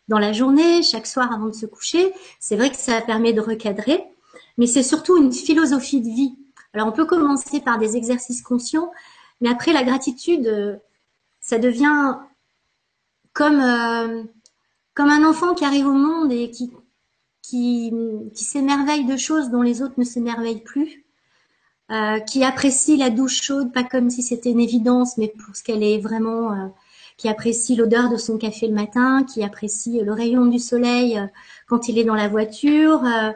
dans 0.08 0.20
la 0.20 0.34
journée, 0.34 0.84
chaque 0.84 1.08
soir 1.08 1.32
avant 1.32 1.48
de 1.48 1.54
se 1.54 1.66
coucher. 1.66 2.14
C'est 2.40 2.56
vrai 2.56 2.70
que 2.70 2.78
ça 2.78 3.02
permet 3.02 3.34
de 3.34 3.42
recadrer, 3.42 4.04
mais 4.58 4.68
c'est 4.68 4.84
surtout 4.84 5.18
une 5.18 5.34
philosophie 5.34 6.02
de 6.02 6.10
vie. 6.10 6.36
Alors 6.74 6.88
on 6.88 6.92
peut 6.92 7.06
commencer 7.06 7.60
par 7.60 7.78
des 7.78 7.98
exercices 7.98 8.42
conscients, 8.42 8.92
mais 9.42 9.50
après 9.50 9.74
la 9.74 9.84
gratitude, 9.84 10.48
euh, 10.48 10.76
ça 11.40 11.60
devient 11.60 12.18
comme 13.34 13.62
euh, 13.62 14.24
comme 14.94 15.10
un 15.10 15.28
enfant 15.28 15.54
qui 15.54 15.64
arrive 15.66 15.88
au 15.88 15.94
monde 15.94 16.32
et 16.32 16.50
qui 16.52 16.72
qui, 17.50 17.94
qui 18.34 18.44
s'émerveille 18.44 19.06
de 19.06 19.18
choses 19.18 19.50
dont 19.50 19.62
les 19.62 19.82
autres 19.82 19.96
ne 19.98 20.04
s'émerveillent 20.04 20.64
plus, 20.64 21.06
euh, 21.92 22.20
qui 22.20 22.44
apprécie 22.44 22.98
la 22.98 23.10
douche 23.10 23.42
chaude 23.42 23.72
pas 23.74 23.84
comme 23.84 24.10
si 24.10 24.22
c'était 24.22 24.52
une 24.52 24.60
évidence, 24.60 25.18
mais 25.18 25.30
pour 25.30 25.56
ce 25.56 25.64
qu'elle 25.64 25.84
est 25.84 26.00
vraiment 26.00 26.52
euh, 26.52 26.68
qui 27.18 27.28
apprécie 27.28 27.76
l'odeur 27.76 28.10
de 28.10 28.18
son 28.18 28.38
café 28.38 28.68
le 28.68 28.76
matin, 28.76 29.24
qui 29.24 29.44
apprécie 29.44 30.00
le 30.02 30.14
rayon 30.14 30.46
du 30.46 30.60
soleil 30.60 31.18
euh, 31.18 31.26
quand 31.68 31.90
il 31.90 31.98
est 31.98 32.04
dans 32.04 32.16
la 32.16 32.28
voiture. 32.28 33.04
Euh, 33.04 33.32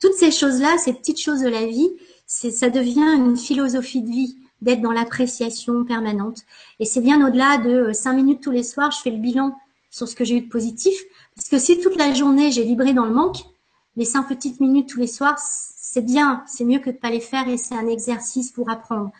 toutes 0.00 0.14
ces 0.14 0.30
choses-là, 0.30 0.78
ces 0.78 0.92
petites 0.92 1.20
choses 1.20 1.40
de 1.40 1.48
la 1.48 1.66
vie, 1.66 1.90
ça 2.26 2.70
devient 2.70 3.16
une 3.16 3.36
philosophie 3.36 4.02
de 4.02 4.08
vie 4.08 4.36
d'être 4.62 4.80
dans 4.80 4.92
l'appréciation 4.92 5.84
permanente. 5.84 6.42
Et 6.78 6.84
c'est 6.84 7.00
bien 7.00 7.26
au-delà 7.26 7.58
de 7.58 7.70
euh, 7.70 7.92
cinq 7.92 8.12
minutes 8.12 8.40
tous 8.42 8.52
les 8.52 8.62
soirs, 8.62 8.92
je 8.92 9.00
fais 9.00 9.10
le 9.10 9.18
bilan 9.18 9.56
sur 9.90 10.06
ce 10.06 10.14
que 10.14 10.24
j'ai 10.24 10.36
eu 10.36 10.42
de 10.42 10.48
positif. 10.48 10.94
Parce 11.40 11.48
que 11.48 11.58
si 11.58 11.80
toute 11.80 11.96
la 11.96 12.12
journée 12.12 12.52
j'ai 12.52 12.64
vibré 12.64 12.92
dans 12.92 13.06
le 13.06 13.14
manque, 13.14 13.38
les 13.96 14.04
cinq 14.04 14.24
petites 14.24 14.60
minutes 14.60 14.90
tous 14.90 15.00
les 15.00 15.06
soirs, 15.06 15.38
c'est 15.38 16.04
bien, 16.04 16.44
c'est 16.46 16.64
mieux 16.64 16.80
que 16.80 16.90
de 16.90 16.96
pas 16.96 17.08
les 17.08 17.20
faire 17.20 17.48
et 17.48 17.56
c'est 17.56 17.74
un 17.74 17.88
exercice 17.88 18.52
pour 18.52 18.68
apprendre. 18.68 19.10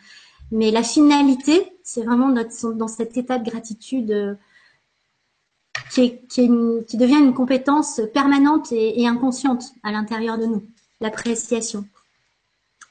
Mais 0.51 0.69
la 0.69 0.83
finalité, 0.83 1.75
c'est 1.83 2.03
vraiment 2.03 2.29
dans 2.29 2.87
cet 2.87 3.17
état 3.17 3.39
de 3.39 3.49
gratitude 3.49 4.11
euh, 4.11 4.35
qui, 5.91 6.19
qui, 6.27 6.47
devient 6.47 7.17
une 7.17 7.33
compétence 7.33 7.99
permanente 8.13 8.71
et, 8.71 9.07
inconsciente 9.07 9.73
à 9.81 9.91
l'intérieur 9.91 10.37
de 10.37 10.45
nous, 10.45 10.63
l'appréciation. 10.99 11.85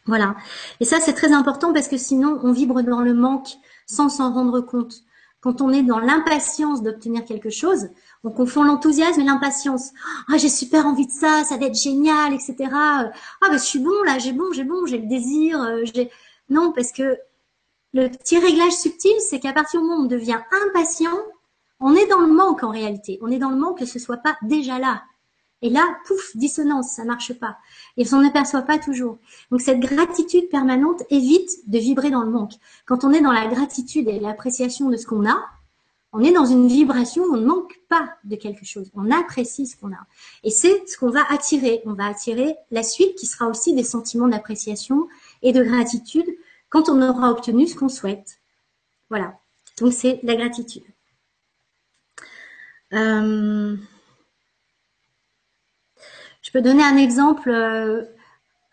Voilà. 0.06 0.34
Et 0.80 0.84
ça, 0.84 0.98
c'est 0.98 1.12
très 1.12 1.32
important 1.32 1.72
parce 1.72 1.86
que 1.86 1.98
sinon, 1.98 2.40
on 2.42 2.50
vibre 2.50 2.82
dans 2.82 3.00
le 3.00 3.14
manque 3.14 3.50
sans 3.86 4.08
s'en 4.08 4.32
rendre 4.32 4.60
compte. 4.60 5.04
Quand 5.40 5.60
on 5.60 5.70
est 5.70 5.84
dans 5.84 6.00
l'impatience 6.00 6.82
d'obtenir 6.82 7.24
quelque 7.24 7.50
chose, 7.50 7.90
on 8.24 8.30
confond 8.30 8.62
l'enthousiasme 8.62 9.20
et 9.20 9.24
l'impatience. 9.24 9.90
Ah, 10.28 10.36
j'ai 10.36 10.48
super 10.48 10.86
envie 10.86 11.06
de 11.06 11.12
ça, 11.12 11.44
ça 11.44 11.56
va 11.56 11.66
être 11.66 11.78
génial, 11.78 12.34
etc. 12.34 12.56
Ah, 12.72 13.10
bah, 13.40 13.52
je 13.52 13.64
suis 13.64 13.78
bon 13.78 14.02
là, 14.04 14.18
j'ai 14.18 14.32
bon, 14.32 14.52
j'ai 14.52 14.64
bon, 14.64 14.86
j'ai 14.86 14.98
le 14.98 15.06
désir. 15.06 15.60
Euh, 15.62 15.82
j'ai 15.94 16.10
non, 16.48 16.72
parce 16.72 16.92
que 16.92 17.18
le 17.92 18.08
petit 18.08 18.38
réglage 18.38 18.72
subtil, 18.72 19.12
c'est 19.28 19.40
qu'à 19.40 19.52
partir 19.52 19.80
du 19.80 19.86
moment 19.86 20.02
où 20.02 20.04
on 20.04 20.08
devient 20.08 20.40
impatient, 20.66 21.16
on 21.80 21.94
est 21.94 22.06
dans 22.06 22.20
le 22.20 22.32
manque 22.32 22.62
en 22.62 22.70
réalité. 22.70 23.18
On 23.22 23.30
est 23.30 23.38
dans 23.38 23.50
le 23.50 23.56
manque 23.56 23.78
que 23.78 23.86
ce 23.86 23.98
soit 23.98 24.18
pas 24.18 24.36
déjà 24.42 24.78
là. 24.78 25.02
Et 25.62 25.70
là, 25.70 25.84
pouf, 26.06 26.36
dissonance, 26.36 26.92
ça 26.92 27.04
marche 27.04 27.34
pas. 27.34 27.58
Et 27.96 28.02
on 28.02 28.06
s'en 28.06 28.24
aperçoit 28.24 28.62
pas 28.62 28.78
toujours. 28.78 29.18
Donc 29.50 29.60
cette 29.60 29.80
gratitude 29.80 30.48
permanente 30.48 31.02
évite 31.10 31.50
de 31.68 31.78
vibrer 31.78 32.10
dans 32.10 32.22
le 32.22 32.30
manque. 32.30 32.54
Quand 32.86 33.04
on 33.04 33.12
est 33.12 33.20
dans 33.20 33.32
la 33.32 33.46
gratitude 33.46 34.08
et 34.08 34.20
l'appréciation 34.20 34.88
de 34.88 34.96
ce 34.96 35.06
qu'on 35.06 35.28
a, 35.28 35.44
on 36.12 36.22
est 36.22 36.32
dans 36.32 36.44
une 36.44 36.66
vibration 36.66 37.22
on 37.24 37.36
ne 37.36 37.46
manque 37.46 37.80
pas 37.88 38.16
de 38.24 38.36
quelque 38.36 38.64
chose. 38.64 38.90
On 38.94 39.10
apprécie 39.10 39.66
ce 39.66 39.76
qu'on 39.76 39.92
a. 39.92 40.06
Et 40.42 40.50
c'est 40.50 40.86
ce 40.88 40.98
qu'on 40.98 41.10
va 41.10 41.24
attirer. 41.30 41.82
On 41.86 41.92
va 41.92 42.06
attirer 42.06 42.56
la 42.70 42.82
suite 42.82 43.14
qui 43.16 43.26
sera 43.26 43.46
aussi 43.46 43.74
des 43.74 43.84
sentiments 43.84 44.28
d'appréciation 44.28 45.08
et 45.42 45.52
de 45.52 45.62
gratitude 45.62 46.26
quand 46.68 46.88
on 46.88 47.00
aura 47.00 47.30
obtenu 47.30 47.66
ce 47.66 47.76
qu'on 47.76 47.88
souhaite. 47.88 48.38
Voilà. 49.08 49.38
Donc 49.78 49.92
c'est 49.92 50.20
la 50.22 50.34
gratitude. 50.34 50.82
Euh, 52.92 53.76
je 56.42 56.50
peux 56.50 56.60
donner 56.60 56.82
un 56.82 56.96
exemple 56.96 57.50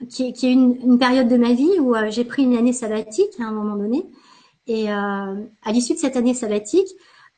qui, 0.09 0.23
est, 0.23 0.43
une, 0.43 0.97
période 0.97 1.27
de 1.27 1.37
ma 1.37 1.53
vie 1.53 1.79
où 1.79 1.95
euh, 1.95 2.09
j'ai 2.09 2.23
pris 2.23 2.43
une 2.43 2.57
année 2.57 2.73
sabbatique 2.73 3.39
à 3.39 3.43
un 3.43 3.51
moment 3.51 3.75
donné. 3.75 4.05
Et 4.69 4.89
à 4.89 5.33
l'issue 5.67 5.93
de 5.93 5.97
cette 5.97 6.17
année 6.17 6.33
sabbatique, 6.33 6.89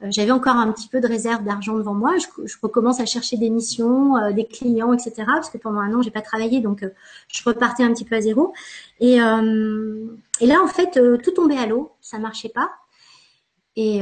j'avais 0.02 0.32
encore 0.32 0.56
un 0.56 0.72
petit 0.72 0.88
peu 0.88 1.02
de 1.02 1.08
réserve 1.08 1.44
d'argent 1.44 1.76
devant 1.76 1.94
moi. 1.94 2.14
Je, 2.18 2.56
recommence 2.62 3.00
à 3.00 3.06
chercher 3.06 3.38
des 3.38 3.50
missions, 3.50 4.32
des 4.32 4.46
clients, 4.46 4.94
etc. 4.94 5.24
Parce 5.26 5.50
que 5.50 5.58
pendant 5.58 5.80
un 5.80 5.94
an, 5.94 6.02
j'ai 6.02 6.12
pas 6.12 6.22
travaillé, 6.22 6.62
donc 6.62 6.86
je 7.28 7.44
repartais 7.44 7.84
un 7.84 7.94
petit 7.94 8.06
peu 8.06 8.16
à 8.16 8.22
zéro. 8.22 8.54
Et, 9.02 9.16
et 9.16 10.48
là, 10.48 10.62
en 10.64 10.68
fait, 10.68 11.00
tout 11.22 11.32
tombait 11.32 11.58
à 11.58 11.66
l'eau, 11.66 11.92
ça 12.00 12.18
marchait 12.18 12.50
pas. 12.50 12.72
Et, 13.76 14.02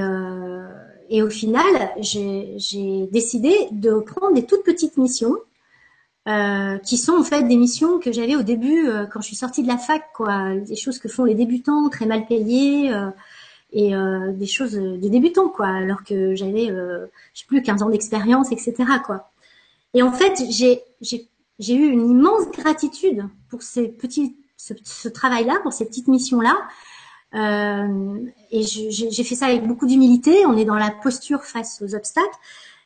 et 1.09 1.23
au 1.23 1.29
final, 1.29 1.91
j'ai 1.99 3.07
décidé 3.11 3.53
de 3.71 3.99
prendre 3.99 4.35
des 4.35 4.45
toutes 4.45 4.63
petites 4.63 4.97
missions 4.97 5.35
euh, 6.27 6.77
qui 6.79 6.97
sont 6.97 7.13
en 7.13 7.23
fait 7.23 7.43
des 7.43 7.55
missions 7.55 7.99
que 7.99 8.11
j'avais 8.11 8.35
au 8.35 8.43
début 8.43 8.89
euh, 8.89 9.05
quand 9.05 9.21
je 9.21 9.27
suis 9.27 9.35
sortie 9.37 9.63
de 9.63 9.69
la 9.69 9.77
fac, 9.77 10.11
quoi, 10.13 10.55
des 10.55 10.75
choses 10.75 10.99
que 10.99 11.07
font 11.07 11.23
les 11.23 11.35
débutants, 11.35 11.87
très 11.87 12.05
mal 12.05 12.25
payées 12.25 12.93
euh, 13.75 14.31
et 14.31 14.33
des 14.33 14.45
choses 14.47 14.73
de 14.73 15.07
débutants, 15.07 15.49
quoi, 15.49 15.67
alors 15.67 16.03
que 16.03 16.35
j'avais, 16.35 16.67
je 16.67 17.07
sais 17.33 17.45
plus, 17.47 17.61
15 17.61 17.83
ans 17.83 17.89
d'expérience, 17.89 18.51
etc., 18.51 18.75
quoi. 19.05 19.31
Et 19.93 20.03
en 20.03 20.11
fait, 20.11 20.41
j'ai 20.49 20.81
j'ai 21.59 21.73
eu 21.73 21.89
une 21.89 22.11
immense 22.11 22.51
gratitude 22.51 23.25
pour 23.49 23.63
ces 23.63 23.87
petits 23.87 24.35
ce, 24.57 24.73
ce 24.83 25.07
travail-là, 25.07 25.59
pour 25.63 25.73
ces 25.73 25.85
petites 25.85 26.07
missions-là. 26.07 26.57
Euh, 27.35 28.19
et 28.51 28.63
j'ai 28.63 29.23
fait 29.23 29.35
ça 29.35 29.47
avec 29.47 29.65
beaucoup 29.65 29.85
d'humilité. 29.85 30.45
On 30.45 30.57
est 30.57 30.65
dans 30.65 30.75
la 30.75 30.91
posture 30.91 31.43
face 31.43 31.81
aux 31.81 31.95
obstacles. 31.95 32.27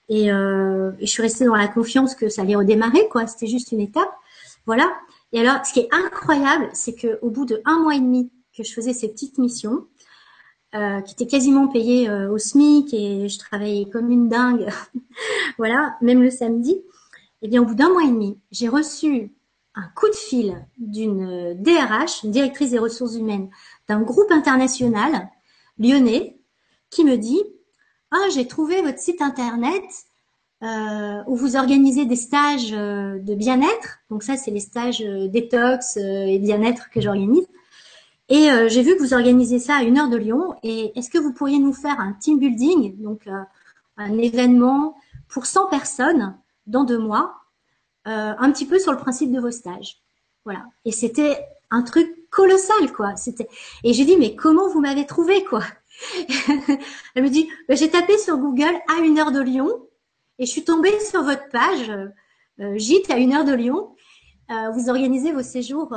Et, 0.10 0.32
euh, 0.32 0.92
et, 1.00 1.06
je 1.06 1.12
suis 1.12 1.22
restée 1.22 1.46
dans 1.46 1.56
la 1.56 1.68
confiance 1.68 2.16
que 2.16 2.28
ça 2.28 2.42
allait 2.42 2.56
redémarrer, 2.56 3.08
quoi. 3.10 3.28
C'était 3.28 3.48
juste 3.48 3.72
une 3.72 3.80
étape, 3.80 4.12
voilà. 4.66 4.92
Et 5.32 5.40
alors, 5.40 5.66
ce 5.66 5.72
qui 5.72 5.80
est 5.80 5.90
incroyable, 5.92 6.70
c'est 6.74 6.94
que 6.94 7.18
au 7.22 7.30
bout 7.30 7.46
de 7.46 7.62
un 7.64 7.80
mois 7.80 7.96
et 7.96 8.00
demi 8.02 8.30
que 8.58 8.64
je 8.64 8.74
faisais 8.74 8.94
ces 8.94 9.08
petites 9.08 9.38
missions, 9.38 9.86
euh, 10.76 11.02
qui 11.02 11.14
étaient 11.14 11.28
quasiment 11.28 11.68
payées 11.68 12.10
euh, 12.10 12.32
au 12.32 12.38
SMIC 12.38 12.94
et 12.94 13.28
je 13.28 13.40
travaillais 13.40 13.90
comme 13.90 14.10
une 14.12 14.30
dingue, 14.30 14.68
voilà, 15.58 15.98
même 16.02 16.22
le 16.22 16.32
samedi. 16.32 16.72
Et 16.74 17.48
eh 17.48 17.48
bien, 17.48 17.62
au 17.62 17.66
bout 17.66 17.76
d'un 17.76 17.90
mois 17.90 18.04
et 18.04 18.08
demi, 18.08 18.38
j'ai 18.52 18.68
reçu 18.68 19.32
un 19.74 19.88
coup 19.96 20.08
de 20.08 20.16
fil 20.16 20.66
d'une 20.78 21.56
DRH, 21.56 22.24
une 22.24 22.32
directrice 22.32 22.72
des 22.72 22.80
ressources 22.80 23.16
humaines 23.16 23.50
d'un 23.88 24.02
groupe 24.02 24.32
international 24.32 25.30
lyonnais, 25.80 26.38
qui 26.90 27.04
me 27.04 27.18
dit 27.18 27.42
ah, 28.12 28.28
j'ai 28.34 28.46
trouvé 28.46 28.82
votre 28.82 29.00
site 29.00 29.22
internet 29.22 29.84
euh, 30.64 31.24
où 31.26 31.36
vous 31.36 31.56
organisez 31.56 32.06
des 32.06 32.16
stages 32.16 32.72
euh, 32.74 33.18
de 33.18 33.34
bien-être. 33.34 34.00
Donc 34.12 34.22
ça, 34.22 34.38
c'est 34.38 34.52
les 34.52 34.60
stages 34.60 35.02
euh, 35.02 35.28
détox 35.28 35.98
et 35.98 36.38
bien-être 36.38 36.92
que 36.92 37.02
j'organise. 37.02 37.48
Et 38.34 38.48
j'ai 38.70 38.82
vu 38.82 38.96
que 38.96 39.02
vous 39.02 39.14
organisez 39.14 39.60
ça 39.60 39.76
à 39.76 39.84
une 39.84 39.98
heure 39.98 40.08
de 40.08 40.16
Lyon. 40.16 40.56
Et 40.64 40.98
est-ce 40.98 41.10
que 41.10 41.18
vous 41.18 41.34
pourriez 41.34 41.60
nous 41.60 41.74
faire 41.74 42.00
un 42.00 42.14
team 42.14 42.40
building, 42.40 42.96
donc 43.02 43.28
un 43.98 44.18
événement 44.18 44.96
pour 45.28 45.46
100 45.46 45.68
personnes 45.68 46.38
dans 46.66 46.86
deux 46.86 46.98
mois, 46.98 47.36
un 48.06 48.52
petit 48.54 48.66
peu 48.66 48.80
sur 48.80 48.94
le 48.94 48.98
principe 48.98 49.34
de 49.34 49.40
vos 49.42 49.52
stages. 49.52 50.02
Voilà. 50.46 50.64
Et 50.86 50.94
c'était 50.94 51.46
un 51.70 51.82
truc 51.82 52.30
colossal, 52.30 52.92
quoi. 52.94 53.16
C'était. 53.16 53.48
Et 53.84 53.94
j'ai 53.94 54.06
dit, 54.06 54.18
mais 54.18 54.36
comment 54.36 54.68
vous 54.70 54.82
m'avez 54.82 55.06
trouvé, 55.06 55.44
quoi? 55.44 55.64
Elle 57.16 57.24
me 57.24 57.30
dit, 57.30 57.50
bah, 57.68 57.76
j'ai 57.76 57.90
tapé 57.90 58.18
sur 58.18 58.38
Google 58.38 58.74
à 58.88 59.02
une 59.02 59.20
heure 59.20 59.32
de 59.32 59.42
Lyon 59.42 59.70
et 60.40 60.46
je 60.46 60.52
suis 60.52 60.64
tombée 60.64 60.98
sur 61.00 61.24
votre 61.24 61.48
page 61.50 61.90
euh, 61.90 62.08
euh 62.60 62.78
gîte 62.78 63.12
à 63.12 63.18
une 63.18 63.34
heure 63.34 63.46
de 63.46 63.54
Lyon. 63.54 63.96
Euh, 64.50 64.72
vous 64.72 64.90
organisez 64.90 65.32
vos 65.32 65.44
séjours. 65.44 65.94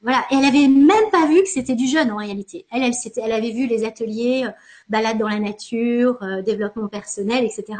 Euh, 0.00 0.02
voilà. 0.02 0.24
Et 0.30 0.36
elle 0.36 0.44
avait 0.44 0.68
même 0.68 1.10
pas 1.10 1.26
vu 1.26 1.42
que 1.42 1.48
c'était 1.48 1.74
du 1.74 1.86
jeune 1.86 2.10
en 2.10 2.16
réalité. 2.16 2.66
Elle, 2.72 2.82
elle, 2.82 2.94
elle 3.16 3.32
avait 3.32 3.52
vu 3.52 3.66
les 3.66 3.84
ateliers 3.84 4.48
balade 4.88 5.18
dans 5.18 5.28
la 5.28 5.38
nature, 5.38 6.18
développement 6.44 6.88
personnel, 6.88 7.44
etc. 7.44 7.78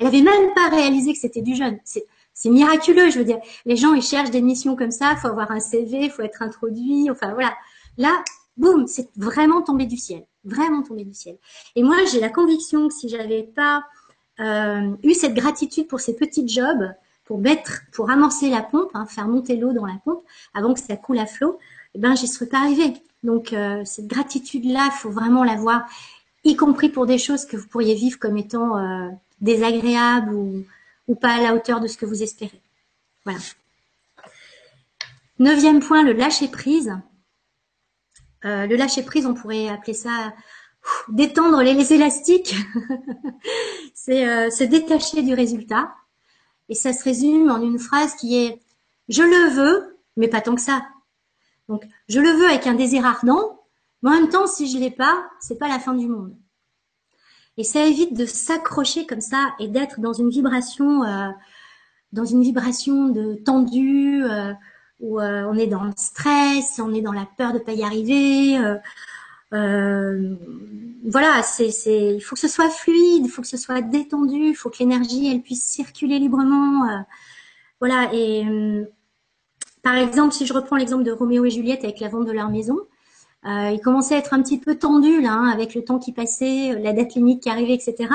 Elle 0.00 0.06
avait 0.08 0.22
même 0.22 0.54
pas 0.54 0.68
réalisé 0.70 1.12
que 1.12 1.18
c'était 1.18 1.42
du 1.42 1.54
jeune. 1.54 1.78
C'est 1.84 2.50
miraculeux. 2.50 3.10
Je 3.10 3.18
veux 3.18 3.24
dire, 3.24 3.38
les 3.64 3.76
gens 3.76 3.94
ils 3.94 4.02
cherchent 4.02 4.30
des 4.30 4.42
missions 4.42 4.76
comme 4.76 4.90
ça. 4.90 5.14
Faut 5.16 5.28
avoir 5.28 5.50
un 5.50 5.60
CV, 5.60 6.10
faut 6.10 6.22
être 6.22 6.42
introduit. 6.42 7.10
Enfin 7.10 7.32
voilà. 7.34 7.54
Là, 7.96 8.12
boum, 8.56 8.86
c'est 8.86 9.08
vraiment 9.16 9.62
tombé 9.62 9.86
du 9.86 9.96
ciel 9.96 10.24
vraiment 10.48 10.82
tombé 10.82 11.04
du 11.04 11.14
ciel. 11.14 11.36
Et 11.76 11.82
moi, 11.82 11.96
j'ai 12.10 12.20
la 12.20 12.30
conviction 12.30 12.88
que 12.88 12.94
si 12.94 13.08
j'avais 13.08 13.42
pas 13.42 13.84
euh, 14.40 14.96
eu 15.02 15.14
cette 15.14 15.34
gratitude 15.34 15.86
pour 15.88 16.00
ces 16.00 16.16
petits 16.16 16.46
jobs, 16.48 16.92
pour 17.28 17.38
mettre, 17.38 17.82
pour 17.92 18.10
amorcer 18.10 18.48
la 18.48 18.62
pompe, 18.62 18.90
hein, 18.94 19.04
faire 19.04 19.28
monter 19.28 19.54
l'eau 19.56 19.74
dans 19.74 19.84
la 19.84 20.00
pompe 20.02 20.24
avant 20.54 20.72
que 20.72 20.80
ça 20.80 20.96
coule 20.96 21.18
à 21.18 21.26
flot, 21.26 21.58
eh 21.94 21.98
ben, 21.98 22.16
j'y 22.16 22.26
serais 22.26 22.46
pas 22.46 22.60
arrivée. 22.60 22.94
Donc, 23.22 23.52
euh, 23.52 23.84
cette 23.84 24.06
gratitude-là, 24.06 24.86
il 24.86 24.92
faut 24.92 25.10
vraiment 25.10 25.44
l'avoir, 25.44 25.86
y 26.44 26.56
compris 26.56 26.88
pour 26.88 27.04
des 27.04 27.18
choses 27.18 27.44
que 27.44 27.58
vous 27.58 27.68
pourriez 27.68 27.94
vivre 27.94 28.18
comme 28.18 28.38
étant 28.38 28.78
euh, 28.78 29.10
désagréables 29.42 30.32
ou, 30.32 30.64
ou 31.06 31.14
pas 31.14 31.34
à 31.34 31.42
la 31.42 31.54
hauteur 31.54 31.80
de 31.80 31.86
ce 31.86 31.98
que 31.98 32.06
vous 32.06 32.22
espérez. 32.22 32.62
Voilà. 33.26 33.40
Neuvième 35.38 35.80
point, 35.80 36.02
le 36.04 36.14
lâcher 36.14 36.48
prise. 36.48 36.96
Euh, 38.46 38.66
le 38.66 38.74
lâcher 38.76 39.02
prise, 39.02 39.26
on 39.26 39.34
pourrait 39.34 39.68
appeler 39.68 39.92
ça 39.92 40.32
détendre 41.10 41.60
les, 41.62 41.92
élastiques. 41.92 42.54
c'est 43.94 44.26
euh, 44.26 44.48
se 44.48 44.64
détacher 44.64 45.22
du 45.22 45.34
résultat. 45.34 45.92
Et 46.68 46.74
ça 46.74 46.92
se 46.92 47.02
résume 47.04 47.50
en 47.50 47.60
une 47.62 47.78
phrase 47.78 48.14
qui 48.14 48.36
est 48.36 48.60
je 49.08 49.22
le 49.22 49.50
veux, 49.50 49.98
mais 50.16 50.28
pas 50.28 50.40
tant 50.40 50.54
que 50.54 50.60
ça. 50.60 50.86
Donc 51.68 51.86
je 52.08 52.20
le 52.20 52.30
veux 52.30 52.46
avec 52.46 52.66
un 52.66 52.74
désir 52.74 53.06
ardent, 53.06 53.62
mais 54.02 54.10
en 54.10 54.14
même 54.14 54.28
temps, 54.28 54.46
si 54.46 54.70
je 54.70 54.78
l'ai 54.78 54.90
pas, 54.90 55.24
c'est 55.40 55.58
pas 55.58 55.68
la 55.68 55.78
fin 55.78 55.94
du 55.94 56.06
monde. 56.06 56.34
Et 57.56 57.64
ça 57.64 57.84
évite 57.84 58.16
de 58.16 58.24
s'accrocher 58.24 59.06
comme 59.06 59.20
ça 59.20 59.54
et 59.58 59.68
d'être 59.68 60.00
dans 60.00 60.12
une 60.12 60.30
vibration, 60.30 61.02
euh, 61.02 61.28
dans 62.12 62.24
une 62.24 62.42
vibration 62.42 63.08
de 63.08 63.34
tendu, 63.34 64.22
euh, 64.24 64.52
où 65.00 65.20
euh, 65.20 65.44
on 65.50 65.54
est 65.54 65.66
dans 65.66 65.84
le 65.84 65.92
stress, 65.96 66.80
on 66.82 66.94
est 66.94 67.00
dans 67.00 67.12
la 67.12 67.26
peur 67.36 67.52
de 67.52 67.58
pas 67.58 67.72
y 67.72 67.82
arriver. 67.82 68.56
Euh, 69.52 69.56
euh, 69.56 70.36
voilà, 71.04 71.42
c'est, 71.42 71.70
c'est, 71.70 72.14
il 72.16 72.20
faut 72.20 72.34
que 72.34 72.40
ce 72.40 72.48
soit 72.48 72.70
fluide, 72.70 73.24
il 73.24 73.30
faut 73.30 73.42
que 73.42 73.48
ce 73.48 73.56
soit 73.56 73.80
détendu, 73.80 74.48
il 74.48 74.54
faut 74.54 74.68
que 74.70 74.78
l'énergie 74.80 75.28
elle 75.30 75.42
puisse 75.42 75.64
circuler 75.64 76.18
librement. 76.18 77.04
voilà. 77.80 78.10
Et 78.12 78.44
par 79.82 79.96
exemple, 79.96 80.34
si 80.34 80.46
je 80.46 80.52
reprends 80.52 80.76
l'exemple 80.76 81.04
de 81.04 81.12
Roméo 81.12 81.44
et 81.44 81.50
Juliette 81.50 81.84
avec 81.84 82.00
la 82.00 82.08
vente 82.08 82.26
de 82.26 82.32
leur 82.32 82.50
maison, 82.50 82.78
euh, 83.46 83.70
ils 83.72 83.80
commençaient 83.80 84.16
à 84.16 84.18
être 84.18 84.34
un 84.34 84.42
petit 84.42 84.58
peu 84.58 84.76
tendus 84.76 85.20
là, 85.20 85.32
hein, 85.32 85.48
avec 85.48 85.74
le 85.74 85.84
temps 85.84 85.98
qui 85.98 86.12
passait, 86.12 86.78
la 86.78 86.92
date 86.92 87.14
limite 87.14 87.42
qui 87.42 87.50
arrivait, 87.50 87.74
etc. 87.74 88.08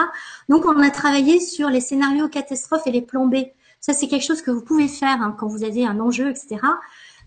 Donc, 0.49 0.65
on 0.65 0.77
a 0.79 0.89
travaillé 0.91 1.39
sur 1.39 1.69
les 1.69 1.79
scénarios 1.79 2.27
catastrophes 2.27 2.85
et 2.87 2.91
les 2.91 3.01
plans 3.01 3.27
B. 3.27 3.37
Ça, 3.79 3.93
c'est 3.93 4.07
quelque 4.07 4.25
chose 4.25 4.41
que 4.41 4.51
vous 4.51 4.61
pouvez 4.61 4.87
faire 4.87 5.21
hein, 5.21 5.35
quand 5.39 5.47
vous 5.47 5.63
avez 5.63 5.85
un 5.85 5.99
enjeu, 5.99 6.29
etc. 6.29 6.57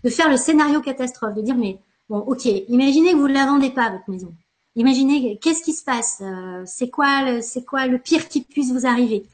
De 0.03 0.09
faire 0.09 0.29
le 0.29 0.37
scénario 0.37 0.79
catastrophe, 0.81 1.33
de 1.33 1.41
dire 1.41 1.55
mais 1.55 1.79
bon, 2.09 2.19
ok, 2.19 2.45
imaginez 2.45 3.11
que 3.11 3.17
vous 3.17 3.27
ne 3.27 3.33
la 3.33 3.45
vendez 3.45 3.69
pas 3.69 3.89
votre 3.89 4.09
maison. 4.09 4.33
Imaginez 4.75 5.39
qu'est-ce 5.39 5.63
qui 5.63 5.73
se 5.73 5.83
passe, 5.83 6.21
euh, 6.21 6.63
c'est 6.65 6.89
quoi, 6.89 7.41
c'est 7.41 7.65
quoi 7.65 7.87
le 7.87 7.97
pire 7.97 8.27
qui 8.27 8.41
puisse 8.43 8.71
vous 8.71 8.85
arriver? 8.85 9.25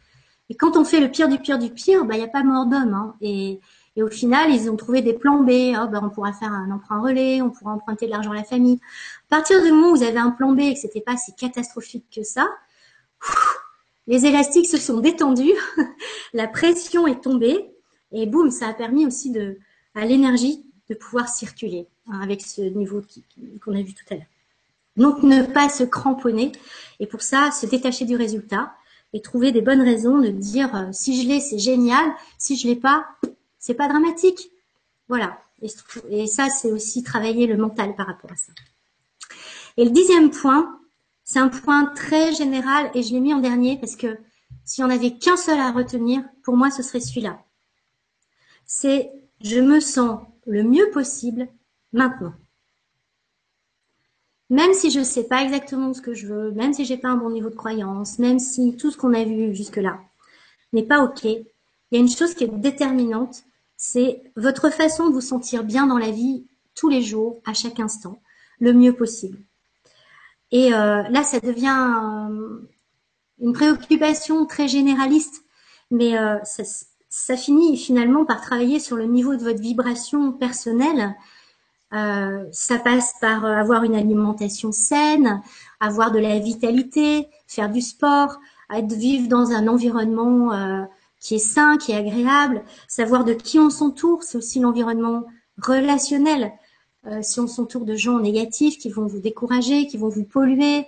Et 0.49 0.55
quand 0.55 0.77
on 0.77 0.85
fait 0.85 0.99
le 0.99 1.09
pire 1.09 1.29
du 1.29 1.39
pire 1.39 1.59
du 1.59 1.69
pire, 1.69 2.05
bah 2.05 2.15
il 2.15 2.19
n'y 2.19 2.23
a 2.23 2.29
pas 2.29 2.43
mort 2.43 2.65
d'homme. 2.65 2.93
Hein. 2.93 3.15
et, 3.21 3.59
et, 3.95 4.03
au 4.03 4.09
final, 4.09 4.51
ils 4.51 4.69
ont 4.69 4.75
trouvé 4.75 5.01
des 5.01 5.13
plans 5.13 5.43
B. 5.43 5.73
Oh, 5.75 5.87
bah, 5.87 6.01
on 6.03 6.09
pourra 6.09 6.33
faire 6.33 6.51
un 6.51 6.71
emprunt 6.71 7.01
relais, 7.01 7.41
on 7.41 7.51
pourra 7.51 7.73
emprunter 7.73 8.07
de 8.07 8.11
l'argent 8.11 8.31
à 8.31 8.35
la 8.35 8.43
famille. 8.43 8.79
À 9.29 9.37
partir 9.37 9.61
du 9.61 9.71
moment 9.71 9.91
où 9.91 9.95
vous 9.97 10.03
avez 10.03 10.17
un 10.17 10.31
plan 10.31 10.53
B 10.53 10.61
et 10.61 10.73
que 10.73 10.79
c'était 10.79 11.01
pas 11.01 11.17
si 11.17 11.33
catastrophique 11.35 12.05
que 12.13 12.23
ça, 12.23 12.49
les 14.07 14.25
élastiques 14.25 14.67
se 14.67 14.77
sont 14.77 14.99
détendus, 14.99 15.53
la 16.33 16.47
pression 16.47 17.07
est 17.07 17.21
tombée 17.21 17.71
et 18.11 18.25
boum, 18.25 18.51
ça 18.51 18.67
a 18.67 18.73
permis 18.73 19.05
aussi 19.05 19.31
de, 19.31 19.59
à 19.95 20.05
l'énergie 20.05 20.65
de 20.89 20.95
pouvoir 20.95 21.29
circuler 21.29 21.87
hein, 22.07 22.19
avec 22.21 22.41
ce 22.41 22.61
niveau 22.61 23.01
qu'on 23.63 23.75
a 23.75 23.81
vu 23.81 23.93
tout 23.93 24.05
à 24.11 24.15
l'heure. 24.15 24.25
Donc 24.95 25.23
ne 25.23 25.43
pas 25.43 25.69
se 25.69 25.83
cramponner 25.83 26.51
et 26.99 27.07
pour 27.07 27.21
ça 27.21 27.51
se 27.51 27.65
détacher 27.65 28.05
du 28.05 28.15
résultat 28.15 28.73
et 29.13 29.21
trouver 29.21 29.51
des 29.51 29.61
bonnes 29.61 29.81
raisons 29.81 30.19
de 30.19 30.29
dire 30.29 30.75
euh, 30.75 30.89
si 30.91 31.21
je 31.21 31.27
l'ai 31.27 31.39
c'est 31.39 31.59
génial, 31.59 32.13
si 32.37 32.55
je 32.55 32.67
l'ai 32.67 32.75
pas 32.75 33.05
c'est 33.59 33.73
pas 33.73 33.87
dramatique. 33.87 34.51
Voilà. 35.07 35.39
Et, 35.61 35.69
et 36.09 36.27
ça 36.27 36.49
c'est 36.49 36.71
aussi 36.71 37.03
travailler 37.03 37.47
le 37.47 37.57
mental 37.57 37.95
par 37.95 38.07
rapport 38.07 38.31
à 38.31 38.35
ça. 38.35 38.51
Et 39.77 39.85
le 39.85 39.91
dixième 39.91 40.29
point, 40.29 40.79
c'est 41.23 41.39
un 41.39 41.49
point 41.49 41.85
très 41.85 42.33
général 42.33 42.91
et 42.93 43.01
je 43.01 43.13
l'ai 43.13 43.19
mis 43.19 43.33
en 43.33 43.39
dernier 43.39 43.77
parce 43.79 43.95
que 43.95 44.17
si 44.65 44.83
on 44.83 44.89
avait 44.89 45.17
qu'un 45.17 45.37
seul 45.37 45.59
à 45.59 45.71
retenir, 45.71 46.23
pour 46.43 46.55
moi, 46.55 46.69
ce 46.69 46.83
serait 46.83 46.99
celui-là. 46.99 47.39
C'est 48.65 49.11
je 49.41 49.59
me 49.59 49.79
sens 49.79 50.21
le 50.45 50.63
mieux 50.63 50.89
possible 50.91 51.47
maintenant. 51.93 52.33
Même 54.49 54.73
si 54.73 54.91
je 54.91 54.99
ne 54.99 55.03
sais 55.03 55.23
pas 55.23 55.43
exactement 55.43 55.93
ce 55.93 56.01
que 56.01 56.13
je 56.13 56.27
veux, 56.27 56.51
même 56.51 56.73
si 56.73 56.85
j'ai 56.85 56.97
pas 56.97 57.09
un 57.09 57.15
bon 57.15 57.29
niveau 57.29 57.49
de 57.49 57.55
croyance, 57.55 58.19
même 58.19 58.39
si 58.39 58.75
tout 58.75 58.91
ce 58.91 58.97
qu'on 58.97 59.13
a 59.13 59.23
vu 59.23 59.55
jusque-là 59.55 59.99
n'est 60.73 60.83
pas 60.83 61.03
OK, 61.03 61.23
il 61.23 61.45
y 61.91 61.95
a 61.95 61.99
une 61.99 62.09
chose 62.09 62.33
qui 62.33 62.43
est 62.43 62.47
déterminante, 62.47 63.43
c'est 63.77 64.21
votre 64.35 64.69
façon 64.69 65.07
de 65.07 65.13
vous 65.13 65.21
sentir 65.21 65.63
bien 65.63 65.87
dans 65.87 65.97
la 65.97 66.11
vie 66.11 66.45
tous 66.75 66.89
les 66.89 67.01
jours, 67.01 67.41
à 67.45 67.53
chaque 67.53 67.79
instant, 67.79 68.21
le 68.59 68.73
mieux 68.73 68.93
possible. 68.93 69.39
Et 70.51 70.69
là, 70.69 71.23
ça 71.23 71.39
devient 71.39 72.29
une 73.39 73.53
préoccupation 73.53 74.45
très 74.45 74.67
généraliste, 74.67 75.43
mais 75.89 76.15
ça, 76.43 76.63
ça, 77.09 77.37
finit 77.37 77.77
finalement 77.77 78.25
par 78.25 78.41
travailler 78.41 78.79
sur 78.79 78.95
le 78.95 79.05
niveau 79.05 79.35
de 79.35 79.43
votre 79.43 79.61
vibration 79.61 80.31
personnelle. 80.31 81.15
Ça 81.93 82.79
passe 82.79 83.13
par 83.21 83.45
avoir 83.45 83.83
une 83.83 83.95
alimentation 83.95 84.71
saine, 84.71 85.41
avoir 85.79 86.11
de 86.11 86.19
la 86.19 86.39
vitalité, 86.39 87.27
faire 87.47 87.69
du 87.69 87.81
sport, 87.81 88.39
être 88.73 88.93
vivre 88.93 89.27
dans 89.27 89.51
un 89.51 89.67
environnement 89.67 90.53
euh, 90.53 90.83
qui 91.19 91.35
est 91.35 91.39
sain, 91.39 91.77
qui 91.77 91.91
est 91.91 91.95
agréable, 91.95 92.63
savoir 92.87 93.23
de 93.23 93.33
qui 93.33 93.59
on 93.59 93.69
s'entoure, 93.69 94.23
c'est 94.23 94.37
aussi 94.37 94.59
l'environnement 94.59 95.25
relationnel. 95.61 96.51
Euh, 97.05 97.19
si 97.21 97.39
on 97.39 97.47
s'entoure 97.47 97.85
de 97.85 97.95
gens 97.95 98.19
négatifs 98.19 98.77
qui 98.77 98.89
vont 98.89 99.05
vous 99.05 99.19
décourager, 99.19 99.87
qui 99.87 99.97
vont 99.97 100.09
vous 100.09 100.23
polluer, 100.23 100.85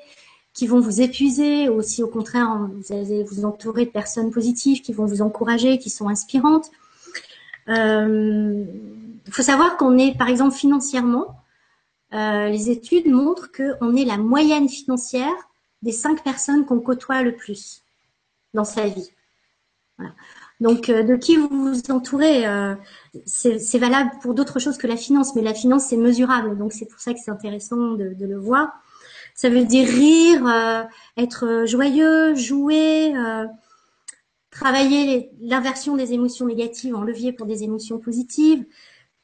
qui 0.53 0.67
vont 0.67 0.79
vous 0.79 1.01
épuiser, 1.01 1.69
ou 1.69 1.81
si 1.81 2.01
au 2.01 2.07
contraire 2.07 2.69
vous 2.73 2.93
allez 2.93 3.23
vous 3.23 3.43
entourer 3.43 3.85
de 3.85 3.91
personnes 3.91 4.31
positives 4.31 4.81
qui 4.81 4.93
vont 4.93 5.05
vous 5.05 5.21
encourager, 5.21 5.77
qui 5.77 5.89
sont 5.89 6.07
inspirantes. 6.07 6.71
Il 9.25 9.29
euh, 9.29 9.31
faut 9.31 9.41
savoir 9.41 9.77
qu'on 9.77 9.97
est, 9.97 10.17
par 10.17 10.29
exemple, 10.29 10.55
financièrement, 10.55 11.41
euh, 12.13 12.49
les 12.49 12.69
études 12.69 13.07
montrent 13.07 13.51
qu'on 13.51 13.95
est 13.95 14.05
la 14.05 14.17
moyenne 14.17 14.69
financière 14.69 15.35
des 15.81 15.91
cinq 15.91 16.23
personnes 16.23 16.65
qu'on 16.65 16.79
côtoie 16.79 17.21
le 17.23 17.35
plus 17.35 17.83
dans 18.53 18.63
sa 18.63 18.87
vie. 18.87 19.11
Donc, 20.61 20.89
euh, 20.89 21.03
de 21.03 21.15
qui 21.15 21.35
vous 21.35 21.49
vous 21.49 21.91
entourez, 21.91 22.47
euh, 22.47 22.75
c'est 23.25 23.77
valable 23.77 24.11
pour 24.21 24.33
d'autres 24.33 24.59
choses 24.59 24.77
que 24.77 24.87
la 24.87 24.95
finance, 24.95 25.35
mais 25.35 25.41
la 25.41 25.53
finance, 25.53 25.87
c'est 25.87 25.97
mesurable. 25.97 26.57
Donc, 26.57 26.71
c'est 26.73 26.85
pour 26.85 26.99
ça 26.99 27.13
que 27.13 27.19
c'est 27.23 27.31
intéressant 27.31 27.93
de, 27.93 28.15
le 28.19 28.37
voir. 28.37 28.71
Ça 29.33 29.49
veut 29.49 29.65
dire 29.65 29.87
rire, 29.87 30.87
être 31.17 31.65
joyeux, 31.65 32.35
jouer, 32.35 33.13
travailler 34.49 35.29
l'inversion 35.41 35.97
des 35.97 36.13
émotions 36.13 36.45
négatives 36.45 36.95
en 36.95 37.01
levier 37.01 37.33
pour 37.33 37.45
des 37.45 37.63
émotions 37.63 37.99
positives, 37.99 38.65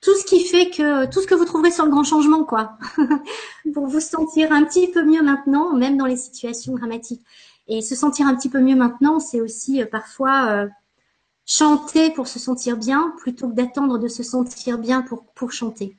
tout 0.02 0.16
ce 0.16 0.26
qui 0.26 0.44
fait 0.44 0.70
que 0.72 1.06
tout 1.06 1.22
ce 1.22 1.28
que 1.28 1.36
vous 1.36 1.46
trouverez 1.46 1.72
sur 1.72 1.86
le 1.86 1.92
grand 1.92 2.04
changement, 2.04 2.44
quoi, 2.44 2.78
pour 3.74 3.86
vous 3.86 4.00
sentir 4.00 4.52
un 4.52 4.64
petit 4.64 4.88
peu 4.88 5.04
mieux 5.04 5.22
maintenant, 5.22 5.74
même 5.74 5.96
dans 5.96 6.08
les 6.08 6.18
situations 6.18 6.74
dramatiques. 6.74 7.22
Et 7.68 7.82
se 7.82 7.96
sentir 7.96 8.28
un 8.28 8.36
petit 8.36 8.50
peu 8.50 8.60
mieux 8.60 8.76
maintenant, 8.76 9.20
c'est 9.20 9.40
aussi 9.40 9.82
euh, 9.82 9.86
parfois 9.86 10.48
euh, 10.50 10.68
chanter 11.46 12.10
pour 12.10 12.28
se 12.28 12.40
sentir 12.40 12.78
bien, 12.78 13.14
plutôt 13.20 13.48
que 13.48 13.54
d'attendre 13.54 14.00
de 14.00 14.08
se 14.08 14.24
sentir 14.24 14.80
bien 14.80 15.04
pour 15.04 15.24
pour 15.36 15.52
chanter. 15.52 15.96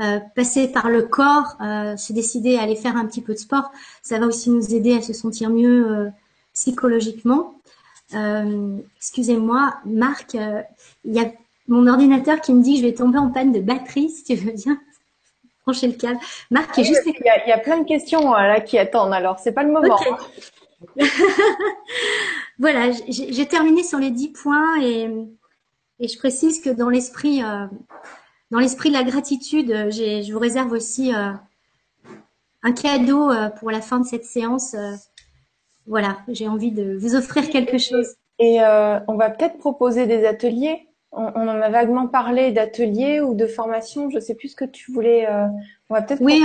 Euh, 0.00 0.18
passer 0.34 0.68
par 0.68 0.90
le 0.90 1.02
corps, 1.02 1.56
se 1.60 2.12
décider 2.12 2.56
à 2.56 2.62
aller 2.62 2.76
faire 2.76 2.96
un 2.96 3.06
petit 3.06 3.22
peu 3.22 3.32
de 3.32 3.38
sport, 3.38 3.70
ça 4.02 4.18
va 4.18 4.26
aussi 4.26 4.50
nous 4.50 4.74
aider 4.74 4.94
à 4.94 5.00
se 5.00 5.14
sentir 5.14 5.48
mieux 5.48 6.10
psychologiquement. 6.52 7.54
Excusez-moi, 8.98 9.78
Marc, 9.86 10.34
il 10.34 11.14
y 11.14 11.18
a 11.18 11.32
mon 11.68 11.86
ordinateur 11.86 12.40
qui 12.40 12.52
me 12.54 12.62
dit 12.62 12.74
que 12.74 12.80
je 12.80 12.86
vais 12.86 12.94
tomber 12.94 13.18
en 13.18 13.30
panne 13.30 13.52
de 13.52 13.60
batterie, 13.60 14.10
si 14.10 14.24
tu 14.24 14.34
veux 14.34 14.52
bien 14.52 14.78
brancher 15.66 15.88
le 15.88 15.94
câble. 15.94 16.20
Marc 16.50 16.78
est 16.78 16.84
juste. 16.84 17.02
Il 17.06 17.14
y, 17.24 17.52
a, 17.52 17.58
plein 17.58 17.80
de 17.80 17.86
questions 17.86 18.34
euh, 18.34 18.38
là 18.38 18.60
qui 18.60 18.78
attendent, 18.78 19.12
alors 19.12 19.38
c'est 19.38 19.52
pas 19.52 19.64
le 19.64 19.72
moment. 19.72 19.98
voilà, 22.58 22.90
j'ai 23.08 23.46
terminé 23.46 23.82
sur 23.82 23.98
les 23.98 24.10
dix 24.10 24.28
points 24.28 24.80
et, 24.80 25.10
et 25.98 26.08
je 26.08 26.18
précise 26.18 26.60
que 26.60 26.70
dans 26.70 26.88
l'esprit, 26.88 27.42
euh, 27.42 27.66
dans 28.50 28.58
l'esprit 28.58 28.90
de 28.90 28.94
la 28.94 29.02
gratitude, 29.02 29.68
je 29.90 30.32
vous 30.32 30.38
réserve 30.38 30.72
aussi 30.72 31.14
euh, 31.14 31.32
un 32.62 32.72
cadeau 32.72 33.30
pour 33.58 33.70
la 33.70 33.80
fin 33.80 33.98
de 34.00 34.06
cette 34.06 34.24
séance. 34.24 34.76
voilà, 35.86 36.18
j'ai 36.28 36.46
envie 36.46 36.72
de 36.72 36.96
vous 36.96 37.16
offrir 37.16 37.48
quelque 37.50 37.78
chose. 37.78 38.14
Et 38.38 38.58
on 38.60 39.16
va 39.16 39.30
peut-être 39.30 39.58
proposer 39.58 40.06
des 40.06 40.26
ateliers 40.26 40.85
on, 41.16 41.48
en 41.48 41.60
a 41.60 41.68
vaguement 41.70 42.06
parlé 42.06 42.52
d'ateliers 42.52 43.20
ou 43.20 43.34
de 43.34 43.46
formation. 43.46 44.10
Je 44.10 44.20
sais 44.20 44.34
plus 44.34 44.48
ce 44.48 44.56
que 44.56 44.64
tu 44.64 44.92
voulais. 44.92 45.26
Euh, 45.28 45.46
on 45.88 45.94
va 45.94 46.02
peut-être. 46.02 46.20
Oui, 46.20 46.44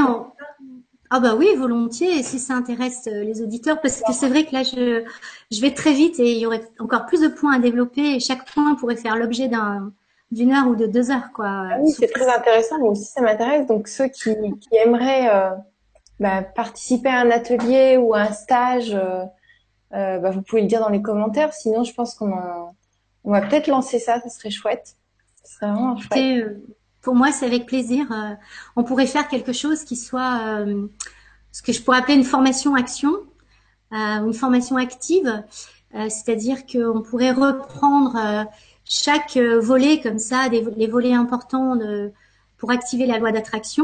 ah 1.13 1.19
bah 1.19 1.35
oui, 1.37 1.53
volontiers. 1.57 2.23
si 2.23 2.39
ça 2.39 2.53
intéresse 2.53 3.05
euh, 3.07 3.23
les 3.23 3.41
auditeurs, 3.41 3.81
parce 3.81 4.01
que 4.01 4.13
c'est 4.13 4.29
vrai 4.29 4.45
que 4.45 4.53
là, 4.53 4.63
je, 4.63 5.03
je 5.51 5.61
vais 5.61 5.73
très 5.73 5.91
vite 5.91 6.19
et 6.21 6.31
il 6.31 6.37
y 6.37 6.45
aurait 6.45 6.61
encore 6.79 7.05
plus 7.05 7.19
de 7.19 7.27
points 7.27 7.55
à 7.55 7.59
développer. 7.59 8.15
Et 8.15 8.19
chaque 8.21 8.49
point 8.49 8.75
pourrait 8.75 8.95
faire 8.95 9.17
l'objet 9.17 9.47
d'un 9.47 9.91
d'une 10.31 10.53
heure 10.53 10.67
ou 10.67 10.77
de 10.77 10.85
deux 10.85 11.11
heures, 11.11 11.33
quoi. 11.35 11.47
Ah 11.47 11.77
oui, 11.81 11.91
c'est 11.91 12.07
très 12.07 12.33
intéressant. 12.33 12.79
Moi 12.79 12.91
aussi, 12.91 13.03
ça 13.03 13.19
m'intéresse. 13.19 13.67
Donc 13.67 13.89
ceux 13.89 14.07
qui, 14.07 14.33
qui 14.33 14.69
aimeraient 14.71 15.27
euh, 15.29 15.49
bah, 16.21 16.41
participer 16.41 17.09
à 17.09 17.19
un 17.19 17.31
atelier 17.31 17.97
ou 17.97 18.13
à 18.13 18.21
un 18.21 18.31
stage, 18.31 18.97
bah, 19.91 20.29
vous 20.29 20.41
pouvez 20.41 20.61
le 20.61 20.69
dire 20.69 20.79
dans 20.79 20.87
les 20.87 21.01
commentaires. 21.01 21.51
Sinon, 21.51 21.83
je 21.83 21.93
pense 21.93 22.15
qu'on 22.15 22.31
en 22.31 22.73
on 23.23 23.31
va 23.31 23.41
peut-être 23.41 23.67
lancer 23.67 23.99
ça, 23.99 24.19
ça 24.19 24.29
serait 24.29 24.49
chouette. 24.49 24.95
Serait 25.43 25.71
vraiment 25.71 25.97
chouette. 25.97 26.17
Euh, 26.17 26.55
pour 27.01 27.15
moi, 27.15 27.31
c'est 27.31 27.45
avec 27.45 27.65
plaisir. 27.65 28.11
Euh, 28.11 28.33
on 28.75 28.83
pourrait 28.83 29.07
faire 29.07 29.27
quelque 29.27 29.53
chose 29.53 29.83
qui 29.83 29.95
soit 29.95 30.41
euh, 30.43 30.87
ce 31.51 31.61
que 31.61 31.71
je 31.71 31.81
pourrais 31.81 31.99
appeler 31.99 32.15
une 32.15 32.23
formation 32.23 32.75
action, 32.75 33.11
une 33.91 34.33
formation 34.33 34.77
active, 34.77 35.43
c'est-à-dire 35.93 36.65
qu'on 36.65 37.01
pourrait 37.01 37.33
reprendre 37.33 38.47
chaque 38.85 39.35
volet 39.35 39.99
comme 39.99 40.17
ça, 40.17 40.47
les 40.47 40.87
volets 40.87 41.13
importants 41.13 41.77
pour 42.55 42.71
activer 42.71 43.05
la 43.05 43.17
loi 43.17 43.33
d'attraction. 43.33 43.83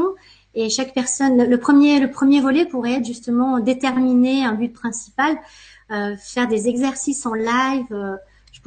Et 0.54 0.70
chaque 0.70 0.94
personne, 0.94 1.44
le 1.44 1.58
premier, 1.58 2.00
le 2.00 2.10
premier 2.10 2.40
volet 2.40 2.64
pourrait 2.64 2.94
être 2.94 3.04
justement 3.04 3.58
déterminer 3.60 4.46
un 4.46 4.54
but 4.54 4.72
principal, 4.72 5.36
faire 5.90 6.48
des 6.48 6.68
exercices 6.68 7.26
en 7.26 7.34
live 7.34 8.18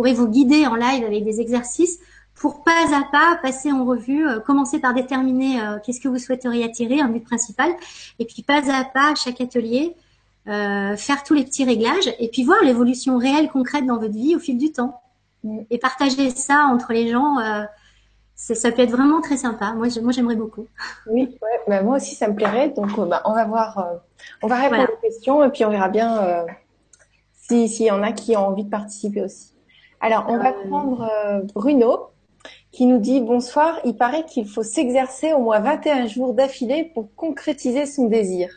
pourrais 0.02 0.14
vous 0.14 0.28
guider 0.28 0.66
en 0.66 0.74
live 0.74 1.04
avec 1.04 1.24
des 1.24 1.42
exercices 1.42 2.00
pour 2.34 2.64
pas 2.64 2.72
à 2.92 3.04
pas 3.12 3.38
passer 3.40 3.72
en 3.72 3.86
revue, 3.86 4.28
euh, 4.28 4.40
commencer 4.40 4.80
par 4.80 4.96
déterminer 4.96 5.62
euh, 5.62 5.78
qu'est-ce 5.78 6.02
que 6.02 6.08
vous 6.08 6.18
souhaiteriez 6.18 6.64
attirer, 6.66 7.00
un 7.00 7.08
but 7.08 7.24
principal, 7.24 7.72
et 8.18 8.26
puis 8.26 8.42
pas 8.42 8.64
à 8.74 8.84
pas, 8.84 9.14
chaque 9.14 9.40
atelier, 9.42 9.96
euh, 10.48 10.98
faire 10.98 11.22
tous 11.22 11.36
les 11.36 11.44
petits 11.44 11.66
réglages, 11.66 12.12
et 12.18 12.30
puis 12.30 12.44
voir 12.44 12.64
l'évolution 12.64 13.20
réelle, 13.20 13.48
concrète 13.50 13.86
dans 13.86 14.00
votre 14.00 14.16
vie 14.16 14.36
au 14.36 14.40
fil 14.40 14.58
du 14.58 14.72
temps. 14.72 15.00
Et 15.70 15.78
partager 15.78 16.32
ça 16.32 16.66
entre 16.72 16.94
les 16.94 17.08
gens, 17.08 17.36
ça 18.36 18.72
peut 18.72 18.82
être 18.82 18.92
vraiment 18.92 19.22
très 19.22 19.38
sympa. 19.38 19.74
Moi, 19.74 19.88
moi 20.02 20.12
j'aimerais 20.12 20.36
beaucoup. 20.36 20.66
Oui, 21.06 21.38
ouais, 21.42 21.60
bah, 21.68 21.84
moi 21.84 21.98
aussi, 21.98 22.16
ça 22.16 22.28
me 22.28 22.36
plairait. 22.36 22.70
Donc, 22.70 23.00
bah, 23.08 23.22
on 23.26 23.34
va 23.34 23.46
voir, 23.46 24.02
on 24.42 24.48
va 24.48 24.56
répondre 24.56 24.90
aux 24.92 25.02
questions, 25.02 25.44
et 25.44 25.50
puis 25.50 25.64
on 25.64 25.70
verra 25.70 25.90
bien 25.90 26.46
s'il 27.48 27.86
y 27.86 27.92
en 27.92 28.02
a 28.02 28.12
qui 28.12 28.36
ont 28.36 28.48
envie 28.48 28.64
de 28.64 28.70
participer 28.70 29.24
aussi. 29.24 29.52
Alors, 30.02 30.26
on 30.30 30.38
va 30.38 30.50
euh, 30.50 30.68
prendre 30.68 31.04
euh, 31.04 31.42
Bruno 31.54 32.08
qui 32.72 32.88
nous 32.88 32.98
dit 32.98 33.22
bonsoir, 33.22 33.80
il 33.86 33.96
paraît 33.96 34.26
qu'il 34.26 34.48
faut 34.48 34.64
s'exercer 34.64 35.34
au 35.34 35.40
moins 35.40 35.60
21 35.60 36.08
jours 36.08 36.34
d'affilée 36.34 36.90
pour 36.96 37.14
concrétiser 37.16 37.86
son 37.86 38.08
désir. 38.08 38.50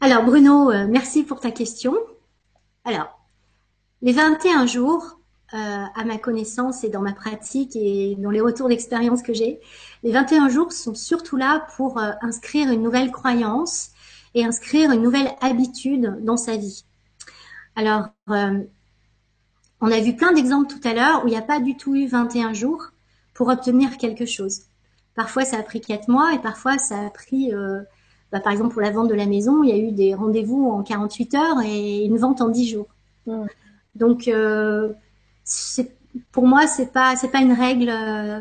Alors 0.00 0.24
Bruno, 0.24 0.70
euh, 0.70 0.86
merci 0.88 1.22
pour 1.22 1.40
ta 1.40 1.50
question. 1.50 1.94
Alors, 2.84 3.20
les 4.00 4.12
21 4.12 4.66
jours, 4.66 5.18
à 5.54 6.04
ma 6.06 6.16
connaissance 6.16 6.82
et 6.82 6.88
dans 6.88 7.02
ma 7.02 7.12
pratique 7.12 7.76
et 7.76 8.16
dans 8.18 8.30
les 8.30 8.40
retours 8.40 8.68
d'expérience 8.68 9.20
que 9.20 9.34
j'ai, 9.34 9.60
les 10.02 10.10
21 10.10 10.48
jours 10.48 10.72
sont 10.72 10.94
surtout 10.94 11.36
là 11.36 11.66
pour 11.76 11.98
inscrire 12.22 12.70
une 12.70 12.82
nouvelle 12.82 13.12
croyance 13.12 13.90
et 14.32 14.46
inscrire 14.46 14.92
une 14.92 15.02
nouvelle 15.02 15.30
habitude 15.42 16.20
dans 16.22 16.38
sa 16.38 16.56
vie. 16.56 16.86
Alors, 17.76 18.08
on 19.82 19.90
a 19.90 20.00
vu 20.00 20.14
plein 20.14 20.32
d'exemples 20.32 20.72
tout 20.72 20.88
à 20.88 20.94
l'heure 20.94 21.24
où 21.24 21.26
il 21.28 21.32
n'y 21.32 21.36
a 21.36 21.42
pas 21.42 21.60
du 21.60 21.76
tout 21.76 21.94
eu 21.94 22.06
21 22.06 22.52
jours 22.52 22.92
pour 23.34 23.48
obtenir 23.48 23.98
quelque 23.98 24.24
chose. 24.24 24.62
Parfois, 25.16 25.44
ça 25.44 25.58
a 25.58 25.62
pris 25.62 25.80
4 25.80 26.08
mois 26.08 26.32
et 26.32 26.38
parfois, 26.38 26.78
ça 26.78 26.98
a 27.00 27.10
pris, 27.10 27.52
euh, 27.52 27.80
bah, 28.30 28.40
par 28.40 28.52
exemple, 28.52 28.72
pour 28.72 28.80
la 28.80 28.92
vente 28.92 29.08
de 29.08 29.14
la 29.14 29.26
maison, 29.26 29.64
il 29.64 29.70
y 29.70 29.72
a 29.72 29.76
eu 29.76 29.90
des 29.90 30.14
rendez-vous 30.14 30.70
en 30.70 30.82
48 30.84 31.34
heures 31.34 31.60
et 31.64 32.04
une 32.04 32.16
vente 32.16 32.40
en 32.40 32.48
10 32.48 32.68
jours. 32.68 32.86
Mmh. 33.26 33.44
Donc, 33.96 34.28
euh, 34.28 34.92
pour 36.30 36.46
moi, 36.46 36.68
c'est 36.68 36.92
pas, 36.92 37.16
c'est 37.16 37.28
pas 37.28 37.40
une 37.40 37.52
règle 37.52 37.90
euh, 37.90 38.40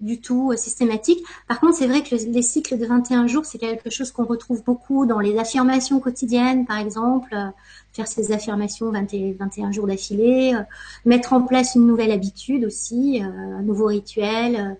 du 0.00 0.20
tout 0.20 0.52
euh, 0.52 0.56
systématique. 0.56 1.24
Par 1.48 1.60
contre, 1.60 1.76
c'est 1.76 1.86
vrai 1.86 2.02
que 2.02 2.14
les 2.14 2.42
cycles 2.42 2.78
de 2.78 2.86
21 2.86 3.26
jours, 3.26 3.44
c'est 3.44 3.58
quelque 3.58 3.90
chose 3.90 4.12
qu'on 4.12 4.24
retrouve 4.24 4.62
beaucoup 4.62 5.06
dans 5.06 5.20
les 5.20 5.38
affirmations 5.38 6.00
quotidiennes, 6.00 6.66
par 6.66 6.78
exemple, 6.78 7.34
euh, 7.34 7.48
faire 7.92 8.06
ces 8.06 8.32
affirmations 8.32 8.90
21 8.90 9.72
jours 9.72 9.86
d'affilée, 9.86 10.54
euh, 10.54 10.62
mettre 11.04 11.32
en 11.32 11.42
place 11.42 11.74
une 11.74 11.86
nouvelle 11.86 12.10
habitude 12.10 12.64
aussi, 12.64 13.22
un 13.22 13.62
nouveau 13.62 13.86
rituel, 13.86 14.76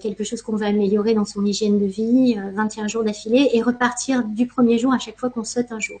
quelque 0.00 0.24
chose 0.24 0.40
qu'on 0.40 0.56
va 0.56 0.66
améliorer 0.66 1.12
dans 1.14 1.26
son 1.26 1.44
hygiène 1.44 1.78
de 1.78 1.84
vie, 1.84 2.36
21 2.54 2.88
jours 2.88 3.04
d'affilée, 3.04 3.50
et 3.52 3.60
repartir 3.60 4.24
du 4.24 4.46
premier 4.46 4.78
jour 4.78 4.92
à 4.94 4.98
chaque 4.98 5.18
fois 5.18 5.28
qu'on 5.30 5.44
saute 5.44 5.70
un 5.70 5.78
jour. 5.78 6.00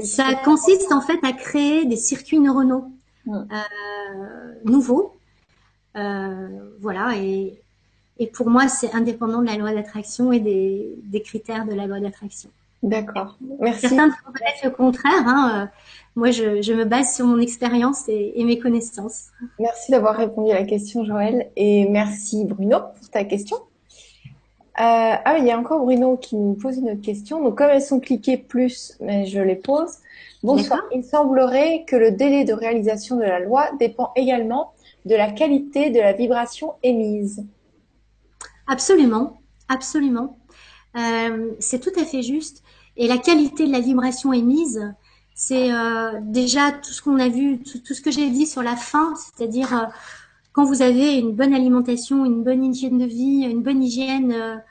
Ça 0.00 0.34
consiste 0.44 0.92
en 0.92 1.00
fait 1.00 1.18
à 1.22 1.32
créer 1.32 1.86
des 1.86 1.96
circuits 1.96 2.38
neuronaux 2.38 2.84
nouveaux 4.64 5.12
euh, 5.14 5.17
voilà, 5.94 7.16
et, 7.16 7.60
Et 8.18 8.26
pour 8.26 8.50
moi, 8.50 8.68
c'est 8.68 8.92
indépendant 8.94 9.42
de 9.42 9.46
la 9.46 9.56
loi 9.56 9.72
d'attraction 9.72 10.32
et 10.32 10.40
des, 10.40 10.94
des, 11.04 11.22
critères 11.22 11.66
de 11.66 11.74
la 11.74 11.86
loi 11.86 12.00
d'attraction. 12.00 12.50
D'accord. 12.82 13.38
Merci. 13.60 13.88
Certains 13.88 14.08
peut-être 14.08 14.64
le 14.64 14.70
contraire. 14.70 15.26
Hein. 15.26 15.52
Euh, 15.54 15.66
moi, 16.16 16.30
je, 16.30 16.62
je, 16.62 16.72
me 16.72 16.84
base 16.84 17.14
sur 17.14 17.26
mon 17.26 17.40
expérience 17.40 18.08
et, 18.08 18.32
et, 18.36 18.44
mes 18.44 18.58
connaissances. 18.58 19.28
Merci 19.58 19.90
d'avoir 19.90 20.16
répondu 20.16 20.50
à 20.50 20.60
la 20.60 20.64
question, 20.64 21.04
Joël. 21.04 21.48
Et 21.56 21.88
merci, 21.88 22.44
Bruno, 22.44 22.78
pour 22.98 23.08
ta 23.10 23.24
question. 23.24 23.56
Euh, 23.56 25.14
ah, 25.24 25.38
il 25.38 25.44
y 25.44 25.50
a 25.50 25.58
encore 25.58 25.80
Bruno 25.84 26.16
qui 26.16 26.36
nous 26.36 26.54
pose 26.54 26.78
une 26.78 26.90
autre 26.90 27.02
question. 27.02 27.42
Donc, 27.42 27.58
comme 27.58 27.70
elles 27.70 27.82
sont 27.82 27.98
cliquées 27.98 28.36
plus, 28.36 28.96
mais 29.00 29.26
je 29.26 29.40
les 29.40 29.56
pose. 29.56 29.90
Bonsoir. 30.44 30.80
Il 30.94 31.02
semblerait 31.02 31.84
que 31.86 31.96
le 31.96 32.12
délai 32.12 32.44
de 32.44 32.52
réalisation 32.52 33.16
de 33.16 33.22
la 33.22 33.40
loi 33.40 33.66
dépend 33.80 34.12
également 34.14 34.72
de 35.08 35.16
la 35.16 35.32
qualité 35.32 35.90
de 35.90 35.98
la 35.98 36.12
vibration 36.12 36.74
émise. 36.82 37.46
Absolument, 38.66 39.40
absolument. 39.68 40.38
Euh, 40.96 41.52
c'est 41.58 41.80
tout 41.80 41.98
à 41.98 42.04
fait 42.04 42.22
juste. 42.22 42.62
Et 42.98 43.08
la 43.08 43.16
qualité 43.16 43.66
de 43.66 43.72
la 43.72 43.80
vibration 43.80 44.34
émise, 44.34 44.94
c'est 45.34 45.72
euh, 45.72 46.20
déjà 46.22 46.72
tout 46.72 46.90
ce 46.90 47.00
qu'on 47.00 47.18
a 47.18 47.28
vu, 47.28 47.62
tout, 47.62 47.94
ce 47.94 48.02
que 48.02 48.10
j'ai 48.10 48.28
dit 48.28 48.46
sur 48.46 48.62
la 48.62 48.76
fin, 48.76 49.14
c'est-à-dire 49.16 49.74
euh, 49.74 49.86
quand 50.52 50.64
vous 50.64 50.82
avez 50.82 51.14
une 51.14 51.32
bonne 51.32 51.54
alimentation, 51.54 52.26
une 52.26 52.44
bonne 52.44 52.62
hygiène 52.62 52.98
de 52.98 53.06
vie, 53.06 53.46
une 53.48 53.62
bonne 53.62 53.82
hygiène 53.82 54.62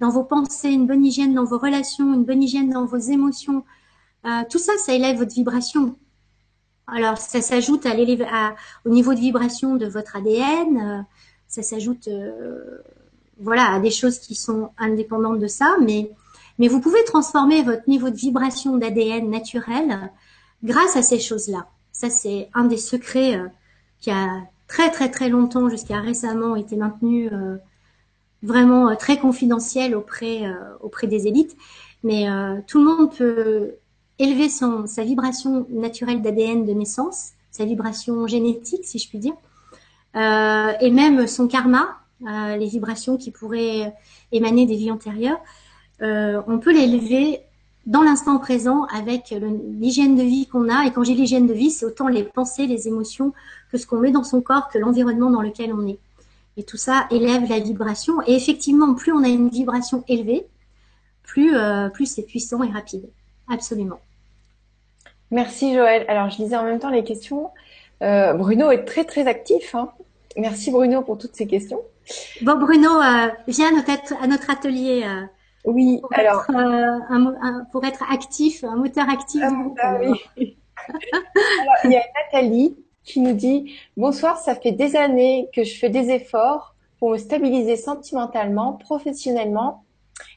dans 0.00 0.10
vos 0.10 0.24
pensées, 0.24 0.70
une 0.70 0.86
bonne 0.86 1.04
hygiène 1.06 1.32
dans 1.32 1.44
vos 1.44 1.58
relations, 1.58 2.12
une 2.12 2.24
bonne 2.24 2.42
hygiène 2.42 2.68
dans 2.68 2.84
vos 2.84 2.98
émotions, 2.98 3.64
tout 4.50 4.58
ça, 4.58 4.72
ça 4.78 4.92
élève 4.92 5.18
votre 5.18 5.32
vibration. 5.32 5.96
Alors, 6.86 7.18
ça 7.18 7.40
s'ajoute 7.40 7.84
à, 7.86 7.90
à, 7.92 8.54
au 8.84 8.90
niveau 8.90 9.14
de 9.14 9.20
vibration 9.20 9.76
de 9.76 9.86
votre 9.86 10.16
ADN, 10.16 11.04
ça 11.48 11.62
s'ajoute 11.62 12.08
voilà, 13.38 13.72
à 13.72 13.80
des 13.80 13.90
choses 13.90 14.18
qui 14.18 14.34
sont 14.34 14.70
indépendantes 14.78 15.38
de 15.38 15.46
ça, 15.46 15.76
mais, 15.82 16.10
mais 16.58 16.68
vous 16.68 16.80
pouvez 16.80 17.02
transformer 17.04 17.62
votre 17.62 17.88
niveau 17.88 18.10
de 18.10 18.16
vibration 18.16 18.76
d'ADN 18.76 19.30
naturel 19.30 20.10
grâce 20.64 20.96
à 20.96 21.02
ces 21.02 21.18
choses-là. 21.18 21.66
Ça, 21.92 22.10
c'est 22.10 22.48
un 22.54 22.64
des 22.64 22.76
secrets 22.76 23.36
euh, 23.36 23.48
qui 24.00 24.10
a 24.10 24.28
très 24.68 24.90
très 24.90 25.10
très 25.10 25.28
longtemps, 25.28 25.68
jusqu'à 25.68 26.00
récemment, 26.00 26.56
été 26.56 26.76
maintenu 26.76 27.32
euh, 27.32 27.56
vraiment 28.42 28.90
euh, 28.90 28.94
très 28.94 29.18
confidentiel 29.18 29.94
auprès, 29.94 30.42
auprès 30.80 31.06
des 31.06 31.26
élites. 31.26 31.56
Mais 32.02 32.26
tout 32.68 32.78
le 32.78 32.84
monde 32.84 33.16
peut 33.16 33.72
élever 34.18 34.48
sa 34.48 35.04
vibration 35.04 35.66
naturelle 35.70 36.22
d'ADN 36.22 36.64
de 36.64 36.72
naissance, 36.72 37.32
sa 37.50 37.64
vibration 37.64 38.26
génétique, 38.26 38.84
si 38.84 38.98
je 38.98 39.08
puis 39.08 39.18
dire, 39.18 39.34
et 40.14 40.90
même 40.90 41.26
son 41.26 41.46
karma, 41.46 41.98
euh, 42.26 42.56
les 42.56 42.66
vibrations 42.66 43.18
qui 43.18 43.30
pourraient 43.30 43.94
émaner 44.32 44.64
des 44.64 44.76
vies 44.76 44.90
antérieures, 44.90 45.40
euh, 46.00 46.40
on 46.46 46.58
peut 46.58 46.72
l'élever 46.72 47.40
dans 47.84 48.02
l'instant 48.02 48.38
présent 48.38 48.84
avec 48.84 49.34
l'hygiène 49.78 50.16
de 50.16 50.22
vie 50.22 50.46
qu'on 50.46 50.70
a. 50.70 50.86
Et 50.86 50.92
quand 50.92 51.04
j'ai 51.04 51.14
l'hygiène 51.14 51.46
de 51.46 51.52
vie, 51.52 51.70
c'est 51.70 51.84
autant 51.84 52.08
les 52.08 52.24
pensées, 52.24 52.66
les 52.66 52.88
émotions 52.88 53.34
que 53.70 53.76
ce 53.76 53.86
qu'on 53.86 53.98
met 53.98 54.12
dans 54.12 54.24
son 54.24 54.40
corps, 54.40 54.68
que 54.68 54.78
l'environnement 54.78 55.30
dans 55.30 55.42
lequel 55.42 55.74
on 55.74 55.86
est. 55.86 55.98
Et 56.56 56.62
tout 56.62 56.78
ça 56.78 57.06
élève 57.10 57.48
la 57.48 57.60
vibration. 57.60 58.22
Et 58.26 58.34
effectivement, 58.34 58.94
plus 58.94 59.12
on 59.12 59.22
a 59.22 59.28
une 59.28 59.50
vibration 59.50 60.02
élevée, 60.08 60.46
plus, 61.22 61.54
euh, 61.54 61.90
plus 61.90 62.06
c'est 62.06 62.22
puissant 62.22 62.62
et 62.62 62.70
rapide. 62.70 63.08
Absolument. 63.48 63.98
Merci 65.30 65.74
Joël. 65.74 66.04
Alors 66.08 66.30
je 66.30 66.38
lisais 66.42 66.56
en 66.56 66.64
même 66.64 66.78
temps 66.78 66.90
les 66.90 67.04
questions. 67.04 67.50
Euh, 68.02 68.34
Bruno 68.34 68.70
est 68.70 68.84
très 68.84 69.04
très 69.04 69.26
actif. 69.26 69.74
Hein. 69.74 69.90
Merci 70.36 70.70
Bruno 70.70 71.02
pour 71.02 71.18
toutes 71.18 71.34
ces 71.34 71.46
questions. 71.46 71.80
Bon, 72.42 72.56
Bruno, 72.58 73.00
euh, 73.00 73.28
viens 73.48 73.68
à 73.68 74.26
notre, 74.26 74.50
atelier. 74.50 75.02
Euh, 75.04 75.26
oui, 75.64 75.98
pour 76.00 76.12
alors. 76.16 76.44
Être, 76.48 76.56
euh, 76.56 77.64
pour 77.72 77.84
être 77.84 78.04
actif, 78.10 78.62
un 78.64 78.76
moteur 78.76 79.08
actif. 79.08 79.42
Ah, 79.82 79.98
oui. 80.00 80.56
alors, 80.88 81.74
il 81.84 81.90
y 81.90 81.96
a 81.96 82.02
Nathalie 82.32 82.76
qui 83.02 83.20
nous 83.20 83.32
dit 83.32 83.74
Bonsoir, 83.96 84.38
ça 84.38 84.54
fait 84.54 84.72
des 84.72 84.94
années 84.94 85.48
que 85.54 85.64
je 85.64 85.76
fais 85.76 85.88
des 85.88 86.10
efforts 86.10 86.74
pour 86.98 87.10
me 87.10 87.18
stabiliser 87.18 87.76
sentimentalement, 87.76 88.74
professionnellement, 88.74 89.84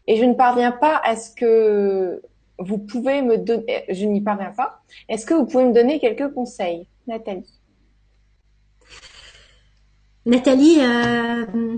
et 0.07 0.15
je 0.15 0.26
ne 0.26 0.34
parviens 0.34 0.72
pas 0.72 0.99
à 1.03 1.15
ce 1.15 1.34
que 1.34 2.22
vous 2.60 2.77
pouvez 2.77 3.22
me 3.22 3.38
donner. 3.38 3.86
Je 3.90 4.06
n'y 4.06 4.22
parviens 4.22 4.52
pas. 4.52 4.81
Est-ce 5.07 5.26
que 5.26 5.34
vous 5.34 5.45
pouvez 5.45 5.65
me 5.65 5.73
donner 5.73 5.99
quelques 5.99 6.34
conseils, 6.34 6.88
Nathalie? 7.07 7.60
Nathalie, 10.26 10.80
euh, 10.80 11.77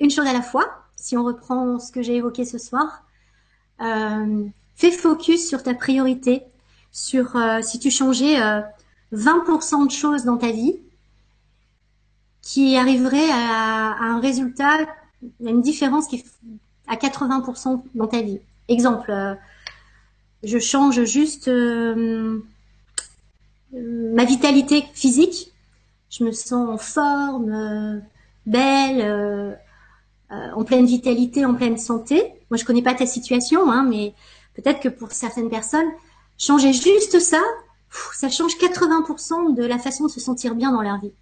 une 0.00 0.10
chose 0.10 0.26
à 0.26 0.32
la 0.32 0.42
fois, 0.42 0.64
si 0.96 1.16
on 1.16 1.24
reprend 1.24 1.78
ce 1.78 1.92
que 1.92 2.02
j'ai 2.02 2.16
évoqué 2.16 2.44
ce 2.44 2.58
soir, 2.58 3.02
euh, 3.80 4.44
fais 4.76 4.92
focus 4.92 5.48
sur 5.48 5.62
ta 5.62 5.74
priorité, 5.74 6.44
sur 6.92 7.36
euh, 7.36 7.60
si 7.62 7.78
tu 7.78 7.90
changeais 7.90 8.36
20% 9.12 9.86
de 9.86 9.90
choses 9.90 10.24
dans 10.24 10.38
ta 10.38 10.50
vie 10.50 10.78
qui 12.40 12.76
arriverait 12.76 13.30
à, 13.30 13.96
un 14.00 14.20
résultat, 14.20 14.78
à 15.44 15.50
une 15.50 15.62
différence 15.62 16.06
qui 16.06 16.24
à 16.86 16.96
80% 16.96 17.82
dans 17.94 18.06
ta 18.06 18.20
vie. 18.20 18.40
Exemple, 18.68 19.10
je 20.44 20.58
change 20.58 21.04
juste 21.04 21.48
ma 23.72 24.24
vitalité 24.24 24.84
physique 24.94 25.54
je 26.16 26.24
me 26.24 26.32
sens 26.32 26.68
en 26.68 26.78
forme, 26.78 27.52
euh, 27.52 27.98
belle, 28.46 29.00
euh, 29.00 29.52
euh, 30.30 30.50
en 30.54 30.64
pleine 30.64 30.86
vitalité, 30.86 31.44
en 31.44 31.54
pleine 31.54 31.76
santé. 31.76 32.22
Moi, 32.50 32.58
je 32.58 32.64
connais 32.64 32.82
pas 32.82 32.94
ta 32.94 33.06
situation, 33.06 33.70
hein, 33.70 33.84
mais 33.88 34.14
peut-être 34.54 34.80
que 34.80 34.88
pour 34.88 35.10
certaines 35.10 35.50
personnes, 35.50 35.88
changer 36.38 36.72
juste 36.72 37.18
ça, 37.18 37.42
ça 38.14 38.28
change 38.28 38.56
80% 38.58 39.54
de 39.54 39.64
la 39.64 39.78
façon 39.78 40.04
de 40.04 40.10
se 40.10 40.20
sentir 40.20 40.54
bien 40.54 40.72
dans 40.72 40.82
leur 40.82 41.00
vie. 41.00 41.12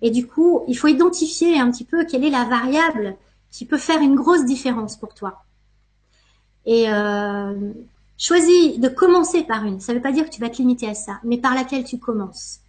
Et 0.00 0.10
du 0.10 0.26
coup, 0.26 0.62
il 0.66 0.76
faut 0.76 0.88
identifier 0.88 1.60
un 1.60 1.70
petit 1.70 1.84
peu 1.84 2.04
quelle 2.04 2.24
est 2.24 2.30
la 2.30 2.44
variable 2.44 3.16
qui 3.50 3.66
peut 3.66 3.78
faire 3.78 4.00
une 4.00 4.14
grosse 4.14 4.44
différence 4.46 4.96
pour 4.96 5.14
toi. 5.14 5.44
Et 6.66 6.86
euh, 6.88 7.54
choisis 8.18 8.78
de 8.78 8.88
commencer 8.88 9.42
par 9.42 9.64
une. 9.64 9.80
Ça 9.80 9.92
ne 9.92 9.98
veut 9.98 10.02
pas 10.02 10.12
dire 10.12 10.24
que 10.24 10.30
tu 10.30 10.40
vas 10.40 10.50
te 10.50 10.58
limiter 10.58 10.88
à 10.88 10.94
ça, 10.94 11.20
mais 11.24 11.38
par 11.38 11.54
laquelle 11.54 11.84
tu 11.84 11.98
commences. 11.98 12.60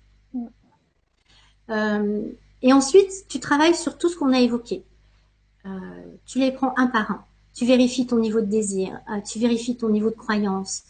Euh, 1.69 2.23
et 2.61 2.73
ensuite, 2.73 3.11
tu 3.27 3.39
travailles 3.39 3.75
sur 3.75 3.97
tout 3.97 4.09
ce 4.09 4.17
qu'on 4.17 4.33
a 4.33 4.39
évoqué. 4.39 4.83
Euh, 5.65 5.69
tu 6.25 6.39
les 6.39 6.51
prends 6.51 6.73
un 6.77 6.87
par 6.87 7.11
un. 7.11 7.25
Tu 7.53 7.65
vérifies 7.65 8.05
ton 8.05 8.19
niveau 8.19 8.41
de 8.41 8.47
désir, 8.47 8.99
euh, 9.09 9.21
tu 9.21 9.39
vérifies 9.39 9.77
ton 9.77 9.89
niveau 9.89 10.09
de 10.09 10.15
croyance, 10.15 10.83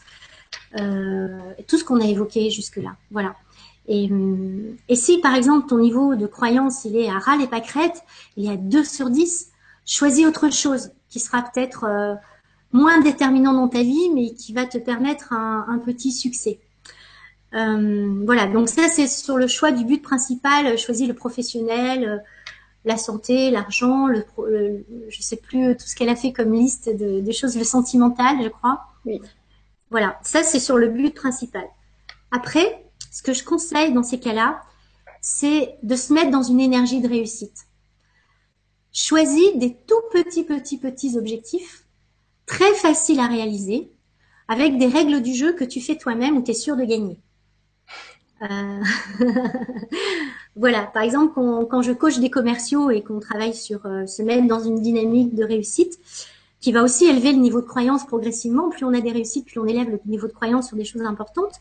tout 0.72 1.78
ce 1.78 1.84
qu'on 1.84 2.02
a 2.02 2.06
évoqué 2.06 2.50
jusque-là. 2.50 2.96
Voilà. 3.12 3.36
Et, 3.88 4.10
et, 4.90 4.96
si 4.96 5.20
par 5.20 5.36
exemple 5.36 5.68
ton 5.68 5.78
niveau 5.78 6.16
de 6.16 6.26
croyance 6.26 6.86
il 6.86 6.98
est 6.98 7.08
à 7.08 7.20
ras 7.20 7.38
les 7.38 7.46
pâquerettes, 7.46 8.04
il 8.36 8.48
est 8.48 8.54
à 8.54 8.58
2 8.58 8.84
sur 8.84 9.12
10, 9.12 9.52
choisis 9.86 10.26
autre 10.26 10.50
chose 10.52 10.92
qui 11.08 11.20
sera 11.20 11.44
peut-être 11.44 12.18
moins 12.76 13.00
déterminant 13.00 13.54
dans 13.54 13.68
ta 13.68 13.82
vie, 13.82 14.10
mais 14.14 14.34
qui 14.34 14.54
va 14.54 14.66
te 14.66 14.78
permettre 14.78 15.34
un, 15.34 15.66
un 15.70 15.80
petit 15.80 16.12
succès. 16.12 16.60
Euh, 17.54 18.24
voilà, 18.26 18.48
donc 18.48 18.68
ça 18.68 18.90
c'est 18.90 19.08
sur 19.08 19.38
le 19.38 19.48
choix 19.48 19.72
du 19.72 19.86
but 19.86 20.02
principal, 20.02 20.66
euh, 20.66 20.78
choisir 20.78 21.08
le 21.08 21.14
professionnel, 21.14 22.04
euh, 22.04 22.18
la 22.84 22.98
santé, 22.98 23.50
l'argent, 23.50 24.08
le, 24.08 24.26
je 25.08 25.22
sais 25.22 25.38
plus 25.38 25.76
tout 25.78 25.86
ce 25.86 25.96
qu'elle 25.96 26.10
a 26.10 26.18
fait 26.18 26.34
comme 26.34 26.54
liste 26.54 26.90
de, 26.90 27.32
choses, 27.32 27.58
le 27.58 27.64
sentimental, 27.64 28.44
je 28.44 28.50
crois. 28.50 28.82
Oui. 29.06 29.22
Voilà, 29.90 30.20
ça 30.22 30.44
c'est 30.44 30.60
sur 30.60 30.78
le 30.78 30.90
but 30.90 31.16
principal. 31.16 31.66
Après, 32.32 32.84
ce 33.10 33.24
que 33.24 33.34
je 33.34 33.44
conseille 33.44 33.94
dans 33.94 34.04
ces 34.04 34.20
cas-là, 34.20 34.62
c'est 35.22 35.78
de 35.82 35.96
se 35.96 36.14
mettre 36.14 36.32
dans 36.32 36.44
une 36.44 36.60
énergie 36.60 37.00
de 37.00 37.08
réussite. 37.08 37.66
Choisis 38.92 39.56
des 39.56 39.76
tout 39.88 40.02
petits, 40.12 40.44
petits, 40.44 40.78
petits 40.78 41.18
objectifs, 41.18 41.85
très 42.46 42.74
faciles 42.76 43.20
à 43.20 43.28
réaliser, 43.28 43.92
avec 44.48 44.78
des 44.78 44.88
règles 44.88 45.22
du 45.22 45.34
jeu 45.34 45.54
que 45.54 45.64
tu 45.64 45.82
fais 45.82 45.96
toi-même 45.96 46.38
ou 46.38 46.42
tu 46.42 46.52
es 46.52 46.54
sûr 46.54 46.76
de 46.76 46.84
gagner. 46.84 47.20
Euh, 48.42 48.84
voilà, 50.56 50.84
par 50.84 51.04
exemple, 51.04 51.34
quand, 51.70 51.82
je 51.82 51.92
coach 51.92 52.20
des 52.20 52.30
commerciaux 52.30 52.92
et 52.92 53.02
qu'on 53.02 53.20
travaille 53.20 53.56
sur 53.56 53.86
euh, 53.86 54.06
se 54.06 54.22
mettre 54.22 54.48
dans 54.48 54.60
une 54.60 54.82
dynamique 54.82 55.36
de 55.36 55.44
réussite, 55.44 56.00
qui 56.60 56.72
va 56.72 56.84
aussi 56.84 57.06
élever 57.06 57.32
le 57.32 57.40
niveau 57.40 57.62
de 57.62 57.68
croyance 57.68 58.06
progressivement. 58.06 58.70
Plus 58.70 58.86
on 58.86 58.94
a 58.94 59.02
des 59.02 59.12
réussites, 59.12 59.46
plus 59.46 59.60
on 59.60 59.66
élève 59.66 59.90
le 59.90 60.00
niveau 60.06 60.28
de 60.28 60.34
croyance 60.34 60.68
sur 60.68 60.78
des 60.78 60.86
choses 60.86 61.04
importantes. 61.04 61.54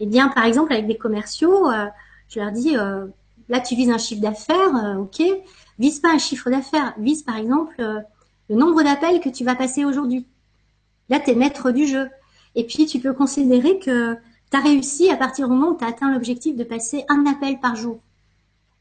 Eh 0.00 0.06
bien, 0.06 0.28
par 0.28 0.44
exemple, 0.44 0.72
avec 0.72 0.86
des 0.86 0.96
commerciaux, 0.96 1.70
euh, 1.70 1.86
je 2.28 2.40
leur 2.40 2.50
dis, 2.50 2.74
là, 2.74 3.60
tu 3.60 3.76
vises 3.76 3.90
un 3.90 3.98
chiffre 3.98 4.20
d'affaires, 4.20 4.98
ok. 4.98 5.22
Vise 5.78 6.00
pas 6.00 6.08
un 6.08 6.18
chiffre 6.18 6.50
d'affaires, 6.50 6.94
vise 6.98 7.22
par 7.22 7.36
exemple 7.36 8.04
le 8.48 8.56
nombre 8.56 8.82
d'appels 8.82 9.20
que 9.20 9.28
tu 9.28 9.44
vas 9.44 9.54
passer 9.54 9.84
aujourd'hui. 9.84 10.26
Là, 11.08 11.20
tu 11.20 11.30
es 11.30 11.34
maître 11.34 11.70
du 11.70 11.86
jeu. 11.86 12.08
Et 12.54 12.64
puis, 12.64 12.86
tu 12.86 13.00
peux 13.00 13.12
considérer 13.12 13.78
que 13.78 14.14
tu 14.50 14.56
as 14.56 14.60
réussi 14.60 15.10
à 15.10 15.16
partir 15.16 15.48
du 15.48 15.54
moment 15.54 15.72
où 15.72 15.76
tu 15.76 15.84
as 15.84 15.88
atteint 15.88 16.12
l'objectif 16.12 16.56
de 16.56 16.64
passer 16.64 17.04
un 17.08 17.26
appel 17.26 17.60
par 17.60 17.76
jour. 17.76 18.00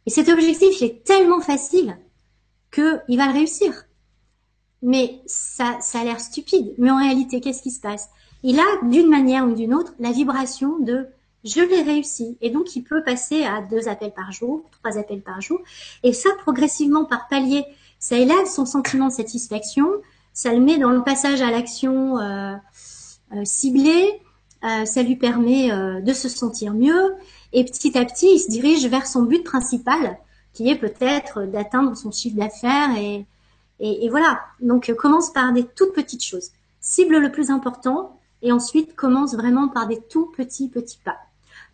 Et 0.06 0.10
cet 0.10 0.30
objectif, 0.30 0.82
il 0.82 0.86
est 0.86 1.04
tellement 1.04 1.42
facile 1.42 1.98
qu'il 2.72 3.18
va 3.18 3.28
le 3.28 3.34
réussir. 3.34 3.86
Mais 4.82 5.22
ça, 5.26 5.78
ça 5.82 6.00
a 6.00 6.04
l'air 6.04 6.20
stupide. 6.20 6.74
Mais 6.78 6.92
en 6.92 6.98
réalité, 6.98 7.42
qu'est-ce 7.42 7.62
qui 7.62 7.72
se 7.72 7.82
passe? 7.82 8.10
Il 8.44 8.60
a, 8.60 8.66
d'une 8.84 9.10
manière 9.10 9.48
ou 9.48 9.54
d'une 9.54 9.74
autre, 9.74 9.94
la 10.00 10.12
vibration 10.12 10.78
de 10.80 11.08
je 11.44 11.62
l'ai 11.62 11.84
réussi. 11.84 12.38
Et 12.42 12.50
donc, 12.50 12.76
il 12.76 12.84
peut 12.84 13.04
passer 13.04 13.44
à 13.44 13.62
deux 13.62 13.88
appels 13.88 14.14
par 14.14 14.32
jour, 14.32 14.64
trois 14.72 14.98
appels 14.98 15.22
par 15.22 15.42
jour. 15.42 15.60
Et 16.04 16.12
ça, 16.12 16.30
progressivement, 16.40 17.06
par 17.06 17.28
palier, 17.28 17.64
ça 18.06 18.20
élève 18.20 18.46
son 18.46 18.68
sentiment 18.68 19.08
de 19.08 19.14
satisfaction, 19.14 19.90
ça 20.32 20.54
le 20.54 20.60
met 20.60 20.78
dans 20.78 20.92
le 20.92 21.02
passage 21.02 21.42
à 21.42 21.50
l'action 21.50 22.20
euh, 22.20 22.54
euh, 23.34 23.42
ciblée, 23.46 24.22
euh, 24.64 24.86
ça 24.86 25.02
lui 25.02 25.16
permet 25.16 25.72
de 26.04 26.14
se 26.14 26.30
sentir 26.30 26.76
mieux. 26.76 27.16
Et 27.52 27.66
petit 27.66 27.98
à 27.98 28.06
petit, 28.06 28.28
il 28.36 28.38
se 28.38 28.48
dirige 28.48 28.86
vers 28.86 29.08
son 29.08 29.24
but 29.24 29.44
principal, 29.44 30.20
qui 30.54 30.70
est 30.70 30.76
peut-être 30.76 31.48
d'atteindre 31.48 31.98
son 31.98 32.12
chiffre 32.12 32.38
d'affaires. 32.38 32.96
Et, 32.96 33.26
et, 33.80 34.06
et, 34.06 34.10
voilà. 34.10 34.40
Donc, 34.62 34.94
commence 35.00 35.32
par 35.32 35.52
des 35.52 35.64
toutes 35.64 35.96
petites 35.96 36.24
choses. 36.24 36.52
Cible 36.82 37.18
le 37.18 37.32
plus 37.32 37.50
important, 37.50 38.20
et 38.44 38.52
ensuite 38.52 38.96
commence 38.96 39.34
vraiment 39.34 39.68
par 39.68 39.88
des 39.88 40.00
tout 40.00 40.32
petits 40.38 40.70
petits 40.70 41.00
pas. 41.04 41.18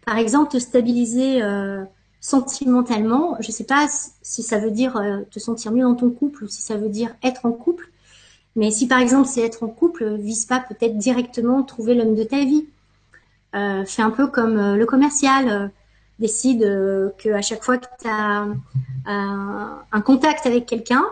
Par 0.05 0.17
exemple, 0.17 0.53
te 0.53 0.59
stabiliser 0.59 1.43
euh, 1.43 1.83
sentimentalement. 2.21 3.35
Je 3.41 3.47
ne 3.47 3.51
sais 3.51 3.65
pas 3.65 3.87
si 4.21 4.43
ça 4.43 4.59
veut 4.59 4.71
dire 4.71 4.95
euh, 4.95 5.21
te 5.31 5.39
sentir 5.39 5.71
mieux 5.71 5.81
dans 5.81 5.95
ton 5.95 6.11
couple 6.11 6.45
ou 6.45 6.47
si 6.47 6.61
ça 6.61 6.77
veut 6.77 6.87
dire 6.87 7.13
être 7.23 7.45
en 7.45 7.51
couple. 7.51 7.89
Mais 8.55 8.69
si 8.69 8.87
par 8.87 8.99
exemple 8.99 9.27
c'est 9.27 9.41
être 9.41 9.63
en 9.63 9.67
couple, 9.67 10.15
vise 10.15 10.45
pas 10.45 10.59
peut-être 10.59 10.97
directement 10.97 11.63
trouver 11.63 11.95
l'homme 11.95 12.15
de 12.15 12.23
ta 12.23 12.45
vie. 12.45 12.67
Euh, 13.55 13.83
fais 13.85 14.03
un 14.03 14.11
peu 14.11 14.27
comme 14.27 14.57
euh, 14.57 14.75
le 14.77 14.85
commercial. 14.85 15.71
décide 16.19 16.61
que 17.17 17.33
à 17.33 17.41
chaque 17.41 17.63
fois 17.63 17.77
que 17.79 17.87
tu 17.99 18.07
as 18.07 18.47
un 19.05 20.01
contact 20.01 20.45
avec 20.45 20.67
quelqu'un, 20.67 21.03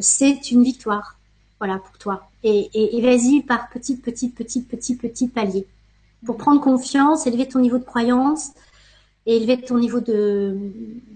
c'est 0.00 0.50
une 0.50 0.64
victoire. 0.64 1.16
Voilà 1.60 1.78
pour 1.78 1.96
toi. 1.98 2.28
Et, 2.42 2.70
et, 2.74 3.00
vas-y 3.02 3.42
par 3.42 3.68
petit, 3.68 3.96
petit, 3.96 4.30
petit, 4.30 4.62
petit, 4.62 4.96
petit 4.96 5.28
paliers 5.28 5.66
pour 6.24 6.36
prendre 6.36 6.60
confiance, 6.60 7.26
élever 7.26 7.46
ton 7.46 7.60
niveau 7.60 7.78
de 7.78 7.84
croyance 7.84 8.52
et 9.28 9.36
élever 9.36 9.60
ton 9.60 9.78
niveau 9.78 10.00
de, 10.00 10.56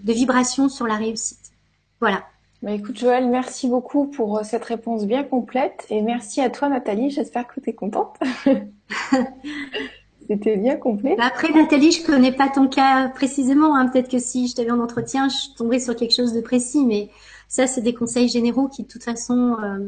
de 0.05 0.13
vibration 0.13 0.69
sur 0.69 0.87
la 0.87 0.97
réussite. 0.97 1.51
Voilà. 1.99 2.25
Bah 2.63 2.71
écoute 2.71 2.97
Joël, 2.97 3.27
merci 3.29 3.67
beaucoup 3.67 4.07
pour 4.07 4.39
euh, 4.39 4.43
cette 4.45 4.65
réponse 4.65 5.05
bien 5.05 5.25
complète 5.25 5.85
et 5.91 6.01
merci 6.01 6.41
à 6.41 6.49
toi 6.49 6.69
Nathalie, 6.69 7.11
j'espère 7.11 7.49
que 7.49 7.59
tu 7.59 7.71
es 7.71 7.73
contente. 7.73 8.17
C'était 10.29 10.57
bien 10.57 10.77
complet. 10.77 11.17
Bah, 11.17 11.25
après 11.27 11.51
Nathalie, 11.53 11.91
je 11.91 12.07
connais 12.07 12.31
pas 12.31 12.49
ton 12.49 12.69
cas 12.69 13.09
précisément, 13.09 13.75
hein. 13.75 13.89
peut-être 13.89 14.09
que 14.09 14.21
si 14.21 14.47
je 14.47 14.55
t'avais 14.55 14.71
en 14.71 14.79
entretien, 14.79 15.29
je 15.29 15.57
tomberais 15.57 15.81
sur 15.81 15.97
quelque 15.97 16.15
chose 16.15 16.33
de 16.35 16.41
précis, 16.41 16.87
mais 16.87 17.11
ça 17.49 17.67
c'est 17.67 17.81
des 17.81 17.95
conseils 17.95 18.29
généraux 18.29 18.69
qui 18.69 18.85
de 18.85 18.89
toute 18.89 19.03
façon 19.03 19.57
euh, 19.61 19.79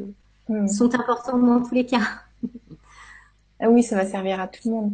hmm. 0.49 0.67
sont 0.67 0.93
importants 0.97 1.39
dans 1.39 1.63
tous 1.63 1.75
les 1.75 1.87
cas. 1.87 2.03
Ah 3.61 3.71
oui, 3.71 3.85
ça 3.85 3.95
va 3.95 4.05
servir 4.05 4.41
à 4.41 4.49
tout 4.49 4.61
le 4.65 4.71
monde. 4.73 4.93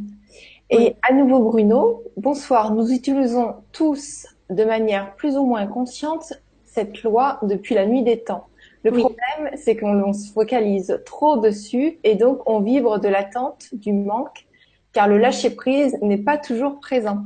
Et 0.71 0.95
à 1.03 1.13
nouveau 1.13 1.41
Bruno, 1.41 2.05
bonsoir. 2.17 2.73
Nous 2.73 2.93
utilisons 2.93 3.57
tous 3.73 4.27
de 4.51 4.65
manière 4.65 5.17
plus 5.17 5.37
ou 5.37 5.45
moins 5.45 5.67
consciente 5.67 6.33
cette 6.65 7.03
loi 7.03 7.41
depuis 7.43 7.75
la 7.75 7.87
nuit 7.87 8.05
des 8.05 8.23
temps. 8.23 8.47
Le 8.85 8.93
problème, 8.93 9.57
c'est 9.57 9.77
qu'on 9.77 10.13
se 10.13 10.33
focalise 10.33 11.01
trop 11.05 11.39
dessus 11.39 11.99
et 12.05 12.15
donc 12.15 12.49
on 12.49 12.61
vibre 12.61 13.01
de 13.01 13.09
l'attente, 13.09 13.67
du 13.73 13.93
manque, 13.93 14.47
car 14.93 15.09
le 15.09 15.19
lâcher 15.19 15.51
prise 15.51 15.99
n'est 16.03 16.19
pas 16.19 16.39
toujours 16.39 16.79
présent. 16.79 17.25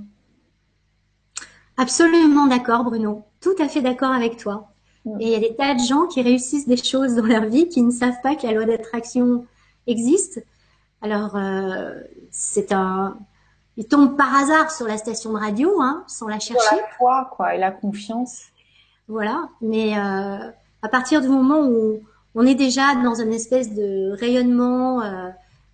Absolument 1.77 2.47
d'accord, 2.47 2.85
Bruno. 2.85 3.25
Tout 3.41 3.55
à 3.59 3.69
fait 3.69 3.83
d'accord 3.83 4.13
avec 4.13 4.39
toi. 4.39 4.69
Et 5.21 5.27
il 5.27 5.29
y 5.29 5.35
a 5.35 5.41
des 5.41 5.55
tas 5.55 5.75
de 5.75 5.81
gens 5.81 6.07
qui 6.07 6.23
réussissent 6.23 6.67
des 6.67 6.83
choses 6.83 7.15
dans 7.15 7.27
leur 7.27 7.45
vie 7.45 7.69
qui 7.69 7.83
ne 7.83 7.91
savent 7.91 8.23
pas 8.23 8.37
que 8.37 8.47
la 8.47 8.55
loi 8.55 8.65
d'attraction 8.65 9.45
existe 9.87 10.43
alors, 11.05 11.37
euh, 11.37 12.01
c'est 12.31 12.73
un, 12.73 13.19
il 13.77 13.87
tombe 13.87 14.17
par 14.17 14.35
hasard 14.35 14.71
sur 14.71 14.87
la 14.87 14.97
station 14.97 15.33
de 15.33 15.39
radio, 15.39 15.81
hein, 15.81 16.05
sans 16.07 16.29
la 16.29 16.39
chercher. 16.39 16.77
La 16.77 16.87
foi, 16.97 17.31
quoi, 17.37 17.55
et 17.55 17.59
la 17.59 17.71
confiance. 17.71 18.43
Voilà. 19.09 19.49
Mais 19.61 19.99
euh, 19.99 20.51
à 20.83 20.89
partir 20.89 21.21
du 21.21 21.29
moment 21.29 21.61
où 21.63 22.01
on 22.35 22.47
est 22.47 22.55
déjà 22.55 22.95
dans 22.97 23.15
une 23.15 23.33
espèce 23.33 23.75
de 23.75 24.13
rayonnement 24.13 25.03
euh, 25.03 25.29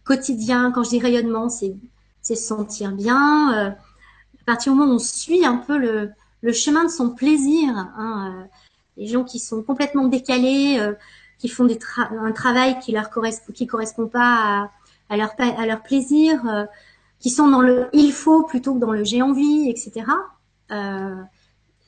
quotidien, 0.05 0.73
quand 0.73 0.83
je 0.83 0.91
dis 0.91 0.99
rayonnement, 0.99 1.49
c'est 1.49 1.77
se 2.23 2.35
sentir 2.35 2.93
bien. 2.93 3.55
Euh, 3.55 3.71
à 3.71 4.45
partir 4.47 4.73
du 4.73 4.79
moment 4.79 4.93
où 4.93 4.97
on 4.97 4.99
suit 4.99 5.45
un 5.45 5.59
peu 5.59 5.77
le, 5.77 6.11
le 6.41 6.53
chemin 6.53 6.85
de 6.85 6.91
son 6.91 7.11
plaisir, 7.11 7.69
hein, 7.77 8.35
euh, 8.35 8.45
les 8.97 9.07
gens 9.07 9.25
qui 9.25 9.39
sont 9.39 9.63
complètement 9.63 10.07
décalés, 10.07 10.81
qui 11.39 11.49
font 11.49 11.65
des 11.65 11.79
un 11.97 12.33
travail 12.33 12.79
qui 12.81 12.93
leur 12.93 13.09
correspond, 13.09 13.53
qui 13.53 13.67
correspond 13.67 14.09
pas 14.09 14.63
à 14.63 14.71
à 15.11 15.17
leur, 15.17 15.35
à 15.39 15.67
leur 15.67 15.83
plaisir, 15.83 16.41
euh, 16.49 16.65
qui 17.21 17.31
sont 17.31 17.49
dans 17.49 17.61
le 17.61 17.89
il 17.93 18.13
faut 18.13 18.43
plutôt 18.43 18.75
que 18.75 18.81
dans 18.81 18.93
le 18.93 19.05
j'ai 19.05 19.23
envie, 19.23 19.69
etc. 19.69 20.07
Euh, 20.73 21.15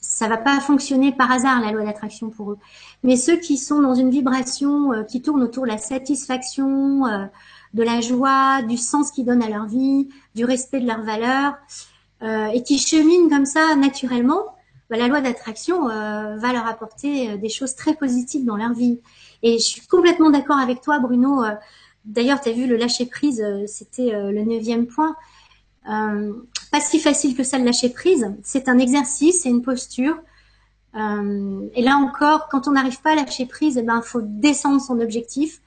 ça 0.01 0.29
va 0.29 0.37
pas 0.37 0.61
fonctionner 0.61 1.13
par 1.13 1.31
hasard 1.31 1.61
la 1.61 1.73
loi 1.73 1.85
d'attraction 1.85 2.29
pour 2.29 2.53
eux. 2.53 2.59
Mais 3.03 3.17
ceux 3.17 3.37
qui 3.37 3.57
sont 3.57 3.81
dans 3.81 3.95
une 3.95 4.11
vibration 4.11 4.93
euh, 4.93 5.03
qui 5.05 5.23
tourne 5.23 5.43
autour 5.43 5.65
de 5.65 5.69
la 5.69 5.79
satisfaction, 5.79 7.07
euh, 7.07 7.25
de 7.73 7.83
la 7.83 8.01
joie, 8.01 8.63
du 8.63 8.77
sens 8.77 9.11
qu'ils 9.11 9.25
donnent 9.25 9.43
à 9.43 9.49
leur 9.49 9.67
vie, 9.67 10.09
du 10.35 10.45
respect 10.45 10.81
de 10.81 10.87
leurs 10.87 11.03
valeurs, 11.03 11.55
et 12.55 12.63
qui 12.63 12.79
cheminent 12.79 13.29
comme 13.29 13.47
ça 13.47 13.75
naturellement, 13.75 14.55
bah, 14.89 14.97
la 14.97 15.09
loi 15.09 15.21
d'attraction 15.21 15.89
va 15.89 16.53
leur 16.53 16.69
apporter 16.69 17.37
des 17.37 17.49
choses 17.49 17.75
très 17.75 17.95
positives 17.95 18.45
dans 18.45 18.55
leur 18.55 18.75
vie. 18.75 19.01
Et 19.43 19.55
je 19.55 19.65
suis 19.65 19.87
complètement 19.89 20.31
d'accord 20.31 20.59
avec 20.59 20.83
toi, 20.83 21.01
Bruno. 21.01 21.43
D'ailleurs, 22.05 22.41
tu 22.41 22.49
as 22.49 22.53
vu 22.53 22.67
le 22.67 22.77
lâcher 22.77 23.07
prise, 23.07 23.41
euh, 23.41 23.65
c'était 23.67 24.15
euh, 24.15 24.31
le 24.33 24.43
neuvième 24.43 24.87
point. 24.87 25.17
Euh, 25.89 26.33
pas 26.71 26.81
si 26.81 26.99
facile 26.99 27.37
que 27.37 27.45
ça 27.45 27.59
le 27.59 27.65
lâcher 27.65 27.91
prise. 27.91 28.33
C'est 28.43 28.69
un 28.69 28.79
exercice, 28.79 29.43
c'est 29.43 29.49
une 29.49 29.63
posture. 29.63 30.17
Euh, 30.95 31.69
et 31.75 31.83
là 31.83 31.97
encore, 31.97 32.49
quand 32.49 32.69
on 32.69 32.73
n'arrive 32.73 33.01
pas 33.01 33.13
à 33.13 33.15
lâcher 33.15 33.47
prise, 33.47 33.77
il 33.77 33.81
eh 33.81 33.83
ben 33.83 34.03
faut 34.03 34.23
descendre 34.23 34.81
son 34.81 35.01
objectif. 35.01 35.61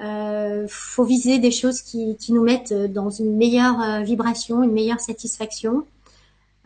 Euh, 0.00 0.66
faut 0.68 1.04
viser 1.04 1.38
des 1.38 1.50
choses 1.50 1.82
qui, 1.82 2.16
qui, 2.16 2.32
nous 2.32 2.42
mettent 2.42 2.72
dans 2.72 3.10
une 3.10 3.36
meilleure 3.36 4.02
vibration, 4.02 4.62
une 4.62 4.72
meilleure 4.72 5.00
satisfaction, 5.00 5.84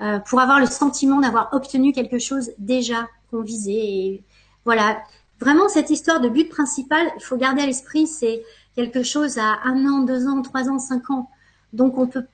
euh, 0.01 0.19
pour 0.19 0.41
avoir 0.41 0.59
le 0.59 0.67
sentiment 0.67 1.21
d'avoir 1.21 1.51
obtenu 1.53 1.93
quelque 1.93 2.19
chose 2.19 2.51
déjà 2.59 3.09
qu'on 3.31 3.43
visait. 3.43 3.73
Et 3.73 4.23
voilà, 4.65 4.99
vraiment 5.39 5.69
cette 5.69 5.89
histoire 5.89 6.21
de 6.21 6.29
but 6.29 6.49
principal, 6.49 7.07
il 7.17 7.23
faut 7.23 7.37
garder 7.37 7.63
à 7.63 7.67
l'esprit, 7.67 8.09
c'est 8.09 8.43
quelque 8.75 9.03
chose 9.03 9.39
à 9.39 9.59
un 9.65 9.87
an, 9.87 10.03
deux 10.03 10.27
ans, 10.27 10.43
trois 10.43 10.69
ans, 10.69 10.79
cinq 10.79 11.11
ans. 11.11 11.31
Donc 11.73 11.99
on 11.99 12.07
peut, 12.07 12.25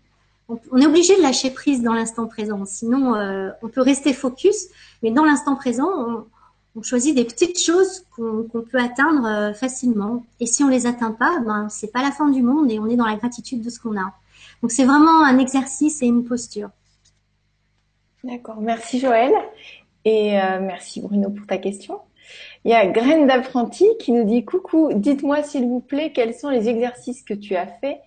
on, 0.49 0.79
est 0.79 0.87
obligé 0.87 1.17
de 1.17 1.23
lâcher 1.23 1.51
prise 1.51 1.83
dans 1.83 1.95
l'instant 1.95 2.27
présent. 2.27 2.65
Sinon, 2.67 3.15
euh, 3.15 3.51
on 3.63 3.69
peut 3.69 3.83
rester 3.83 4.13
focus, 4.13 4.69
mais 5.03 5.11
dans 5.11 5.25
l'instant 5.25 5.57
présent, 5.57 5.89
on, 5.89 6.27
on, 6.77 6.83
choisit 6.83 7.15
des 7.15 7.25
petites 7.25 7.61
choses 7.61 8.05
qu'on 8.15 8.47
peut 8.53 8.79
atteindre 8.79 9.27
euh, 9.27 9.53
facilement. 9.55 10.25
Et 10.41 10.47
si 10.47 10.65
on 10.65 10.69
les 10.69 10.87
atteint 10.87 11.13
pas, 11.13 11.41
ben 11.41 11.69
c'est 11.69 11.93
pas 11.93 12.03
la 12.03 12.11
fin 12.11 12.29
du 12.29 12.43
monde 12.43 12.71
et 12.71 12.79
on 12.79 12.87
est 12.87 12.97
dans 12.97 13.07
la 13.07 13.17
gratitude 13.17 13.63
de 13.63 13.71
ce 13.71 13.81
qu'on 13.81 13.99
a. 13.99 14.13
Donc 14.63 14.73
c'est 14.73 14.85
vraiment 14.85 15.25
un 15.25 15.39
exercice 15.39 16.03
et 16.03 16.07
une 16.07 16.25
posture. 16.25 16.71
D'accord, 18.23 18.61
merci 18.61 18.99
Joël 18.99 19.33
et 20.05 20.39
euh, 20.41 20.61
merci 20.61 21.01
Bruno 21.01 21.31
pour 21.31 21.47
ta 21.47 21.57
question. 21.57 22.01
Il 22.65 22.71
y 22.71 22.75
a 22.75 22.87
Graine 22.87 23.27
d'apprenti 23.27 23.87
qui 23.99 24.13
nous 24.13 24.25
dit 24.25 24.45
coucou, 24.45 24.91
dites-moi 24.95 25.43
s'il 25.43 25.67
vous 25.67 25.81
plaît 25.81 26.13
quels 26.13 26.35
sont 26.35 26.51
les 26.51 26.69
exercices 26.69 27.23
que 27.23 27.35
tu 27.35 27.57
as 27.57 27.67
faits 27.67 27.99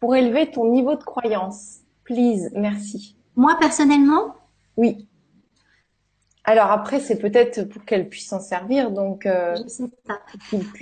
pour 0.00 0.14
élever 0.14 0.50
ton 0.50 0.70
niveau 0.70 0.96
de 0.96 1.02
croyance? 1.02 1.78
Please, 2.04 2.50
merci. 2.54 3.16
Moi 3.36 3.56
personnellement? 3.58 4.34
Oui. 4.76 5.08
Alors 6.44 6.72
après, 6.72 6.98
c'est 6.98 7.18
peut-être 7.18 7.62
pour 7.68 7.84
qu'elle 7.84 8.08
puisse 8.08 8.26
s'en 8.26 8.40
servir, 8.40 8.90
donc. 8.90 9.26
Euh, 9.26 9.54
je 9.62 9.68
sais 9.68 9.84
pas. 10.06 10.18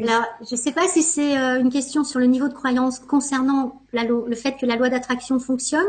Alors, 0.00 0.24
je 0.50 0.56
sais 0.56 0.72
pas 0.72 0.88
si 0.88 1.02
c'est 1.02 1.36
euh, 1.36 1.60
une 1.60 1.70
question 1.70 2.02
sur 2.02 2.18
le 2.18 2.26
niveau 2.26 2.48
de 2.48 2.54
croyance 2.54 2.98
concernant 2.98 3.82
la 3.92 4.04
le 4.04 4.34
fait 4.34 4.56
que 4.56 4.64
la 4.64 4.76
loi 4.76 4.88
d'attraction 4.88 5.38
fonctionne, 5.38 5.86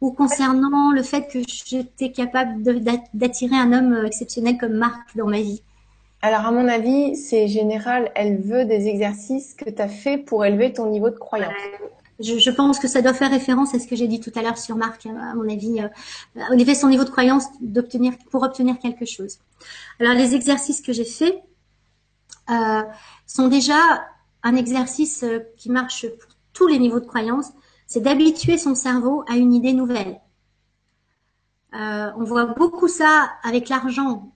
ou 0.00 0.12
concernant 0.12 0.92
le 0.92 1.02
fait 1.02 1.26
que 1.26 1.40
j'étais 1.48 2.12
capable 2.12 2.62
d'attirer 3.12 3.56
un 3.56 3.72
homme 3.72 3.92
euh, 3.92 4.06
exceptionnel 4.06 4.56
comme 4.56 4.74
Marc 4.74 5.16
dans 5.16 5.26
ma 5.26 5.40
vie. 5.40 5.62
Alors, 6.22 6.46
à 6.46 6.52
mon 6.52 6.68
avis, 6.68 7.16
c'est 7.16 7.48
général. 7.48 8.10
Elle 8.14 8.40
veut 8.40 8.64
des 8.64 8.86
exercices 8.86 9.54
que 9.54 9.68
tu 9.68 9.82
as 9.82 9.88
fait 9.88 10.18
pour 10.18 10.44
élever 10.44 10.72
ton 10.72 10.86
niveau 10.86 11.10
de 11.10 11.18
croyance. 11.18 11.52
Je, 12.20 12.38
je, 12.38 12.50
pense 12.50 12.78
que 12.78 12.86
ça 12.86 13.02
doit 13.02 13.14
faire 13.14 13.30
référence 13.30 13.74
à 13.74 13.80
ce 13.80 13.88
que 13.88 13.96
j'ai 13.96 14.06
dit 14.06 14.20
tout 14.20 14.30
à 14.36 14.42
l'heure 14.42 14.58
sur 14.58 14.76
Marc, 14.76 15.06
à 15.06 15.34
mon 15.34 15.48
avis, 15.48 15.80
euh, 15.80 16.54
élever 16.54 16.76
son 16.76 16.88
niveau 16.88 17.02
de 17.02 17.10
croyance 17.10 17.46
d'obtenir 17.60 18.12
pour 18.30 18.44
obtenir 18.44 18.78
quelque 18.78 19.04
chose. 19.04 19.38
Alors, 19.98 20.14
les 20.14 20.34
exercices 20.36 20.80
que 20.80 20.92
j'ai 20.92 21.04
faits 21.04 21.42
euh, 22.50 22.82
sont 23.26 23.48
déjà 23.48 24.06
un 24.42 24.56
exercice 24.56 25.22
euh, 25.22 25.40
qui 25.56 25.70
marche 25.70 26.06
pour 26.08 26.30
tous 26.52 26.66
les 26.66 26.78
niveaux 26.78 27.00
de 27.00 27.06
croyance. 27.06 27.50
C'est 27.86 28.00
d'habituer 28.00 28.58
son 28.58 28.74
cerveau 28.74 29.24
à 29.28 29.36
une 29.36 29.52
idée 29.54 29.72
nouvelle. 29.72 30.20
Euh, 31.74 32.10
on 32.16 32.24
voit 32.24 32.46
beaucoup 32.46 32.88
ça 32.88 33.30
avec 33.42 33.68
l'argent 33.68 34.31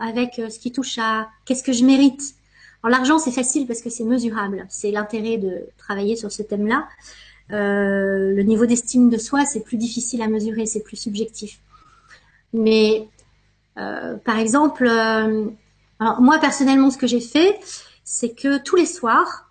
avec 0.00 0.34
ce 0.36 0.58
qui 0.58 0.72
touche 0.72 0.98
à 0.98 1.28
qu'est-ce 1.44 1.62
que 1.62 1.72
je 1.72 1.84
mérite. 1.84 2.34
Alors 2.82 2.98
l'argent, 2.98 3.18
c'est 3.18 3.30
facile 3.32 3.66
parce 3.66 3.80
que 3.80 3.90
c'est 3.90 4.04
mesurable. 4.04 4.66
C'est 4.68 4.90
l'intérêt 4.90 5.38
de 5.38 5.66
travailler 5.78 6.16
sur 6.16 6.32
ce 6.32 6.42
thème-là. 6.42 6.88
Euh, 7.52 8.32
le 8.34 8.42
niveau 8.42 8.66
d'estime 8.66 9.10
de 9.10 9.18
soi, 9.18 9.44
c'est 9.44 9.60
plus 9.60 9.76
difficile 9.76 10.22
à 10.22 10.28
mesurer, 10.28 10.66
c'est 10.66 10.82
plus 10.82 10.96
subjectif. 10.96 11.60
Mais 12.52 13.08
euh, 13.78 14.16
par 14.16 14.38
exemple, 14.38 14.86
euh, 14.86 15.46
moi 16.18 16.38
personnellement, 16.38 16.90
ce 16.90 16.98
que 16.98 17.06
j'ai 17.06 17.20
fait, 17.20 17.58
c'est 18.04 18.34
que 18.34 18.58
tous 18.58 18.76
les 18.76 18.86
soirs, 18.86 19.50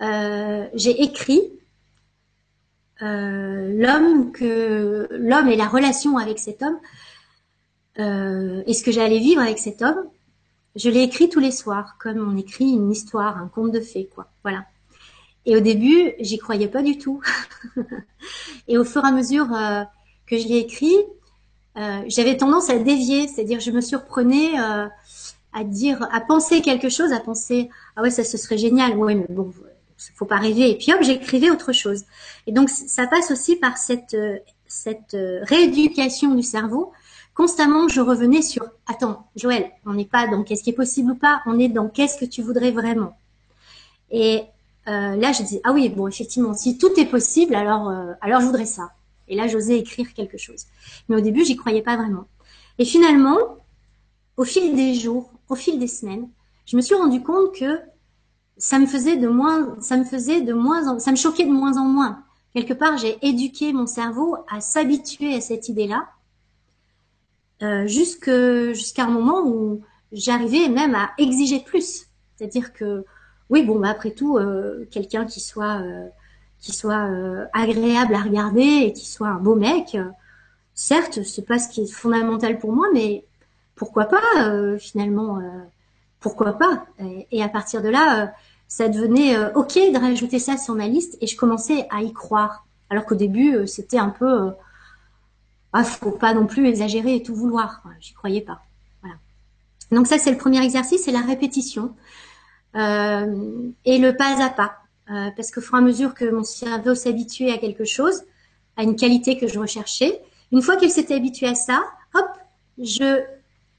j'ai 0.00 1.02
écrit 1.02 1.42
l'homme 3.00 4.32
que 4.32 5.08
l'homme 5.10 5.48
et 5.48 5.56
la 5.56 5.68
relation 5.68 6.18
avec 6.18 6.38
cet 6.38 6.62
homme 6.62 6.78
et 7.96 8.74
ce 8.74 8.82
que 8.82 8.92
j'allais 8.92 9.18
vivre 9.18 9.40
avec 9.40 9.58
cet 9.58 9.82
homme. 9.82 10.08
Je 10.74 10.88
l'ai 10.88 11.02
écrit 11.02 11.28
tous 11.28 11.40
les 11.40 11.50
soirs, 11.50 11.96
comme 11.98 12.18
on 12.18 12.36
écrit 12.36 12.70
une 12.70 12.90
histoire, 12.90 13.36
un 13.36 13.48
conte 13.48 13.72
de 13.72 13.80
fées, 13.80 14.08
quoi. 14.14 14.28
Voilà. 14.42 14.64
Et 15.44 15.56
au 15.56 15.60
début, 15.60 16.12
j'y 16.20 16.38
croyais 16.38 16.68
pas 16.68 16.82
du 16.82 16.98
tout. 16.98 17.20
et 18.68 18.78
au 18.78 18.84
fur 18.84 19.04
et 19.04 19.08
à 19.08 19.12
mesure 19.12 19.52
euh, 19.54 19.82
que 20.26 20.38
je 20.38 20.46
l'ai 20.46 20.58
écrit, 20.58 20.96
euh, 21.76 22.02
j'avais 22.06 22.36
tendance 22.36 22.70
à 22.70 22.78
dévier, 22.78 23.26
c'est-à-dire 23.26 23.60
je 23.60 23.70
me 23.70 23.80
surprenais 23.80 24.58
euh, 24.60 24.86
à 25.52 25.64
dire, 25.64 26.06
à 26.12 26.20
penser 26.20 26.62
quelque 26.62 26.88
chose, 26.88 27.12
à 27.12 27.20
penser 27.20 27.70
ah 27.96 28.02
ouais 28.02 28.10
ça 28.10 28.24
ce 28.24 28.38
serait 28.38 28.58
génial, 28.58 28.96
ouais 28.96 29.14
mais 29.14 29.26
bon 29.28 29.52
faut 30.14 30.26
pas 30.26 30.38
rêver. 30.38 30.70
Et 30.70 30.78
puis 30.78 30.92
hop 30.92 31.02
j'écrivais 31.02 31.50
autre 31.50 31.72
chose. 31.72 32.04
Et 32.46 32.52
donc 32.52 32.68
ça 32.68 33.06
passe 33.06 33.30
aussi 33.30 33.56
par 33.56 33.78
cette 33.78 34.16
cette 34.66 35.16
rééducation 35.42 36.34
du 36.34 36.42
cerveau. 36.42 36.92
Constamment, 37.34 37.88
je 37.88 38.00
revenais 38.00 38.42
sur 38.42 38.64
attends, 38.86 39.26
Joël, 39.36 39.70
on 39.86 39.94
n'est 39.94 40.04
pas 40.04 40.28
dans 40.28 40.42
qu'est-ce 40.42 40.62
qui 40.62 40.70
est 40.70 40.74
possible 40.74 41.12
ou 41.12 41.14
pas, 41.14 41.42
on 41.46 41.58
est 41.58 41.68
dans 41.68 41.88
qu'est-ce 41.88 42.18
que 42.18 42.24
tu 42.24 42.42
voudrais 42.42 42.72
vraiment. 42.72 43.16
Et 44.10 44.42
euh, 44.88 45.16
là, 45.16 45.32
je 45.32 45.42
dis 45.42 45.60
ah 45.64 45.72
oui, 45.72 45.88
bon, 45.88 46.08
effectivement, 46.08 46.54
si 46.54 46.76
tout 46.76 46.92
est 46.98 47.06
possible, 47.06 47.54
alors, 47.54 47.88
euh, 47.88 48.12
alors 48.20 48.40
je 48.40 48.46
voudrais 48.46 48.66
ça. 48.66 48.90
Et 49.28 49.36
là, 49.36 49.46
j'osais 49.46 49.78
écrire 49.78 50.12
quelque 50.12 50.36
chose. 50.36 50.66
Mais 51.08 51.16
au 51.16 51.20
début, 51.20 51.44
j'y 51.44 51.56
croyais 51.56 51.82
pas 51.82 51.96
vraiment. 51.96 52.26
Et 52.78 52.84
finalement, 52.84 53.38
au 54.36 54.44
fil 54.44 54.74
des 54.74 54.94
jours, 54.94 55.30
au 55.48 55.54
fil 55.54 55.78
des 55.78 55.86
semaines, 55.86 56.28
je 56.66 56.76
me 56.76 56.82
suis 56.82 56.94
rendu 56.94 57.22
compte 57.22 57.54
que 57.54 57.80
ça 58.56 58.78
me 58.78 58.86
faisait 58.86 59.16
de 59.16 59.28
moins, 59.28 59.76
ça 59.80 59.96
me 59.96 60.04
faisait 60.04 60.40
de 60.42 60.52
moins, 60.52 60.86
en, 60.88 60.98
ça 60.98 61.10
me 61.10 61.16
choquait 61.16 61.46
de 61.46 61.50
moins 61.50 61.76
en 61.76 61.84
moins. 61.84 62.22
Quelque 62.54 62.74
part, 62.74 62.98
j'ai 62.98 63.16
éduqué 63.22 63.72
mon 63.72 63.86
cerveau 63.86 64.36
à 64.50 64.60
s'habituer 64.60 65.34
à 65.34 65.40
cette 65.40 65.68
idée-là, 65.68 66.06
euh, 67.62 67.86
jusqu'à 67.86 69.04
un 69.04 69.10
moment 69.10 69.42
où 69.46 69.82
j'arrivais 70.12 70.68
même 70.68 70.94
à 70.94 71.10
exiger 71.18 71.60
plus. 71.60 72.06
C'est-à-dire 72.36 72.72
que 72.72 73.04
oui, 73.50 73.62
bon, 73.64 73.78
bah, 73.78 73.90
après 73.90 74.12
tout, 74.12 74.38
euh, 74.38 74.86
quelqu'un 74.90 75.26
qui 75.26 75.40
soit 75.40 75.80
euh, 75.82 76.08
qui 76.60 76.72
soit 76.72 77.06
euh, 77.10 77.44
agréable 77.52 78.14
à 78.14 78.22
regarder 78.22 78.62
et 78.62 78.92
qui 78.92 79.06
soit 79.06 79.28
un 79.28 79.38
beau 79.38 79.56
mec, 79.56 79.96
certes, 80.74 81.22
c'est 81.22 81.46
pas 81.46 81.58
ce 81.58 81.68
qui 81.68 81.82
est 81.82 81.92
fondamental 81.92 82.58
pour 82.58 82.72
moi, 82.72 82.86
mais 82.94 83.24
pourquoi 83.74 84.06
pas 84.06 84.78
finalement, 84.78 85.40
pourquoi 86.20 86.52
pas 86.52 86.86
et, 87.32 87.42
à 87.42 87.48
partir 87.48 87.82
de 87.82 87.88
là, 87.88 88.32
ça 88.68 88.88
devenait 88.88 89.36
ok 89.54 89.74
de 89.74 89.98
rajouter 89.98 90.38
ça 90.38 90.56
sur 90.56 90.74
ma 90.74 90.86
liste 90.86 91.18
et 91.20 91.26
je 91.26 91.36
commençais 91.36 91.86
à 91.90 92.02
y 92.02 92.12
croire. 92.12 92.64
Alors 92.90 93.06
qu'au 93.06 93.16
début, 93.16 93.66
c'était 93.66 93.98
un 93.98 94.10
peu 94.10 94.52
ah, 95.72 95.84
faut 95.84 96.10
pas 96.10 96.34
non 96.34 96.46
plus 96.46 96.66
exagérer 96.66 97.16
et 97.16 97.22
tout 97.22 97.34
vouloir. 97.34 97.82
J'y 98.00 98.12
croyais 98.12 98.42
pas. 98.42 98.62
Voilà. 99.00 99.16
Donc 99.90 100.06
ça, 100.06 100.18
c'est 100.18 100.30
le 100.30 100.36
premier 100.36 100.62
exercice, 100.62 101.04
c'est 101.04 101.12
la 101.12 101.22
répétition. 101.22 101.94
Euh, 102.76 103.70
et 103.84 103.98
le 103.98 104.16
pas 104.16 104.42
à 104.42 104.50
pas. 104.50 104.78
Euh, 105.10 105.30
parce 105.36 105.50
qu'au 105.50 105.60
fur 105.60 105.74
et 105.76 105.78
à 105.78 105.80
mesure 105.80 106.14
que 106.14 106.30
mon 106.30 106.44
cerveau 106.44 106.94
s'habituait 106.94 107.52
à 107.52 107.58
quelque 107.58 107.84
chose, 107.84 108.22
à 108.76 108.82
une 108.82 108.96
qualité 108.96 109.38
que 109.38 109.46
je 109.48 109.58
recherchais, 109.58 110.20
une 110.52 110.62
fois 110.62 110.76
qu'il 110.76 110.90
s'était 110.90 111.14
habitué 111.14 111.46
à 111.46 111.54
ça, 111.54 111.82
hop, 112.14 112.26
je 112.78 113.22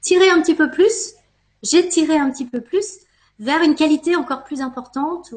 tirais 0.00 0.30
un 0.30 0.40
petit 0.42 0.54
peu 0.54 0.70
plus, 0.70 1.14
j'ai 1.62 1.88
tiré 1.88 2.16
un 2.16 2.30
petit 2.30 2.44
peu 2.44 2.60
plus 2.60 2.98
vers 3.38 3.62
une 3.62 3.74
qualité 3.74 4.16
encore 4.16 4.44
plus 4.44 4.60
importante. 4.60 5.32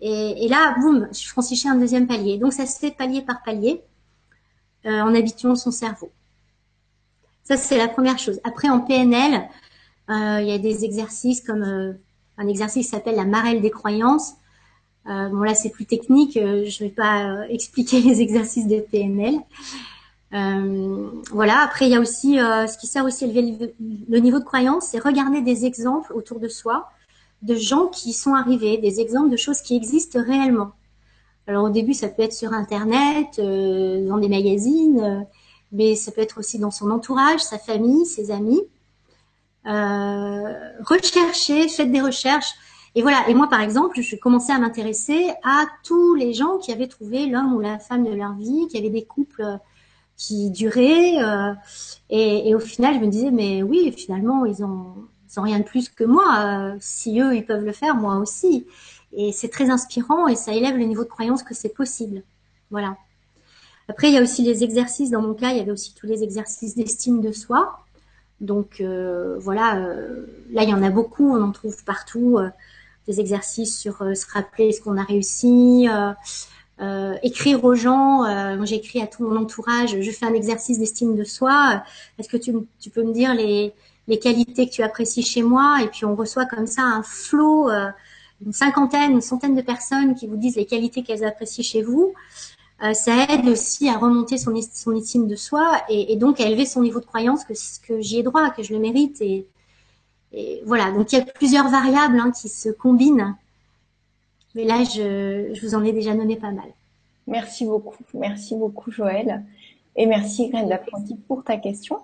Et, 0.00 0.44
et, 0.44 0.48
là, 0.48 0.74
boum, 0.80 1.08
je 1.12 1.28
franchissais 1.28 1.68
un 1.68 1.76
deuxième 1.76 2.06
palier. 2.06 2.38
Donc 2.38 2.52
ça 2.52 2.66
se 2.66 2.78
fait 2.78 2.90
palier 2.92 3.22
par 3.22 3.42
palier 3.42 3.82
euh, 4.86 5.00
en 5.00 5.14
habituant 5.14 5.54
son 5.54 5.70
cerveau. 5.70 6.10
Ça, 7.44 7.56
c'est 7.56 7.76
la 7.76 7.88
première 7.88 8.18
chose. 8.18 8.40
Après, 8.44 8.68
en 8.68 8.80
PNL, 8.80 9.48
euh, 10.10 10.38
il 10.40 10.48
y 10.48 10.52
a 10.52 10.58
des 10.58 10.84
exercices 10.84 11.40
comme 11.40 11.62
euh, 11.62 11.92
un 12.38 12.48
exercice 12.48 12.86
qui 12.86 12.90
s'appelle 12.90 13.16
la 13.16 13.24
marelle 13.24 13.60
des 13.60 13.70
croyances. 13.70 14.34
Bon 15.04 15.42
là 15.42 15.56
c'est 15.56 15.70
plus 15.70 15.84
technique, 15.84 16.34
je 16.34 16.78
vais 16.78 16.88
pas 16.88 17.44
expliquer 17.48 18.00
les 18.00 18.20
exercices 18.20 18.68
de 18.68 18.78
PNL. 18.80 19.34
voilà. 21.32 21.58
Après 21.58 21.86
il 21.86 21.90
y 21.90 21.96
a 21.96 22.00
aussi 22.00 22.36
ce 22.36 22.78
qui 22.78 22.86
sert 22.86 23.04
aussi 23.04 23.24
à 23.24 23.26
élever 23.26 23.74
le 23.80 24.18
niveau 24.20 24.38
de 24.38 24.44
croyance, 24.44 24.86
c'est 24.92 25.00
regarder 25.00 25.40
des 25.40 25.64
exemples 25.66 26.12
autour 26.12 26.38
de 26.38 26.46
soi 26.46 26.88
de 27.42 27.56
gens 27.56 27.88
qui 27.88 28.12
sont 28.12 28.34
arrivés, 28.34 28.78
des 28.78 29.00
exemples 29.00 29.30
de 29.30 29.36
choses 29.36 29.60
qui 29.60 29.76
existent 29.76 30.22
réellement. 30.22 30.70
Alors 31.46 31.64
au 31.64 31.70
début 31.70 31.94
ça 31.94 32.08
peut 32.08 32.22
être 32.22 32.32
sur 32.32 32.52
internet, 32.52 33.38
dans 33.38 34.18
des 34.18 34.28
magazines, 34.28 35.26
mais 35.72 35.94
ça 35.96 36.12
peut 36.12 36.20
être 36.20 36.38
aussi 36.38 36.58
dans 36.58 36.70
son 36.70 36.90
entourage, 36.90 37.40
sa 37.40 37.58
famille, 37.58 38.06
ses 38.06 38.30
amis. 38.30 38.62
Euh, 39.66 40.52
recherchez, 40.84 41.68
faites 41.68 41.90
des 41.90 42.00
recherches. 42.00 42.52
Et 42.94 43.02
voilà. 43.02 43.28
Et 43.28 43.34
moi, 43.34 43.48
par 43.48 43.60
exemple, 43.60 44.00
je 44.00 44.16
commençais 44.16 44.52
à 44.52 44.58
m'intéresser 44.58 45.30
à 45.44 45.64
tous 45.84 46.14
les 46.14 46.34
gens 46.34 46.58
qui 46.58 46.72
avaient 46.72 46.88
trouvé 46.88 47.26
l'homme 47.26 47.54
ou 47.54 47.60
la 47.60 47.78
femme 47.78 48.04
de 48.04 48.12
leur 48.12 48.34
vie, 48.34 48.68
qui 48.68 48.78
avaient 48.78 48.90
des 48.90 49.04
couples 49.04 49.42
euh, 49.42 49.56
qui 50.16 50.50
duraient. 50.50 51.22
Euh, 51.22 51.54
et, 52.10 52.50
et, 52.50 52.54
au 52.54 52.60
final, 52.60 52.96
je 52.96 53.00
me 53.00 53.06
disais, 53.06 53.30
mais 53.30 53.62
oui, 53.62 53.92
finalement, 53.96 54.44
ils 54.44 54.62
ont, 54.62 54.94
ils 55.30 55.40
ont 55.40 55.42
rien 55.42 55.58
de 55.58 55.64
plus 55.64 55.88
que 55.88 56.04
moi. 56.04 56.24
Euh, 56.38 56.76
si 56.80 57.18
eux, 57.20 57.34
ils 57.34 57.46
peuvent 57.46 57.64
le 57.64 57.72
faire, 57.72 57.94
moi 57.94 58.16
aussi. 58.16 58.66
Et 59.14 59.32
c'est 59.32 59.48
très 59.48 59.70
inspirant 59.70 60.28
et 60.28 60.36
ça 60.36 60.52
élève 60.52 60.76
le 60.76 60.84
niveau 60.84 61.04
de 61.04 61.08
croyance 61.08 61.42
que 61.42 61.54
c'est 61.54 61.74
possible. 61.74 62.22
Voilà. 62.70 62.96
Après, 63.88 64.08
il 64.08 64.14
y 64.14 64.18
a 64.18 64.22
aussi 64.22 64.42
les 64.42 64.64
exercices. 64.64 65.10
Dans 65.10 65.22
mon 65.22 65.34
cas, 65.34 65.50
il 65.50 65.58
y 65.58 65.60
avait 65.60 65.72
aussi 65.72 65.94
tous 65.94 66.06
les 66.06 66.22
exercices 66.22 66.74
d'estime 66.74 67.20
de 67.20 67.32
soi. 67.32 67.82
Donc 68.42 68.80
euh, 68.80 69.36
voilà, 69.38 69.76
euh, 69.76 70.26
là 70.50 70.64
il 70.64 70.68
y 70.68 70.74
en 70.74 70.82
a 70.82 70.90
beaucoup, 70.90 71.32
on 71.32 71.40
en 71.40 71.52
trouve 71.52 71.82
partout 71.84 72.38
euh, 72.38 72.50
des 73.06 73.20
exercices 73.20 73.78
sur 73.78 73.98
se 73.98 74.26
rappeler 74.32 74.72
ce 74.72 74.80
qu'on 74.80 74.98
a 74.98 75.04
réussi, 75.04 75.88
écrire 77.22 77.64
aux 77.64 77.74
gens. 77.74 78.18
moi 78.56 78.64
j'ai 78.64 78.76
écrit 78.76 79.00
à 79.00 79.06
tout 79.06 79.24
mon 79.24 79.36
entourage, 79.36 80.00
je 80.00 80.10
fais 80.10 80.26
un 80.26 80.34
exercice 80.34 80.78
d'estime 80.78 81.16
de 81.16 81.24
soi. 81.24 81.82
Est-ce 82.18 82.28
que 82.28 82.36
tu, 82.36 82.52
tu, 82.80 82.90
peux 82.90 83.02
me 83.02 83.12
dire 83.12 83.34
les, 83.34 83.72
les 84.06 84.18
qualités 84.18 84.68
que 84.68 84.72
tu 84.72 84.82
apprécies 84.82 85.22
chez 85.22 85.42
moi? 85.42 85.78
Et 85.82 85.88
puis 85.88 86.04
on 86.04 86.14
reçoit 86.14 86.46
comme 86.46 86.68
ça 86.68 86.82
un 86.82 87.02
flot, 87.02 87.70
une 88.44 88.52
cinquantaine, 88.52 89.12
une 89.12 89.20
centaine 89.20 89.54
de 89.54 89.62
personnes 89.62 90.14
qui 90.14 90.26
vous 90.26 90.36
disent 90.36 90.56
les 90.56 90.66
qualités 90.66 91.02
qu'elles 91.02 91.24
apprécient 91.24 91.64
chez 91.64 91.82
vous. 91.82 92.12
Euh, 92.82 92.94
ça 92.94 93.26
aide 93.28 93.46
aussi 93.48 93.88
à 93.88 93.96
remonter 93.96 94.38
son, 94.38 94.54
estime 94.56 95.28
de 95.28 95.36
soi 95.36 95.82
et, 95.88 96.16
donc 96.16 96.40
à 96.40 96.46
élever 96.46 96.66
son 96.66 96.82
niveau 96.82 96.98
de 96.98 97.04
croyance 97.04 97.44
que, 97.44 97.52
que 97.86 98.00
j'y 98.00 98.18
ai 98.18 98.22
droit, 98.22 98.50
que 98.50 98.62
je 98.62 98.72
le 98.72 98.80
mérite. 98.80 99.20
Et, 99.20 99.46
voilà, 100.64 100.90
donc 100.90 101.12
il 101.12 101.18
y 101.18 101.20
a 101.20 101.24
plusieurs 101.24 101.68
variables 101.68 102.18
hein, 102.18 102.32
qui 102.32 102.48
se 102.48 102.70
combinent. 102.70 103.36
Mais 104.54 104.64
là, 104.64 104.82
je, 104.82 105.60
vous 105.60 105.74
en 105.74 105.84
ai 105.84 105.92
déjà 105.92 106.14
donné 106.14 106.36
pas 106.36 106.50
mal. 106.50 106.68
Merci 107.26 107.64
beaucoup. 107.66 108.02
Merci 108.14 108.56
beaucoup, 108.56 108.90
Joël. 108.90 109.44
Et 109.94 110.06
merci, 110.06 110.48
Graine 110.48 110.68
d'apprenti, 110.68 111.16
pour 111.28 111.44
ta 111.44 111.58
question. 111.58 111.98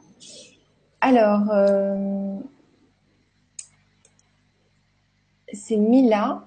Alors, 1.01 1.51
euh, 1.51 2.36
c'est 5.59 5.76
Mila 5.76 6.44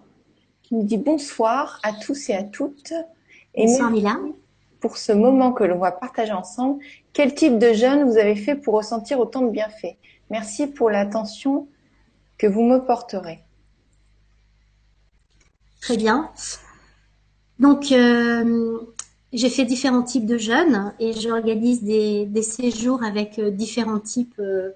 qui 0.64 0.76
nous 0.76 0.84
dit 0.84 0.98
bonsoir 0.98 1.80
à 1.84 1.94
tous 1.94 2.30
et 2.30 2.34
à 2.34 2.44
toutes. 2.44 2.94
Et 3.56 3.68
Pour 4.80 4.98
ce 4.98 5.12
moment 5.12 5.52
que 5.52 5.64
l'on 5.64 5.80
va 5.80 5.92
partager 5.92 6.32
ensemble, 6.32 6.84
quel 7.14 7.36
type 7.36 7.60
de 7.60 7.74
jeûne 7.74 8.04
vous 8.06 8.18
avez 8.18 8.36
fait 8.36 8.56
pour 8.56 8.76
ressentir 8.76 9.20
autant 9.20 9.42
de 9.42 9.50
bienfaits? 9.50 9.98
Merci 10.30 10.68
pour 10.68 10.90
l'attention 10.90 11.68
que 12.38 12.48
vous 12.48 12.64
me 12.64 12.80
porterez. 12.80 13.44
Très 15.82 15.98
bien. 15.98 16.32
Donc, 17.60 17.92
euh, 17.92 18.80
j'ai 19.34 19.50
fait 19.50 19.66
différents 19.66 20.04
types 20.04 20.26
de 20.26 20.38
jeûnes 20.38 20.94
et 21.00 21.14
j'organise 21.14 21.84
des, 21.84 22.26
des, 22.26 22.42
séjours 22.42 23.04
avec 23.04 23.40
euh, 23.40 23.52
différents 23.52 24.00
types 24.00 24.40
euh, 24.40 24.72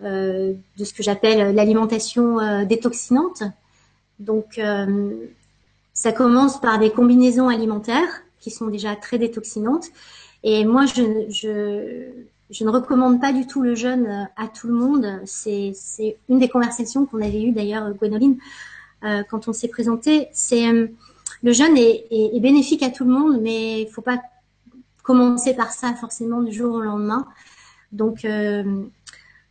de 0.00 0.84
ce 0.84 0.92
que 0.92 1.02
j'appelle 1.02 1.54
l'alimentation 1.54 2.64
détoxinante. 2.66 3.42
Donc, 4.18 4.60
ça 5.92 6.12
commence 6.12 6.60
par 6.60 6.78
des 6.78 6.90
combinaisons 6.90 7.48
alimentaires 7.48 8.22
qui 8.40 8.50
sont 8.50 8.66
déjà 8.66 8.96
très 8.96 9.18
détoxinantes. 9.18 9.86
Et 10.42 10.64
moi, 10.64 10.86
je, 10.86 11.02
ne 11.02 12.70
recommande 12.70 13.20
pas 13.20 13.32
du 13.32 13.46
tout 13.46 13.62
le 13.62 13.74
jeûne 13.74 14.28
à 14.36 14.48
tout 14.48 14.68
le 14.68 14.74
monde. 14.74 15.20
C'est 15.24 15.72
une 16.28 16.38
des 16.38 16.48
conversations 16.48 17.06
qu'on 17.06 17.20
avait 17.20 17.42
eues 17.42 17.52
d'ailleurs, 17.52 17.92
Gwénoline, 17.94 18.38
quand 19.02 19.48
on 19.48 19.52
s'est 19.52 19.68
présenté. 19.68 20.28
C'est 20.32 20.66
le 21.42 21.52
jeûne 21.52 21.76
est, 21.76 22.40
bénéfique 22.40 22.82
à 22.82 22.90
tout 22.90 23.04
le 23.04 23.10
monde, 23.10 23.40
mais 23.40 23.82
il 23.82 23.88
faut 23.88 24.02
pas 24.02 24.20
commencer 25.02 25.54
par 25.54 25.70
ça 25.70 25.94
forcément 25.94 26.42
du 26.42 26.52
jour 26.52 26.74
au 26.74 26.80
lendemain. 26.80 27.26
Donc, 27.92 28.24
euh, 28.24 28.82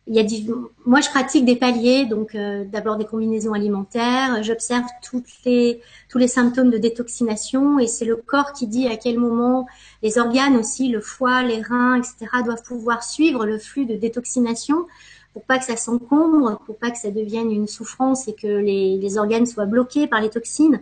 il 0.07 0.15
y 0.15 0.19
a 0.19 0.53
moi 0.85 1.01
je 1.01 1.09
pratique 1.09 1.43
des 1.43 1.57
paliers, 1.57 2.05
donc 2.05 2.34
euh, 2.34 2.63
d'abord 2.65 2.95
des 2.97 3.05
combinaisons 3.05 3.53
alimentaires. 3.53 4.41
J'observe 4.41 4.85
toutes 5.03 5.27
les 5.45 5.81
tous 6.09 6.17
les 6.17 6.27
symptômes 6.27 6.69
de 6.69 6.77
détoxination 6.77 7.77
et 7.79 7.88
c'est 7.88 8.05
le 8.05 8.15
corps 8.15 8.53
qui 8.53 8.67
dit 8.67 8.88
à 8.88 8.95
quel 8.95 9.19
moment 9.19 9.67
les 10.01 10.17
organes 10.17 10.55
aussi, 10.55 10.88
le 10.88 11.01
foie, 11.01 11.43
les 11.43 11.61
reins, 11.61 11.95
etc. 11.95 12.27
doivent 12.45 12.63
pouvoir 12.63 13.03
suivre 13.03 13.45
le 13.45 13.57
flux 13.57 13.85
de 13.85 13.95
détoxination 13.95 14.85
pour 15.34 15.43
pas 15.43 15.59
que 15.59 15.65
ça 15.65 15.75
s'encombre, 15.75 16.61
pour 16.65 16.77
pas 16.77 16.89
que 16.89 16.97
ça 16.97 17.11
devienne 17.11 17.51
une 17.51 17.67
souffrance 17.67 18.27
et 18.27 18.34
que 18.34 18.47
les, 18.47 18.97
les 18.97 19.17
organes 19.17 19.45
soient 19.45 19.65
bloqués 19.65 20.07
par 20.07 20.21
les 20.21 20.29
toxines. 20.29 20.81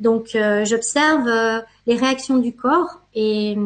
Donc 0.00 0.34
euh, 0.34 0.64
j'observe 0.64 1.28
euh, 1.28 1.60
les 1.86 1.96
réactions 1.96 2.38
du 2.38 2.54
corps 2.54 3.00
et 3.14 3.56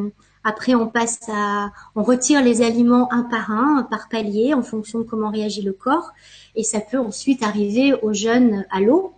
après 0.46 0.76
on 0.76 0.86
passe 0.86 1.28
à, 1.28 1.72
on 1.96 2.04
retire 2.04 2.40
les 2.42 2.62
aliments 2.62 3.12
un 3.12 3.22
par 3.22 3.50
un, 3.50 3.82
par 3.82 4.08
palier, 4.08 4.54
en 4.54 4.62
fonction 4.62 5.00
de 5.00 5.04
comment 5.04 5.30
réagit 5.30 5.62
le 5.62 5.72
corps, 5.72 6.12
et 6.54 6.62
ça 6.62 6.80
peut 6.80 6.98
ensuite 6.98 7.42
arriver 7.42 7.94
au 7.94 8.12
jeûne 8.12 8.64
à 8.70 8.80
l'eau. 8.80 9.12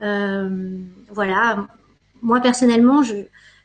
voilà. 0.00 1.66
Moi 2.22 2.40
personnellement, 2.40 3.02
je, 3.02 3.16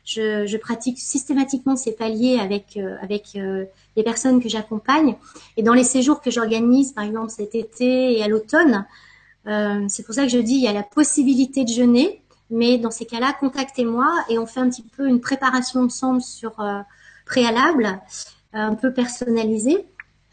je, 0.04 0.46
je, 0.46 0.56
pratique 0.58 0.98
systématiquement 0.98 1.76
ces 1.76 1.92
paliers 1.92 2.38
avec 2.40 2.78
avec 3.00 3.38
les 3.96 4.02
personnes 4.02 4.42
que 4.42 4.48
j'accompagne, 4.48 5.14
et 5.56 5.62
dans 5.62 5.74
les 5.74 5.84
séjours 5.84 6.20
que 6.20 6.30
j'organise, 6.30 6.92
par 6.92 7.04
exemple 7.04 7.30
cet 7.30 7.54
été 7.54 8.18
et 8.18 8.22
à 8.24 8.28
l'automne, 8.28 8.84
c'est 9.88 10.04
pour 10.04 10.14
ça 10.14 10.22
que 10.24 10.28
je 10.28 10.38
dis 10.38 10.54
il 10.54 10.64
y 10.64 10.68
a 10.68 10.72
la 10.72 10.82
possibilité 10.82 11.64
de 11.64 11.70
jeûner, 11.70 12.20
mais 12.50 12.78
dans 12.78 12.90
ces 12.90 13.06
cas-là, 13.06 13.32
contactez-moi 13.38 14.12
et 14.28 14.38
on 14.38 14.46
fait 14.46 14.60
un 14.60 14.68
petit 14.68 14.82
peu 14.82 15.06
une 15.06 15.20
préparation 15.20 15.80
ensemble 15.80 16.20
sur 16.20 16.58
euh, 16.60 16.80
préalable, 17.24 18.00
euh, 18.54 18.58
un 18.58 18.74
peu 18.74 18.92
personnalisée. 18.92 19.86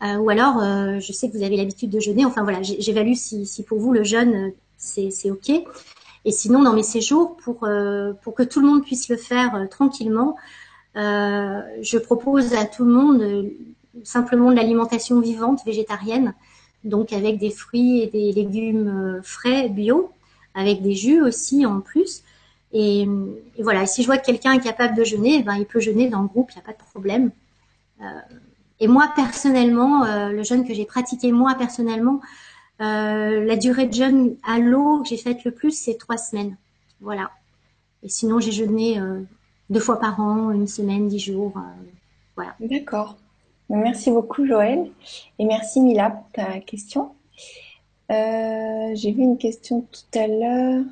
Euh, 0.03 0.17
ou 0.17 0.29
alors, 0.29 0.59
je 0.99 1.11
sais 1.11 1.29
que 1.29 1.37
vous 1.37 1.43
avez 1.43 1.57
l'habitude 1.57 1.89
de 1.89 1.99
jeûner. 1.99 2.25
Enfin 2.25 2.43
voilà, 2.43 2.61
j'évalue 2.61 3.13
si, 3.13 3.45
si, 3.45 3.63
pour 3.63 3.79
vous 3.79 3.93
le 3.93 4.03
jeûne 4.03 4.51
c'est 4.77 5.31
ok. 5.31 5.49
Et 6.25 6.31
sinon, 6.31 6.61
dans 6.61 6.73
mes 6.73 6.83
séjours, 6.83 7.35
pour 7.37 7.67
pour 8.21 8.35
que 8.35 8.43
tout 8.43 8.59
le 8.59 8.67
monde 8.67 8.83
puisse 8.83 9.09
le 9.09 9.17
faire 9.17 9.67
tranquillement, 9.71 10.35
je 10.93 11.97
propose 11.97 12.53
à 12.53 12.65
tout 12.65 12.85
le 12.85 12.91
monde 12.91 13.51
simplement 14.03 14.51
de 14.51 14.55
l'alimentation 14.55 15.19
vivante 15.19 15.65
végétarienne, 15.65 16.35
donc 16.83 17.11
avec 17.11 17.39
des 17.39 17.49
fruits 17.49 18.01
et 18.01 18.07
des 18.07 18.31
légumes 18.33 19.19
frais 19.23 19.67
bio 19.67 20.11
avec 20.57 20.81
des 20.81 20.95
jus 20.95 21.21
aussi 21.21 21.65
en 21.65 21.79
plus. 21.79 22.23
Et, 22.73 23.07
voilà, 23.59 23.85
si 23.85 24.01
je 24.01 24.07
vois 24.07 24.17
que 24.17 24.25
quelqu'un 24.25 24.53
est 24.53 24.59
capable 24.59 24.97
de 24.97 25.03
jeûner, 25.03 25.43
ben, 25.43 25.55
il 25.55 25.65
peut 25.65 25.79
jeûner 25.79 26.09
dans 26.09 26.21
le 26.21 26.27
groupe, 26.27 26.51
il 26.51 26.55
n'y 26.55 26.63
a 26.63 26.65
pas 26.65 26.73
de 26.73 26.89
problème. 26.89 27.31
Euh, 28.01 28.05
et 28.79 28.87
moi, 28.87 29.11
personnellement, 29.15 30.03
euh, 30.03 30.29
le 30.29 30.43
jeûne 30.43 30.67
que 30.67 30.73
j'ai 30.73 30.85
pratiqué 30.85 31.31
moi 31.31 31.55
personnellement, 31.55 32.19
euh, 32.81 33.45
la 33.45 33.55
durée 33.55 33.87
de 33.87 33.93
jeûne 33.93 34.35
à 34.43 34.59
l'eau 34.59 35.01
que 35.01 35.09
j'ai 35.09 35.17
faite 35.17 35.43
le 35.45 35.51
plus, 35.51 35.71
c'est 35.71 35.97
trois 35.97 36.17
semaines. 36.17 36.57
Voilà. 36.99 37.31
Et 38.03 38.09
sinon, 38.09 38.39
j'ai 38.39 38.51
jeûné 38.51 38.99
deux 39.69 39.79
fois 39.79 39.99
par 39.99 40.19
an, 40.19 40.51
une 40.51 40.67
semaine, 40.67 41.07
dix 41.07 41.19
jours. 41.19 41.53
voilà. 42.35 42.55
D'accord. 42.59 43.17
Merci 43.69 44.11
beaucoup, 44.11 44.45
Joël. 44.45 44.89
Et 45.39 45.45
merci, 45.45 45.81
Mila, 45.81 46.11
pour 46.11 46.31
ta 46.31 46.59
question. 46.59 47.11
Euh, 48.09 48.91
j'ai 48.93 49.11
vu 49.11 49.21
une 49.21 49.37
question 49.37 49.85
tout 49.91 50.19
à 50.19 50.27
l'heure. 50.27 50.83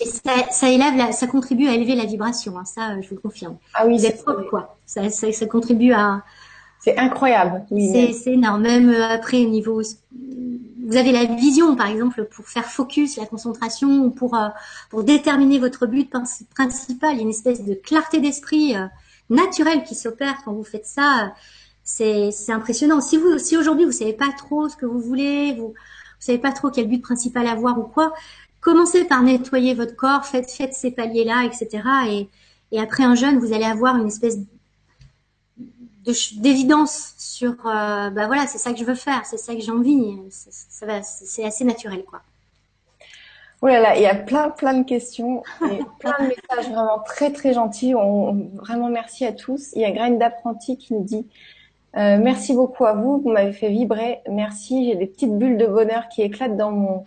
Et 0.00 0.06
ça, 0.06 0.32
ça, 0.50 0.68
élève 0.70 1.12
ça 1.12 1.26
contribue 1.28 1.68
à 1.68 1.74
élever 1.74 1.94
la 1.94 2.04
vibration, 2.04 2.58
hein, 2.58 2.64
ça, 2.64 3.00
je 3.00 3.08
vous 3.08 3.14
le 3.14 3.20
confirme. 3.20 3.56
Ah 3.74 3.86
oui, 3.86 4.00
c'est 4.00 4.22
propre, 4.22 4.42
quoi. 4.50 4.76
Ça, 4.86 5.08
ça, 5.08 5.30
ça, 5.30 5.46
contribue 5.46 5.92
à. 5.92 6.22
C'est 6.80 6.98
incroyable. 6.98 7.64
Oui, 7.70 8.12
c'est 8.12 8.32
énorme. 8.32 8.62
Même 8.62 8.90
euh, 8.90 9.08
après, 9.08 9.44
au 9.44 9.48
niveau, 9.48 9.80
vous 10.86 10.96
avez 10.96 11.12
la 11.12 11.24
vision, 11.24 11.76
par 11.76 11.86
exemple, 11.86 12.24
pour 12.24 12.46
faire 12.46 12.64
focus, 12.64 13.16
la 13.16 13.26
concentration, 13.26 14.10
pour 14.10 14.34
euh, 14.34 14.48
pour 14.90 15.04
déterminer 15.04 15.58
votre 15.58 15.86
but 15.86 16.10
principal. 16.10 17.12
Il 17.12 17.16
y 17.16 17.20
a 17.20 17.22
une 17.22 17.30
espèce 17.30 17.64
de 17.64 17.74
clarté 17.74 18.20
d'esprit 18.20 18.76
euh, 18.76 18.86
naturelle 19.30 19.84
qui 19.84 19.94
s'opère 19.94 20.42
quand 20.44 20.52
vous 20.52 20.64
faites 20.64 20.86
ça. 20.86 21.32
C'est 21.84 22.32
impressionnant. 22.48 23.00
Si 23.00 23.16
vous, 23.16 23.38
si 23.38 23.56
aujourd'hui 23.56 23.84
vous 23.84 23.92
savez 23.92 24.14
pas 24.14 24.32
trop 24.36 24.68
ce 24.68 24.76
que 24.76 24.86
vous 24.86 25.00
voulez, 25.00 25.54
vous 25.54 25.74
savez 26.24 26.38
pas 26.38 26.52
trop 26.52 26.70
quel 26.70 26.88
but 26.88 27.00
principal 27.00 27.46
avoir 27.46 27.78
ou 27.78 27.82
quoi, 27.82 28.12
commencez 28.60 29.04
par 29.04 29.22
nettoyer 29.22 29.74
votre 29.74 29.94
corps, 29.94 30.24
faites, 30.24 30.48
ces 30.48 30.90
paliers-là, 30.90 31.44
etc. 31.44 31.82
Et, 32.10 32.28
après 32.78 33.04
un 33.04 33.14
jeûne, 33.14 33.38
vous 33.38 33.52
allez 33.52 33.64
avoir 33.64 33.96
une 33.96 34.08
espèce 34.08 34.36
d'évidence 36.36 37.14
sur, 37.16 37.52
euh, 37.66 38.10
bah 38.10 38.26
voilà, 38.26 38.48
c'est 38.48 38.58
ça 38.58 38.72
que 38.72 38.78
je 38.78 38.84
veux 38.84 38.96
faire, 38.96 39.24
c'est 39.26 39.36
ça 39.36 39.54
que 39.54 39.60
j'ai 39.60 39.70
envie. 39.70 40.18
C'est 40.30 41.44
assez 41.44 41.64
naturel, 41.64 42.04
quoi. 42.04 42.22
Oh 43.62 43.66
là 43.66 43.80
là, 43.80 43.96
il 43.96 44.02
y 44.02 44.06
a 44.06 44.14
plein, 44.14 44.50
plein 44.50 44.74
de 44.74 44.84
questions 44.84 45.42
et 45.70 45.78
plein 45.98 46.14
de 46.20 46.26
messages 46.26 46.70
vraiment 46.70 46.98
très, 47.06 47.32
très 47.32 47.54
gentils. 47.54 47.94
On, 47.94 48.50
vraiment 48.56 48.90
merci 48.90 49.24
à 49.24 49.32
tous. 49.32 49.70
Il 49.74 49.80
y 49.80 49.86
a 49.86 49.90
Graine 49.90 50.18
d'apprenti 50.18 50.76
qui 50.76 50.92
nous 50.92 51.02
dit 51.02 51.26
euh, 51.96 52.18
merci 52.18 52.54
beaucoup 52.54 52.84
à 52.86 52.94
vous, 52.94 53.20
vous 53.20 53.30
m'avez 53.30 53.52
fait 53.52 53.68
vibrer. 53.68 54.20
Merci, 54.28 54.86
j'ai 54.86 54.96
des 54.96 55.06
petites 55.06 55.36
bulles 55.36 55.58
de 55.58 55.66
bonheur 55.66 56.08
qui 56.08 56.22
éclatent 56.22 56.56
dans 56.56 56.72
mon 56.72 57.04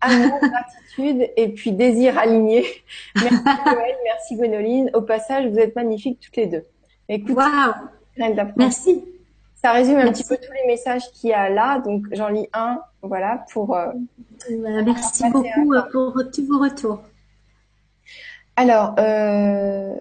amour, 0.00 0.38
gratitude 0.42 1.30
et 1.36 1.48
puis 1.48 1.72
désir 1.72 2.18
aligné. 2.18 2.64
Merci 3.16 3.44
Noël, 3.66 3.96
merci 4.04 4.36
Gwénoline. 4.36 4.90
Au 4.94 5.02
passage, 5.02 5.50
vous 5.50 5.58
êtes 5.58 5.76
magnifiques 5.76 6.20
toutes 6.20 6.36
les 6.36 6.46
deux. 6.46 6.64
Écoute, 7.08 7.38
merci. 8.56 9.04
Ça 9.54 9.72
résume 9.72 9.98
un 9.98 10.12
petit 10.12 10.24
peu 10.24 10.36
tous 10.36 10.52
les 10.52 10.66
messages 10.66 11.10
qu'il 11.12 11.30
y 11.30 11.32
a 11.32 11.48
là, 11.48 11.78
donc 11.78 12.04
j'en 12.12 12.28
lis 12.28 12.48
un, 12.52 12.80
voilà, 13.02 13.44
pour. 13.52 13.74
Euh, 13.74 13.92
merci 14.50 15.24
beaucoup 15.30 15.72
euh, 15.72 15.82
pour 15.90 16.22
tous 16.34 16.46
vos 16.46 16.58
retours. 16.58 17.00
Alors, 18.56 18.94
euh, 18.98 19.94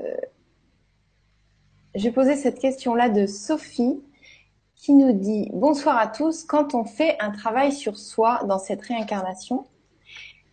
j'ai 1.96 2.12
posé 2.12 2.36
cette 2.36 2.60
question-là 2.60 3.10
de 3.10 3.26
Sophie 3.26 4.02
qui 4.76 4.94
nous 4.94 5.14
dit 5.14 5.50
Bonsoir 5.54 5.98
à 5.98 6.08
tous, 6.08 6.44
quand 6.44 6.74
on 6.74 6.86
fait 6.86 7.18
un 7.20 7.32
travail 7.32 7.72
sur 7.72 7.98
soi 7.98 8.42
dans 8.48 8.60
cette 8.60 8.82
réincarnation, 8.82 9.66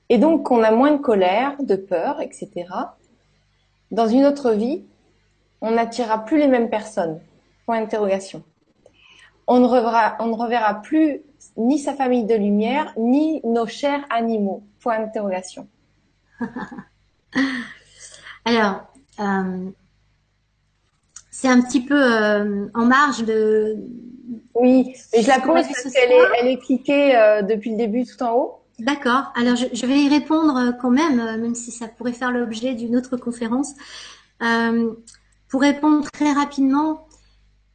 et 0.08 0.18
donc 0.18 0.44
qu'on 0.44 0.62
a 0.62 0.70
moins 0.70 0.92
de 0.92 0.98
colère, 0.98 1.56
de 1.60 1.76
peur, 1.76 2.20
etc., 2.20 2.66
dans 3.90 4.06
une 4.06 4.24
autre 4.24 4.52
vie, 4.52 4.84
on 5.60 5.72
n'attirera 5.72 6.24
plus 6.24 6.38
les 6.38 6.48
mêmes 6.48 6.70
personnes? 6.70 7.20
Point 7.66 7.80
d'interrogation. 7.80 8.42
On 9.46 9.58
ne, 9.58 9.66
reverra, 9.66 10.74
plus 10.74 11.22
ni 11.56 11.78
sa 11.78 11.94
famille 11.94 12.24
de 12.24 12.34
lumière, 12.34 12.92
ni 12.96 13.40
nos 13.44 13.66
chers 13.66 14.04
animaux. 14.10 14.62
Point 14.80 15.00
d'interrogation. 15.00 15.66
Alors, 18.44 18.84
euh, 19.18 19.70
c'est 21.40 21.48
un 21.48 21.62
petit 21.62 21.80
peu 21.80 21.96
euh, 21.96 22.66
en 22.74 22.84
marge 22.84 23.24
de. 23.24 23.76
Oui, 24.54 24.92
mais 25.14 25.22
je 25.22 25.28
la 25.28 25.40
pose 25.40 25.66
parce 25.66 25.84
qu'elle 25.84 26.12
est, 26.12 26.24
elle 26.38 26.48
est 26.48 26.58
cliquée 26.58 27.16
euh, 27.16 27.40
depuis 27.40 27.70
le 27.70 27.78
début 27.78 28.04
tout 28.04 28.22
en 28.22 28.34
haut. 28.34 28.60
D'accord. 28.78 29.32
Alors 29.34 29.56
je, 29.56 29.86
vais 29.86 30.00
y 30.00 30.08
répondre 30.10 30.56
euh, 30.58 30.72
quand 30.72 30.90
même, 30.90 31.16
même 31.40 31.54
si 31.54 31.70
ça 31.70 31.88
pourrait 31.88 32.12
faire 32.12 32.30
l'objet 32.30 32.74
d'une 32.74 32.94
autre 32.94 33.16
conférence. 33.16 33.72
pour 35.48 35.62
répondre 35.62 36.10
très 36.10 36.30
rapidement, 36.30 37.06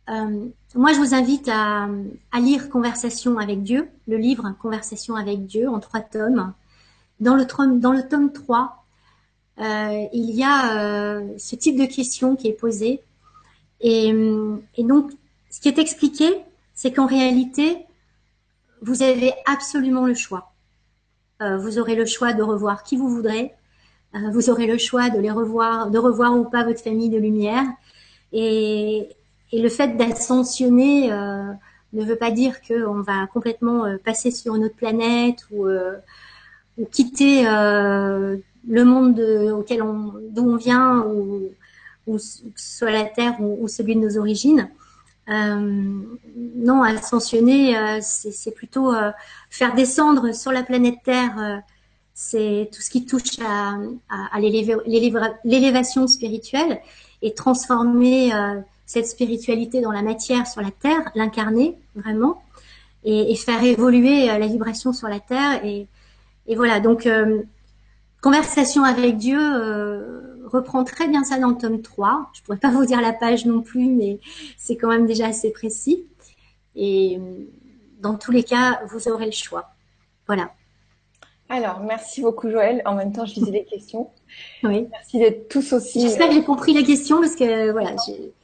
moi 0.07 0.93
je 0.93 0.99
vous 0.99 1.15
invite 1.15 1.49
à, 1.49 1.87
à, 2.31 2.39
lire 2.39 2.69
Conversation 2.69 3.39
avec 3.39 3.63
Dieu, 3.63 3.89
le 4.07 4.17
livre 4.17 4.53
Conversation 4.61 5.15
avec 5.15 5.47
Dieu 5.47 5.67
en 5.69 5.79
trois 5.79 6.01
tomes. 6.01 6.53
Dans 7.19 7.35
le, 7.35 7.45
dans 7.79 7.93
le 7.93 8.07
tome 8.07 8.31
3, 8.31 8.85
il 9.57 10.35
y 10.35 10.43
a 10.43 11.19
ce 11.39 11.55
type 11.55 11.79
de 11.79 11.85
question 11.85 12.35
qui 12.35 12.47
est 12.47 12.53
posée 12.53 13.01
et, 13.87 14.83
donc, 14.83 15.11
ce 15.51 15.61
qui 15.61 15.67
est 15.67 15.77
expliqué, 15.77 16.25
c'est 16.73 16.91
qu'en 16.91 17.05
réalité, 17.05 17.85
vous 18.81 19.03
avez 19.03 19.31
absolument 19.45 20.07
le 20.07 20.15
choix. 20.15 20.53
Euh, 21.41 21.57
vous 21.57 21.77
aurez 21.77 21.95
le 21.95 22.05
choix 22.05 22.33
de 22.33 22.41
revoir 22.41 22.83
qui 22.83 22.97
vous 22.97 23.09
voudrez. 23.09 23.53
Euh, 24.15 24.31
vous 24.31 24.49
aurez 24.49 24.65
le 24.65 24.79
choix 24.79 25.09
de 25.09 25.19
les 25.19 25.29
revoir, 25.29 25.91
de 25.91 25.99
revoir 25.99 26.35
ou 26.35 26.45
pas 26.45 26.63
votre 26.63 26.81
famille 26.81 27.09
de 27.09 27.19
lumière. 27.19 27.65
Et, 28.33 29.09
et 29.51 29.61
le 29.61 29.69
fait 29.69 29.95
d'ascensionner 29.97 31.13
euh, 31.13 31.51
ne 31.93 32.03
veut 32.03 32.15
pas 32.15 32.31
dire 32.31 32.61
qu'on 32.61 33.01
va 33.01 33.27
complètement 33.27 33.85
euh, 33.85 33.97
passer 34.03 34.31
sur 34.31 34.55
une 34.55 34.65
autre 34.65 34.75
planète 34.75 35.45
ou, 35.51 35.67
euh, 35.67 35.95
ou 36.79 36.85
quitter 36.85 37.43
le 37.43 38.83
monde 38.83 39.13
de, 39.13 39.51
auquel 39.51 39.83
on, 39.83 40.13
d'où 40.31 40.49
on 40.49 40.55
vient 40.55 41.01
ou, 41.03 41.51
ou 42.07 42.17
soit 42.55 42.91
la 42.91 43.05
terre 43.05 43.39
ou, 43.39 43.67
celui 43.67 43.95
de 43.95 44.01
nos 44.01 44.17
origines. 44.17 44.69
non, 45.27 46.83
ascensionner, 46.83 47.99
c'est 48.01 48.53
plutôt 48.53 48.93
faire 49.49 49.73
descendre 49.75 50.33
sur 50.33 50.51
la 50.51 50.63
planète 50.63 50.99
Terre 51.03 51.63
c'est 52.15 52.69
tout 52.73 52.81
ce 52.81 52.89
qui 52.89 53.05
touche 53.05 53.39
à, 53.45 53.75
à, 54.09 54.39
l'élévation 54.39 56.07
spirituelle 56.07 56.79
et 57.21 57.33
transformer 57.33 58.33
euh, 58.33 58.61
cette 58.85 59.05
spiritualité 59.05 59.81
dans 59.81 59.91
la 59.91 60.01
matière 60.01 60.47
sur 60.47 60.61
la 60.61 60.71
terre, 60.71 61.11
l'incarner 61.13 61.77
vraiment 61.93 62.41
et, 63.03 63.33
et, 63.33 63.35
faire 63.35 63.61
évoluer 63.61 64.31
euh, 64.31 64.37
la 64.37 64.47
vibration 64.47 64.93
sur 64.93 65.09
la 65.09 65.19
terre 65.19 65.63
et, 65.65 65.87
et 66.47 66.55
voilà 66.55 66.79
donc 66.79 67.05
euh, 67.05 67.43
conversation 68.21 68.85
avec 68.85 69.17
Dieu 69.17 69.37
reprend 70.55 70.83
très 70.83 71.07
bien 71.07 71.23
ça 71.23 71.37
dans 71.37 71.49
le 71.49 71.57
tome 71.57 71.81
3 71.81 72.31
je 72.33 72.41
pourrais 72.41 72.57
pas 72.57 72.71
vous 72.71 72.85
dire 72.85 73.01
la 73.01 73.13
page 73.13 73.45
non 73.45 73.61
plus 73.61 73.87
mais 73.87 74.19
c'est 74.57 74.75
quand 74.75 74.89
même 74.89 75.05
déjà 75.05 75.27
assez 75.27 75.51
précis 75.51 76.05
et 76.75 77.19
dans 77.99 78.15
tous 78.15 78.31
les 78.31 78.43
cas 78.43 78.81
vous 78.89 79.07
aurez 79.07 79.25
le 79.25 79.31
choix 79.31 79.69
voilà 80.27 80.51
alors, 81.47 81.79
merci 81.79 82.21
beaucoup 82.21 82.49
Joël. 82.49 82.81
En 82.85 82.95
même 82.95 83.11
temps, 83.11 83.25
je 83.25 83.35
lisais 83.35 83.51
les 83.51 83.65
questions. 83.65 84.09
Oui. 84.63 84.87
Merci 84.91 85.19
d'être 85.19 85.47
tous 85.47 85.73
aussi. 85.73 86.01
J'espère 86.01 86.27
que 86.27 86.33
j'ai 86.33 86.43
compris 86.43 86.73
les 86.73 86.83
questions 86.83 87.21
parce 87.21 87.35
que 87.35 87.71
voilà. 87.71 87.95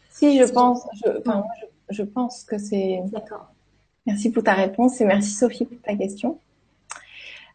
Si 0.09 0.37
je 0.37 0.43
pense, 0.45 0.87
je, 1.03 1.09
enfin, 1.19 1.43
je, 1.89 1.95
je 1.95 2.03
pense 2.03 2.43
que 2.43 2.57
c'est. 2.57 3.01
D'accord. 3.11 3.47
Merci 4.05 4.31
pour 4.31 4.43
ta 4.43 4.53
réponse 4.53 5.01
et 5.01 5.05
merci 5.05 5.31
Sophie 5.31 5.65
pour 5.65 5.81
ta 5.81 5.95
question. 5.95 6.39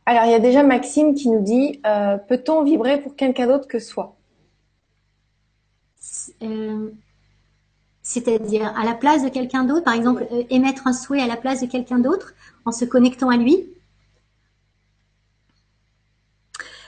Alors, 0.04 0.24
il 0.24 0.30
y 0.30 0.34
a 0.34 0.38
déjà 0.38 0.62
Maxime 0.62 1.14
qui 1.14 1.28
nous 1.28 1.42
dit 1.42 1.80
euh, 1.86 2.18
peut-on 2.18 2.62
vibrer 2.62 3.00
pour 3.00 3.16
quelqu'un 3.16 3.46
d'autre 3.46 3.66
que 3.66 3.78
soi? 3.78 4.16
Euh, 6.42 6.90
C'est-à-dire 8.02 8.76
à 8.76 8.84
la 8.84 8.94
place 8.94 9.24
de 9.24 9.28
quelqu'un 9.28 9.64
d'autre, 9.64 9.84
par 9.84 9.94
exemple, 9.94 10.26
euh, 10.32 10.44
émettre 10.50 10.86
un 10.86 10.92
souhait 10.92 11.20
à 11.20 11.26
la 11.26 11.36
place 11.36 11.60
de 11.60 11.66
quelqu'un 11.66 11.98
d'autre 11.98 12.34
en 12.64 12.72
se 12.72 12.84
connectant 12.84 13.28
à 13.28 13.36
lui 13.36 13.56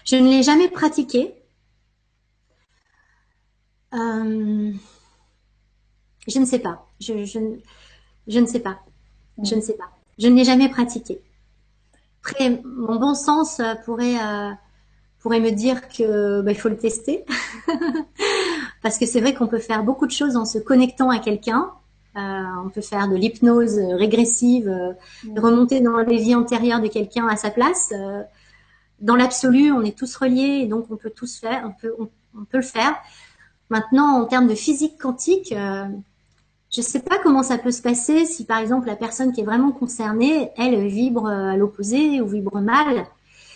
Je 0.05 0.17
ne 0.17 0.29
l'ai 0.31 0.43
jamais 0.43 0.69
pratiqué. 0.69 1.35
Euh, 3.95 4.73
je 6.27 6.39
ne 6.39 6.45
sais 6.47 6.59
pas. 6.59 6.87
Je, 7.01 7.25
je, 7.25 7.39
ne 8.39 8.47
sais 8.47 8.61
pas. 8.61 8.81
Je 9.43 9.55
ne 9.55 9.61
sais 9.61 9.75
pas. 9.75 9.91
Je 10.19 10.29
ne 10.29 10.35
l'ai 10.35 10.45
jamais 10.45 10.71
pratiqué. 10.71 11.21
Après, 12.25 12.63
mon 12.65 12.97
bon 12.97 13.15
sens 13.15 13.61
pourrait 13.85 14.17
euh, 14.19 14.51
pourrait 15.19 15.41
me 15.41 15.51
dire 15.51 15.89
que 15.89 16.43
bah, 16.43 16.53
il 16.53 16.59
faut 16.59 16.69
le 16.69 16.77
tester, 16.77 17.25
parce 18.83 18.99
que 18.99 19.07
c'est 19.07 19.21
vrai 19.21 19.35
qu'on 19.35 19.47
peut 19.47 19.59
faire 19.59 19.83
beaucoup 19.83 20.07
de 20.07 20.13
choses 20.13 20.37
en 20.37 20.45
se 20.45 20.59
connectant 20.59 21.11
à 21.11 21.19
quelqu'un. 21.19 21.71
Euh, 22.17 22.43
on 22.65 22.69
peut 22.69 22.81
faire 22.81 23.09
de 23.09 23.17
l'hypnose 23.17 23.79
régressive, 23.79 24.73
remonter 25.37 25.81
dans 25.81 25.99
les 25.99 26.19
vies 26.19 26.35
antérieures 26.35 26.81
de 26.81 26.89
quelqu'un 26.89 27.29
à 27.29 27.37
sa 27.37 27.51
place 27.51 27.93
dans 29.01 29.17
l'absolu, 29.17 29.73
on 29.73 29.83
est 29.83 29.97
tous 29.97 30.17
reliés 30.17 30.61
et 30.63 30.67
donc 30.67 30.87
on 30.91 30.97
peut 30.97 31.11
tous 31.11 31.39
faire, 31.39 31.63
on 31.65 31.73
peut, 31.81 31.95
on, 31.99 32.45
peut 32.45 32.59
le 32.59 32.63
faire. 32.63 32.97
Maintenant, 33.71 34.21
en 34.21 34.25
termes 34.25 34.49
de 34.49 34.55
physique 34.55 34.99
quantique, 35.01 35.53
euh, 35.53 35.85
je 36.71 36.81
ne 36.81 36.85
sais 36.85 37.01
pas 37.01 37.19
comment 37.23 37.43
ça 37.43 37.59
peut 37.59 37.71
se 37.71 37.83
passer 37.83 38.27
si, 38.27 38.45
par 38.45 38.59
exemple, 38.59 38.87
la 38.87 38.97
personne 38.97 39.33
qui 39.33 39.41
est 39.41 39.45
vraiment 39.45 39.73
concernée, 39.73 40.51
elle 40.57 40.87
vibre 40.87 41.27
à 41.27 41.57
l'opposé 41.57 42.21
ou 42.21 42.27
vibre 42.27 42.61
mal. 42.61 43.07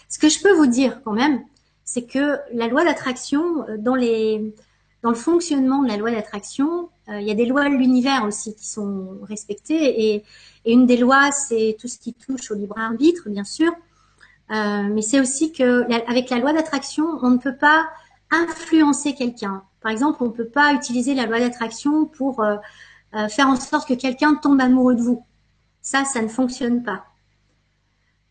Ce 0.09 0.19
que 0.19 0.29
je 0.29 0.41
peux 0.43 0.55
vous 0.55 0.67
dire 0.67 1.01
quand 1.05 1.13
même, 1.13 1.43
c'est 1.85 2.03
que 2.03 2.39
la 2.53 2.69
loi 2.69 2.85
d'attraction, 2.85 3.69
euh, 3.69 3.77
dans 3.79 3.95
les, 3.95 4.55
dans 5.03 5.11
le 5.11 5.17
fonctionnement 5.17 5.83
de 5.83 5.89
la 5.89 5.97
loi 5.97 6.13
d'attraction, 6.13 6.89
euh, 7.09 7.21
il 7.21 7.27
y 7.27 7.31
a 7.31 7.35
des 7.35 7.47
lois 7.47 7.69
de 7.69 7.75
l'univers 7.75 8.25
aussi 8.25 8.55
qui 8.55 8.67
sont 8.67 9.19
respectées 9.23 10.15
et, 10.15 10.25
une 10.65 10.87
des 10.87 10.97
lois, 10.97 11.33
c'est 11.33 11.77
tout 11.81 11.89
ce 11.89 11.99
qui 11.99 12.15
touche 12.15 12.53
au 12.53 12.55
libre 12.55 12.79
arbitre, 12.79 13.29
bien 13.29 13.43
sûr. 13.43 13.73
Euh, 14.53 14.83
mais 14.85 15.03
c'est 15.03 15.19
aussi 15.19 15.53
que 15.53 15.91
avec 16.09 16.31
la 16.31 16.39
loi 16.39 16.53
d'attraction, 16.53 17.19
on 17.21 17.31
ne 17.31 17.39
peut 17.39 17.57
pas 17.57 17.89
influencer 18.31 19.17
quelqu'un. 19.17 19.65
Par 19.81 19.91
exemple, 19.91 20.19
on 20.23 20.27
ne 20.27 20.31
peut 20.31 20.47
pas 20.47 20.73
utiliser 20.73 21.15
la 21.15 21.27
loi 21.27 21.41
d'attraction 21.41 22.05
pour 22.05 22.45
euh, 22.45 22.59
faire 23.29 23.49
en 23.49 23.57
sorte 23.57 23.89
que 23.89 23.95
quelqu'un 23.95 24.37
tombe 24.37 24.61
amoureux 24.61 24.95
de 24.95 25.01
vous. 25.01 25.25
Ça, 25.81 26.05
ça 26.05 26.23
ne 26.23 26.29
fonctionne 26.29 26.85
pas. 26.85 27.07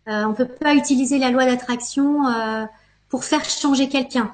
on 0.08 0.30
ne 0.30 0.34
peut 0.34 0.48
pas 0.48 0.74
utiliser 0.74 1.18
la 1.18 1.32
loi 1.32 1.46
d'attraction 1.46 2.24
pour 3.10 3.26
faire 3.26 3.44
changer 3.44 3.90
quelqu'un. 3.90 4.34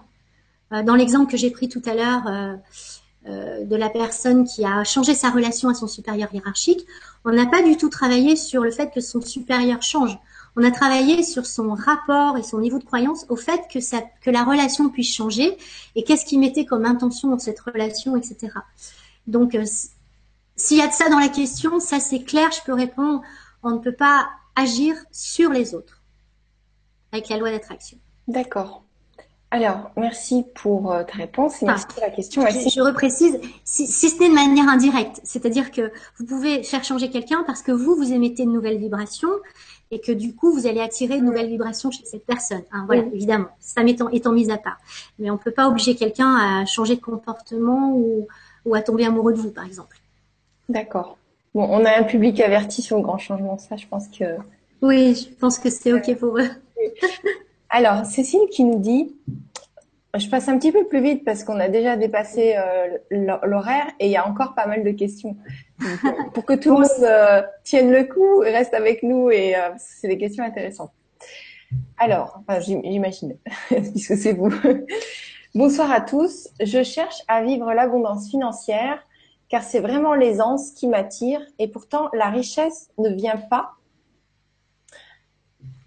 Dans 0.71 0.95
l'exemple 0.95 1.31
que 1.31 1.37
j'ai 1.37 1.51
pris 1.51 1.69
tout 1.69 1.81
à 1.85 1.93
l'heure 1.93 2.59
de 3.25 3.75
la 3.75 3.89
personne 3.89 4.45
qui 4.45 4.65
a 4.65 4.83
changé 4.83 5.13
sa 5.13 5.29
relation 5.29 5.69
à 5.69 5.73
son 5.73 5.87
supérieur 5.87 6.33
hiérarchique, 6.33 6.85
on 7.25 7.31
n'a 7.31 7.45
pas 7.45 7.61
du 7.61 7.77
tout 7.77 7.89
travaillé 7.89 8.35
sur 8.35 8.63
le 8.63 8.71
fait 8.71 8.91
que 8.93 9.01
son 9.01 9.21
supérieur 9.21 9.81
change 9.81 10.17
on 10.57 10.63
a 10.63 10.71
travaillé 10.71 11.21
sur 11.21 11.45
son 11.45 11.75
rapport 11.75 12.35
et 12.35 12.41
son 12.41 12.59
niveau 12.59 12.79
de 12.79 12.83
croyance 12.83 13.27
au 13.29 13.35
fait 13.35 13.61
que, 13.71 13.79
ça, 13.79 14.01
que 14.21 14.31
la 14.31 14.43
relation 14.43 14.89
puisse 14.89 15.13
changer 15.13 15.55
et 15.95 16.03
qu'est-ce 16.03 16.25
qu'il 16.25 16.39
mettait 16.39 16.65
comme 16.65 16.83
intention 16.83 17.29
dans 17.29 17.37
cette 17.37 17.59
relation, 17.59 18.15
etc. 18.15 18.53
Donc, 19.27 19.53
euh, 19.53 19.65
s'il 20.55 20.77
y 20.77 20.81
a 20.81 20.87
de 20.87 20.93
ça 20.93 21.09
dans 21.09 21.19
la 21.19 21.29
question, 21.29 21.79
ça 21.79 21.99
c'est 21.99 22.23
clair, 22.23 22.49
je 22.51 22.63
peux 22.65 22.73
répondre, 22.73 23.21
on 23.61 23.69
ne 23.69 23.77
peut 23.77 23.93
pas 23.93 24.29
agir 24.55 24.95
sur 25.11 25.51
les 25.51 25.75
autres 25.75 26.01
avec 27.11 27.29
la 27.29 27.37
loi 27.37 27.51
d'attraction. 27.51 27.99
D'accord. 28.27 28.83
Alors, 29.49 29.91
merci 29.95 30.45
pour 30.55 30.91
euh, 30.91 31.03
ta 31.03 31.13
réponse 31.13 31.61
et 31.61 31.65
merci 31.65 31.85
pour 31.87 32.01
la 32.01 32.09
question. 32.09 32.45
Je, 32.47 32.69
je 32.69 32.81
reprécise, 32.81 33.39
si, 33.63 33.87
si 33.87 34.09
ce 34.09 34.19
n'est 34.19 34.29
de 34.29 34.33
manière 34.33 34.67
indirecte, 34.67 35.21
c'est-à-dire 35.23 35.71
que 35.71 35.91
vous 36.17 36.25
pouvez 36.25 36.63
faire 36.63 36.83
changer 36.83 37.09
quelqu'un 37.09 37.43
parce 37.47 37.61
que 37.61 37.71
vous, 37.71 37.95
vous 37.95 38.11
émettez 38.11 38.45
de 38.45 38.51
nouvelles 38.51 38.77
vibrations 38.77 39.29
et 39.89 40.01
que 40.01 40.11
du 40.11 40.35
coup, 40.35 40.51
vous 40.51 40.67
allez 40.67 40.81
attirer 40.81 41.19
de 41.19 41.23
nouvelles 41.23 41.47
vibrations 41.47 41.91
chez 41.91 42.03
cette 42.03 42.25
personne. 42.25 42.63
Hein, 42.73 42.83
voilà, 42.87 43.03
évidemment, 43.13 43.47
ça 43.61 43.83
étant, 43.83 44.09
étant 44.09 44.33
mis 44.33 44.51
à 44.51 44.57
part. 44.57 44.77
Mais 45.17 45.29
on 45.29 45.35
ne 45.35 45.39
peut 45.39 45.51
pas 45.51 45.69
obliger 45.69 45.95
quelqu'un 45.95 46.35
à 46.35 46.65
changer 46.65 46.97
de 46.97 47.01
comportement 47.01 47.93
ou, 47.93 48.27
ou 48.65 48.75
à 48.75 48.81
tomber 48.81 49.05
amoureux 49.05 49.31
de 49.31 49.39
vous, 49.39 49.51
par 49.51 49.65
exemple. 49.65 49.97
D'accord. 50.67 51.17
Bon, 51.55 51.63
on 51.63 51.85
a 51.85 51.97
un 51.97 52.03
public 52.03 52.41
averti 52.41 52.81
sur 52.81 52.97
le 52.97 53.03
grand 53.03 53.17
changement, 53.17 53.57
ça, 53.57 53.77
je 53.77 53.87
pense 53.87 54.09
que... 54.09 54.25
Oui, 54.81 55.15
je 55.15 55.33
pense 55.35 55.57
que 55.57 55.69
c'est 55.69 55.93
OK 55.93 56.13
pour 56.17 56.37
eux. 56.37 56.49
Alors, 57.69 58.05
Cécile 58.05 58.47
qui 58.49 58.63
nous 58.63 58.79
dit, 58.79 59.15
je 60.15 60.29
passe 60.29 60.47
un 60.47 60.57
petit 60.57 60.71
peu 60.71 60.87
plus 60.87 61.01
vite 61.01 61.25
parce 61.25 61.43
qu'on 61.43 61.59
a 61.59 61.67
déjà 61.67 61.97
dépassé 61.97 62.55
euh, 62.57 62.97
l'horaire 63.11 63.87
et 63.99 64.05
il 64.05 64.11
y 64.11 64.17
a 64.17 64.27
encore 64.27 64.55
pas 64.55 64.65
mal 64.65 64.83
de 64.83 64.91
questions. 64.91 65.37
Euh, 65.81 65.85
pour 66.33 66.45
que 66.45 66.53
tout 66.53 66.69
le 66.69 66.75
monde 66.75 67.03
euh, 67.03 67.41
tienne 67.63 67.91
le 67.91 68.05
coup, 68.05 68.39
reste 68.39 68.73
avec 68.73 69.03
nous 69.03 69.29
et 69.29 69.55
c'est 69.77 70.07
des 70.07 70.17
questions 70.17 70.43
intéressantes. 70.43 70.91
Alors, 71.97 72.39
enfin, 72.39 72.59
j'imagine, 72.61 73.37
puisque 73.67 74.15
c'est 74.17 74.33
vous. 74.33 74.49
Bonsoir 75.53 75.91
à 75.91 76.01
tous. 76.01 76.49
Je 76.61 76.83
cherche 76.83 77.21
à 77.27 77.43
vivre 77.43 77.73
l'abondance 77.73 78.29
financière 78.29 79.05
car 79.49 79.63
c'est 79.63 79.79
vraiment 79.79 80.13
l'aisance 80.13 80.71
qui 80.71 80.87
m'attire 80.87 81.41
et 81.59 81.67
pourtant 81.67 82.09
la 82.13 82.29
richesse 82.29 82.89
ne 82.97 83.09
vient 83.09 83.37
pas. 83.37 83.73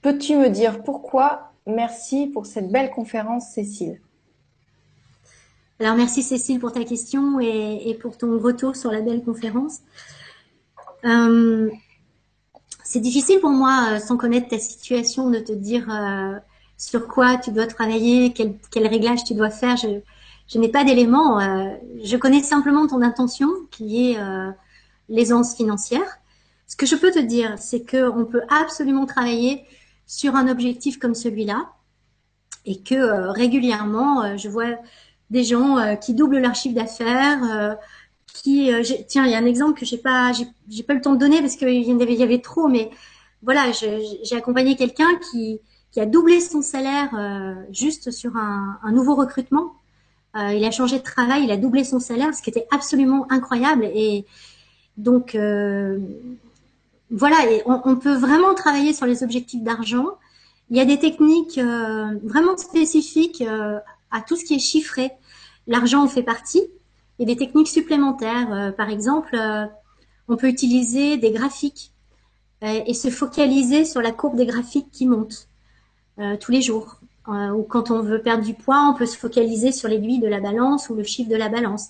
Peux-tu 0.03 0.37
me 0.37 0.49
dire 0.49 0.83
pourquoi 0.83 1.50
Merci 1.67 2.27
pour 2.27 2.47
cette 2.47 2.71
belle 2.71 2.91
conférence, 2.91 3.51
Cécile. 3.53 4.01
Alors 5.81 5.97
merci 5.97 6.23
Cécile 6.23 6.61
pour 6.61 6.73
ta 6.73 6.85
question 6.85 7.41
et, 7.41 7.97
pour 8.03 8.19
ton 8.19 8.39
retour 8.39 8.77
sur 8.77 8.93
la 8.93 9.01
belle 9.01 9.25
conférence. 9.25 9.79
Euh, 11.07 11.71
c'est 12.85 13.01
difficile 13.01 13.41
pour 13.41 13.49
moi, 13.49 13.93
euh, 13.93 13.99
sans 13.99 14.19
connaître 14.19 14.49
ta 14.49 14.59
situation, 14.59 15.31
de 15.31 15.39
te 15.39 15.53
dire 15.53 15.89
euh, 15.91 16.39
sur 16.77 17.09
quoi 17.09 17.39
tu 17.39 17.51
dois 17.51 17.67
travailler, 17.67 18.35
quel, 18.35 18.87
réglage 18.87 19.25
tu 19.25 19.33
dois 19.33 19.49
faire. 19.49 19.79
Je, 19.79 20.01
je 20.49 20.59
n'ai 20.59 20.69
pas 20.69 20.85
d'éléments. 20.85 21.39
je 22.03 22.17
connais 22.17 22.43
simplement 22.43 22.87
ton 22.87 23.01
intention, 23.01 23.49
qui 23.71 24.11
est 24.11 24.19
l'aisance 25.09 25.55
financière. 25.55 26.19
Ce 26.67 26.75
que 26.75 26.87
je 26.87 26.97
peux 26.97 27.13
te 27.13 27.21
dire, 27.21 27.55
c'est 27.59 27.89
qu'on 27.89 28.25
peut 28.25 28.43
absolument 28.49 29.07
travailler 29.07 29.65
sur 30.11 30.35
un 30.35 30.49
objectif 30.49 30.99
comme 30.99 31.15
celui-là 31.15 31.71
et 32.67 32.81
que 32.81 33.31
régulièrement, 33.31 34.37
je 34.37 34.49
vois 34.49 34.77
des 35.31 35.45
gens 35.45 35.79
euh, 35.79 35.95
qui 35.95 36.15
doublent 36.15 36.39
leur 36.39 36.55
chiffre 36.55 36.75
d'affaires, 36.75 37.43
euh, 37.45 37.75
qui 38.27 38.73
euh, 38.73 38.83
tiens, 39.07 39.25
il 39.25 39.31
y 39.31 39.35
a 39.35 39.39
un 39.39 39.47
exemple 39.47 39.79
que 39.79 39.87
j'ai 39.87 39.99
pas 39.99 40.33
j'ai 40.69 40.83
pas 40.83 40.95
le 40.95 41.01
temps 41.01 41.15
de 41.15 41.19
donner 41.19 41.41
parce 41.41 41.57
qu'il 41.57 41.69
y 41.69 41.91
avait, 41.91 42.15
y 42.15 42.23
avait 42.23 42.41
trop, 42.41 42.69
mais 42.69 42.91
voilà, 43.43 43.73
j'ai 43.73 44.37
accompagné 44.37 44.77
quelqu'un 44.77 45.09
qui 45.31 45.61
qui 45.93 46.01
a 46.01 46.07
doublé 46.07 46.41
son 46.41 46.63
salaire 46.63 47.11
juste 47.73 48.11
sur 48.13 48.37
un, 48.37 48.79
un 48.83 48.93
nouveau 48.93 49.17
recrutement. 49.17 49.73
il 50.37 50.65
a 50.65 50.71
changé 50.71 50.99
de 50.99 51.03
travail, 51.03 51.45
il 51.45 51.51
a 51.51 51.57
doublé 51.57 51.83
son 51.83 51.99
salaire, 51.99 52.33
ce 52.35 52.43
qui 52.43 52.51
était 52.51 52.69
absolument 52.71 53.27
incroyable. 53.31 53.85
Et 53.95 54.25
donc 54.97 55.37
voilà, 57.11 57.51
et 57.51 57.63
on, 57.67 57.81
on, 57.85 57.97
peut 57.97 58.15
vraiment 58.15 58.55
travailler 58.55 58.93
sur 58.93 59.07
les 59.07 59.23
objectifs 59.23 59.63
d'argent. 59.63 60.07
Il 60.71 60.77
y 60.77 60.81
a 60.81 60.85
des 60.85 60.99
techniques 60.99 61.59
vraiment 61.59 62.57
spécifiques 62.57 63.43
à 64.11 64.21
tout 64.21 64.37
ce 64.37 64.45
qui 64.45 64.55
est 64.55 64.61
chiffré. 64.61 65.11
L'argent 65.67 66.03
en 66.03 66.09
fait 66.09 66.23
partie. 66.23 66.63
Il 67.19 67.29
y 67.29 67.31
a 67.31 67.35
des 67.35 67.39
techniques 67.39 67.69
supplémentaires. 67.69 68.53
Euh, 68.53 68.73
par 68.73 68.89
exemple, 68.89 69.37
euh, 69.37 69.67
On 70.29 70.37
peut 70.37 70.49
utiliser 70.49 71.17
des 71.17 71.33
graphiques 71.33 71.93
euh, 72.63 72.83
et 72.87 72.95
se 72.95 73.11
focaliser 73.11 73.85
sur 73.85 74.01
la 74.01 74.13
courbe 74.13 74.37
des 74.37 74.47
graphiques 74.47 74.91
qui 74.93 75.07
monte 75.07 75.49
euh, 76.19 76.37
tous 76.37 76.53
les 76.53 76.63
jours. 76.63 77.01
Euh, 77.29 77.51
ou 77.51 77.63
quand 77.65 77.91
on 77.91 78.01
veut 78.01 78.23
perdre 78.23 78.45
du 78.45 78.55
poids, 78.55 78.89
on 78.91 78.97
peut 78.97 79.07
se 79.07 79.17
focaliser 79.17 79.73
sur 79.73 79.89
l'aiguille 79.89 80.21
de 80.21 80.29
la 80.29 80.41
balance 80.41 80.89
ou 80.89 80.95
le 80.95 81.03
chiffre 81.03 81.29
de 81.31 81.37
la 81.37 81.49
balance 81.49 81.89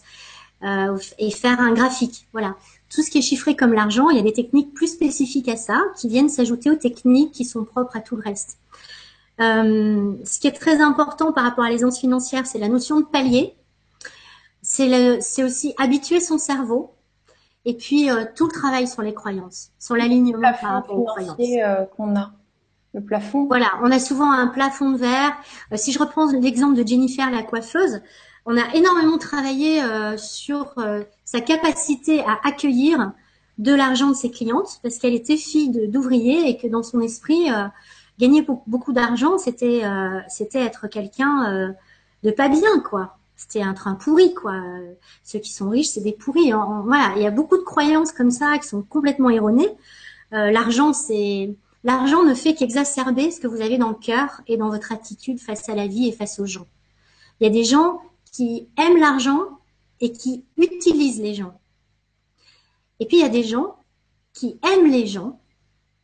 et 1.18 1.30
faire 1.30 1.58
un 1.58 1.72
graphique. 1.72 2.26
Voilà. 2.32 2.54
Tout 2.92 3.02
ce 3.02 3.10
qui 3.10 3.18
est 3.18 3.22
chiffré 3.22 3.56
comme 3.56 3.72
l'argent, 3.72 4.10
il 4.10 4.16
y 4.16 4.20
a 4.20 4.22
des 4.22 4.32
techniques 4.32 4.74
plus 4.74 4.88
spécifiques 4.88 5.48
à 5.48 5.56
ça 5.56 5.80
qui 5.96 6.08
viennent 6.08 6.28
s'ajouter 6.28 6.70
aux 6.70 6.76
techniques 6.76 7.32
qui 7.32 7.44
sont 7.44 7.64
propres 7.64 7.96
à 7.96 8.00
tout 8.00 8.16
le 8.16 8.22
reste. 8.22 8.58
ce 9.38 10.40
qui 10.40 10.48
est 10.48 10.58
très 10.58 10.80
important 10.80 11.32
par 11.32 11.44
rapport 11.44 11.64
à 11.64 11.70
l'aisance 11.70 12.00
financière, 12.00 12.46
c'est 12.46 12.58
la 12.58 12.68
notion 12.68 13.00
de 13.00 13.06
palier. 13.06 13.54
C'est 14.62 15.42
aussi 15.44 15.74
habituer 15.78 16.20
son 16.20 16.36
cerveau 16.36 16.94
et 17.64 17.74
puis 17.74 18.10
euh, 18.10 18.24
tout 18.34 18.46
le 18.46 18.52
travail 18.52 18.88
sur 18.88 19.02
les 19.02 19.14
croyances, 19.14 19.70
sur 19.78 19.96
l'alignement 19.96 20.40
par 20.60 20.72
rapport 20.72 20.98
aux 20.98 21.04
croyances. 21.04 21.36
Euh, 21.38 21.84
qu'on 21.96 22.16
a, 22.16 22.32
le 22.94 23.02
plafond. 23.02 23.46
Voilà, 23.46 23.72
on 23.82 23.90
a 23.90 23.98
souvent 23.98 24.30
un 24.32 24.46
plafond 24.48 24.90
de 24.90 24.98
verre. 24.98 25.32
Euh, 25.72 25.76
si 25.76 25.92
je 25.92 25.98
reprends 25.98 26.30
l'exemple 26.32 26.74
de 26.74 26.86
Jennifer 26.86 27.30
la 27.30 27.42
coiffeuse, 27.42 28.00
on 28.46 28.56
a 28.56 28.74
énormément 28.74 29.18
travaillé 29.18 29.82
sur 30.16 30.74
sa 31.24 31.40
capacité 31.40 32.20
à 32.20 32.40
accueillir 32.44 33.12
de 33.58 33.74
l'argent 33.74 34.08
de 34.08 34.14
ses 34.14 34.30
clientes 34.30 34.80
parce 34.82 34.98
qu'elle 34.98 35.14
était 35.14 35.36
fille 35.36 35.88
d'ouvrier 35.88 36.48
et 36.48 36.56
que 36.56 36.66
dans 36.66 36.82
son 36.82 37.00
esprit, 37.00 37.48
gagner 38.18 38.44
beaucoup 38.66 38.92
d'argent, 38.92 39.36
c'était 39.38 39.82
c'était 40.28 40.60
être 40.60 40.88
quelqu'un 40.88 41.74
de 42.22 42.30
pas 42.30 42.48
bien 42.48 42.80
quoi 42.80 43.18
c'était 43.40 43.62
un 43.62 43.72
train 43.72 43.94
pourri, 43.94 44.34
quoi. 44.34 44.52
Ceux 45.24 45.38
qui 45.38 45.50
sont 45.50 45.70
riches, 45.70 45.88
c'est 45.88 46.02
des 46.02 46.12
pourris. 46.12 46.52
voilà, 46.52 47.14
il 47.16 47.22
y 47.22 47.26
a 47.26 47.30
beaucoup 47.30 47.56
de 47.56 47.62
croyances 47.62 48.12
comme 48.12 48.30
ça 48.30 48.58
qui 48.58 48.68
sont 48.68 48.82
complètement 48.82 49.30
erronées. 49.30 49.70
Euh, 50.34 50.50
l'argent, 50.50 50.92
c'est 50.92 51.56
l'argent 51.82 52.22
ne 52.22 52.34
fait 52.34 52.54
qu'exacerber 52.54 53.30
ce 53.30 53.40
que 53.40 53.46
vous 53.46 53.62
avez 53.62 53.78
dans 53.78 53.88
le 53.88 53.94
cœur 53.94 54.42
et 54.46 54.58
dans 54.58 54.68
votre 54.68 54.92
attitude 54.92 55.40
face 55.40 55.70
à 55.70 55.74
la 55.74 55.86
vie 55.86 56.06
et 56.06 56.12
face 56.12 56.38
aux 56.38 56.44
gens. 56.44 56.66
Il 57.40 57.44
y 57.44 57.46
a 57.46 57.50
des 57.50 57.64
gens 57.64 58.02
qui 58.32 58.68
aiment 58.78 58.98
l'argent 58.98 59.40
et 60.00 60.12
qui 60.12 60.44
utilisent 60.56 61.20
les 61.20 61.34
gens. 61.34 61.60
Et 63.00 63.06
puis 63.06 63.18
il 63.18 63.20
y 63.20 63.26
a 63.26 63.30
des 63.30 63.44
gens 63.44 63.76
qui 64.32 64.58
aiment 64.62 64.90
les 64.90 65.06
gens. 65.06 65.40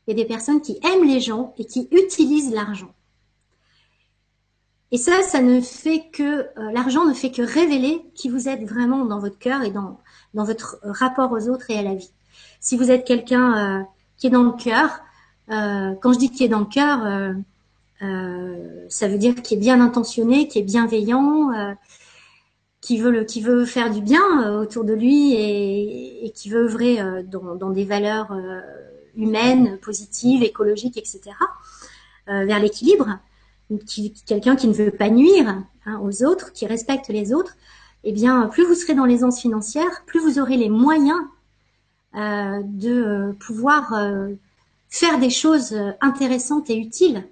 A 0.08 0.14
des 0.14 0.24
personnes 0.24 0.60
qui 0.60 0.78
aiment 0.84 1.04
les 1.04 1.20
gens 1.20 1.52
et 1.58 1.64
qui 1.64 1.88
utilisent 1.90 2.52
l'argent. 2.52 2.94
Et 4.92 4.98
ça, 4.98 5.22
ça 5.22 5.42
ne 5.42 5.60
fait 5.60 6.08
que 6.12 6.22
euh, 6.22 6.72
l'argent 6.72 7.04
ne 7.04 7.12
fait 7.12 7.32
que 7.32 7.42
révéler 7.42 8.00
qui 8.14 8.28
vous 8.28 8.48
êtes 8.48 8.62
vraiment 8.62 9.04
dans 9.04 9.18
votre 9.18 9.38
cœur 9.38 9.62
et 9.62 9.70
dans 9.70 9.98
dans 10.34 10.44
votre 10.44 10.78
rapport 10.84 11.32
aux 11.32 11.48
autres 11.48 11.70
et 11.70 11.78
à 11.78 11.82
la 11.82 11.94
vie. 11.94 12.12
Si 12.60 12.76
vous 12.76 12.90
êtes 12.90 13.04
quelqu'un 13.04 13.80
euh, 13.80 13.82
qui 14.16 14.28
est 14.28 14.30
dans 14.30 14.44
le 14.44 14.52
cœur, 14.52 15.00
euh, 15.50 15.94
quand 16.00 16.12
je 16.12 16.18
dis 16.18 16.30
qui 16.30 16.44
est 16.44 16.48
dans 16.48 16.60
le 16.60 16.66
cœur, 16.66 17.00
ça 18.88 19.08
veut 19.08 19.18
dire 19.18 19.34
qui 19.42 19.54
est 19.54 19.58
bien 19.58 19.80
intentionné, 19.80 20.46
qui 20.46 20.60
est 20.60 20.62
bienveillant, 20.62 21.50
qui 22.86 22.98
veut 23.00 23.10
le, 23.10 23.24
qui 23.24 23.40
veut 23.40 23.64
faire 23.64 23.90
du 23.90 24.00
bien 24.00 24.60
autour 24.60 24.84
de 24.84 24.92
lui 24.92 25.32
et, 25.34 26.26
et 26.26 26.30
qui 26.30 26.50
veut 26.50 26.64
œuvrer 26.64 26.98
dans, 27.24 27.56
dans, 27.56 27.70
des 27.70 27.84
valeurs 27.84 28.32
humaines, 29.16 29.78
positives, 29.82 30.42
écologiques, 30.42 30.96
etc. 30.96 31.20
vers 32.26 32.60
l'équilibre 32.60 33.18
quelqu'un 34.26 34.56
qui 34.56 34.68
ne 34.68 34.72
veut 34.72 34.90
pas 34.90 35.10
nuire 35.10 35.62
hein, 35.86 36.00
aux 36.02 36.24
autres, 36.24 36.52
qui 36.52 36.66
respecte 36.66 37.08
les 37.08 37.32
autres, 37.32 37.56
eh 38.04 38.12
bien, 38.12 38.46
plus 38.46 38.64
vous 38.64 38.74
serez 38.74 38.94
dans 38.94 39.04
l'aisance 39.04 39.40
financière, 39.40 40.04
plus 40.06 40.20
vous 40.20 40.38
aurez 40.38 40.56
les 40.56 40.68
moyens 40.68 41.20
euh, 42.14 42.60
de 42.64 43.32
pouvoir 43.40 43.92
euh, 43.94 44.34
faire 44.88 45.18
des 45.18 45.30
choses 45.30 45.76
intéressantes 46.00 46.70
et 46.70 46.76
utiles 46.76 47.26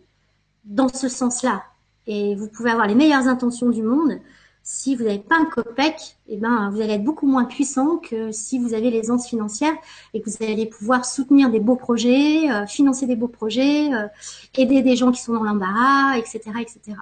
dans 0.65 0.89
ce 0.89 1.09
sens-là. 1.09 1.63
Et 2.07 2.35
vous 2.35 2.49
pouvez 2.49 2.71
avoir 2.71 2.87
les 2.87 2.95
meilleures 2.95 3.29
intentions 3.29 3.71
du 3.71 3.83
monde, 3.83 4.19
si 4.67 4.97
vous 4.97 5.05
n'avez 5.05 5.19
pas 5.19 5.37
un 5.37 5.45
copec, 5.45 6.17
eh 6.27 6.39
ben, 6.39 6.71
vous 6.71 6.81
allez 6.81 6.95
être 6.95 7.05
beaucoup 7.05 7.27
moins 7.27 7.45
puissant 7.45 7.99
que 7.99 8.33
si 8.33 8.59
vous 8.59 8.73
avez 8.73 8.91
l'aisance 8.91 9.29
financière 9.29 9.75
et 10.15 10.23
que 10.23 10.31
vous 10.31 10.43
allez 10.43 10.65
pouvoir 10.65 11.05
soutenir 11.05 11.51
des 11.51 11.61
beaux 11.61 11.77
projets, 11.77 12.51
euh, 12.51 12.67
financer 12.67 13.07
des 13.07 13.15
beaux 13.15 13.29
projets, 13.29 13.93
euh, 13.93 14.09
aider 14.57 14.81
des 14.81 14.97
gens 14.97 15.13
qui 15.13 15.21
sont 15.21 15.35
dans 15.35 15.43
l'embarras, 15.43 16.17
etc., 16.17 16.41
etc. 16.63 16.97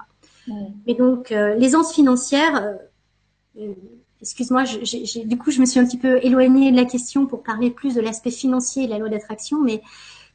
Mais 0.86 0.94
donc, 0.94 1.30
euh, 1.30 1.54
l'aisance 1.54 1.94
financière, 1.94 2.78
excuse-moi, 4.20 4.64
du 4.64 5.38
coup, 5.38 5.52
je 5.52 5.60
me 5.60 5.64
suis 5.64 5.78
un 5.78 5.84
petit 5.84 5.98
peu 5.98 6.18
éloignée 6.20 6.72
de 6.72 6.76
la 6.76 6.84
question 6.84 7.26
pour 7.26 7.44
parler 7.44 7.70
plus 7.70 7.94
de 7.94 8.00
l'aspect 8.00 8.32
financier 8.32 8.82
et 8.82 8.86
de 8.86 8.90
la 8.90 8.98
loi 8.98 9.08
d'attraction, 9.08 9.62
mais 9.62 9.82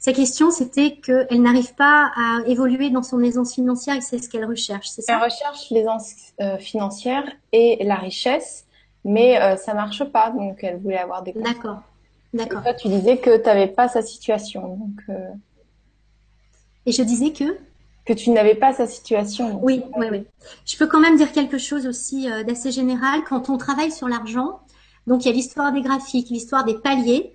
sa 0.07 0.13
question, 0.13 0.51
c'était 0.51 0.95
qu'elle 0.95 1.41
n'arrive 1.41 1.75
pas 1.75 2.13
à 2.15 2.39
évoluer 2.45 2.89
dans 2.91 3.03
son 3.03 3.21
aisance 3.21 3.55
financière 3.55 3.97
et 3.97 3.99
c'est 3.99 4.19
ce 4.19 4.29
qu'elle 4.29 4.45
recherche, 4.45 4.88
c'est 4.88 5.01
ça? 5.01 5.17
Elle 5.17 5.23
recherche 5.29 5.69
l'aisance 5.69 6.13
euh, 6.39 6.57
financière 6.59 7.25
et 7.51 7.84
la 7.84 7.95
richesse, 7.95 8.65
mais 9.03 9.38
euh, 9.41 9.57
ça 9.57 9.73
marche 9.73 10.05
pas, 10.05 10.31
donc 10.31 10.63
elle 10.63 10.77
voulait 10.77 10.97
avoir 10.97 11.23
des 11.23 11.34
D'accord, 11.34 11.81
d'accord. 12.34 12.63
Toi, 12.63 12.73
tu 12.73 12.88
disais 12.88 13.17
que 13.17 13.35
tu 13.35 13.43
n'avais 13.43 13.67
pas 13.67 13.89
sa 13.89 14.01
situation, 14.01 14.77
donc... 14.77 15.01
Euh, 15.09 15.27
et 16.85 16.93
je 16.93 17.03
disais 17.03 17.34
que? 17.34 17.57
Que 18.05 18.13
tu 18.13 18.29
n'avais 18.29 18.55
pas 18.55 18.71
sa 18.71 18.88
situation. 18.88 19.59
Oui, 19.61 19.84
oui, 19.97 20.05
oui. 20.09 20.25
Je 20.65 20.77
peux 20.77 20.88
quand 20.88 21.01
même 21.01 21.17
dire 21.17 21.34
quelque 21.34 21.57
chose 21.57 21.85
aussi 21.85 22.29
d'assez 22.47 22.71
général. 22.71 23.25
Quand 23.27 23.49
on 23.49 23.57
travaille 23.57 23.91
sur 23.91 24.07
l'argent, 24.07 24.61
donc 25.05 25.25
il 25.25 25.27
y 25.27 25.31
a 25.31 25.34
l'histoire 25.34 25.73
des 25.73 25.81
graphiques, 25.81 26.29
l'histoire 26.29 26.63
des 26.63 26.75
paliers, 26.75 27.34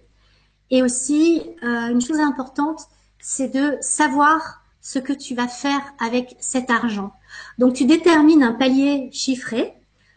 et 0.72 0.82
aussi, 0.82 1.42
euh, 1.62 1.88
une 1.90 2.00
chose 2.00 2.18
importante, 2.18 2.88
c'est 3.20 3.48
de 3.48 3.76
savoir 3.82 4.62
ce 4.80 4.98
que 4.98 5.12
tu 5.12 5.34
vas 5.34 5.46
faire 5.46 5.82
avec 6.00 6.34
cet 6.40 6.70
argent. 6.70 7.12
Donc, 7.58 7.74
tu 7.74 7.84
détermines 7.84 8.42
un 8.42 8.54
palier 8.54 9.10
chiffré. 9.12 9.74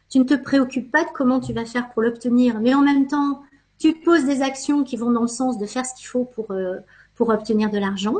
Tu 0.10 0.18
ne 0.18 0.24
te 0.24 0.34
préoccupes 0.34 0.90
pas 0.90 1.04
de 1.04 1.10
comment 1.14 1.42
tu 1.42 1.52
vas 1.52 1.66
faire 1.66 1.90
pour 1.92 2.02
l'obtenir, 2.02 2.62
mais 2.62 2.74
en 2.74 2.82
même 2.82 3.06
temps, 3.08 3.44
tu 3.80 3.94
poses 3.96 4.24
des 4.24 4.42
actions 4.42 4.86
qui 4.86 4.96
vont 4.96 5.12
dans 5.12 5.24
le 5.24 5.28
sens 5.28 5.58
de 5.58 5.66
faire 5.66 5.86
ce 5.86 5.94
qu'il 5.94 6.08
faut 6.08 6.24
pour, 6.24 6.50
euh, 6.52 6.78
pour 7.16 7.28
obtenir 7.30 7.70
de 7.70 7.78
l'argent, 7.78 8.16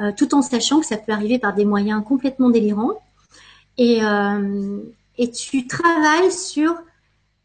euh, 0.00 0.10
tout 0.16 0.34
en 0.34 0.40
sachant 0.40 0.80
que 0.80 0.86
ça 0.86 0.96
peut 0.96 1.12
arriver 1.12 1.38
par 1.38 1.54
des 1.54 1.66
moyens 1.66 2.02
complètement 2.02 2.48
délirants. 2.48 2.98
Et, 3.76 4.00
et 5.18 5.30
tu 5.30 5.68
travailles 5.68 6.32
sur, 6.32 6.74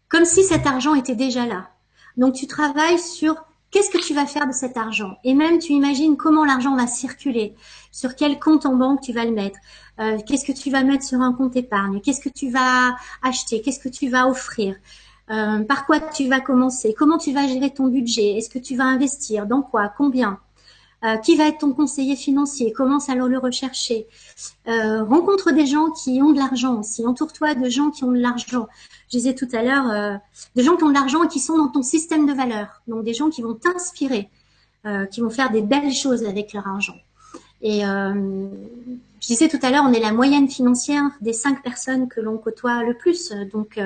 comme 0.10 0.26
si 0.26 0.44
cet 0.44 0.66
argent 0.66 0.96
était 0.96 1.14
déjà 1.14 1.46
là. 1.46 1.70
Donc, 2.18 2.34
tu 2.34 2.48
travailles 2.48 2.98
sur 2.98 3.36
Qu'est-ce 3.74 3.90
que 3.90 3.98
tu 3.98 4.14
vas 4.14 4.28
faire 4.28 4.46
de 4.46 4.52
cet 4.54 4.78
argent? 4.78 5.18
Et 5.24 5.34
même, 5.34 5.58
tu 5.58 5.74
imagines 5.74 6.16
comment 6.16 6.46
l'argent 6.46 6.76
va 6.76 6.86
circuler, 6.86 7.56
sur 7.92 8.16
quel 8.16 8.40
compte 8.40 8.68
en 8.68 8.76
banque 8.76 9.02
tu 9.02 9.14
vas 9.14 9.26
le 9.26 9.32
mettre, 9.32 9.58
euh, 10.00 10.20
qu'est-ce 10.28 10.46
que 10.46 10.52
tu 10.52 10.70
vas 10.70 10.84
mettre 10.84 11.04
sur 11.04 11.22
un 11.22 11.34
compte 11.34 11.56
épargne, 11.56 12.00
qu'est-ce 12.00 12.22
que 12.22 12.30
tu 12.30 12.52
vas 12.52 12.96
acheter, 13.24 13.64
qu'est-ce 13.64 13.80
que 13.80 13.90
tu 13.90 14.10
vas 14.10 14.28
offrir, 14.28 14.76
euh, 15.32 15.64
par 15.64 15.88
quoi 15.88 16.00
tu 16.00 16.28
vas 16.28 16.40
commencer, 16.40 16.94
comment 16.96 17.18
tu 17.18 17.34
vas 17.34 17.48
gérer 17.48 17.74
ton 17.74 17.88
budget, 17.88 18.38
est-ce 18.38 18.50
que 18.52 18.60
tu 18.60 18.76
vas 18.76 18.84
investir, 18.84 19.48
dans 19.48 19.64
quoi, 19.64 19.92
combien, 19.98 20.40
euh, 21.04 21.18
qui 21.18 21.36
va 21.36 21.48
être 21.48 21.60
ton 21.60 21.74
conseiller 21.74 22.16
financier, 22.16 22.72
commence 22.72 23.10
à 23.10 23.16
le 23.16 23.38
rechercher, 23.38 24.08
rencontre 24.66 25.52
des 25.52 25.66
gens 25.66 25.92
qui 25.92 26.22
ont 26.22 26.32
de 26.32 26.40
l'argent 26.40 26.80
aussi, 26.80 27.06
entoure-toi 27.06 27.56
de 27.56 27.70
gens 27.70 27.90
qui 27.92 28.04
ont 28.04 28.12
de 28.12 28.20
l'argent 28.20 28.68
je 29.14 29.20
disais 29.20 29.36
tout 29.36 29.48
à 29.54 29.62
l'heure, 29.62 29.92
euh, 29.92 30.18
des 30.56 30.64
gens 30.64 30.76
qui 30.76 30.84
ont 30.84 30.90
de 30.90 30.96
l'argent 30.96 31.24
et 31.24 31.28
qui 31.28 31.40
sont 31.40 31.56
dans 31.56 31.68
ton 31.68 31.84
système 31.84 32.26
de 32.26 32.34
valeurs. 32.34 32.82
Donc 32.88 33.04
des 33.04 33.14
gens 33.14 33.30
qui 33.30 33.44
vont 33.44 33.54
t'inspirer, 33.54 34.28
euh, 34.88 35.06
qui 35.06 35.22
vont 35.22 35.30
faire 35.30 35.52
des 35.52 35.62
belles 35.62 35.94
choses 35.94 36.26
avec 36.26 36.52
leur 36.54 36.68
argent. 36.68 36.96
Et 37.62 37.86
euh, 37.86 38.48
je 39.22 39.28
disais 39.28 39.50
tout 39.50 39.60
à 39.62 39.70
l'heure, 39.70 39.84
on 39.88 39.94
est 39.94 40.00
la 40.00 40.14
moyenne 40.14 40.50
financière 40.50 41.04
des 41.22 41.32
cinq 41.32 41.62
personnes 41.62 42.08
que 42.10 42.22
l'on 42.22 42.40
côtoie 42.40 42.84
le 42.84 42.96
plus. 42.96 43.32
Donc 43.54 43.80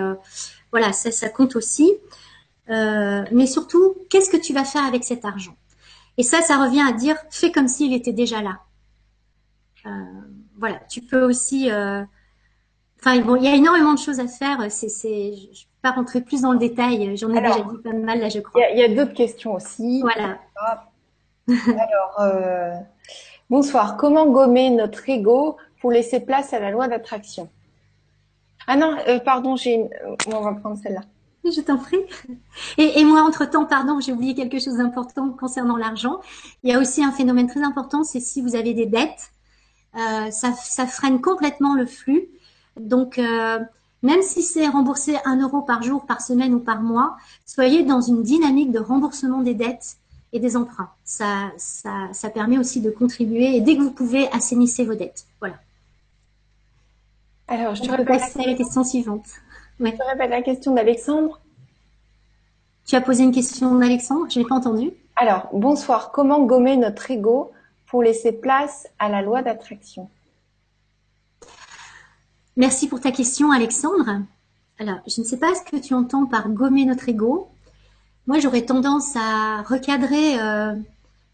voilà, 0.72 0.94
ça, 0.94 1.12
ça 1.12 1.28
compte 1.28 1.58
aussi. 1.58 1.92
mais 2.70 3.48
surtout, 3.48 3.96
qu'est-ce 4.10 4.30
que 4.30 4.38
tu 4.38 4.54
vas 4.54 4.64
faire 4.64 4.86
avec 4.86 5.04
cet 5.04 5.26
argent? 5.26 5.56
Et 6.18 6.24
ça, 6.24 6.42
ça 6.42 6.58
revient 6.58 6.84
à 6.88 6.94
dire, 6.94 7.16
fais 7.30 7.52
comme 7.52 7.68
s'il 7.68 7.94
était 7.94 8.14
déjà 8.14 8.42
là. 8.42 8.60
voilà, 10.58 10.80
tu 10.90 11.02
peux 11.02 11.24
aussi 11.24 11.70
Enfin, 13.00 13.20
bon, 13.22 13.36
il 13.36 13.44
y 13.44 13.48
a 13.48 13.56
énormément 13.56 13.94
de 13.94 14.00
choses 14.00 14.20
à 14.20 14.28
faire. 14.28 14.60
C'est, 14.70 14.90
c'est, 14.90 15.34
je 15.36 15.42
ne 15.42 15.52
vais 15.52 15.82
pas 15.82 15.92
rentrer 15.92 16.22
plus 16.22 16.42
dans 16.42 16.52
le 16.52 16.58
détail. 16.58 17.16
J'en 17.16 17.30
ai 17.34 17.42
déjà 17.42 17.60
dit 17.60 17.78
pas 17.84 17.94
mal, 17.94 18.20
là, 18.20 18.30
je 18.30 18.40
crois. 18.40 18.62
Il 18.74 18.80
y 18.80 18.84
a, 18.84 18.88
d'autres 18.88 19.14
questions 19.14 19.54
aussi. 19.54 20.02
Voilà. 20.02 20.40
Alors, 21.48 22.20
euh, 22.20 22.74
bonsoir. 23.50 23.98
Comment 23.98 24.28
gommer 24.28 24.70
notre 24.72 25.08
ego 25.10 25.58
pour 25.80 25.92
laisser 25.92 26.20
place 26.20 26.54
à 26.54 26.60
la 26.60 26.72
loi 26.72 26.88
d'attraction? 26.88 27.50
Ah 28.66 28.76
non, 28.76 28.98
euh, 29.08 29.20
pardon, 29.20 29.56
j'ai 29.56 29.76
une... 29.76 29.90
on 30.34 30.42
va 30.42 30.54
prendre 30.54 30.78
celle-là. 30.78 31.02
Je 31.56 31.62
t'en 31.62 31.78
prie. 31.78 32.00
Et, 32.78 33.00
et 33.00 33.06
moi, 33.06 33.22
entre-temps, 33.22 33.66
pardon, 33.66 34.00
j'ai 34.00 34.14
oublié 34.14 34.36
quelque 34.36 34.60
chose 34.60 34.78
d'important 34.78 35.30
concernant 35.32 35.78
l'argent. 35.78 36.20
Il 36.64 36.70
y 36.70 36.74
a 36.74 36.80
aussi 36.80 37.04
un 37.04 37.12
phénomène 37.12 37.48
très 37.48 37.64
important, 37.64 38.04
c'est 38.04 38.20
si 38.20 38.42
vous 38.42 38.56
avez 38.56 38.74
des 38.74 38.86
dettes, 38.86 39.32
euh, 39.96 40.32
ça, 40.32 40.54
ça 40.54 40.86
freine 40.86 41.22
complètement 41.22 41.76
le 41.76 41.86
flux. 41.86 42.28
Donc, 42.80 43.18
euh, 43.18 43.60
Même 44.04 44.22
si 44.22 44.44
c'est 44.44 44.68
remboursé 44.68 45.18
un 45.26 45.38
euro 45.42 45.62
par 45.62 45.82
jour, 45.82 46.06
par 46.06 46.22
semaine 46.22 46.54
ou 46.54 46.60
par 46.60 46.82
mois, 46.82 47.18
soyez 47.46 47.84
dans 47.84 48.02
une 48.02 48.22
dynamique 48.22 48.72
de 48.72 48.80
remboursement 48.80 49.42
des 49.42 49.56
dettes 49.56 49.98
et 50.34 50.40
des 50.40 50.56
emprunts. 50.56 50.92
Ça, 51.04 51.52
ça, 51.58 52.10
ça 52.14 52.30
permet 52.30 52.58
aussi 52.60 52.82
de 52.82 52.92
contribuer 52.92 53.56
et 53.56 53.62
dès 53.62 53.76
que 53.76 53.82
vous 53.82 53.92
pouvez, 53.92 54.30
assainissez 54.32 54.86
vos 54.86 54.94
dettes. 54.94 55.26
Voilà. 55.40 55.56
Alors, 57.48 57.76
je 57.76 57.84
te 57.84 57.90
répète 57.90 58.36
la... 58.36 58.46
la 58.46 58.54
question 58.54 58.84
suivante. 58.84 59.26
Ouais. 59.80 59.92
Je 59.92 59.98
te 59.98 60.04
répète 60.04 60.30
la 60.30 60.42
question 60.42 60.74
d'Alexandre? 60.74 61.40
Tu 62.86 62.96
as 62.96 63.02
posé 63.02 63.24
une 63.24 63.34
question 63.34 63.76
d'Alexandre, 63.76 64.28
je 64.30 64.40
n'ai 64.40 64.46
pas 64.46 64.56
entendu. 64.56 64.92
Alors, 65.16 65.50
bonsoir. 65.54 66.12
Comment 66.12 66.44
gommer 66.44 66.78
notre 66.78 67.12
ego 67.12 67.52
pour 67.86 68.02
laisser 68.02 68.32
place 68.32 68.88
à 68.98 69.10
la 69.10 69.22
loi 69.22 69.42
d'attraction? 69.42 70.10
Merci 72.56 72.88
pour 72.88 73.02
ta 73.02 73.12
question, 73.12 73.52
Alexandre. 73.52 74.22
Alors, 74.80 74.98
je 75.08 75.22
ne 75.22 75.26
sais 75.26 75.38
pas 75.38 75.54
ce 75.54 75.70
que 75.70 75.78
tu 75.78 75.94
entends 75.94 76.26
par 76.26 76.50
gommer 76.50 76.86
notre 76.86 77.10
ego. 77.10 77.50
Moi, 78.26 78.40
j'aurais 78.40 78.64
tendance 78.64 79.16
à 79.16 79.64
recadrer 79.64 80.40
euh, 80.40 80.74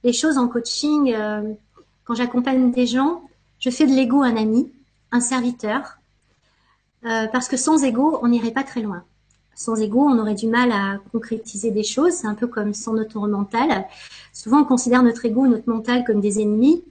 les 0.03 0.13
choses 0.13 0.37
en 0.37 0.47
coaching. 0.47 1.13
Euh, 1.13 1.53
quand 2.03 2.15
j'accompagne 2.15 2.71
des 2.71 2.87
gens, 2.87 3.23
je 3.59 3.69
fais 3.69 3.85
de 3.85 3.93
l'ego 3.93 4.21
un 4.21 4.35
ami, 4.35 4.71
un 5.11 5.21
serviteur, 5.21 5.97
euh, 7.05 7.27
parce 7.27 7.47
que 7.47 7.57
sans 7.57 7.83
ego, 7.83 8.19
on 8.21 8.29
n'irait 8.29 8.51
pas 8.51 8.63
très 8.63 8.81
loin. 8.81 9.03
Sans 9.55 9.79
ego, 9.79 10.01
on 10.01 10.17
aurait 10.19 10.35
du 10.35 10.47
mal 10.47 10.71
à 10.71 10.99
concrétiser 11.11 11.71
des 11.71 11.83
choses. 11.83 12.13
C'est 12.13 12.27
un 12.27 12.33
peu 12.33 12.47
comme 12.47 12.73
sans 12.73 12.93
notre 12.93 13.19
mental. 13.27 13.85
Souvent, 14.31 14.61
on 14.61 14.65
considère 14.65 15.03
notre 15.03 15.25
ego, 15.25 15.45
notre 15.47 15.69
mental 15.69 16.03
comme 16.05 16.21
des 16.21 16.41
ennemis. 16.41 16.83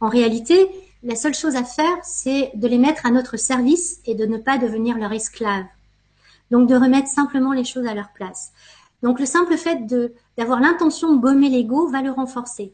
En 0.00 0.08
réalité, 0.08 0.68
la 1.02 1.16
seule 1.16 1.34
chose 1.34 1.56
à 1.56 1.64
faire, 1.64 1.96
c'est 2.02 2.50
de 2.54 2.66
les 2.66 2.78
mettre 2.78 3.06
à 3.06 3.10
notre 3.10 3.36
service 3.36 4.00
et 4.04 4.14
de 4.14 4.26
ne 4.26 4.38
pas 4.38 4.58
devenir 4.58 4.98
leur 4.98 5.12
esclave. 5.12 5.64
Donc 6.50 6.68
de 6.68 6.74
remettre 6.74 7.08
simplement 7.08 7.52
les 7.52 7.64
choses 7.64 7.86
à 7.86 7.94
leur 7.94 8.10
place. 8.12 8.52
Donc 9.02 9.20
le 9.20 9.26
simple 9.26 9.56
fait 9.56 9.86
d'avoir 10.36 10.60
l'intention 10.60 11.14
de 11.14 11.20
gommer 11.20 11.48
l'ego 11.48 11.88
va 11.88 12.02
le 12.02 12.10
renforcer. 12.10 12.72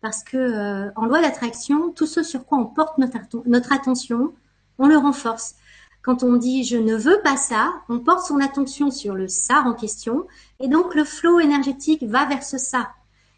Parce 0.00 0.22
que 0.22 0.36
euh, 0.36 0.90
en 0.96 1.06
loi 1.06 1.20
d'attraction, 1.20 1.90
tout 1.90 2.06
ce 2.06 2.22
sur 2.22 2.44
quoi 2.44 2.58
on 2.58 2.66
porte 2.66 2.98
notre 2.98 3.72
attention, 3.72 4.32
on 4.78 4.88
le 4.88 4.96
renforce. 4.96 5.54
Quand 6.02 6.22
on 6.22 6.36
dit 6.36 6.64
je 6.64 6.76
ne 6.76 6.94
veux 6.94 7.20
pas 7.22 7.36
ça, 7.36 7.72
on 7.88 7.98
porte 7.98 8.26
son 8.26 8.40
attention 8.40 8.90
sur 8.90 9.14
le 9.14 9.28
ça 9.28 9.62
en 9.66 9.74
question 9.74 10.26
et 10.58 10.68
donc 10.68 10.94
le 10.94 11.04
flot 11.04 11.40
énergétique 11.40 12.02
va 12.04 12.26
vers 12.26 12.42
ce 12.42 12.58
ça. 12.58 12.90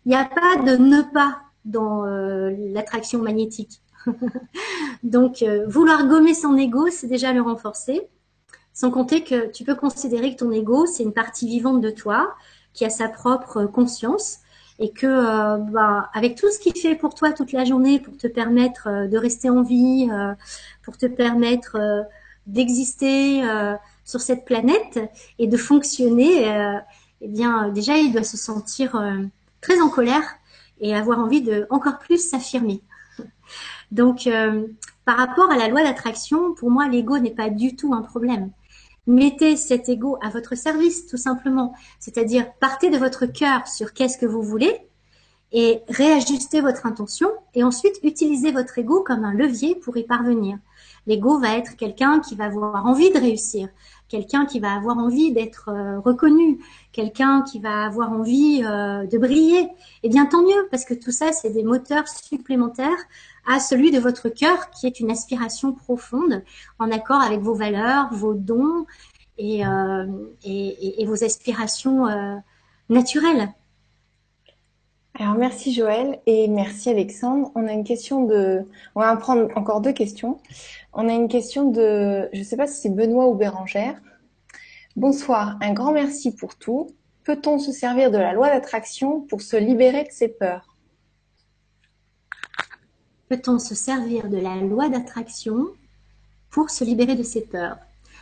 Il 0.04 0.10
n'y 0.10 0.16
a 0.16 0.24
pas 0.24 0.56
de 0.62 0.76
ne 0.76 1.02
pas 1.02 1.42
dans 1.64 2.04
euh, 2.04 2.50
l'attraction 2.72 3.20
magnétique. 3.20 3.82
Donc, 5.02 5.42
euh, 5.42 5.64
vouloir 5.66 6.06
gommer 6.06 6.34
son 6.34 6.56
ego, 6.56 6.88
c'est 6.90 7.06
déjà 7.06 7.32
le 7.32 7.42
renforcer. 7.42 8.08
Sans 8.72 8.90
compter 8.90 9.22
que 9.22 9.50
tu 9.50 9.64
peux 9.64 9.74
considérer 9.74 10.34
que 10.34 10.38
ton 10.38 10.50
ego, 10.50 10.86
c'est 10.86 11.02
une 11.02 11.12
partie 11.12 11.46
vivante 11.46 11.80
de 11.80 11.90
toi 11.90 12.34
qui 12.72 12.84
a 12.84 12.90
sa 12.90 13.08
propre 13.08 13.64
conscience 13.66 14.38
et 14.78 14.90
que 14.90 15.06
euh, 15.06 15.58
bah, 15.58 16.10
avec 16.14 16.36
tout 16.36 16.50
ce 16.50 16.58
qu'il 16.58 16.74
fait 16.74 16.96
pour 16.96 17.14
toi 17.14 17.32
toute 17.32 17.52
la 17.52 17.64
journée 17.64 18.00
pour 18.00 18.16
te 18.16 18.26
permettre 18.26 18.88
euh, 18.88 19.06
de 19.08 19.18
rester 19.18 19.50
en 19.50 19.62
vie, 19.62 20.08
pour 20.82 20.96
te 20.96 21.06
permettre 21.06 21.76
d'exister 22.46 23.42
sur 24.04 24.20
cette 24.20 24.44
planète 24.44 24.98
et 25.38 25.46
de 25.46 25.56
fonctionner, 25.56 26.46
eh 27.20 27.28
bien 27.28 27.68
déjà 27.68 27.96
il 27.96 28.12
doit 28.12 28.24
se 28.24 28.36
sentir 28.36 29.00
très 29.60 29.80
en 29.80 29.88
colère 29.88 30.24
et 30.82 30.94
avoir 30.94 31.20
envie 31.20 31.40
de 31.40 31.66
encore 31.70 31.98
plus 31.98 32.28
s'affirmer. 32.28 32.82
Donc, 33.90 34.26
euh, 34.26 34.66
par 35.06 35.16
rapport 35.16 35.50
à 35.50 35.56
la 35.56 35.68
loi 35.68 35.82
d'attraction, 35.82 36.54
pour 36.54 36.70
moi, 36.70 36.88
l'ego 36.88 37.18
n'est 37.18 37.34
pas 37.34 37.48
du 37.48 37.74
tout 37.76 37.94
un 37.94 38.02
problème. 38.02 38.50
Mettez 39.06 39.56
cet 39.56 39.88
ego 39.88 40.18
à 40.22 40.28
votre 40.28 40.56
service, 40.56 41.06
tout 41.06 41.16
simplement. 41.16 41.74
C'est-à-dire, 41.98 42.52
partez 42.60 42.90
de 42.90 42.98
votre 42.98 43.26
cœur 43.26 43.66
sur 43.66 43.94
qu'est-ce 43.94 44.18
que 44.18 44.26
vous 44.26 44.42
voulez 44.42 44.76
et 45.52 45.82
réajustez 45.88 46.60
votre 46.60 46.86
intention 46.86 47.28
et 47.54 47.64
ensuite 47.64 47.98
utilisez 48.02 48.52
votre 48.52 48.78
ego 48.78 49.02
comme 49.02 49.24
un 49.24 49.34
levier 49.34 49.74
pour 49.74 49.96
y 49.96 50.04
parvenir. 50.04 50.58
L'ego 51.06 51.38
va 51.38 51.56
être 51.56 51.76
quelqu'un 51.76 52.20
qui 52.20 52.36
va 52.36 52.44
avoir 52.44 52.86
envie 52.86 53.10
de 53.10 53.18
réussir, 53.18 53.68
quelqu'un 54.08 54.46
qui 54.46 54.60
va 54.60 54.74
avoir 54.74 54.98
envie 54.98 55.32
d'être 55.32 55.68
euh, 55.68 55.98
reconnu, 55.98 56.60
quelqu'un 56.92 57.42
qui 57.42 57.58
va 57.58 57.84
avoir 57.84 58.12
envie 58.12 58.62
euh, 58.64 59.04
de 59.06 59.18
briller. 59.18 59.68
Eh 60.04 60.08
bien, 60.08 60.26
tant 60.26 60.42
mieux, 60.42 60.68
parce 60.70 60.84
que 60.84 60.94
tout 60.94 61.10
ça, 61.10 61.32
c'est 61.32 61.50
des 61.50 61.64
moteurs 61.64 62.06
supplémentaires 62.06 62.90
à 63.46 63.58
celui 63.58 63.90
de 63.90 63.98
votre 63.98 64.28
cœur, 64.28 64.70
qui 64.70 64.86
est 64.86 65.00
une 65.00 65.10
aspiration 65.10 65.72
profonde, 65.72 66.44
en 66.78 66.90
accord 66.92 67.20
avec 67.20 67.40
vos 67.40 67.54
valeurs, 67.54 68.12
vos 68.12 68.34
dons 68.34 68.86
et, 69.38 69.66
euh, 69.66 70.06
vos 71.04 71.24
aspirations 71.24 72.06
naturelles. 72.88 73.48
Alors 75.14 75.34
merci 75.34 75.74
Joël 75.74 76.20
et 76.24 76.48
merci 76.48 76.88
Alexandre. 76.88 77.52
On 77.54 77.66
a 77.68 77.72
une 77.72 77.84
question 77.84 78.24
de, 78.24 78.66
on 78.94 79.00
va 79.00 79.14
prendre 79.16 79.50
encore 79.56 79.82
deux 79.82 79.92
questions. 79.92 80.38
On 80.94 81.06
a 81.06 81.12
une 81.12 81.28
question 81.28 81.70
de, 81.70 82.30
je 82.32 82.38
ne 82.38 82.44
sais 82.44 82.56
pas 82.56 82.66
si 82.66 82.80
c'est 82.80 82.88
Benoît 82.88 83.28
ou 83.28 83.34
Bérangère. 83.34 84.00
Bonsoir, 84.96 85.58
un 85.60 85.74
grand 85.74 85.92
merci 85.92 86.34
pour 86.34 86.56
tout. 86.56 86.90
Peut-on 87.24 87.58
se 87.58 87.72
servir 87.72 88.10
de 88.10 88.16
la 88.16 88.32
loi 88.32 88.48
d'attraction 88.48 89.20
pour 89.20 89.42
se 89.42 89.56
libérer 89.56 90.04
de 90.04 90.10
ses 90.10 90.28
peurs? 90.28 90.76
Peut-on 93.28 93.58
se 93.58 93.74
servir 93.74 94.28
de 94.28 94.38
la 94.38 94.56
loi 94.56 94.88
d'attraction 94.88 95.66
pour 96.50 96.70
se 96.70 96.84
libérer 96.84 97.16
de 97.16 97.22
ses 97.22 97.42
peurs? 97.42 97.76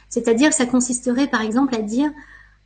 C'est-à-dire, 0.09 0.53
ça 0.53 0.67
consisterait 0.67 1.29
par 1.29 1.43
exemple 1.43 1.75
à 1.77 1.83
dire, 1.83 2.11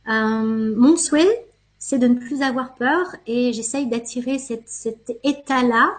euh, 0.09 0.73
mon 0.75 0.97
souhait, 0.97 1.45
c'est 1.87 1.99
de 1.99 2.07
ne 2.07 2.15
plus 2.15 2.41
avoir 2.41 2.73
peur 2.73 3.15
et 3.27 3.53
j'essaye 3.53 3.85
d'attirer 3.85 4.39
cet 4.39 5.11
état-là, 5.23 5.91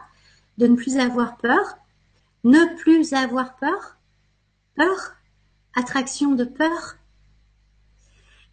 de 0.59 0.67
ne 0.67 0.75
plus 0.75 0.99
avoir 0.99 1.37
peur. 1.37 1.79
Ne 2.43 2.77
plus 2.77 3.13
avoir 3.13 3.55
peur 3.55 3.97
Peur 4.75 5.15
Attraction 5.77 6.33
de 6.33 6.45
peur 6.45 6.97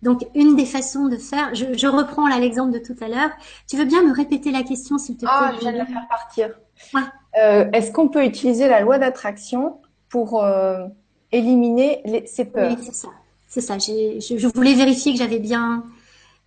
donc, 0.04 0.28
une 0.36 0.58
des 0.58 0.66
façons 0.66 1.08
de 1.08 1.16
faire, 1.16 1.56
je, 1.56 1.88
reprends 1.88 2.28
l'exemple 2.28 2.74
de 2.74 2.80
tout 2.80 2.96
à 3.00 3.08
l'heure. 3.08 3.30
Tu 3.70 3.78
veux 3.78 3.86
bien 3.86 4.04
me 4.04 4.14
répéter 4.14 4.52
la 4.52 4.62
question, 4.64 4.98
s'il 4.98 5.16
te 5.16 5.22
plaît? 5.22 5.30
Ah, 5.32 5.54
je 5.56 5.62
viens 5.62 5.72
de 5.72 5.78
la 5.78 5.86
faire 5.86 6.06
partir. 6.10 6.50
Euh, 7.42 7.72
est-ce 7.72 7.90
qu'on 7.94 8.10
peut 8.10 8.26
utiliser 8.26 8.68
la 8.68 8.82
loi 8.82 8.98
d'attraction 8.98 9.80
pour 10.10 10.44
euh, 10.44 10.86
éliminer 11.32 12.02
les, 12.04 12.28
ces 12.28 12.44
peurs? 12.44 12.76
Oui, 12.78 12.84
c'est 12.84 12.94
ça. 12.94 13.08
C'est 13.48 13.62
ça. 13.62 13.78
Je, 13.78 14.20
je, 14.20 14.48
voulais 14.48 14.74
vérifier 14.74 15.14
que 15.14 15.20
j'avais 15.20 15.40
bien, 15.40 15.86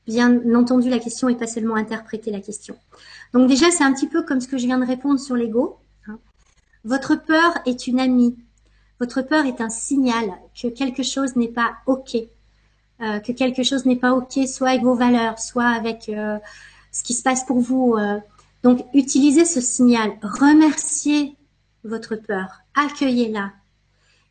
bien 0.07 0.41
entendu 0.55 0.89
la 0.89 0.99
question 0.99 1.29
et 1.29 1.35
pas 1.35 1.47
seulement 1.47 1.77
interprété 1.77 2.31
la 2.31 2.41
question. 2.41 2.77
Donc 3.33 3.49
déjà, 3.49 3.71
c'est 3.71 3.85
un 3.85 3.93
petit 3.93 4.07
peu 4.07 4.23
comme 4.23 4.41
ce 4.41 4.49
que 4.49 4.59
je 4.59 4.67
viens 4.67 4.79
de 4.79 4.87
répondre 4.87 5.19
sur 5.19 5.35
l'ego. 5.35 5.79
Hein. 6.07 6.19
Votre 6.85 7.17
peur 7.17 7.55
est 7.67 7.87
une 7.87 8.01
amie. 8.01 8.37
Votre 9.01 9.23
peur 9.23 9.45
est 9.45 9.61
un 9.61 9.69
signal 9.69 10.31
que 10.61 10.69
quelque 10.69 11.03
chose 11.03 11.37
n'est 11.37 11.49
pas 11.49 11.75
OK 11.87 12.17
euh, 13.03 13.21
que 13.21 13.33
quelque 13.33 13.63
chose 13.63 13.85
n'est 13.85 13.97
pas 13.97 14.15
ok, 14.15 14.39
soit 14.49 14.71
avec 14.71 14.83
vos 14.83 14.95
valeurs, 14.95 15.39
soit 15.39 15.67
avec 15.67 16.09
euh, 16.09 16.39
ce 16.93 17.03
qui 17.03 17.13
se 17.13 17.23
passe 17.23 17.45
pour 17.45 17.61
vous. 17.61 17.95
Euh. 17.95 18.19
Donc, 18.63 18.87
utilisez 18.95 19.45
ce 19.45 19.61
signal, 19.61 20.13
remerciez 20.23 21.37
votre 21.85 22.17
peur, 22.17 22.63
accueillez-la, 22.75 23.53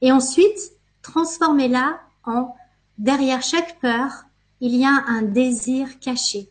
et 0.02 0.12
ensuite 0.12 0.72
transformez-la 1.04 2.02
en 2.24 2.56
derrière 2.98 3.44
chaque 3.44 3.80
peur, 3.82 4.25
il 4.62 4.76
y 4.76 4.86
a 4.86 5.04
un 5.08 5.22
désir 5.22 6.00
caché. 6.00 6.50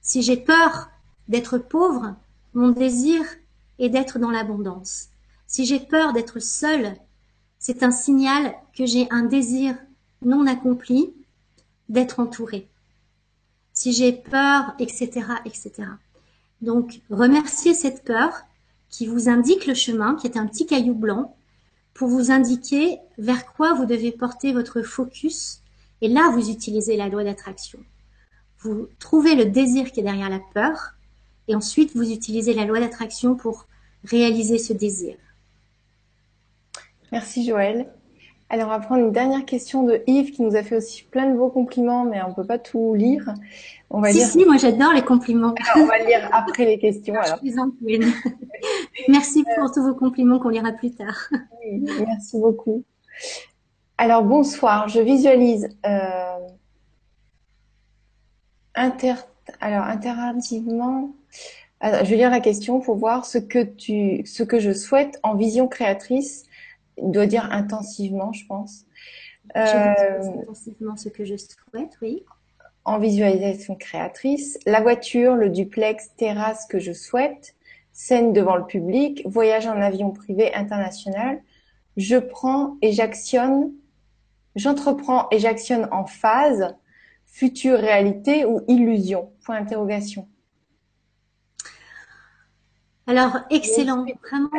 Si 0.00 0.22
j'ai 0.22 0.36
peur 0.36 0.90
d'être 1.28 1.58
pauvre, 1.58 2.16
mon 2.54 2.70
désir 2.70 3.22
est 3.78 3.88
d'être 3.88 4.18
dans 4.18 4.30
l'abondance. 4.30 5.08
Si 5.46 5.64
j'ai 5.64 5.80
peur 5.80 6.12
d'être 6.12 6.38
seule, 6.38 6.96
c'est 7.58 7.82
un 7.82 7.90
signal 7.90 8.54
que 8.76 8.86
j'ai 8.86 9.06
un 9.10 9.24
désir 9.24 9.76
non 10.22 10.46
accompli, 10.46 11.12
d'être 11.88 12.20
entouré. 12.20 12.68
Si 13.72 13.92
j'ai 13.92 14.12
peur, 14.12 14.74
etc., 14.78 15.26
etc. 15.44 15.72
Donc, 16.62 17.00
remerciez 17.10 17.74
cette 17.74 18.04
peur 18.04 18.42
qui 18.88 19.06
vous 19.06 19.28
indique 19.28 19.66
le 19.66 19.74
chemin, 19.74 20.14
qui 20.14 20.26
est 20.26 20.36
un 20.36 20.46
petit 20.46 20.66
caillou 20.66 20.94
blanc, 20.94 21.36
pour 21.94 22.08
vous 22.08 22.30
indiquer 22.30 22.98
vers 23.18 23.52
quoi 23.52 23.74
vous 23.74 23.86
devez 23.86 24.12
porter 24.12 24.52
votre 24.52 24.82
focus. 24.82 25.59
Et 26.02 26.08
là, 26.08 26.30
vous 26.30 26.50
utilisez 26.50 26.96
la 26.96 27.08
loi 27.08 27.24
d'attraction. 27.24 27.78
Vous 28.60 28.88
trouvez 28.98 29.34
le 29.34 29.46
désir 29.46 29.92
qui 29.92 30.00
est 30.00 30.02
derrière 30.02 30.30
la 30.30 30.40
peur, 30.54 30.94
et 31.48 31.54
ensuite 31.54 31.96
vous 31.96 32.10
utilisez 32.10 32.54
la 32.54 32.64
loi 32.64 32.80
d'attraction 32.80 33.34
pour 33.34 33.66
réaliser 34.04 34.58
ce 34.58 34.72
désir. 34.72 35.16
Merci 37.12 37.44
Joël. 37.44 37.88
Alors, 38.52 38.66
on 38.66 38.70
va 38.70 38.80
prendre 38.80 39.04
une 39.04 39.12
dernière 39.12 39.44
question 39.44 39.84
de 39.84 40.02
Yves 40.08 40.32
qui 40.32 40.42
nous 40.42 40.56
a 40.56 40.64
fait 40.64 40.76
aussi 40.76 41.04
plein 41.04 41.30
de 41.30 41.36
beaux 41.36 41.50
compliments, 41.50 42.04
mais 42.04 42.20
on 42.26 42.34
peut 42.34 42.44
pas 42.44 42.58
tout 42.58 42.94
lire. 42.94 43.32
On 43.90 44.00
va 44.00 44.12
si, 44.12 44.20
si, 44.22 44.44
moi 44.44 44.56
j'adore 44.56 44.92
les 44.92 45.02
compliments. 45.02 45.54
on 45.76 45.84
va 45.84 45.98
lire 45.98 46.28
après 46.32 46.64
les 46.64 46.78
questions. 46.78 47.14
Alors. 47.22 47.38
merci 49.08 49.44
pour 49.56 49.70
tous 49.72 49.82
vos 49.82 49.94
compliments 49.94 50.40
qu'on 50.40 50.48
lira 50.48 50.72
plus 50.72 50.92
tard. 50.92 51.28
merci 51.64 52.40
beaucoup. 52.40 52.82
Alors 54.02 54.22
bonsoir, 54.22 54.88
je 54.88 54.98
visualise 54.98 55.68
euh, 55.84 56.38
inter, 58.74 59.16
alors 59.60 59.84
interactivement. 59.84 61.10
je 61.82 62.08
vais 62.08 62.16
lire 62.16 62.30
la 62.30 62.40
question 62.40 62.80
pour 62.80 62.96
voir 62.96 63.26
ce 63.26 63.36
que 63.36 63.62
tu, 63.62 64.24
ce 64.24 64.42
que 64.42 64.58
je 64.58 64.72
souhaite 64.72 65.20
en 65.22 65.34
vision 65.34 65.68
créatrice. 65.68 66.46
Il 66.96 67.10
doit 67.10 67.26
dire 67.26 67.52
intensivement, 67.52 68.32
je 68.32 68.46
pense. 68.46 68.86
Euh, 69.54 69.92
intensivement 70.44 70.96
ce 70.96 71.10
que 71.10 71.26
je 71.26 71.36
souhaite, 71.36 71.98
oui. 72.00 72.24
En 72.86 72.98
visualisation 72.98 73.74
créatrice, 73.74 74.58
la 74.64 74.80
voiture, 74.80 75.34
le 75.34 75.50
duplex, 75.50 76.14
terrasse 76.16 76.64
que 76.64 76.78
je 76.78 76.94
souhaite, 76.94 77.54
scène 77.92 78.32
devant 78.32 78.56
le 78.56 78.64
public, 78.64 79.24
voyage 79.26 79.66
en 79.66 79.78
avion 79.78 80.10
privé 80.10 80.54
international. 80.54 81.42
Je 81.98 82.16
prends 82.16 82.78
et 82.80 82.92
j'actionne, 82.92 83.72
j'entreprends 84.56 85.28
et 85.30 85.38
j'actionne 85.38 85.88
en 85.92 86.06
phase, 86.06 86.74
future 87.26 87.78
réalité 87.78 88.44
ou 88.44 88.62
illusion? 88.68 89.32
Point 89.44 89.60
d'interrogation. 89.60 90.28
Alors, 93.06 93.38
excellent. 93.50 94.04
Vraiment. 94.30 94.50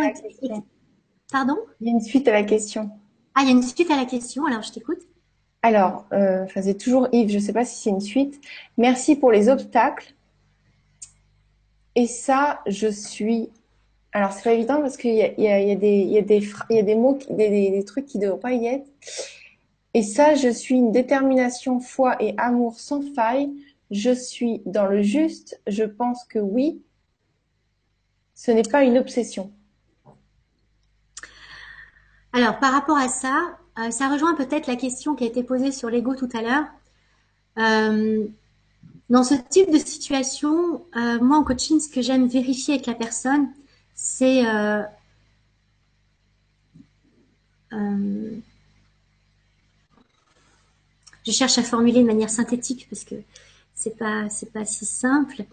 Pardon? 1.31 1.57
Il 1.79 1.87
y 1.87 1.89
a 1.89 1.93
une 1.93 2.01
suite 2.01 2.27
à 2.27 2.33
la 2.33 2.43
question. 2.43 2.91
Ah, 3.35 3.41
il 3.43 3.47
y 3.47 3.49
a 3.49 3.53
une 3.53 3.63
suite 3.63 3.89
à 3.89 3.95
la 3.95 4.05
question, 4.05 4.45
alors 4.45 4.61
je 4.61 4.73
t'écoute. 4.73 4.99
Alors, 5.63 6.05
euh, 6.11 6.45
c'est 6.53 6.77
toujours 6.77 7.07
Yves, 7.11 7.29
je 7.29 7.35
ne 7.35 7.41
sais 7.41 7.53
pas 7.53 7.63
si 7.63 7.81
c'est 7.81 7.89
une 7.89 8.01
suite. 8.01 8.41
Merci 8.77 9.15
pour 9.15 9.31
les 9.31 9.47
obstacles. 9.47 10.15
Et 11.95 12.07
ça, 12.07 12.61
je 12.67 12.87
suis. 12.87 13.49
Alors, 14.11 14.33
c'est 14.33 14.43
pas 14.43 14.53
évident 14.53 14.81
parce 14.81 14.97
qu'il 14.97 15.13
y 15.13 15.21
a, 15.21 15.31
y, 15.37 15.71
y, 15.71 15.75
des, 15.77 15.99
y, 15.99 16.17
a 16.17 16.21
des, 16.21 16.49
y 16.69 16.79
a 16.79 16.83
des 16.83 16.95
mots, 16.95 17.17
des, 17.29 17.71
des, 17.71 17.85
trucs 17.85 18.05
qui 18.05 18.17
ne 18.17 18.25
devraient 18.25 18.39
pas 18.39 18.51
y 18.51 18.65
être. 18.65 18.87
Et 19.93 20.03
ça, 20.03 20.35
je 20.35 20.49
suis 20.49 20.75
une 20.75 20.91
détermination, 20.91 21.79
foi 21.79 22.21
et 22.21 22.33
amour 22.37 22.79
sans 22.79 23.01
faille. 23.13 23.51
Je 23.91 24.11
suis 24.11 24.61
dans 24.65 24.85
le 24.85 25.01
juste. 25.01 25.59
Je 25.67 25.83
pense 25.83 26.23
que 26.23 26.39
oui, 26.39 26.81
ce 28.33 28.51
n'est 28.51 28.63
pas 28.63 28.83
une 28.83 28.97
obsession. 28.97 29.51
Alors, 32.33 32.59
par 32.59 32.71
rapport 32.71 32.97
à 32.97 33.09
ça, 33.09 33.57
euh, 33.79 33.91
ça 33.91 34.09
rejoint 34.09 34.35
peut-être 34.35 34.67
la 34.67 34.77
question 34.77 35.15
qui 35.15 35.25
a 35.25 35.27
été 35.27 35.43
posée 35.43 35.71
sur 35.71 35.89
l'ego 35.89 36.15
tout 36.15 36.29
à 36.33 36.41
l'heure. 36.41 36.65
Euh, 37.57 38.25
dans 39.09 39.23
ce 39.23 39.35
type 39.49 39.71
de 39.71 39.77
situation, 39.77 40.85
euh, 40.95 41.19
moi 41.19 41.37
en 41.37 41.43
coaching, 41.43 41.81
ce 41.81 41.89
que 41.89 42.01
j'aime 42.01 42.27
vérifier 42.27 42.75
avec 42.75 42.87
la 42.87 42.95
personne, 42.95 43.49
c'est 43.93 44.43
je 51.25 51.31
cherche 51.31 51.57
à 51.57 51.63
formuler 51.63 52.01
de 52.01 52.07
manière 52.07 52.29
synthétique 52.29 52.87
parce 52.89 53.03
que 53.03 53.15
c'est 53.73 53.97
pas 53.97 54.29
c'est 54.29 54.51
pas 54.51 54.65
si 54.65 54.85
simple 54.85 55.45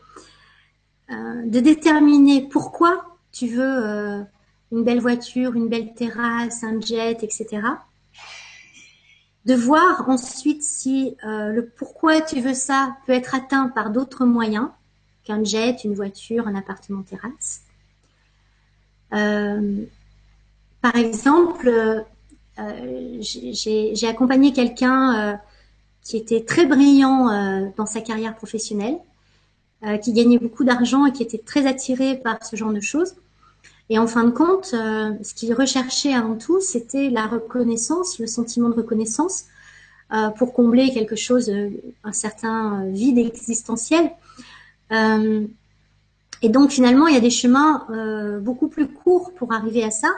de 1.11 1.61
déterminer 1.61 2.47
pourquoi 2.49 3.17
tu 3.33 3.47
veux 3.49 4.27
une 4.73 4.85
belle 4.85 5.01
voiture, 5.01 5.55
une 5.55 5.69
belle 5.69 5.95
terrasse, 5.95 6.63
un 6.63 6.81
jet, 6.81 7.23
etc. 7.23 7.63
De 9.45 9.55
voir 9.55 10.09
ensuite 10.09 10.63
si 10.63 11.17
euh, 11.25 11.53
le 11.53 11.67
pourquoi 11.67 12.21
tu 12.21 12.41
veux 12.41 12.55
ça 12.55 12.97
peut 13.07 13.13
être 13.13 13.35
atteint 13.35 13.69
par 13.69 13.91
d'autres 13.91 14.27
moyens 14.27 14.69
qu'un 15.25 15.43
jet, 15.43 15.85
une 15.85 15.95
voiture, 15.95 16.47
un 16.47 16.55
appartement 16.55 17.03
terrasse. 17.03 17.63
Euh, 19.15 19.85
par 20.83 20.97
exemple, 20.97 21.69
euh, 21.69 23.19
j'ai 23.21 24.09
accompagné 24.09 24.53
quelqu'un 24.53 25.41
qui 26.09 26.17
était 26.17 26.43
très 26.43 26.65
brillant 26.65 27.71
dans 27.77 27.87
sa 27.87 28.01
carrière 28.01 28.35
professionnelle, 28.35 28.99
qui 30.03 30.13
gagnait 30.15 30.39
beaucoup 30.39 30.65
d'argent 30.65 31.05
et 31.05 31.13
qui 31.13 31.23
était 31.23 31.39
très 31.39 31.67
attiré 31.67 32.17
par 32.17 32.45
ce 32.45 32.57
genre 32.57 32.73
de 32.73 32.81
choses. 32.81 33.15
Et 33.91 33.99
en 33.99 34.07
fin 34.07 34.25
de 34.25 34.31
compte, 34.31 34.73
euh, 34.75 35.13
ce 35.23 35.35
qu'il 35.35 35.53
recherchait 35.55 36.13
avant 36.13 36.37
tout, 36.37 36.61
c'était 36.61 37.09
la 37.09 37.27
reconnaissance, 37.27 38.19
le 38.19 38.27
sentiment 38.27 38.69
de 38.69 38.75
reconnaissance 38.75 39.45
euh, 40.13 40.29
pour 40.31 40.53
combler 40.53 40.91
quelque 40.91 41.17
chose, 41.17 41.49
euh, 41.49 41.71
un 42.05 42.13
certain 42.13 42.87
vide 42.91 43.19
existentiel. 43.19 44.11
et 44.91 46.49
donc 46.49 46.71
finalement, 46.71 47.07
il 47.07 47.15
y 47.15 47.17
a 47.17 47.21
des 47.21 47.31
chemins 47.31 47.87
beaucoup 48.41 48.69
plus 48.69 48.89
courts 48.89 49.33
pour 49.35 49.53
arriver 49.53 49.85
à 49.85 49.91
ça. 49.91 50.09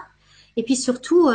Et 0.56 0.62
puis 0.62 0.76
surtout, 0.76 1.28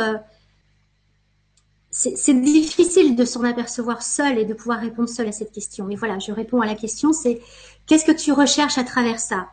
c'est 1.98 2.34
difficile 2.34 3.16
de 3.16 3.24
s'en 3.24 3.42
apercevoir 3.44 4.02
seul 4.02 4.38
et 4.38 4.44
de 4.44 4.52
pouvoir 4.52 4.80
répondre 4.80 5.08
seul 5.08 5.28
à 5.28 5.32
cette 5.32 5.50
question. 5.50 5.86
Mais 5.86 5.96
voilà, 5.96 6.18
je 6.18 6.30
réponds 6.30 6.60
à 6.60 6.66
la 6.66 6.74
question, 6.74 7.14
c'est 7.14 7.40
qu'est-ce 7.86 8.04
que 8.04 8.12
tu 8.12 8.32
recherches 8.32 8.76
à 8.76 8.84
travers 8.84 9.18
ça? 9.18 9.48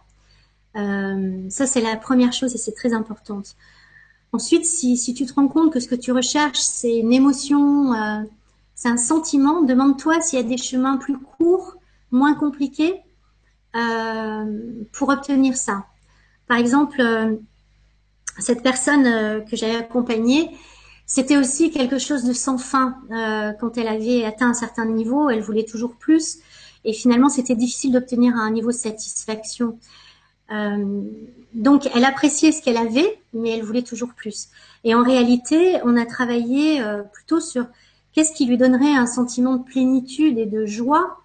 Euh, 0.75 1.47
ça, 1.49 1.65
c'est 1.65 1.79
la 1.79 1.95
première 1.95 2.33
chose 2.33 2.53
et 2.53 2.57
c'est 2.57 2.73
très 2.73 2.93
importante. 2.93 3.55
Ensuite, 4.33 4.65
si, 4.65 4.97
si, 4.97 5.13
tu 5.13 5.25
te 5.25 5.33
rends 5.33 5.47
compte 5.47 5.71
que 5.71 5.79
ce 5.79 5.87
que 5.87 5.95
tu 5.95 6.11
recherches, 6.11 6.59
c'est 6.59 6.97
une 6.97 7.13
émotion, 7.13 7.93
euh, 7.93 8.23
c'est 8.75 8.89
un 8.89 8.97
sentiment, 8.97 9.61
demande-toi 9.61 10.19
s'il 10.19 10.39
y 10.39 10.41
a 10.41 10.45
des 10.45 10.57
chemins 10.57 10.97
plus 10.97 11.17
courts, 11.17 11.75
moins 12.11 12.33
compliqués 12.33 13.01
euh, 13.77 14.83
pour 14.91 15.09
obtenir 15.09 15.55
ça. 15.55 15.85
Par 16.47 16.57
exemple, 16.57 16.99
euh, 16.99 17.37
cette 18.39 18.63
personne 18.63 19.05
euh, 19.05 19.41
que 19.41 19.55
j'avais 19.55 19.77
accompagnée, 19.77 20.51
c'était 21.05 21.37
aussi 21.37 21.71
quelque 21.71 21.97
chose 21.97 22.23
de 22.23 22.33
sans 22.33 22.57
fin. 22.57 22.97
quand 23.59 23.77
elle 23.77 23.87
avait 23.87 24.23
atteint 24.25 24.49
un 24.49 24.53
certain 24.53 24.85
niveau, 24.85 25.29
elle 25.29 25.41
voulait 25.41 25.65
toujours 25.65 25.95
plus. 25.95 26.39
Et 26.85 26.93
finalement, 26.93 27.29
c'était 27.29 27.55
difficile 27.55 27.93
d'obtenir 27.93 28.35
un 28.35 28.51
niveau 28.51 28.69
de 28.69 28.75
satisfaction. 28.75 29.77
Euh, 30.51 31.01
donc, 31.53 31.89
elle 31.93 32.05
appréciait 32.05 32.51
ce 32.51 32.61
qu'elle 32.61 32.77
avait, 32.77 33.19
mais 33.33 33.51
elle 33.51 33.63
voulait 33.63 33.83
toujours 33.83 34.13
plus. 34.13 34.49
Et 34.83 34.93
en 34.93 35.03
réalité, 35.03 35.77
on 35.85 35.95
a 35.95 36.05
travaillé 36.05 36.81
euh, 36.81 37.03
plutôt 37.03 37.39
sur 37.39 37.65
qu'est-ce 38.11 38.33
qui 38.33 38.45
lui 38.45 38.57
donnerait 38.57 38.93
un 38.93 39.05
sentiment 39.05 39.55
de 39.55 39.63
plénitude 39.63 40.37
et 40.37 40.45
de 40.45 40.65
joie 40.65 41.19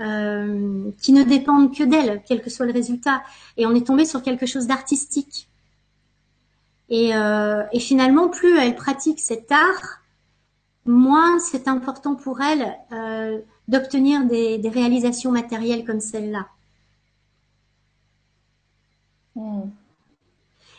euh, 0.00 0.90
qui 1.00 1.12
ne 1.12 1.24
dépendent 1.24 1.74
que 1.74 1.84
d'elle, 1.84 2.22
quel 2.26 2.40
que 2.40 2.50
soit 2.50 2.66
le 2.66 2.72
résultat. 2.72 3.22
Et 3.56 3.66
on 3.66 3.74
est 3.74 3.86
tombé 3.86 4.04
sur 4.04 4.22
quelque 4.22 4.46
chose 4.46 4.66
d'artistique. 4.66 5.48
Et, 6.88 7.14
euh, 7.14 7.62
et, 7.72 7.80
finalement, 7.80 8.28
plus 8.28 8.58
elle 8.58 8.74
pratique 8.74 9.20
cet 9.20 9.50
art, 9.50 10.02
moins 10.84 11.38
c'est 11.38 11.66
important 11.66 12.14
pour 12.14 12.40
elle 12.42 12.76
euh, 12.92 13.40
d'obtenir 13.68 14.24
des, 14.26 14.58
des, 14.58 14.68
réalisations 14.68 15.30
matérielles 15.30 15.84
comme 15.84 16.00
celle-là. 16.00 16.46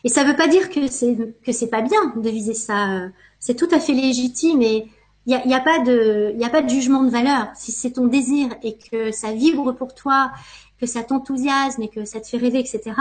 Et 0.04 0.10
ça 0.10 0.24
ne 0.24 0.30
veut 0.30 0.36
pas 0.36 0.48
dire 0.48 0.70
que 0.70 0.88
c'est 0.88 1.18
que 1.44 1.52
c'est 1.52 1.70
pas 1.70 1.82
bien 1.82 2.14
de 2.16 2.30
viser 2.30 2.54
ça. 2.54 3.10
C'est 3.40 3.56
tout 3.56 3.68
à 3.72 3.80
fait 3.80 3.94
légitime 3.94 4.62
et 4.62 4.88
il 5.26 5.30
n'y 5.30 5.36
a, 5.36 5.46
y 5.48 5.54
a, 5.54 5.60
pas 5.60 5.80
de 5.80 6.34
il 6.38 6.44
a 6.44 6.50
pas 6.50 6.62
de 6.62 6.70
jugement 6.70 7.04
de 7.04 7.10
valeur. 7.10 7.48
Si 7.56 7.72
c'est 7.72 7.92
ton 7.94 8.06
désir 8.06 8.50
et 8.64 8.78
que 8.78 9.12
ça 9.12 9.34
vibre 9.34 9.74
pour 9.76 9.96
toi, 9.96 10.32
que 10.80 10.86
ça 10.86 11.04
t'enthousiasme 11.04 11.82
et 11.82 11.90
que 11.90 12.06
ça 12.06 12.22
te 12.22 12.28
fait 12.28 12.38
rêver, 12.38 12.60
etc. 12.60 12.94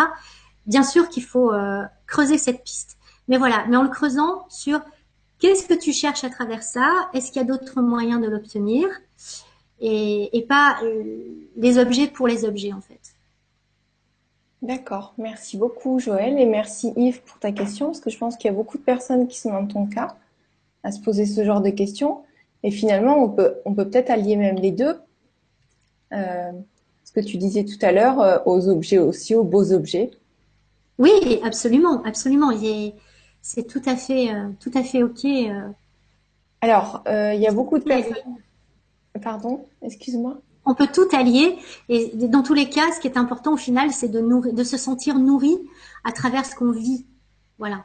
Bien 0.67 0.83
sûr 0.83 1.09
qu'il 1.09 1.25
faut 1.25 1.53
euh, 1.53 1.83
creuser 2.07 2.39
cette 2.39 2.65
piste. 2.65 2.97
Mais 3.29 3.39
voilà, 3.39 3.65
mais 3.69 3.77
en 3.77 3.83
le 3.83 3.89
creusant 3.89 4.47
sur 4.49 4.81
qu'est-ce 5.39 5.67
que 5.67 5.75
tu 5.75 5.93
cherches 5.93 6.25
à 6.25 6.31
travers 6.31 6.63
ça 6.63 7.09
Est-ce 7.13 7.33
qu'il 7.33 7.41
y 7.41 7.45
a 7.45 7.49
d'autres 7.49 7.81
moyens 7.81 8.21
de 8.21 8.29
l'obtenir 8.29 8.89
et, 9.81 10.47
pas 10.49 10.79
euh, 10.83 11.03
les 11.57 11.79
objets 11.79 12.07
pour 12.07 12.27
les 12.27 12.45
objets 12.45 12.73
en 12.73 12.81
fait. 12.81 13.01
D'accord, 14.63 15.15
merci 15.19 15.59
beaucoup 15.59 15.99
Joël 15.99 16.39
et 16.39 16.47
merci 16.47 16.93
Yves 16.97 17.21
pour 17.23 17.39
ta 17.39 17.53
question 17.53 17.87
parce 17.87 18.01
que 18.01 18.09
je 18.09 18.17
pense 18.17 18.37
qu'il 18.37 18.51
y 18.51 18.55
a 18.55 18.57
beaucoup 18.57 18.79
de 18.79 18.83
personnes 18.83 19.29
qui 19.29 19.39
sont 19.39 19.53
dans 19.53 19.67
ton 19.67 19.87
cas 19.87 20.17
à 20.83 20.91
se 20.91 21.01
poser 21.01 21.27
ce 21.27 21.45
genre 21.45 21.61
de 21.61 21.71
questions 21.71 22.23
et 22.63 22.71
finalement 22.71 23.23
on 23.23 23.29
peut 23.29 23.57
on 23.67 23.75
peut 23.75 23.89
peut-être 23.89 24.11
allier 24.11 24.37
même 24.37 24.57
les 24.57 24.71
deux. 24.71 24.97
Euh, 26.13 26.53
ce 27.05 27.13
que 27.13 27.21
tu 27.21 27.37
disais 27.37 27.65
tout 27.65 27.79
à 27.83 27.93
l'heure 27.93 28.47
aux 28.47 28.69
objets 28.69 28.99
aussi, 28.99 29.35
aux 29.35 29.45
beaux 29.45 29.73
objets. 29.73 30.11
Oui, 30.99 31.41
absolument, 31.43 32.03
absolument. 32.05 32.51
C'est 33.43 33.67
tout 33.67 33.83
à 33.85 33.97
fait 33.97 34.33
euh, 34.33 34.49
tout 34.61 34.71
à 34.75 34.83
fait 34.83 35.03
ok. 35.03 35.27
Alors 36.61 37.03
il 37.07 37.41
y 37.41 37.47
a 37.47 37.53
beaucoup 37.53 37.79
de 37.79 37.85
personnes. 37.85 38.37
Pardon, 39.23 39.67
excuse-moi 39.83 40.41
on 40.67 40.75
peut 40.75 40.89
tout 40.93 41.09
allier. 41.13 41.57
Et 41.89 42.11
dans 42.15 42.43
tous 42.43 42.55
les 42.55 42.69
cas, 42.69 42.93
ce 42.95 43.01
qui 43.01 43.09
est 43.09 43.17
important 43.17 43.55
au 43.55 43.57
final, 43.57 43.91
c'est 43.93 44.09
de, 44.09 44.51
de 44.51 44.65
se 44.65 44.77
sentir 44.77 45.19
nourri 45.19 45.59
à 46.05 46.13
travers 46.13 46.45
ce 46.47 46.55
qu'on 46.55 46.73
vit. 46.73 47.07
Voilà. 47.59 47.85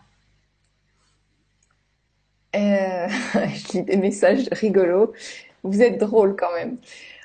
Euh, 2.55 3.07
je 3.33 3.77
lis 3.77 3.83
des 3.83 3.97
messages 3.97 4.47
rigolos. 4.51 5.13
Vous 5.63 5.81
êtes 5.81 5.99
drôle 5.99 6.35
quand 6.35 6.53
même. 6.53 6.77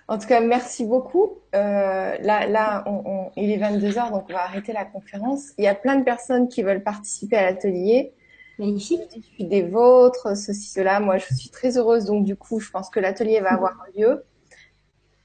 En 0.06 0.18
tout 0.18 0.26
cas, 0.26 0.40
merci 0.40 0.84
beaucoup. 0.84 1.38
Euh, 1.54 2.16
là, 2.20 2.46
là 2.46 2.84
on, 2.86 3.30
il 3.36 3.50
est 3.50 3.58
22h, 3.58 4.10
donc 4.10 4.24
on 4.28 4.32
va 4.32 4.44
arrêter 4.44 4.72
la 4.72 4.84
conférence. 4.84 5.52
Il 5.56 5.64
y 5.64 5.68
a 5.68 5.74
plein 5.74 5.96
de 5.96 6.04
personnes 6.04 6.48
qui 6.48 6.62
veulent 6.62 6.82
participer 6.82 7.36
à 7.36 7.42
l'atelier. 7.50 8.12
Magnifique. 8.58 9.00
Je 9.16 9.20
suis 9.20 9.44
des 9.44 9.62
vôtres, 9.62 10.36
ceci, 10.36 10.68
cela. 10.68 11.00
Moi, 11.00 11.16
je 11.18 11.34
suis 11.34 11.48
très 11.48 11.78
heureuse. 11.78 12.04
Donc, 12.04 12.24
du 12.24 12.36
coup, 12.36 12.60
je 12.60 12.70
pense 12.70 12.90
que 12.90 13.00
l'atelier 13.00 13.40
va 13.40 13.54
avoir 13.54 13.84
lieu. 13.96 14.24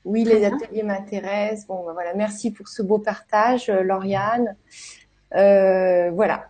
Oui, 0.05 0.23
les 0.23 0.45
ateliers 0.45 0.83
m'intéressent. 0.83 1.67
Bon, 1.67 1.85
ben 1.85 1.93
voilà. 1.93 2.13
Merci 2.13 2.51
pour 2.51 2.67
ce 2.67 2.81
beau 2.81 2.99
partage, 2.99 3.69
euh, 3.69 3.83
Lauriane. 3.83 4.55
Euh, 5.35 6.09
voilà. 6.11 6.49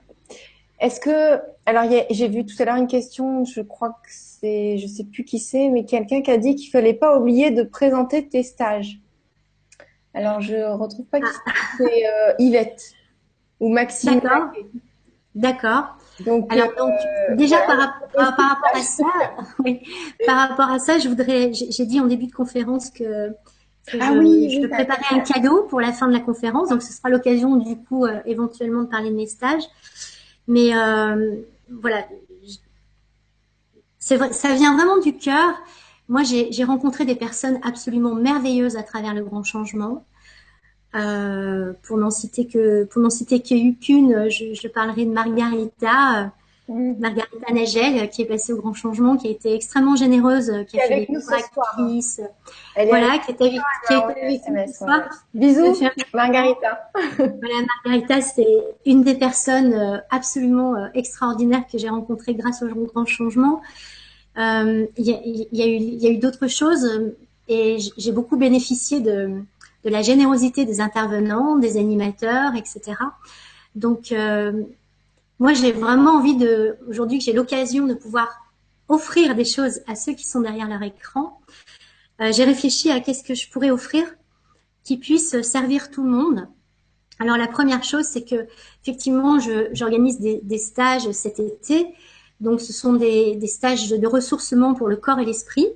Est-ce 0.79 0.99
que, 0.99 1.41
alors 1.65 1.83
j'ai 2.09 2.27
vu 2.27 2.45
tout 2.45 2.55
à 2.59 2.65
l'heure 2.65 2.75
une 2.75 2.87
question, 2.87 3.43
je 3.43 3.61
crois 3.61 3.89
que 3.89 4.09
c'est, 4.09 4.77
je 4.77 4.87
sais 4.87 5.03
plus 5.03 5.25
qui 5.25 5.39
c'est, 5.39 5.69
mais 5.69 5.85
quelqu'un 5.85 6.21
qui 6.21 6.31
a 6.31 6.37
dit 6.37 6.55
qu'il 6.55 6.71
fallait 6.71 6.93
pas 6.93 7.17
oublier 7.17 7.51
de 7.51 7.63
présenter 7.63 8.27
tes 8.27 8.43
stages. 8.43 8.99
Alors 10.13 10.41
je 10.41 10.55
retrouve 10.55 11.05
pas 11.05 11.19
qui 11.19 11.27
ah. 11.45 11.51
c'est, 11.77 12.07
euh, 12.07 12.33
Yvette 12.39 12.93
ou 13.59 13.69
Maxime. 13.69 14.15
D'accord. 14.15 14.51
D'accord. 15.35 15.83
Donc, 16.25 16.51
alors 16.51 16.73
donc 16.77 16.91
euh, 16.91 17.35
déjà 17.35 17.59
par, 17.59 17.77
par, 18.13 18.35
rapport 18.35 18.71
à 18.73 18.81
ça, 18.81 19.03
oui, 19.59 19.81
par 20.25 20.49
rapport 20.49 20.69
à 20.69 20.79
ça, 20.79 20.97
je 20.97 21.07
voudrais, 21.07 21.51
j'ai 21.53 21.85
dit 21.85 21.99
en 21.99 22.07
début 22.07 22.27
de 22.27 22.33
conférence 22.33 22.89
que 22.89 23.33
ah 23.93 24.11
je, 24.13 24.19
oui, 24.19 24.49
je 24.49 24.67
préparer 24.67 25.15
un 25.15 25.19
cadeau 25.19 25.63
pour 25.63 25.79
la 25.79 25.93
fin 25.93 26.07
de 26.07 26.13
la 26.13 26.19
conférence, 26.19 26.69
donc 26.69 26.81
ce 26.81 26.91
sera 26.91 27.09
l'occasion 27.09 27.55
du 27.55 27.77
coup 27.77 28.05
euh, 28.05 28.19
éventuellement 28.25 28.83
de 28.83 28.87
parler 28.87 29.11
de 29.11 29.15
mes 29.15 29.27
stages. 29.27 29.63
Mais 30.49 30.75
euh, 30.75 31.35
voilà, 31.69 32.05
vrai, 34.11 34.33
ça 34.33 34.53
vient 34.55 34.75
vraiment 34.75 34.97
du 34.97 35.15
cœur. 35.15 35.53
Moi, 36.09 36.23
j'ai 36.23 36.63
rencontré 36.63 37.05
des 37.05 37.15
personnes 37.15 37.59
absolument 37.63 38.15
merveilleuses 38.15 38.75
à 38.75 38.83
travers 38.83 39.13
le 39.13 39.23
grand 39.23 39.43
changement. 39.43 40.03
Euh, 40.95 41.73
pour 41.83 41.99
n'en 41.99 42.09
citer 42.09 42.47
que 42.47 42.83
pour 42.85 42.99
n'en 42.99 43.11
citer 43.11 43.41
qu'une, 43.41 43.75
je, 44.31 44.55
je 44.55 44.67
parlerai 44.67 45.05
de 45.05 45.11
Margarita 45.11 46.33
Margarita 46.69 47.53
Nagel, 47.53 48.09
qui 48.09 48.21
est 48.21 48.25
passée 48.25 48.53
au 48.53 48.57
grand 48.57 48.73
changement, 48.73 49.17
qui 49.17 49.27
a 49.27 49.31
été 49.31 49.53
extrêmement 49.53 49.95
généreuse, 49.95 50.51
qui 50.67 50.79
a 50.79 50.83
fait 50.87 51.07
des 51.09 51.33
actrices. 51.33 52.21
Voilà, 52.75 53.17
qui 53.19 53.31
est 53.31 53.41
avec, 53.41 53.61
qui 53.87 53.93
avec 53.93 54.41
nous 54.47 54.67
ce 54.67 54.77
soir. 54.77 55.01
Bisous, 55.33 55.75
Margarita. 56.13 56.89
voilà, 57.17 57.65
Margarita, 57.83 58.21
c'est 58.21 58.47
une 58.85 59.03
des 59.03 59.15
personnes 59.15 59.73
euh, 59.73 59.97
absolument 60.09 60.75
euh, 60.75 60.87
extraordinaires 60.93 61.63
que 61.71 61.77
j'ai 61.77 61.89
rencontrées 61.89 62.35
grâce 62.35 62.63
au 62.63 62.67
grand 62.67 63.05
changement. 63.05 63.61
Euh, 64.37 64.85
il 64.97 65.05
y, 65.05 65.13
a, 65.13 65.19
y, 65.23 65.61
a, 65.61 65.67
eu, 65.67 65.79
y 65.79 66.07
a 66.07 66.11
eu 66.11 66.17
d'autres 66.17 66.47
choses 66.47 67.11
et 67.47 67.77
j'ai 67.97 68.11
beaucoup 68.11 68.37
bénéficié 68.37 69.01
de, 69.01 69.41
de 69.83 69.89
la 69.89 70.01
générosité 70.01 70.65
des 70.65 70.81
intervenants, 70.81 71.57
des 71.57 71.77
animateurs, 71.77 72.53
etc. 72.55 72.97
Donc, 73.75 74.11
euh, 74.11 74.63
moi, 75.39 75.53
j'ai 75.53 75.71
vraiment 75.71 76.11
envie 76.11 76.35
de, 76.35 76.77
aujourd'hui 76.87 77.19
que 77.19 77.23
j'ai 77.23 77.33
l'occasion 77.33 77.87
de 77.87 77.93
pouvoir 77.93 78.27
offrir 78.87 79.35
des 79.35 79.45
choses 79.45 79.81
à 79.87 79.95
ceux 79.95 80.13
qui 80.13 80.27
sont 80.27 80.41
derrière 80.41 80.67
leur 80.67 80.83
écran. 80.83 81.39
Euh, 82.21 82.31
j'ai 82.31 82.43
réfléchi 82.43 82.91
à 82.91 82.99
qu'est-ce 82.99 83.23
que 83.23 83.35
je 83.35 83.49
pourrais 83.49 83.71
offrir 83.71 84.05
qui 84.83 84.97
puisse 84.97 85.41
servir 85.41 85.91
tout 85.91 86.03
le 86.03 86.09
monde. 86.09 86.47
Alors 87.19 87.37
la 87.37 87.47
première 87.47 87.83
chose, 87.83 88.05
c'est 88.05 88.23
que 88.23 88.47
effectivement, 88.81 89.39
j'organise 89.73 90.19
des, 90.19 90.39
des, 90.41 90.57
stages 90.57 91.11
cet 91.11 91.39
été. 91.39 91.87
Donc 92.39 92.61
ce 92.61 92.71
sont 92.71 92.93
des, 92.93 93.35
des 93.35 93.47
stages 93.47 93.89
de, 93.89 94.07
ressourcement 94.07 94.73
pour 94.73 94.87
le 94.87 94.95
corps 94.95 95.19
et 95.19 95.25
l'esprit. 95.25 95.67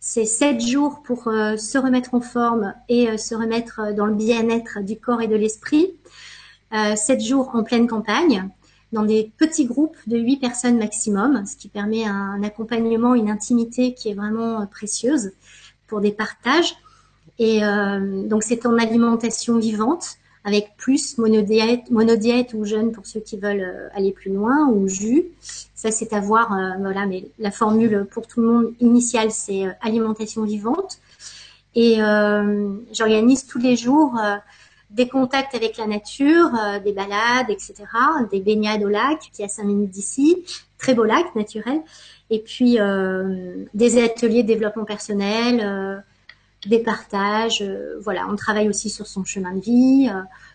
C'est 0.00 0.24
sept 0.24 0.60
jours 0.60 1.02
pour 1.02 1.28
euh, 1.28 1.56
se 1.56 1.78
remettre 1.78 2.14
en 2.14 2.20
forme 2.20 2.74
et 2.88 3.08
euh, 3.08 3.16
se 3.16 3.34
remettre 3.34 3.94
dans 3.94 4.06
le 4.06 4.14
bien-être 4.14 4.80
du 4.80 4.98
corps 4.98 5.22
et 5.22 5.28
de 5.28 5.36
l'esprit. 5.36 5.94
Euh, 6.72 6.96
sept 6.96 7.20
jours 7.20 7.50
en 7.54 7.62
pleine 7.62 7.86
campagne 7.86 8.48
dans 8.92 9.04
des 9.04 9.30
petits 9.36 9.66
groupes 9.66 9.96
de 10.06 10.18
huit 10.18 10.38
personnes 10.38 10.78
maximum, 10.78 11.44
ce 11.46 11.56
qui 11.56 11.68
permet 11.68 12.04
un 12.04 12.42
accompagnement, 12.42 13.14
une 13.14 13.30
intimité 13.30 13.94
qui 13.94 14.08
est 14.08 14.14
vraiment 14.14 14.60
euh, 14.60 14.66
précieuse 14.66 15.32
pour 15.86 16.00
des 16.00 16.12
partages. 16.12 16.74
Et 17.38 17.64
euh, 17.64 18.26
donc 18.26 18.42
c'est 18.42 18.66
en 18.66 18.78
alimentation 18.78 19.58
vivante 19.58 20.16
avec 20.44 20.74
plus 20.76 21.18
monodiète, 21.18 21.90
monodiète 21.90 22.54
ou 22.54 22.64
jeûne 22.64 22.92
pour 22.92 23.06
ceux 23.06 23.20
qui 23.20 23.38
veulent 23.38 23.60
euh, 23.60 23.88
aller 23.94 24.12
plus 24.12 24.32
loin 24.32 24.68
ou 24.68 24.88
jus. 24.88 25.24
Ça 25.74 25.90
c'est 25.90 26.12
à 26.12 26.20
voir. 26.20 26.52
Euh, 26.52 26.72
voilà, 26.80 27.06
mais 27.06 27.24
la 27.38 27.50
formule 27.50 28.06
pour 28.10 28.26
tout 28.26 28.40
le 28.40 28.46
monde 28.46 28.74
initiale 28.80 29.30
c'est 29.30 29.64
alimentation 29.80 30.44
vivante. 30.44 30.98
Et 31.74 31.98
j'organise 32.92 33.46
tous 33.46 33.60
les 33.60 33.76
jours 33.76 34.18
des 34.90 35.08
contacts 35.08 35.54
avec 35.54 35.76
la 35.76 35.86
nature, 35.86 36.50
euh, 36.54 36.80
des 36.80 36.92
balades, 36.92 37.48
etc., 37.48 37.74
des 38.30 38.40
baignades 38.40 38.82
au 38.82 38.88
lac, 38.88 39.20
qui 39.32 39.42
est 39.42 39.44
à 39.44 39.48
5 39.48 39.64
minutes 39.64 39.90
d'ici, 39.90 40.44
très 40.78 40.94
beau 40.94 41.04
lac 41.04 41.34
naturel, 41.36 41.80
et 42.30 42.40
puis 42.40 42.78
euh, 42.80 43.64
des 43.74 44.02
ateliers 44.02 44.42
de 44.42 44.48
développement 44.48 44.84
personnel, 44.84 45.60
euh, 45.62 45.96
des 46.66 46.80
partages, 46.80 47.64
voilà, 48.02 48.26
on 48.28 48.36
travaille 48.36 48.68
aussi 48.68 48.90
sur 48.90 49.06
son 49.06 49.24
chemin 49.24 49.54
de 49.54 49.60
vie, 49.60 50.10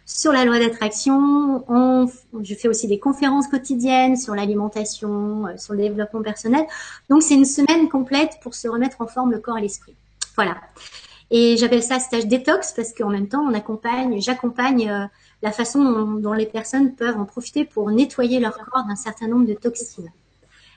sur 0.05 0.31
la 0.31 0.45
loi 0.45 0.59
d'attraction, 0.59 1.65
je 2.43 2.53
fais 2.53 2.67
aussi 2.67 2.87
des 2.87 2.99
conférences 2.99 3.47
quotidiennes 3.47 4.15
sur 4.15 4.35
l'alimentation, 4.35 5.45
sur 5.57 5.73
le 5.73 5.79
développement 5.79 6.21
personnel, 6.21 6.63
donc 7.09 7.23
c'est 7.23 7.33
une 7.33 7.43
semaine 7.43 7.89
complète 7.89 8.33
pour 8.43 8.53
se 8.53 8.67
remettre 8.67 9.01
en 9.01 9.07
forme 9.07 9.31
le 9.31 9.39
corps 9.39 9.57
et 9.57 9.61
l'esprit. 9.61 9.95
Voilà. 10.35 10.57
Et 11.31 11.57
j'appelle 11.57 11.83
ça 11.83 11.99
stage 11.99 12.27
détox 12.27 12.73
parce 12.73 12.93
qu'en 12.93 13.09
même 13.09 13.27
temps, 13.27 13.41
on 13.41 13.53
accompagne, 13.53 14.21
j'accompagne 14.21 14.89
euh, 14.89 15.05
la 15.41 15.51
façon 15.51 16.17
dont, 16.19 16.33
les 16.33 16.45
personnes 16.45 16.95
peuvent 16.95 17.17
en 17.17 17.25
profiter 17.25 17.65
pour 17.65 17.89
nettoyer 17.89 18.39
leur 18.39 18.57
corps 18.57 18.85
d'un 18.87 18.95
certain 18.95 19.27
nombre 19.27 19.47
de 19.47 19.53
toxines. 19.53 20.11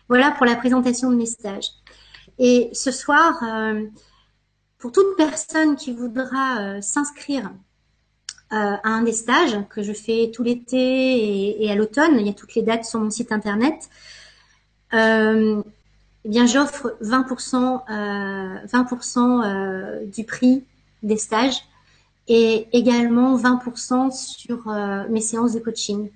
Voilà 0.08 0.30
pour 0.30 0.46
la 0.46 0.56
présentation 0.56 1.10
de 1.10 1.16
mes 1.16 1.26
stages. 1.26 1.68
Et 2.38 2.70
ce 2.72 2.90
soir, 2.90 3.42
euh, 3.42 3.84
pour 4.78 4.92
toute 4.92 5.16
personne 5.16 5.76
qui 5.76 5.92
voudra 5.92 6.60
euh, 6.60 6.80
s'inscrire 6.80 7.52
à 8.50 8.80
un 8.88 9.02
des 9.02 9.12
stages 9.12 9.58
que 9.68 9.82
je 9.82 9.92
fais 9.92 10.30
tout 10.32 10.42
l'été 10.42 11.62
et, 11.62 11.70
à 11.70 11.74
l'automne, 11.74 12.18
il 12.18 12.26
y 12.26 12.30
a 12.30 12.32
toutes 12.32 12.54
les 12.54 12.62
dates 12.62 12.86
sur 12.86 12.98
mon 12.98 13.10
site 13.10 13.30
internet. 13.30 13.90
Euh, 16.28 16.30
eh 16.30 16.30
bien, 16.30 16.46
j'offre 16.46 16.96
20%, 17.02 17.82
euh, 17.90 18.66
20% 18.66 19.44
euh, 19.44 20.04
du 20.06 20.24
prix 20.24 20.64
des 21.02 21.16
stages 21.16 21.64
et 22.28 22.66
également 22.72 23.36
20% 23.36 24.10
sur 24.12 24.68
euh, 24.68 25.04
mes 25.08 25.20
séances 25.20 25.54
de 25.54 25.60
coaching 25.60 26.10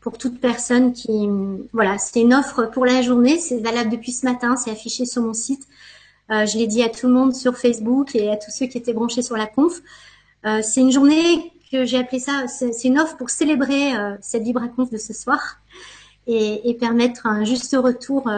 pour 0.00 0.18
toute 0.18 0.40
personne 0.40 0.92
qui, 0.92 1.28
voilà, 1.72 1.96
c'est 1.98 2.22
une 2.22 2.34
offre 2.34 2.64
pour 2.66 2.84
la 2.84 3.02
journée, 3.02 3.38
c'est 3.38 3.60
valable 3.60 3.90
depuis 3.90 4.10
ce 4.10 4.26
matin, 4.26 4.56
c'est 4.56 4.72
affiché 4.72 5.06
sur 5.06 5.22
mon 5.22 5.32
site. 5.32 5.68
Euh, 6.30 6.44
je 6.44 6.58
l'ai 6.58 6.66
dit 6.66 6.82
à 6.82 6.88
tout 6.88 7.06
le 7.06 7.12
monde 7.12 7.34
sur 7.34 7.56
Facebook 7.56 8.16
et 8.16 8.28
à 8.30 8.36
tous 8.36 8.50
ceux 8.50 8.66
qui 8.66 8.78
étaient 8.78 8.94
branchés 8.94 9.22
sur 9.22 9.36
la 9.36 9.46
conf. 9.46 9.80
Euh, 10.44 10.60
c'est 10.62 10.80
une 10.80 10.90
journée 10.90 11.52
que 11.70 11.84
j'ai 11.84 11.98
appelé 11.98 12.18
ça, 12.18 12.48
c'est 12.48 12.84
une 12.84 12.98
offre 12.98 13.16
pour 13.16 13.30
célébrer 13.30 13.92
cette 14.20 14.42
Conf 14.76 14.90
de 14.90 14.98
ce 14.98 15.12
soir 15.12 15.60
et, 16.26 16.68
et, 16.68 16.74
permettre 16.74 17.26
un 17.26 17.44
juste 17.44 17.74
retour 17.80 18.28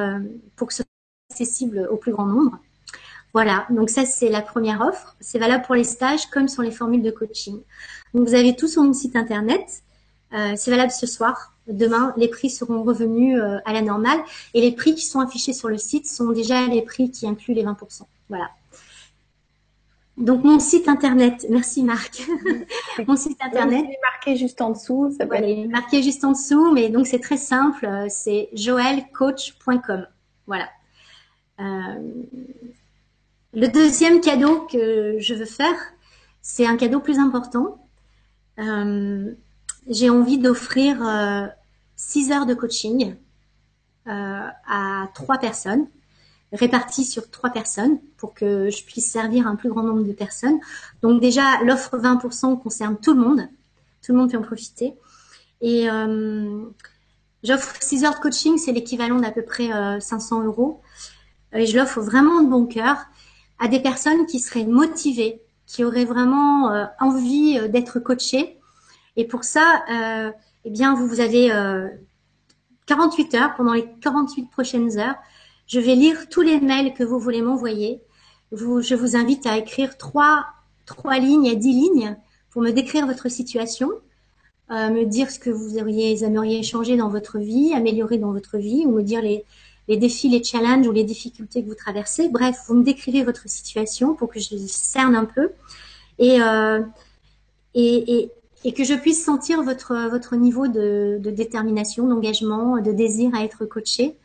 pour 0.55 0.69
que 0.69 0.75
ce 0.75 0.83
accessible 1.31 1.89
au 1.91 1.97
plus 1.97 2.13
grand 2.13 2.27
nombre. 2.27 2.59
Voilà, 3.33 3.67
donc 3.71 3.91
ça 3.91 4.05
c'est 4.05 4.29
la 4.29 4.43
première 4.43 4.81
offre. 4.81 5.17
C'est 5.21 5.39
valable 5.39 5.65
pour 5.65 5.75
les 5.75 5.85
stages 5.85 6.27
comme 6.27 6.49
sur 6.49 6.63
les 6.63 6.71
formules 6.71 7.03
de 7.03 7.11
coaching. 7.11 7.61
Donc 8.15 8.29
vous 8.29 8.35
avez 8.35 8.55
tout 8.55 8.69
sur 8.69 8.83
mon 8.83 8.93
site 8.93 9.17
internet. 9.17 9.83
Euh, 10.33 10.53
c'est 10.57 10.71
valable 10.71 10.93
ce 10.93 11.07
soir. 11.07 11.53
Demain, 11.67 12.13
les 12.17 12.29
prix 12.29 12.51
seront 12.51 12.83
revenus 12.83 13.39
euh, 13.39 13.59
à 13.65 13.73
la 13.73 13.83
normale 13.83 14.19
et 14.53 14.61
les 14.61 14.73
prix 14.73 14.95
qui 14.95 15.05
sont 15.05 15.21
affichés 15.21 15.53
sur 15.53 15.69
le 15.69 15.79
site 15.79 16.07
sont 16.07 16.31
déjà 16.31 16.67
les 16.67 16.83
prix 16.83 17.11
qui 17.11 17.27
incluent 17.27 17.55
les 17.55 17.65
20%. 17.65 18.03
Voilà. 18.29 18.51
Donc 20.17 20.45
mon 20.45 20.61
site 20.61 20.87
internet, 20.87 21.47
merci 21.51 21.83
Marc. 21.83 22.23
mon 23.09 23.17
site 23.17 23.39
internet. 23.43 23.85
Il 23.85 23.93
est 23.95 24.01
marqué 24.03 24.37
juste 24.37 24.61
en 24.61 24.71
dessous. 24.71 25.13
Ça 25.19 25.27
voilà, 25.27 25.49
il 25.49 25.65
est 25.65 25.69
marqué 25.69 26.05
juste 26.05 26.25
en 26.25 26.33
dessous, 26.33 26.71
mais 26.73 26.89
donc 26.89 27.09
c'est 27.09 27.19
très 27.19 27.39
simple. 27.39 27.85
Euh, 27.85 28.07
c'est 28.09 28.49
joelcoach.com. 28.53 30.07
Voilà. 30.47 30.69
Euh, 31.61 32.23
le 33.53 33.69
deuxième 33.69 34.21
cadeau 34.21 34.67
que 34.71 35.17
je 35.19 35.35
veux 35.35 35.45
faire, 35.45 35.77
c'est 36.43 36.67
un 36.67 36.77
cadeau 36.77 37.01
plus 37.01 37.19
important. 37.19 37.79
Euh, 38.59 39.33
j'ai 39.89 40.11
envie 40.11 40.39
d'offrir 40.39 41.07
euh, 41.07 41.47
six 41.97 42.33
heures 42.33 42.47
de 42.47 42.55
coaching 42.55 43.15
à 44.07 45.09
trois 45.15 45.39
personnes, 45.39 45.87
réparties 46.53 47.07
sur 47.07 47.31
trois 47.31 47.49
personnes, 47.49 47.99
pour 48.19 48.35
que 48.35 48.69
je 48.69 48.85
puisse 48.85 49.11
servir 49.11 49.47
un 49.47 49.57
plus 49.57 49.71
grand 49.71 49.83
nombre 49.83 50.03
de 50.05 50.13
personnes. 50.13 50.61
Donc 51.01 51.23
déjà, 51.23 51.63
l'offre 51.63 51.97
20% 51.97 52.61
concerne 52.61 52.99
tout 52.99 53.15
le 53.15 53.21
monde. 53.21 53.49
Tout 54.03 54.13
le 54.13 54.19
monde 54.19 54.31
peut 54.31 54.37
en 54.37 54.43
profiter. 54.43 54.93
Et 55.63 55.89
j'offre 57.43 57.75
six 57.81 58.05
heures 58.05 58.17
de 58.17 58.21
coaching, 58.21 58.59
c'est 58.59 58.73
l'équivalent 58.73 59.21
d'à 59.21 59.31
peu 59.31 59.41
près 59.43 59.71
500 59.99 60.45
euros. 60.45 60.83
Euh, 61.55 61.59
et 61.59 61.67
je 61.67 61.77
l'offre 61.77 62.01
vraiment 62.01 62.43
de 62.43 62.49
bon 62.49 62.67
cœur 62.67 62.97
à 63.59 63.69
des 63.69 63.81
personnes 63.81 64.27
qui 64.27 64.41
seraient 64.41 64.65
motivées, 64.65 65.41
qui 65.67 65.85
auraient 65.85 66.05
vraiment 66.05 66.71
euh, 66.71 66.85
envie 67.01 67.59
euh, 67.59 67.69
d'être 67.69 68.01
coachées. 68.01 68.59
Et 69.17 69.27
pour 69.27 69.45
ça, 69.45 69.85
eh 70.65 70.71
bien, 70.71 70.95
vous, 70.97 71.07
vous 71.07 71.21
avez 71.21 71.49
48 72.87 73.35
heures, 73.37 73.55
pendant 73.55 73.73
les 73.73 73.89
48 74.01 74.51
prochaines 74.51 74.99
heures, 74.99 75.15
je 75.69 75.79
vais 75.79 75.95
lire 75.95 76.29
tous 76.29 76.41
les 76.41 76.61
mails 76.61 76.95
que 76.95 77.05
vous 77.05 77.21
voulez 77.21 77.41
m'envoyer. 77.41 78.03
Je 78.51 78.95
vous 78.97 79.17
invite 79.17 79.47
à 79.47 79.57
écrire 79.57 79.97
trois, 79.99 80.47
trois 80.85 81.19
lignes 81.21 81.49
à 81.49 81.55
dix 81.55 81.71
lignes 81.71 82.17
pour 82.51 82.61
me 82.61 82.73
décrire 82.73 83.07
votre 83.07 83.29
situation, 83.29 83.89
euh, 84.71 84.91
me 84.91 85.05
dire 85.05 85.31
ce 85.31 85.39
que 85.39 85.51
vous 85.51 85.77
aimeriez 85.77 86.63
changer 86.63 86.97
dans 86.97 87.09
votre 87.09 87.39
vie, 87.39 87.73
améliorer 87.75 88.19
dans 88.19 88.33
votre 88.33 88.59
vie, 88.59 88.85
ou 88.87 88.93
me 88.93 89.03
dire 89.03 89.23
les, 89.23 89.45
les 89.89 89.97
défis, 89.97 90.29
les 90.29 90.43
challenges 90.43 90.87
ou 90.87 90.93
les 90.93 91.05
difficultés 91.05 91.63
que 91.63 91.69
vous 91.69 91.75
traversez. 91.75 92.29
Bref, 92.29 92.57
vous 92.67 92.75
me 92.75 92.85
décrivez 92.85 93.23
votre 93.23 93.49
situation 93.49 94.15
pour 94.15 94.29
que 94.31 94.41
je 94.41 94.57
cerne 94.67 95.15
un 95.15 95.25
peu 95.25 95.51
et, 96.19 96.41
euh, 96.41 96.81
et, 97.75 98.19
et, 98.19 98.31
et, 98.65 98.73
que 98.73 98.85
je 98.85 98.95
puisse 98.95 99.25
sentir 99.25 99.63
votre, 99.63 100.09
votre 100.09 100.37
niveau 100.37 100.69
de, 100.69 101.19
de 101.21 101.31
détermination, 101.31 102.07
d'engagement, 102.07 102.81
de 102.81 102.93
désir 102.93 103.35
à 103.35 103.45
être 103.45 103.65
coaché. 103.67 104.17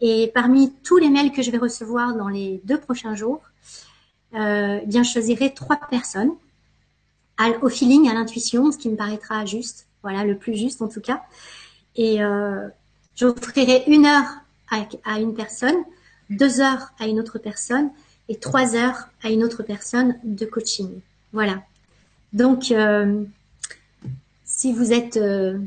Et 0.00 0.30
parmi 0.34 0.72
tous 0.82 0.96
les 0.96 1.08
mails 1.08 1.32
que 1.32 1.42
je 1.42 1.50
vais 1.50 1.58
recevoir 1.58 2.16
dans 2.16 2.28
les 2.28 2.60
deux 2.64 2.78
prochains 2.78 3.14
jours, 3.14 3.40
euh, 4.34 4.80
eh 4.82 4.86
bien, 4.86 5.02
je 5.02 5.10
choisirai 5.10 5.54
trois 5.54 5.78
personnes 5.90 6.32
au 7.60 7.68
feeling, 7.68 8.08
à 8.08 8.14
l'intuition, 8.14 8.70
ce 8.70 8.78
qui 8.78 8.88
me 8.88 8.96
paraîtra 8.96 9.44
juste, 9.44 9.86
voilà, 10.02 10.24
le 10.24 10.36
plus 10.36 10.54
juste 10.54 10.82
en 10.82 10.88
tout 10.88 11.00
cas. 11.00 11.22
Et 11.96 12.22
euh, 12.22 12.68
j'offrirai 13.16 13.84
une 13.86 14.06
heure 14.06 14.41
à, 15.04 15.20
une 15.20 15.34
personne, 15.34 15.76
deux 16.30 16.60
heures 16.60 16.92
à 16.98 17.06
une 17.06 17.20
autre 17.20 17.38
personne 17.38 17.90
et 18.28 18.36
trois 18.36 18.76
heures 18.76 19.08
à 19.22 19.30
une 19.30 19.44
autre 19.44 19.62
personne 19.62 20.18
de 20.24 20.46
coaching. 20.46 21.00
Voilà. 21.32 21.62
Donc, 22.32 22.70
euh, 22.70 23.24
si 24.44 24.72
vous 24.72 24.92
êtes, 24.92 25.16
euh, 25.16 25.58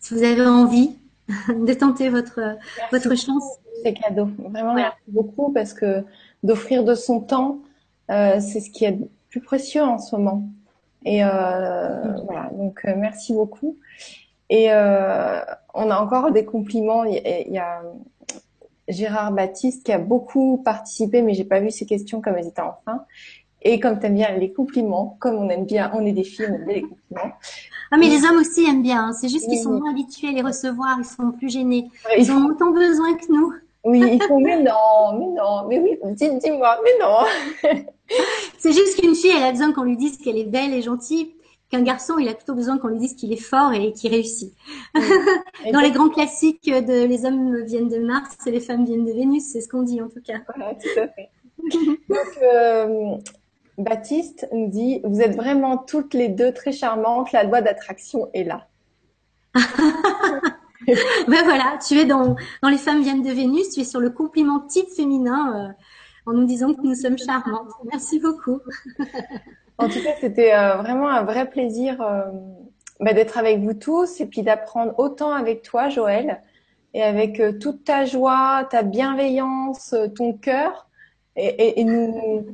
si 0.00 0.14
vous 0.14 0.22
avez 0.22 0.44
envie 0.44 0.96
de 1.48 1.72
tenter 1.72 2.08
votre 2.08 2.56
votre 2.90 3.14
chance, 3.16 3.44
c'est 3.82 3.94
cadeau. 3.94 4.28
Vraiment, 4.38 4.74
merci 4.74 4.98
beaucoup 5.08 5.52
parce 5.52 5.72
que 5.72 6.04
d'offrir 6.42 6.84
de 6.84 6.94
son 6.94 7.20
temps, 7.20 7.60
euh, 8.10 8.40
c'est 8.40 8.60
ce 8.60 8.70
qui 8.70 8.84
est 8.84 8.98
plus 9.30 9.40
précieux 9.40 9.82
en 9.82 9.98
ce 9.98 10.16
moment. 10.16 10.48
Et 11.04 11.20
voilà. 11.20 12.50
Donc, 12.52 12.82
merci 12.84 13.32
beaucoup. 13.32 13.76
Et 14.48 14.68
euh, 14.70 15.40
on 15.74 15.90
a 15.90 15.98
encore 15.98 16.30
des 16.30 16.44
compliments. 16.44 17.04
Il 17.04 17.52
y, 17.52 17.58
a 17.58 17.82
Gérard 18.88 19.32
Baptiste 19.32 19.84
qui 19.84 19.92
a 19.92 19.98
beaucoup 19.98 20.62
participé, 20.64 21.22
mais 21.22 21.34
j'ai 21.34 21.44
pas 21.44 21.60
vu 21.60 21.70
ses 21.70 21.86
questions 21.86 22.20
comme 22.20 22.36
elles 22.36 22.48
étaient 22.48 22.60
en 22.60 22.76
fin. 22.84 23.04
Et 23.62 23.80
comme 23.80 23.98
tu 23.98 24.06
aimes 24.06 24.14
bien 24.14 24.30
les 24.36 24.52
compliments, 24.52 25.16
comme 25.18 25.36
on 25.36 25.48
aime 25.48 25.64
bien, 25.64 25.90
on 25.94 26.06
est 26.06 26.12
des 26.12 26.22
filles, 26.22 26.46
on 26.48 26.54
aime 26.54 26.64
bien 26.64 26.74
les 26.74 26.82
compliments. 26.82 27.34
Ah 27.90 27.96
mais 27.98 28.08
les 28.08 28.24
hommes 28.24 28.38
aussi 28.38 28.64
aiment 28.64 28.82
bien. 28.82 29.08
Hein. 29.08 29.12
C'est 29.12 29.28
juste 29.28 29.48
qu'ils 29.48 29.58
sont 29.58 29.72
moins 29.72 29.90
habitués 29.90 30.28
à 30.28 30.32
les 30.32 30.42
recevoir, 30.42 30.96
ils 30.98 31.04
sont 31.04 31.32
plus 31.32 31.50
gênés. 31.50 31.88
Ils, 32.18 32.30
ont 32.30 32.46
autant 32.46 32.70
besoin 32.70 33.14
que 33.14 33.32
nous. 33.32 33.52
Oui, 33.84 34.00
ils 34.14 34.22
font 34.22 34.40
mais 34.40 34.62
non, 34.62 35.18
mais 35.18 35.26
non, 35.26 35.66
mais 35.68 35.78
oui, 35.80 35.98
dis-moi, 36.12 36.78
mais 36.84 36.90
non. 37.00 37.74
C'est 38.58 38.72
juste 38.72 39.00
qu'une 39.00 39.14
fille, 39.14 39.32
elle 39.36 39.44
a 39.44 39.52
besoin 39.52 39.72
qu'on 39.72 39.84
lui 39.84 39.96
dise 39.96 40.18
qu'elle 40.18 40.38
est 40.38 40.44
belle 40.44 40.72
et 40.72 40.82
gentille 40.82 41.35
qu'un 41.70 41.82
garçon, 41.82 42.18
il 42.18 42.28
a 42.28 42.34
plutôt 42.34 42.54
besoin 42.54 42.78
qu'on 42.78 42.88
lui 42.88 42.98
dise 42.98 43.14
qu'il 43.14 43.32
est 43.32 43.42
fort 43.42 43.72
et 43.72 43.92
qu'il 43.92 44.10
réussit. 44.10 44.52
Dans 45.72 45.80
les 45.80 45.90
grands 45.90 46.08
classiques 46.08 46.70
de 46.70 47.04
les 47.04 47.24
hommes 47.24 47.62
viennent 47.64 47.88
de 47.88 47.98
Mars 47.98 48.36
et 48.46 48.50
les 48.50 48.60
femmes 48.60 48.84
viennent 48.84 49.04
de 49.04 49.12
Vénus, 49.12 49.44
c'est 49.52 49.60
ce 49.60 49.68
qu'on 49.68 49.82
dit 49.82 50.00
en 50.00 50.08
tout 50.08 50.20
cas. 50.24 50.38
Voilà, 50.54 50.74
tout 50.74 51.00
à 51.00 51.08
fait. 51.08 51.30
Donc, 52.08 52.42
euh, 52.42 53.16
Baptiste 53.78 54.46
nous 54.52 54.68
dit, 54.68 55.00
vous 55.04 55.20
êtes 55.20 55.36
vraiment 55.36 55.76
toutes 55.76 56.14
les 56.14 56.28
deux 56.28 56.52
très 56.52 56.72
charmantes, 56.72 57.32
la 57.32 57.44
loi 57.44 57.60
d'attraction 57.60 58.30
est 58.32 58.44
là. 58.44 58.68
ben 60.86 61.44
voilà, 61.44 61.78
tu 61.86 61.98
es 61.98 62.04
dans, 62.04 62.36
dans 62.62 62.68
les 62.68 62.78
femmes 62.78 63.02
viennent 63.02 63.22
de 63.22 63.32
Vénus, 63.32 63.70
tu 63.70 63.80
es 63.80 63.84
sur 63.84 64.00
le 64.00 64.10
compliment 64.10 64.60
type 64.60 64.88
féminin 64.88 65.70
euh, 65.70 66.30
en 66.30 66.34
nous 66.34 66.44
disant 66.44 66.74
que 66.74 66.82
nous 66.82 66.94
sommes 66.94 67.18
charmantes. 67.18 67.72
Merci 67.90 68.20
beaucoup. 68.20 68.60
En 69.78 69.88
tout 69.88 70.02
cas, 70.02 70.14
c'était 70.20 70.54
euh, 70.54 70.76
vraiment 70.76 71.08
un 71.08 71.22
vrai 71.22 71.48
plaisir 71.48 72.00
euh, 72.00 72.22
bah, 73.00 73.12
d'être 73.12 73.36
avec 73.36 73.60
vous 73.60 73.74
tous 73.74 74.20
et 74.20 74.26
puis 74.26 74.42
d'apprendre 74.42 74.94
autant 74.98 75.32
avec 75.32 75.62
toi, 75.62 75.88
Joël, 75.88 76.40
et 76.94 77.02
avec 77.02 77.40
euh, 77.40 77.52
toute 77.52 77.84
ta 77.84 78.06
joie, 78.06 78.66
ta 78.70 78.82
bienveillance, 78.82 79.94
ton 80.16 80.32
cœur, 80.32 80.88
et, 81.36 81.80
et, 81.80 81.84
nous, 81.84 82.46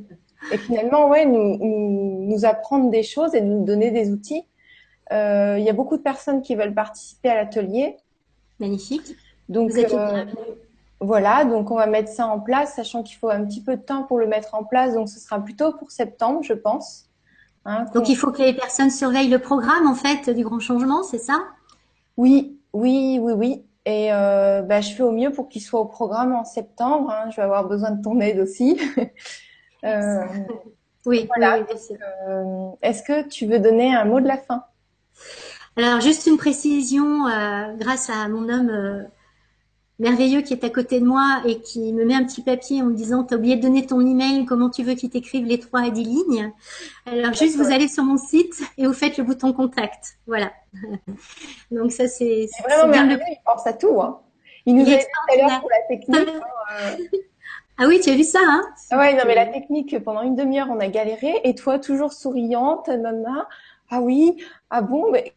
et 0.51 0.57
finalement, 0.57 1.07
ouais, 1.07 1.25
nous, 1.25 1.57
nous, 1.57 2.25
nous, 2.27 2.45
apprendre 2.45 2.89
des 2.89 3.03
choses 3.03 3.33
et 3.33 3.39
nous 3.39 3.63
donner 3.63 3.91
des 3.91 4.11
outils. 4.11 4.43
Il 5.11 5.63
y 5.63 5.69
a 5.69 5.73
beaucoup 5.73 5.95
de 5.95 6.01
personnes 6.01 6.41
qui 6.41 6.55
veulent 6.55 6.73
participer 6.73 7.29
à 7.29 7.35
l'atelier. 7.35 7.95
Magnifique. 8.59 9.15
Donc, 9.47 9.71
voilà, 10.99 11.45
donc 11.45 11.69
on 11.71 11.75
va 11.75 11.85
mettre 11.85 12.09
ça 12.11 12.27
en 12.27 12.39
place, 12.39 12.75
sachant 12.75 13.03
qu'il 13.03 13.17
faut 13.17 13.29
un 13.29 13.45
petit 13.45 13.61
peu 13.61 13.77
de 13.77 13.81
temps 13.81 14.03
pour 14.03 14.19
le 14.19 14.27
mettre 14.27 14.53
en 14.55 14.65
place. 14.65 14.95
Donc, 14.95 15.07
ce 15.07 15.19
sera 15.19 15.39
plutôt 15.39 15.71
pour 15.71 15.91
septembre, 15.91 16.43
je 16.43 16.53
pense. 16.53 17.09
Hein, 17.65 17.85
Donc 17.93 18.09
il 18.09 18.15
faut 18.15 18.31
que 18.31 18.41
les 18.41 18.53
personnes 18.53 18.89
surveillent 18.89 19.29
le 19.29 19.39
programme 19.39 19.87
en 19.87 19.95
fait 19.95 20.29
du 20.29 20.43
grand 20.43 20.59
changement, 20.59 21.03
c'est 21.03 21.17
ça? 21.17 21.43
Oui, 22.17 22.59
oui, 22.73 23.19
oui, 23.21 23.33
oui. 23.33 23.65
Et 23.85 24.13
euh, 24.13 24.61
bah, 24.61 24.81
je 24.81 24.93
fais 24.93 25.03
au 25.03 25.11
mieux 25.11 25.31
pour 25.31 25.49
qu'il 25.49 25.61
soit 25.61 25.79
au 25.79 25.85
programme 25.85 26.33
en 26.33 26.45
septembre. 26.45 27.09
Hein. 27.11 27.29
Je 27.31 27.37
vais 27.37 27.41
avoir 27.41 27.67
besoin 27.67 27.91
de 27.91 28.01
ton 28.01 28.19
aide 28.19 28.39
aussi. 28.39 28.79
euh, 29.83 30.25
oui, 31.05 31.27
voilà. 31.35 31.59
Euh, 31.59 32.69
est-ce 32.81 33.03
que 33.03 33.27
tu 33.27 33.45
veux 33.45 33.59
donner 33.59 33.93
un 33.93 34.05
mot 34.05 34.21
de 34.21 34.27
la 34.27 34.37
fin? 34.37 34.63
Alors 35.75 36.01
juste 36.01 36.27
une 36.27 36.37
précision, 36.37 37.27
euh, 37.27 37.73
grâce 37.77 38.09
à 38.09 38.27
mon 38.27 38.47
homme 38.47 38.69
euh, 38.69 39.03
merveilleux 39.99 40.41
qui 40.41 40.53
est 40.53 40.63
à 40.63 40.69
côté 40.69 40.99
de 40.99 41.05
moi 41.05 41.41
et 41.45 41.61
qui 41.61 41.93
me 41.93 42.03
met 42.05 42.15
un 42.15 42.23
petit 42.23 42.41
papier 42.41 42.81
en 42.81 42.85
me 42.85 42.93
disant 42.93 43.23
t'as 43.23 43.35
oublié 43.35 43.55
de 43.55 43.61
donner 43.61 43.85
ton 43.85 44.01
email, 44.01 44.45
comment 44.45 44.69
tu 44.69 44.83
veux 44.83 44.95
qu'il 44.95 45.09
t'écrive 45.09 45.45
les 45.45 45.59
trois 45.59 45.81
à 45.81 45.89
dix 45.89 46.03
lignes? 46.03 46.51
Alors 47.05 47.33
juste 47.33 47.57
vous 47.57 47.71
allez 47.71 47.87
sur 47.87 48.03
mon 48.03 48.17
site 48.17 48.61
et 48.77 48.87
vous 48.87 48.93
faites 48.93 49.17
le 49.17 49.23
bouton 49.23 49.53
contact. 49.53 50.17
Voilà. 50.27 50.51
Donc 51.71 51.91
ça 51.91 52.07
c'est 52.07 52.47
vraiment 52.63 52.87
merveilleux, 52.87 53.21
il 53.29 53.41
pense 53.45 53.65
à 53.67 53.73
tout. 53.73 54.01
Hein. 54.01 54.19
Il 54.65 54.75
nous 54.75 54.83
a 54.83 54.85
dit 54.85 54.97
tout 54.97 55.33
à 55.33 55.37
l'heure 55.37 55.59
pour 55.59 55.69
la 55.69 55.95
technique. 55.95 56.29
Hein, 56.29 56.41
euh. 56.81 57.17
Ah 57.79 57.85
oui, 57.87 57.99
tu 57.99 58.11
as 58.11 58.15
vu 58.15 58.23
ça, 58.23 58.39
hein? 58.43 58.61
Ah 58.91 58.99
ouais, 58.99 59.13
non 59.15 59.23
mais 59.25 59.33
la 59.33 59.47
technique, 59.47 59.97
pendant 60.03 60.21
une 60.21 60.35
demi-heure, 60.35 60.67
on 60.69 60.79
a 60.79 60.87
galéré, 60.87 61.41
et 61.43 61.55
toi, 61.55 61.79
toujours 61.79 62.13
souriante, 62.13 62.87
nana, 62.87 63.47
ah 63.89 63.99
oui, 63.99 64.37
ah 64.69 64.81
bon, 64.81 65.11
mais 65.11 65.33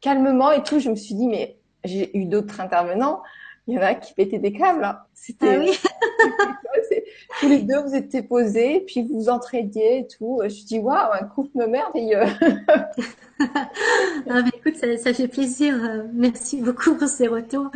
calmement 0.00 0.52
et 0.52 0.62
tout, 0.62 0.78
je 0.78 0.88
me 0.88 0.94
suis 0.94 1.16
dit, 1.16 1.26
mais 1.26 1.56
j'ai 1.82 2.16
eu 2.16 2.26
d'autres 2.26 2.60
intervenants, 2.60 3.22
il 3.66 3.74
y 3.74 3.78
en 3.78 3.82
a 3.82 3.94
qui 3.94 4.14
pétaient 4.14 4.38
des 4.38 4.52
câbles. 4.52 4.84
Hein. 4.84 4.98
C'était, 5.14 5.56
ah 5.56 5.58
oui. 5.58 5.78
tous 7.40 7.48
les 7.48 7.62
deux 7.62 7.80
vous 7.80 7.94
étiez 7.94 8.22
posés, 8.22 8.80
puis 8.80 9.02
vous 9.02 9.20
vous 9.20 9.28
entraidiez 9.28 9.98
et 9.98 10.06
tout. 10.06 10.40
Je 10.44 10.64
dis 10.64 10.78
waouh, 10.78 11.12
un 11.12 11.24
couple 11.24 11.66
merveilleux. 11.68 12.22
ah, 13.40 14.42
mais 14.42 14.50
écoute, 14.54 14.76
ça, 14.76 14.96
ça, 14.96 15.14
fait 15.14 15.28
plaisir. 15.28 15.74
Merci 16.12 16.60
beaucoup 16.60 16.94
pour 16.96 17.08
ces 17.08 17.28
retours. 17.28 17.70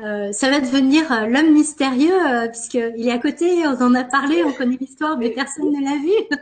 Euh, 0.00 0.30
ça 0.30 0.48
va 0.48 0.60
devenir 0.60 1.10
euh, 1.10 1.26
l'homme 1.26 1.52
mystérieux 1.52 2.14
euh, 2.14 2.46
puisqu'il 2.46 3.08
est 3.08 3.10
à 3.10 3.18
côté. 3.18 3.66
On 3.66 3.82
en 3.82 3.94
a 3.94 4.04
parlé, 4.04 4.44
on 4.44 4.52
connaît 4.52 4.76
l'histoire, 4.80 5.18
mais 5.18 5.30
personne 5.30 5.72
ne 5.72 5.84
l'a 5.84 5.96
vu. 5.96 6.38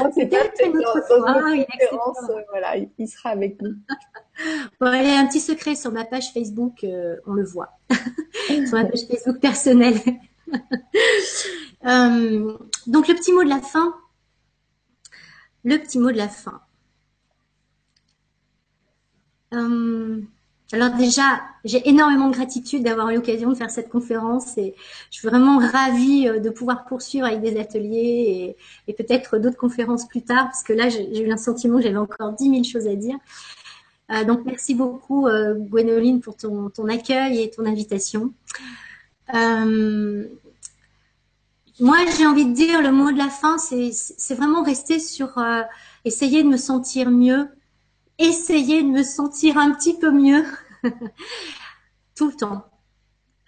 On 0.00 0.12
sait 0.12 0.26
pas 0.26 0.36
dans, 0.58 1.48
il, 1.48 1.66
voilà, 2.50 2.76
il 2.98 3.08
sera 3.08 3.30
avec 3.30 3.60
nous. 3.62 3.74
Bon, 4.80 4.92
il 4.92 5.06
y 5.06 5.10
a 5.10 5.20
un 5.20 5.26
petit 5.26 5.40
secret 5.40 5.74
sur 5.74 5.92
ma 5.92 6.04
page 6.04 6.32
Facebook, 6.32 6.84
euh, 6.84 7.16
on 7.26 7.34
le 7.34 7.44
voit. 7.44 7.78
sur 8.48 8.72
ma 8.72 8.84
page 8.84 9.06
Facebook 9.08 9.40
personnelle. 9.40 9.98
Euh, 11.84 12.56
donc 12.86 13.08
le 13.08 13.14
petit 13.14 13.32
mot 13.32 13.42
de 13.42 13.48
la 13.48 13.60
fin. 13.60 13.92
Le 15.64 15.78
petit 15.78 15.98
mot 15.98 16.12
de 16.12 16.16
la 16.16 16.28
fin. 16.28 16.60
Alors 20.72 20.90
déjà, 20.96 21.42
j'ai 21.64 21.88
énormément 21.88 22.28
de 22.28 22.34
gratitude 22.34 22.82
d'avoir 22.82 23.10
eu 23.10 23.16
l'occasion 23.16 23.50
de 23.50 23.54
faire 23.54 23.70
cette 23.70 23.88
conférence 23.88 24.56
et 24.58 24.74
je 25.10 25.18
suis 25.18 25.28
vraiment 25.28 25.58
ravie 25.58 26.24
de 26.24 26.50
pouvoir 26.50 26.84
poursuivre 26.84 27.26
avec 27.26 27.40
des 27.40 27.58
ateliers 27.60 28.56
et, 28.86 28.92
peut-être 28.94 29.38
d'autres 29.38 29.56
conférences 29.56 30.06
plus 30.06 30.22
tard 30.22 30.44
parce 30.44 30.62
que 30.62 30.72
là, 30.72 30.88
j'ai 30.88 31.22
eu 31.22 31.32
un 31.32 31.36
sentiment 31.36 31.76
que 31.76 31.82
j'avais 31.82 31.96
encore 31.96 32.32
dix 32.32 32.48
mille 32.48 32.64
choses 32.64 32.86
à 32.86 32.94
dire. 32.94 33.16
Euh, 34.10 34.24
donc 34.24 34.40
merci 34.44 34.74
beaucoup 34.74 35.26
euh, 35.26 35.54
Gwénoline 35.54 36.20
pour 36.20 36.36
ton, 36.36 36.70
ton, 36.70 36.88
accueil 36.88 37.40
et 37.40 37.50
ton 37.50 37.64
invitation. 37.64 38.32
Euh, 39.34 40.26
moi, 41.80 41.96
j'ai 42.16 42.26
envie 42.26 42.44
de 42.46 42.52
dire 42.52 42.82
le 42.82 42.92
mot 42.92 43.10
de 43.10 43.18
la 43.18 43.28
fin, 43.28 43.56
c'est 43.58 44.34
vraiment 44.34 44.62
rester 44.62 44.98
sur 44.98 45.38
euh, 45.38 45.62
essayer 46.04 46.42
de 46.42 46.48
me 46.48 46.56
sentir 46.56 47.10
mieux, 47.10 47.48
essayer 48.18 48.82
de 48.82 48.88
me 48.88 49.02
sentir 49.02 49.56
un 49.56 49.72
petit 49.72 49.98
peu 49.98 50.10
mieux 50.10 50.44
tout 52.14 52.28
le 52.28 52.36
temps. 52.36 52.64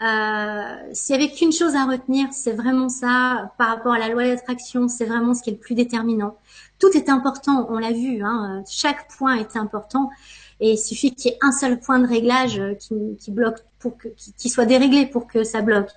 Euh, 0.03 0.91
S'il 0.93 1.17
y 1.17 1.19
avait 1.23 1.33
qu'une 1.33 1.53
chose 1.53 1.75
à 1.77 1.85
retenir, 1.85 2.29
c'est 2.33 2.53
vraiment 2.53 2.89
ça 2.89 3.53
par 3.59 3.69
rapport 3.69 3.93
à 3.93 3.99
la 3.99 4.09
loi 4.09 4.25
d'attraction, 4.25 4.89
c'est 4.89 5.05
vraiment 5.05 5.35
ce 5.35 5.43
qui 5.43 5.51
est 5.51 5.55
le 5.55 5.59
plus 5.59 5.75
déterminant. 5.75 6.37
Tout 6.79 6.91
est 6.95 7.09
important, 7.09 7.67
on 7.71 7.79
l'a 7.79 7.93
vu, 7.93 8.23
hein, 8.23 8.63
chaque 8.69 9.09
point 9.17 9.37
est 9.37 9.57
important. 9.57 10.11
Et 10.61 10.73
il 10.73 10.79
suffit 10.79 11.15
qu'il 11.15 11.31
y 11.31 11.35
ait 11.35 11.39
un 11.43 11.53
seul 11.53 11.81
point 11.81 11.99
de 11.99 12.07
réglage 12.07 12.57
que, 12.57 14.09
qui, 14.17 14.33
qui 14.37 14.49
soit 14.49 14.67
déréglé 14.67 15.07
pour 15.07 15.27
que 15.27 15.45
ça 15.45 15.63
bloque. 15.63 15.91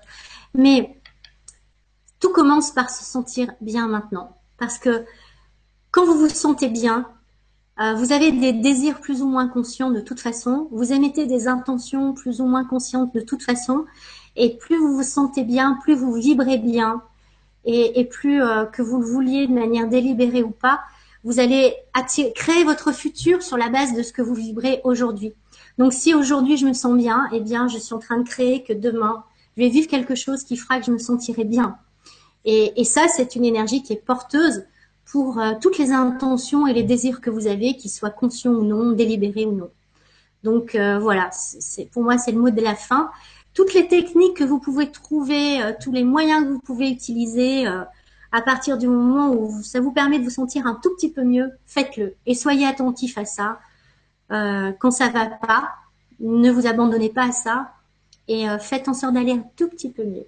Mais 0.54 0.98
tout 2.20 2.30
commence 2.32 2.72
par 2.72 2.90
se 2.90 3.04
sentir 3.04 3.52
bien 3.60 3.88
maintenant. 3.88 4.36
Parce 4.58 4.78
que 4.78 5.04
quand 5.90 6.04
vous 6.04 6.18
vous 6.18 6.28
sentez 6.28 6.68
bien, 6.68 7.08
euh, 7.80 7.94
vous 7.94 8.12
avez 8.12 8.32
des 8.32 8.52
désirs 8.52 9.00
plus 9.00 9.22
ou 9.22 9.28
moins 9.28 9.48
conscients 9.48 9.90
de 9.90 10.00
toute 10.00 10.20
façon, 10.20 10.68
vous 10.72 10.92
émettez 10.92 11.26
des 11.26 11.46
intentions 11.46 12.12
plus 12.12 12.40
ou 12.40 12.46
moins 12.46 12.64
conscientes 12.64 13.14
de 13.14 13.20
toute 13.20 13.42
façon, 13.42 13.84
et 14.36 14.56
plus 14.56 14.78
vous 14.78 14.96
vous 14.96 15.02
sentez 15.02 15.44
bien, 15.44 15.78
plus 15.82 15.94
vous 15.94 16.12
vibrez 16.12 16.58
bien, 16.58 17.02
et, 17.64 18.04
plus 18.06 18.42
euh, 18.42 18.64
que 18.64 18.80
vous 18.82 18.98
le 18.98 19.06
vouliez 19.06 19.46
de 19.46 19.52
manière 19.52 19.88
délibérée 19.88 20.42
ou 20.42 20.50
pas, 20.50 20.80
vous 21.22 21.38
allez 21.38 21.74
créer 22.34 22.64
votre 22.64 22.92
futur 22.92 23.42
sur 23.42 23.58
la 23.58 23.68
base 23.68 23.94
de 23.94 24.02
ce 24.02 24.12
que 24.12 24.22
vous 24.22 24.34
vibrez 24.34 24.80
aujourd'hui. 24.84 25.34
Donc 25.76 25.92
si 25.92 26.14
aujourd'hui 26.14 26.56
je 26.56 26.66
me 26.66 26.72
sens 26.72 26.96
bien, 26.96 27.28
eh 27.32 27.40
bien 27.40 27.68
je 27.68 27.78
suis 27.78 27.94
en 27.94 27.98
train 27.98 28.18
de 28.18 28.26
créer 28.26 28.62
que 28.64 28.72
demain 28.72 29.24
je 29.56 29.64
vais 29.64 29.68
vivre 29.68 29.88
quelque 29.88 30.14
chose 30.14 30.44
qui 30.44 30.56
fera 30.56 30.78
que 30.78 30.86
je 30.86 30.92
me 30.92 30.98
sentirai 30.98 31.44
bien. 31.44 31.76
Et, 32.44 32.80
et 32.80 32.84
ça, 32.84 33.08
c'est 33.08 33.34
une 33.34 33.44
énergie 33.44 33.82
qui 33.82 33.92
est 33.92 34.04
porteuse 34.04 34.64
pour 35.10 35.40
euh, 35.40 35.54
toutes 35.60 35.78
les 35.78 35.90
intentions 35.92 36.66
et 36.66 36.74
les 36.74 36.82
désirs 36.82 37.20
que 37.20 37.30
vous 37.30 37.46
avez, 37.46 37.76
qu'ils 37.76 37.90
soient 37.90 38.10
conscients 38.10 38.52
ou 38.52 38.62
non, 38.62 38.92
délibérés 38.92 39.46
ou 39.46 39.52
non. 39.52 39.70
Donc 40.44 40.74
euh, 40.74 40.98
voilà, 40.98 41.30
c'est 41.32 41.86
pour 41.86 42.02
moi 42.02 42.18
c'est 42.18 42.32
le 42.32 42.38
mot 42.38 42.50
de 42.50 42.60
la 42.60 42.74
fin. 42.74 43.10
Toutes 43.54 43.74
les 43.74 43.88
techniques 43.88 44.36
que 44.36 44.44
vous 44.44 44.60
pouvez 44.60 44.90
trouver, 44.90 45.62
euh, 45.62 45.72
tous 45.80 45.92
les 45.92 46.04
moyens 46.04 46.44
que 46.44 46.50
vous 46.50 46.60
pouvez 46.60 46.90
utiliser 46.90 47.66
à 48.30 48.42
partir 48.42 48.76
du 48.76 48.86
moment 48.86 49.32
où 49.32 49.62
ça 49.62 49.80
vous 49.80 49.90
permet 49.90 50.18
de 50.18 50.24
vous 50.24 50.30
sentir 50.30 50.66
un 50.66 50.78
tout 50.80 50.94
petit 50.94 51.10
peu 51.10 51.24
mieux, 51.24 51.50
faites-le 51.66 52.14
et 52.26 52.34
soyez 52.34 52.66
attentif 52.66 53.16
à 53.16 53.24
ça. 53.24 53.58
quand 54.28 54.90
ça 54.90 55.08
va 55.08 55.26
pas, 55.26 55.70
ne 56.20 56.50
vous 56.50 56.66
abandonnez 56.66 57.08
pas 57.08 57.28
à 57.28 57.32
ça 57.32 57.72
et 58.28 58.46
faites 58.60 58.88
en 58.88 58.94
sorte 58.94 59.14
d'aller 59.14 59.32
un 59.32 59.44
tout 59.56 59.68
petit 59.68 59.90
peu 59.90 60.04
mieux. 60.04 60.26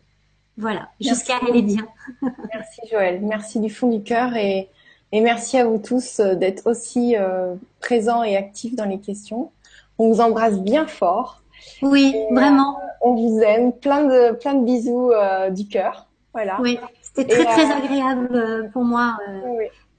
Voilà, 0.56 0.88
jusqu'à 1.00 1.38
aller 1.38 1.62
bien. 1.62 1.86
merci 2.22 2.80
Joël, 2.90 3.20
merci 3.22 3.60
du 3.60 3.70
fond 3.70 3.88
du 3.88 4.02
cœur 4.02 4.36
et, 4.36 4.68
et 5.12 5.20
merci 5.20 5.56
à 5.56 5.64
vous 5.64 5.78
tous 5.78 6.20
euh, 6.20 6.34
d'être 6.34 6.70
aussi 6.70 7.16
euh, 7.16 7.54
présents 7.80 8.22
et 8.22 8.36
actifs 8.36 8.74
dans 8.74 8.84
les 8.84 9.00
questions. 9.00 9.50
On 9.98 10.08
vous 10.10 10.20
embrasse 10.20 10.58
bien 10.60 10.86
fort. 10.86 11.42
Oui, 11.82 12.14
vraiment. 12.30 12.78
Euh, 12.78 12.86
on 13.02 13.14
vous 13.14 13.40
aime, 13.40 13.72
plein 13.72 14.04
de 14.04 14.32
plein 14.32 14.54
de 14.54 14.64
bisous 14.64 15.12
du 15.50 15.66
cœur. 15.66 16.06
Voilà. 16.32 16.58
Oui, 16.60 16.78
c'était 17.02 17.44
très 17.44 17.44
très 17.44 17.70
agréable 17.70 18.70
pour 18.72 18.84
moi. 18.84 19.16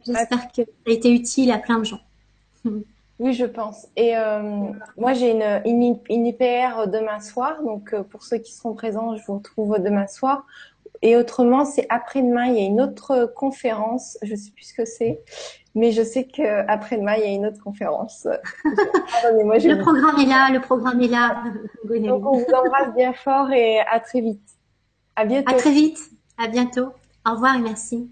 J'espère 0.05 0.51
que 0.51 0.63
ça 0.63 0.87
a 0.87 0.91
été 0.91 1.11
utile 1.11 1.51
à 1.51 1.57
plein 1.57 1.79
de 1.79 1.85
gens. 1.85 2.01
Oui, 3.21 3.33
je 3.33 3.45
pense. 3.45 3.87
Et 3.95 4.17
euh, 4.17 4.41
moi, 4.97 5.13
j'ai 5.13 5.29
une, 5.29 5.61
une, 5.65 5.99
une, 6.09 6.25
IPR 6.25 6.87
demain 6.87 7.19
soir. 7.19 7.61
Donc, 7.61 7.93
euh, 7.93 8.01
pour 8.01 8.23
ceux 8.23 8.39
qui 8.39 8.51
seront 8.51 8.73
présents, 8.73 9.15
je 9.15 9.23
vous 9.27 9.35
retrouve 9.35 9.77
demain 9.77 10.07
soir. 10.07 10.47
Et 11.03 11.15
autrement, 11.15 11.63
c'est 11.63 11.85
après-demain, 11.89 12.47
il 12.47 12.55
y 12.55 12.63
a 12.63 12.65
une 12.65 12.81
autre 12.81 13.31
conférence. 13.35 14.17
Je 14.23 14.33
sais 14.33 14.49
plus 14.49 14.69
ce 14.69 14.73
que 14.73 14.85
c'est, 14.85 15.21
mais 15.75 15.91
je 15.91 16.01
sais 16.01 16.23
que 16.23 16.67
après-demain, 16.67 17.13
il 17.17 17.21
y 17.21 17.25
a 17.25 17.31
une 17.31 17.45
autre 17.45 17.61
conférence. 17.63 18.27
Le 18.63 19.79
programme 19.81 20.19
est 20.19 20.25
là, 20.25 20.49
le 20.51 20.59
programme 20.59 20.99
est 21.01 21.07
là. 21.07 21.43
Donc, 21.85 22.25
on 22.25 22.37
vous 22.39 22.53
embrasse 22.55 22.95
bien 22.95 23.13
fort 23.13 23.51
et 23.51 23.81
à 23.81 23.99
très 23.99 24.21
vite. 24.21 24.41
À 25.15 25.25
bientôt. 25.25 25.53
À 25.53 25.57
très 25.57 25.71
vite. 25.71 25.99
À 26.39 26.47
bientôt. 26.47 26.87
Au 27.27 27.33
revoir 27.33 27.55
et 27.55 27.59
merci. 27.59 28.09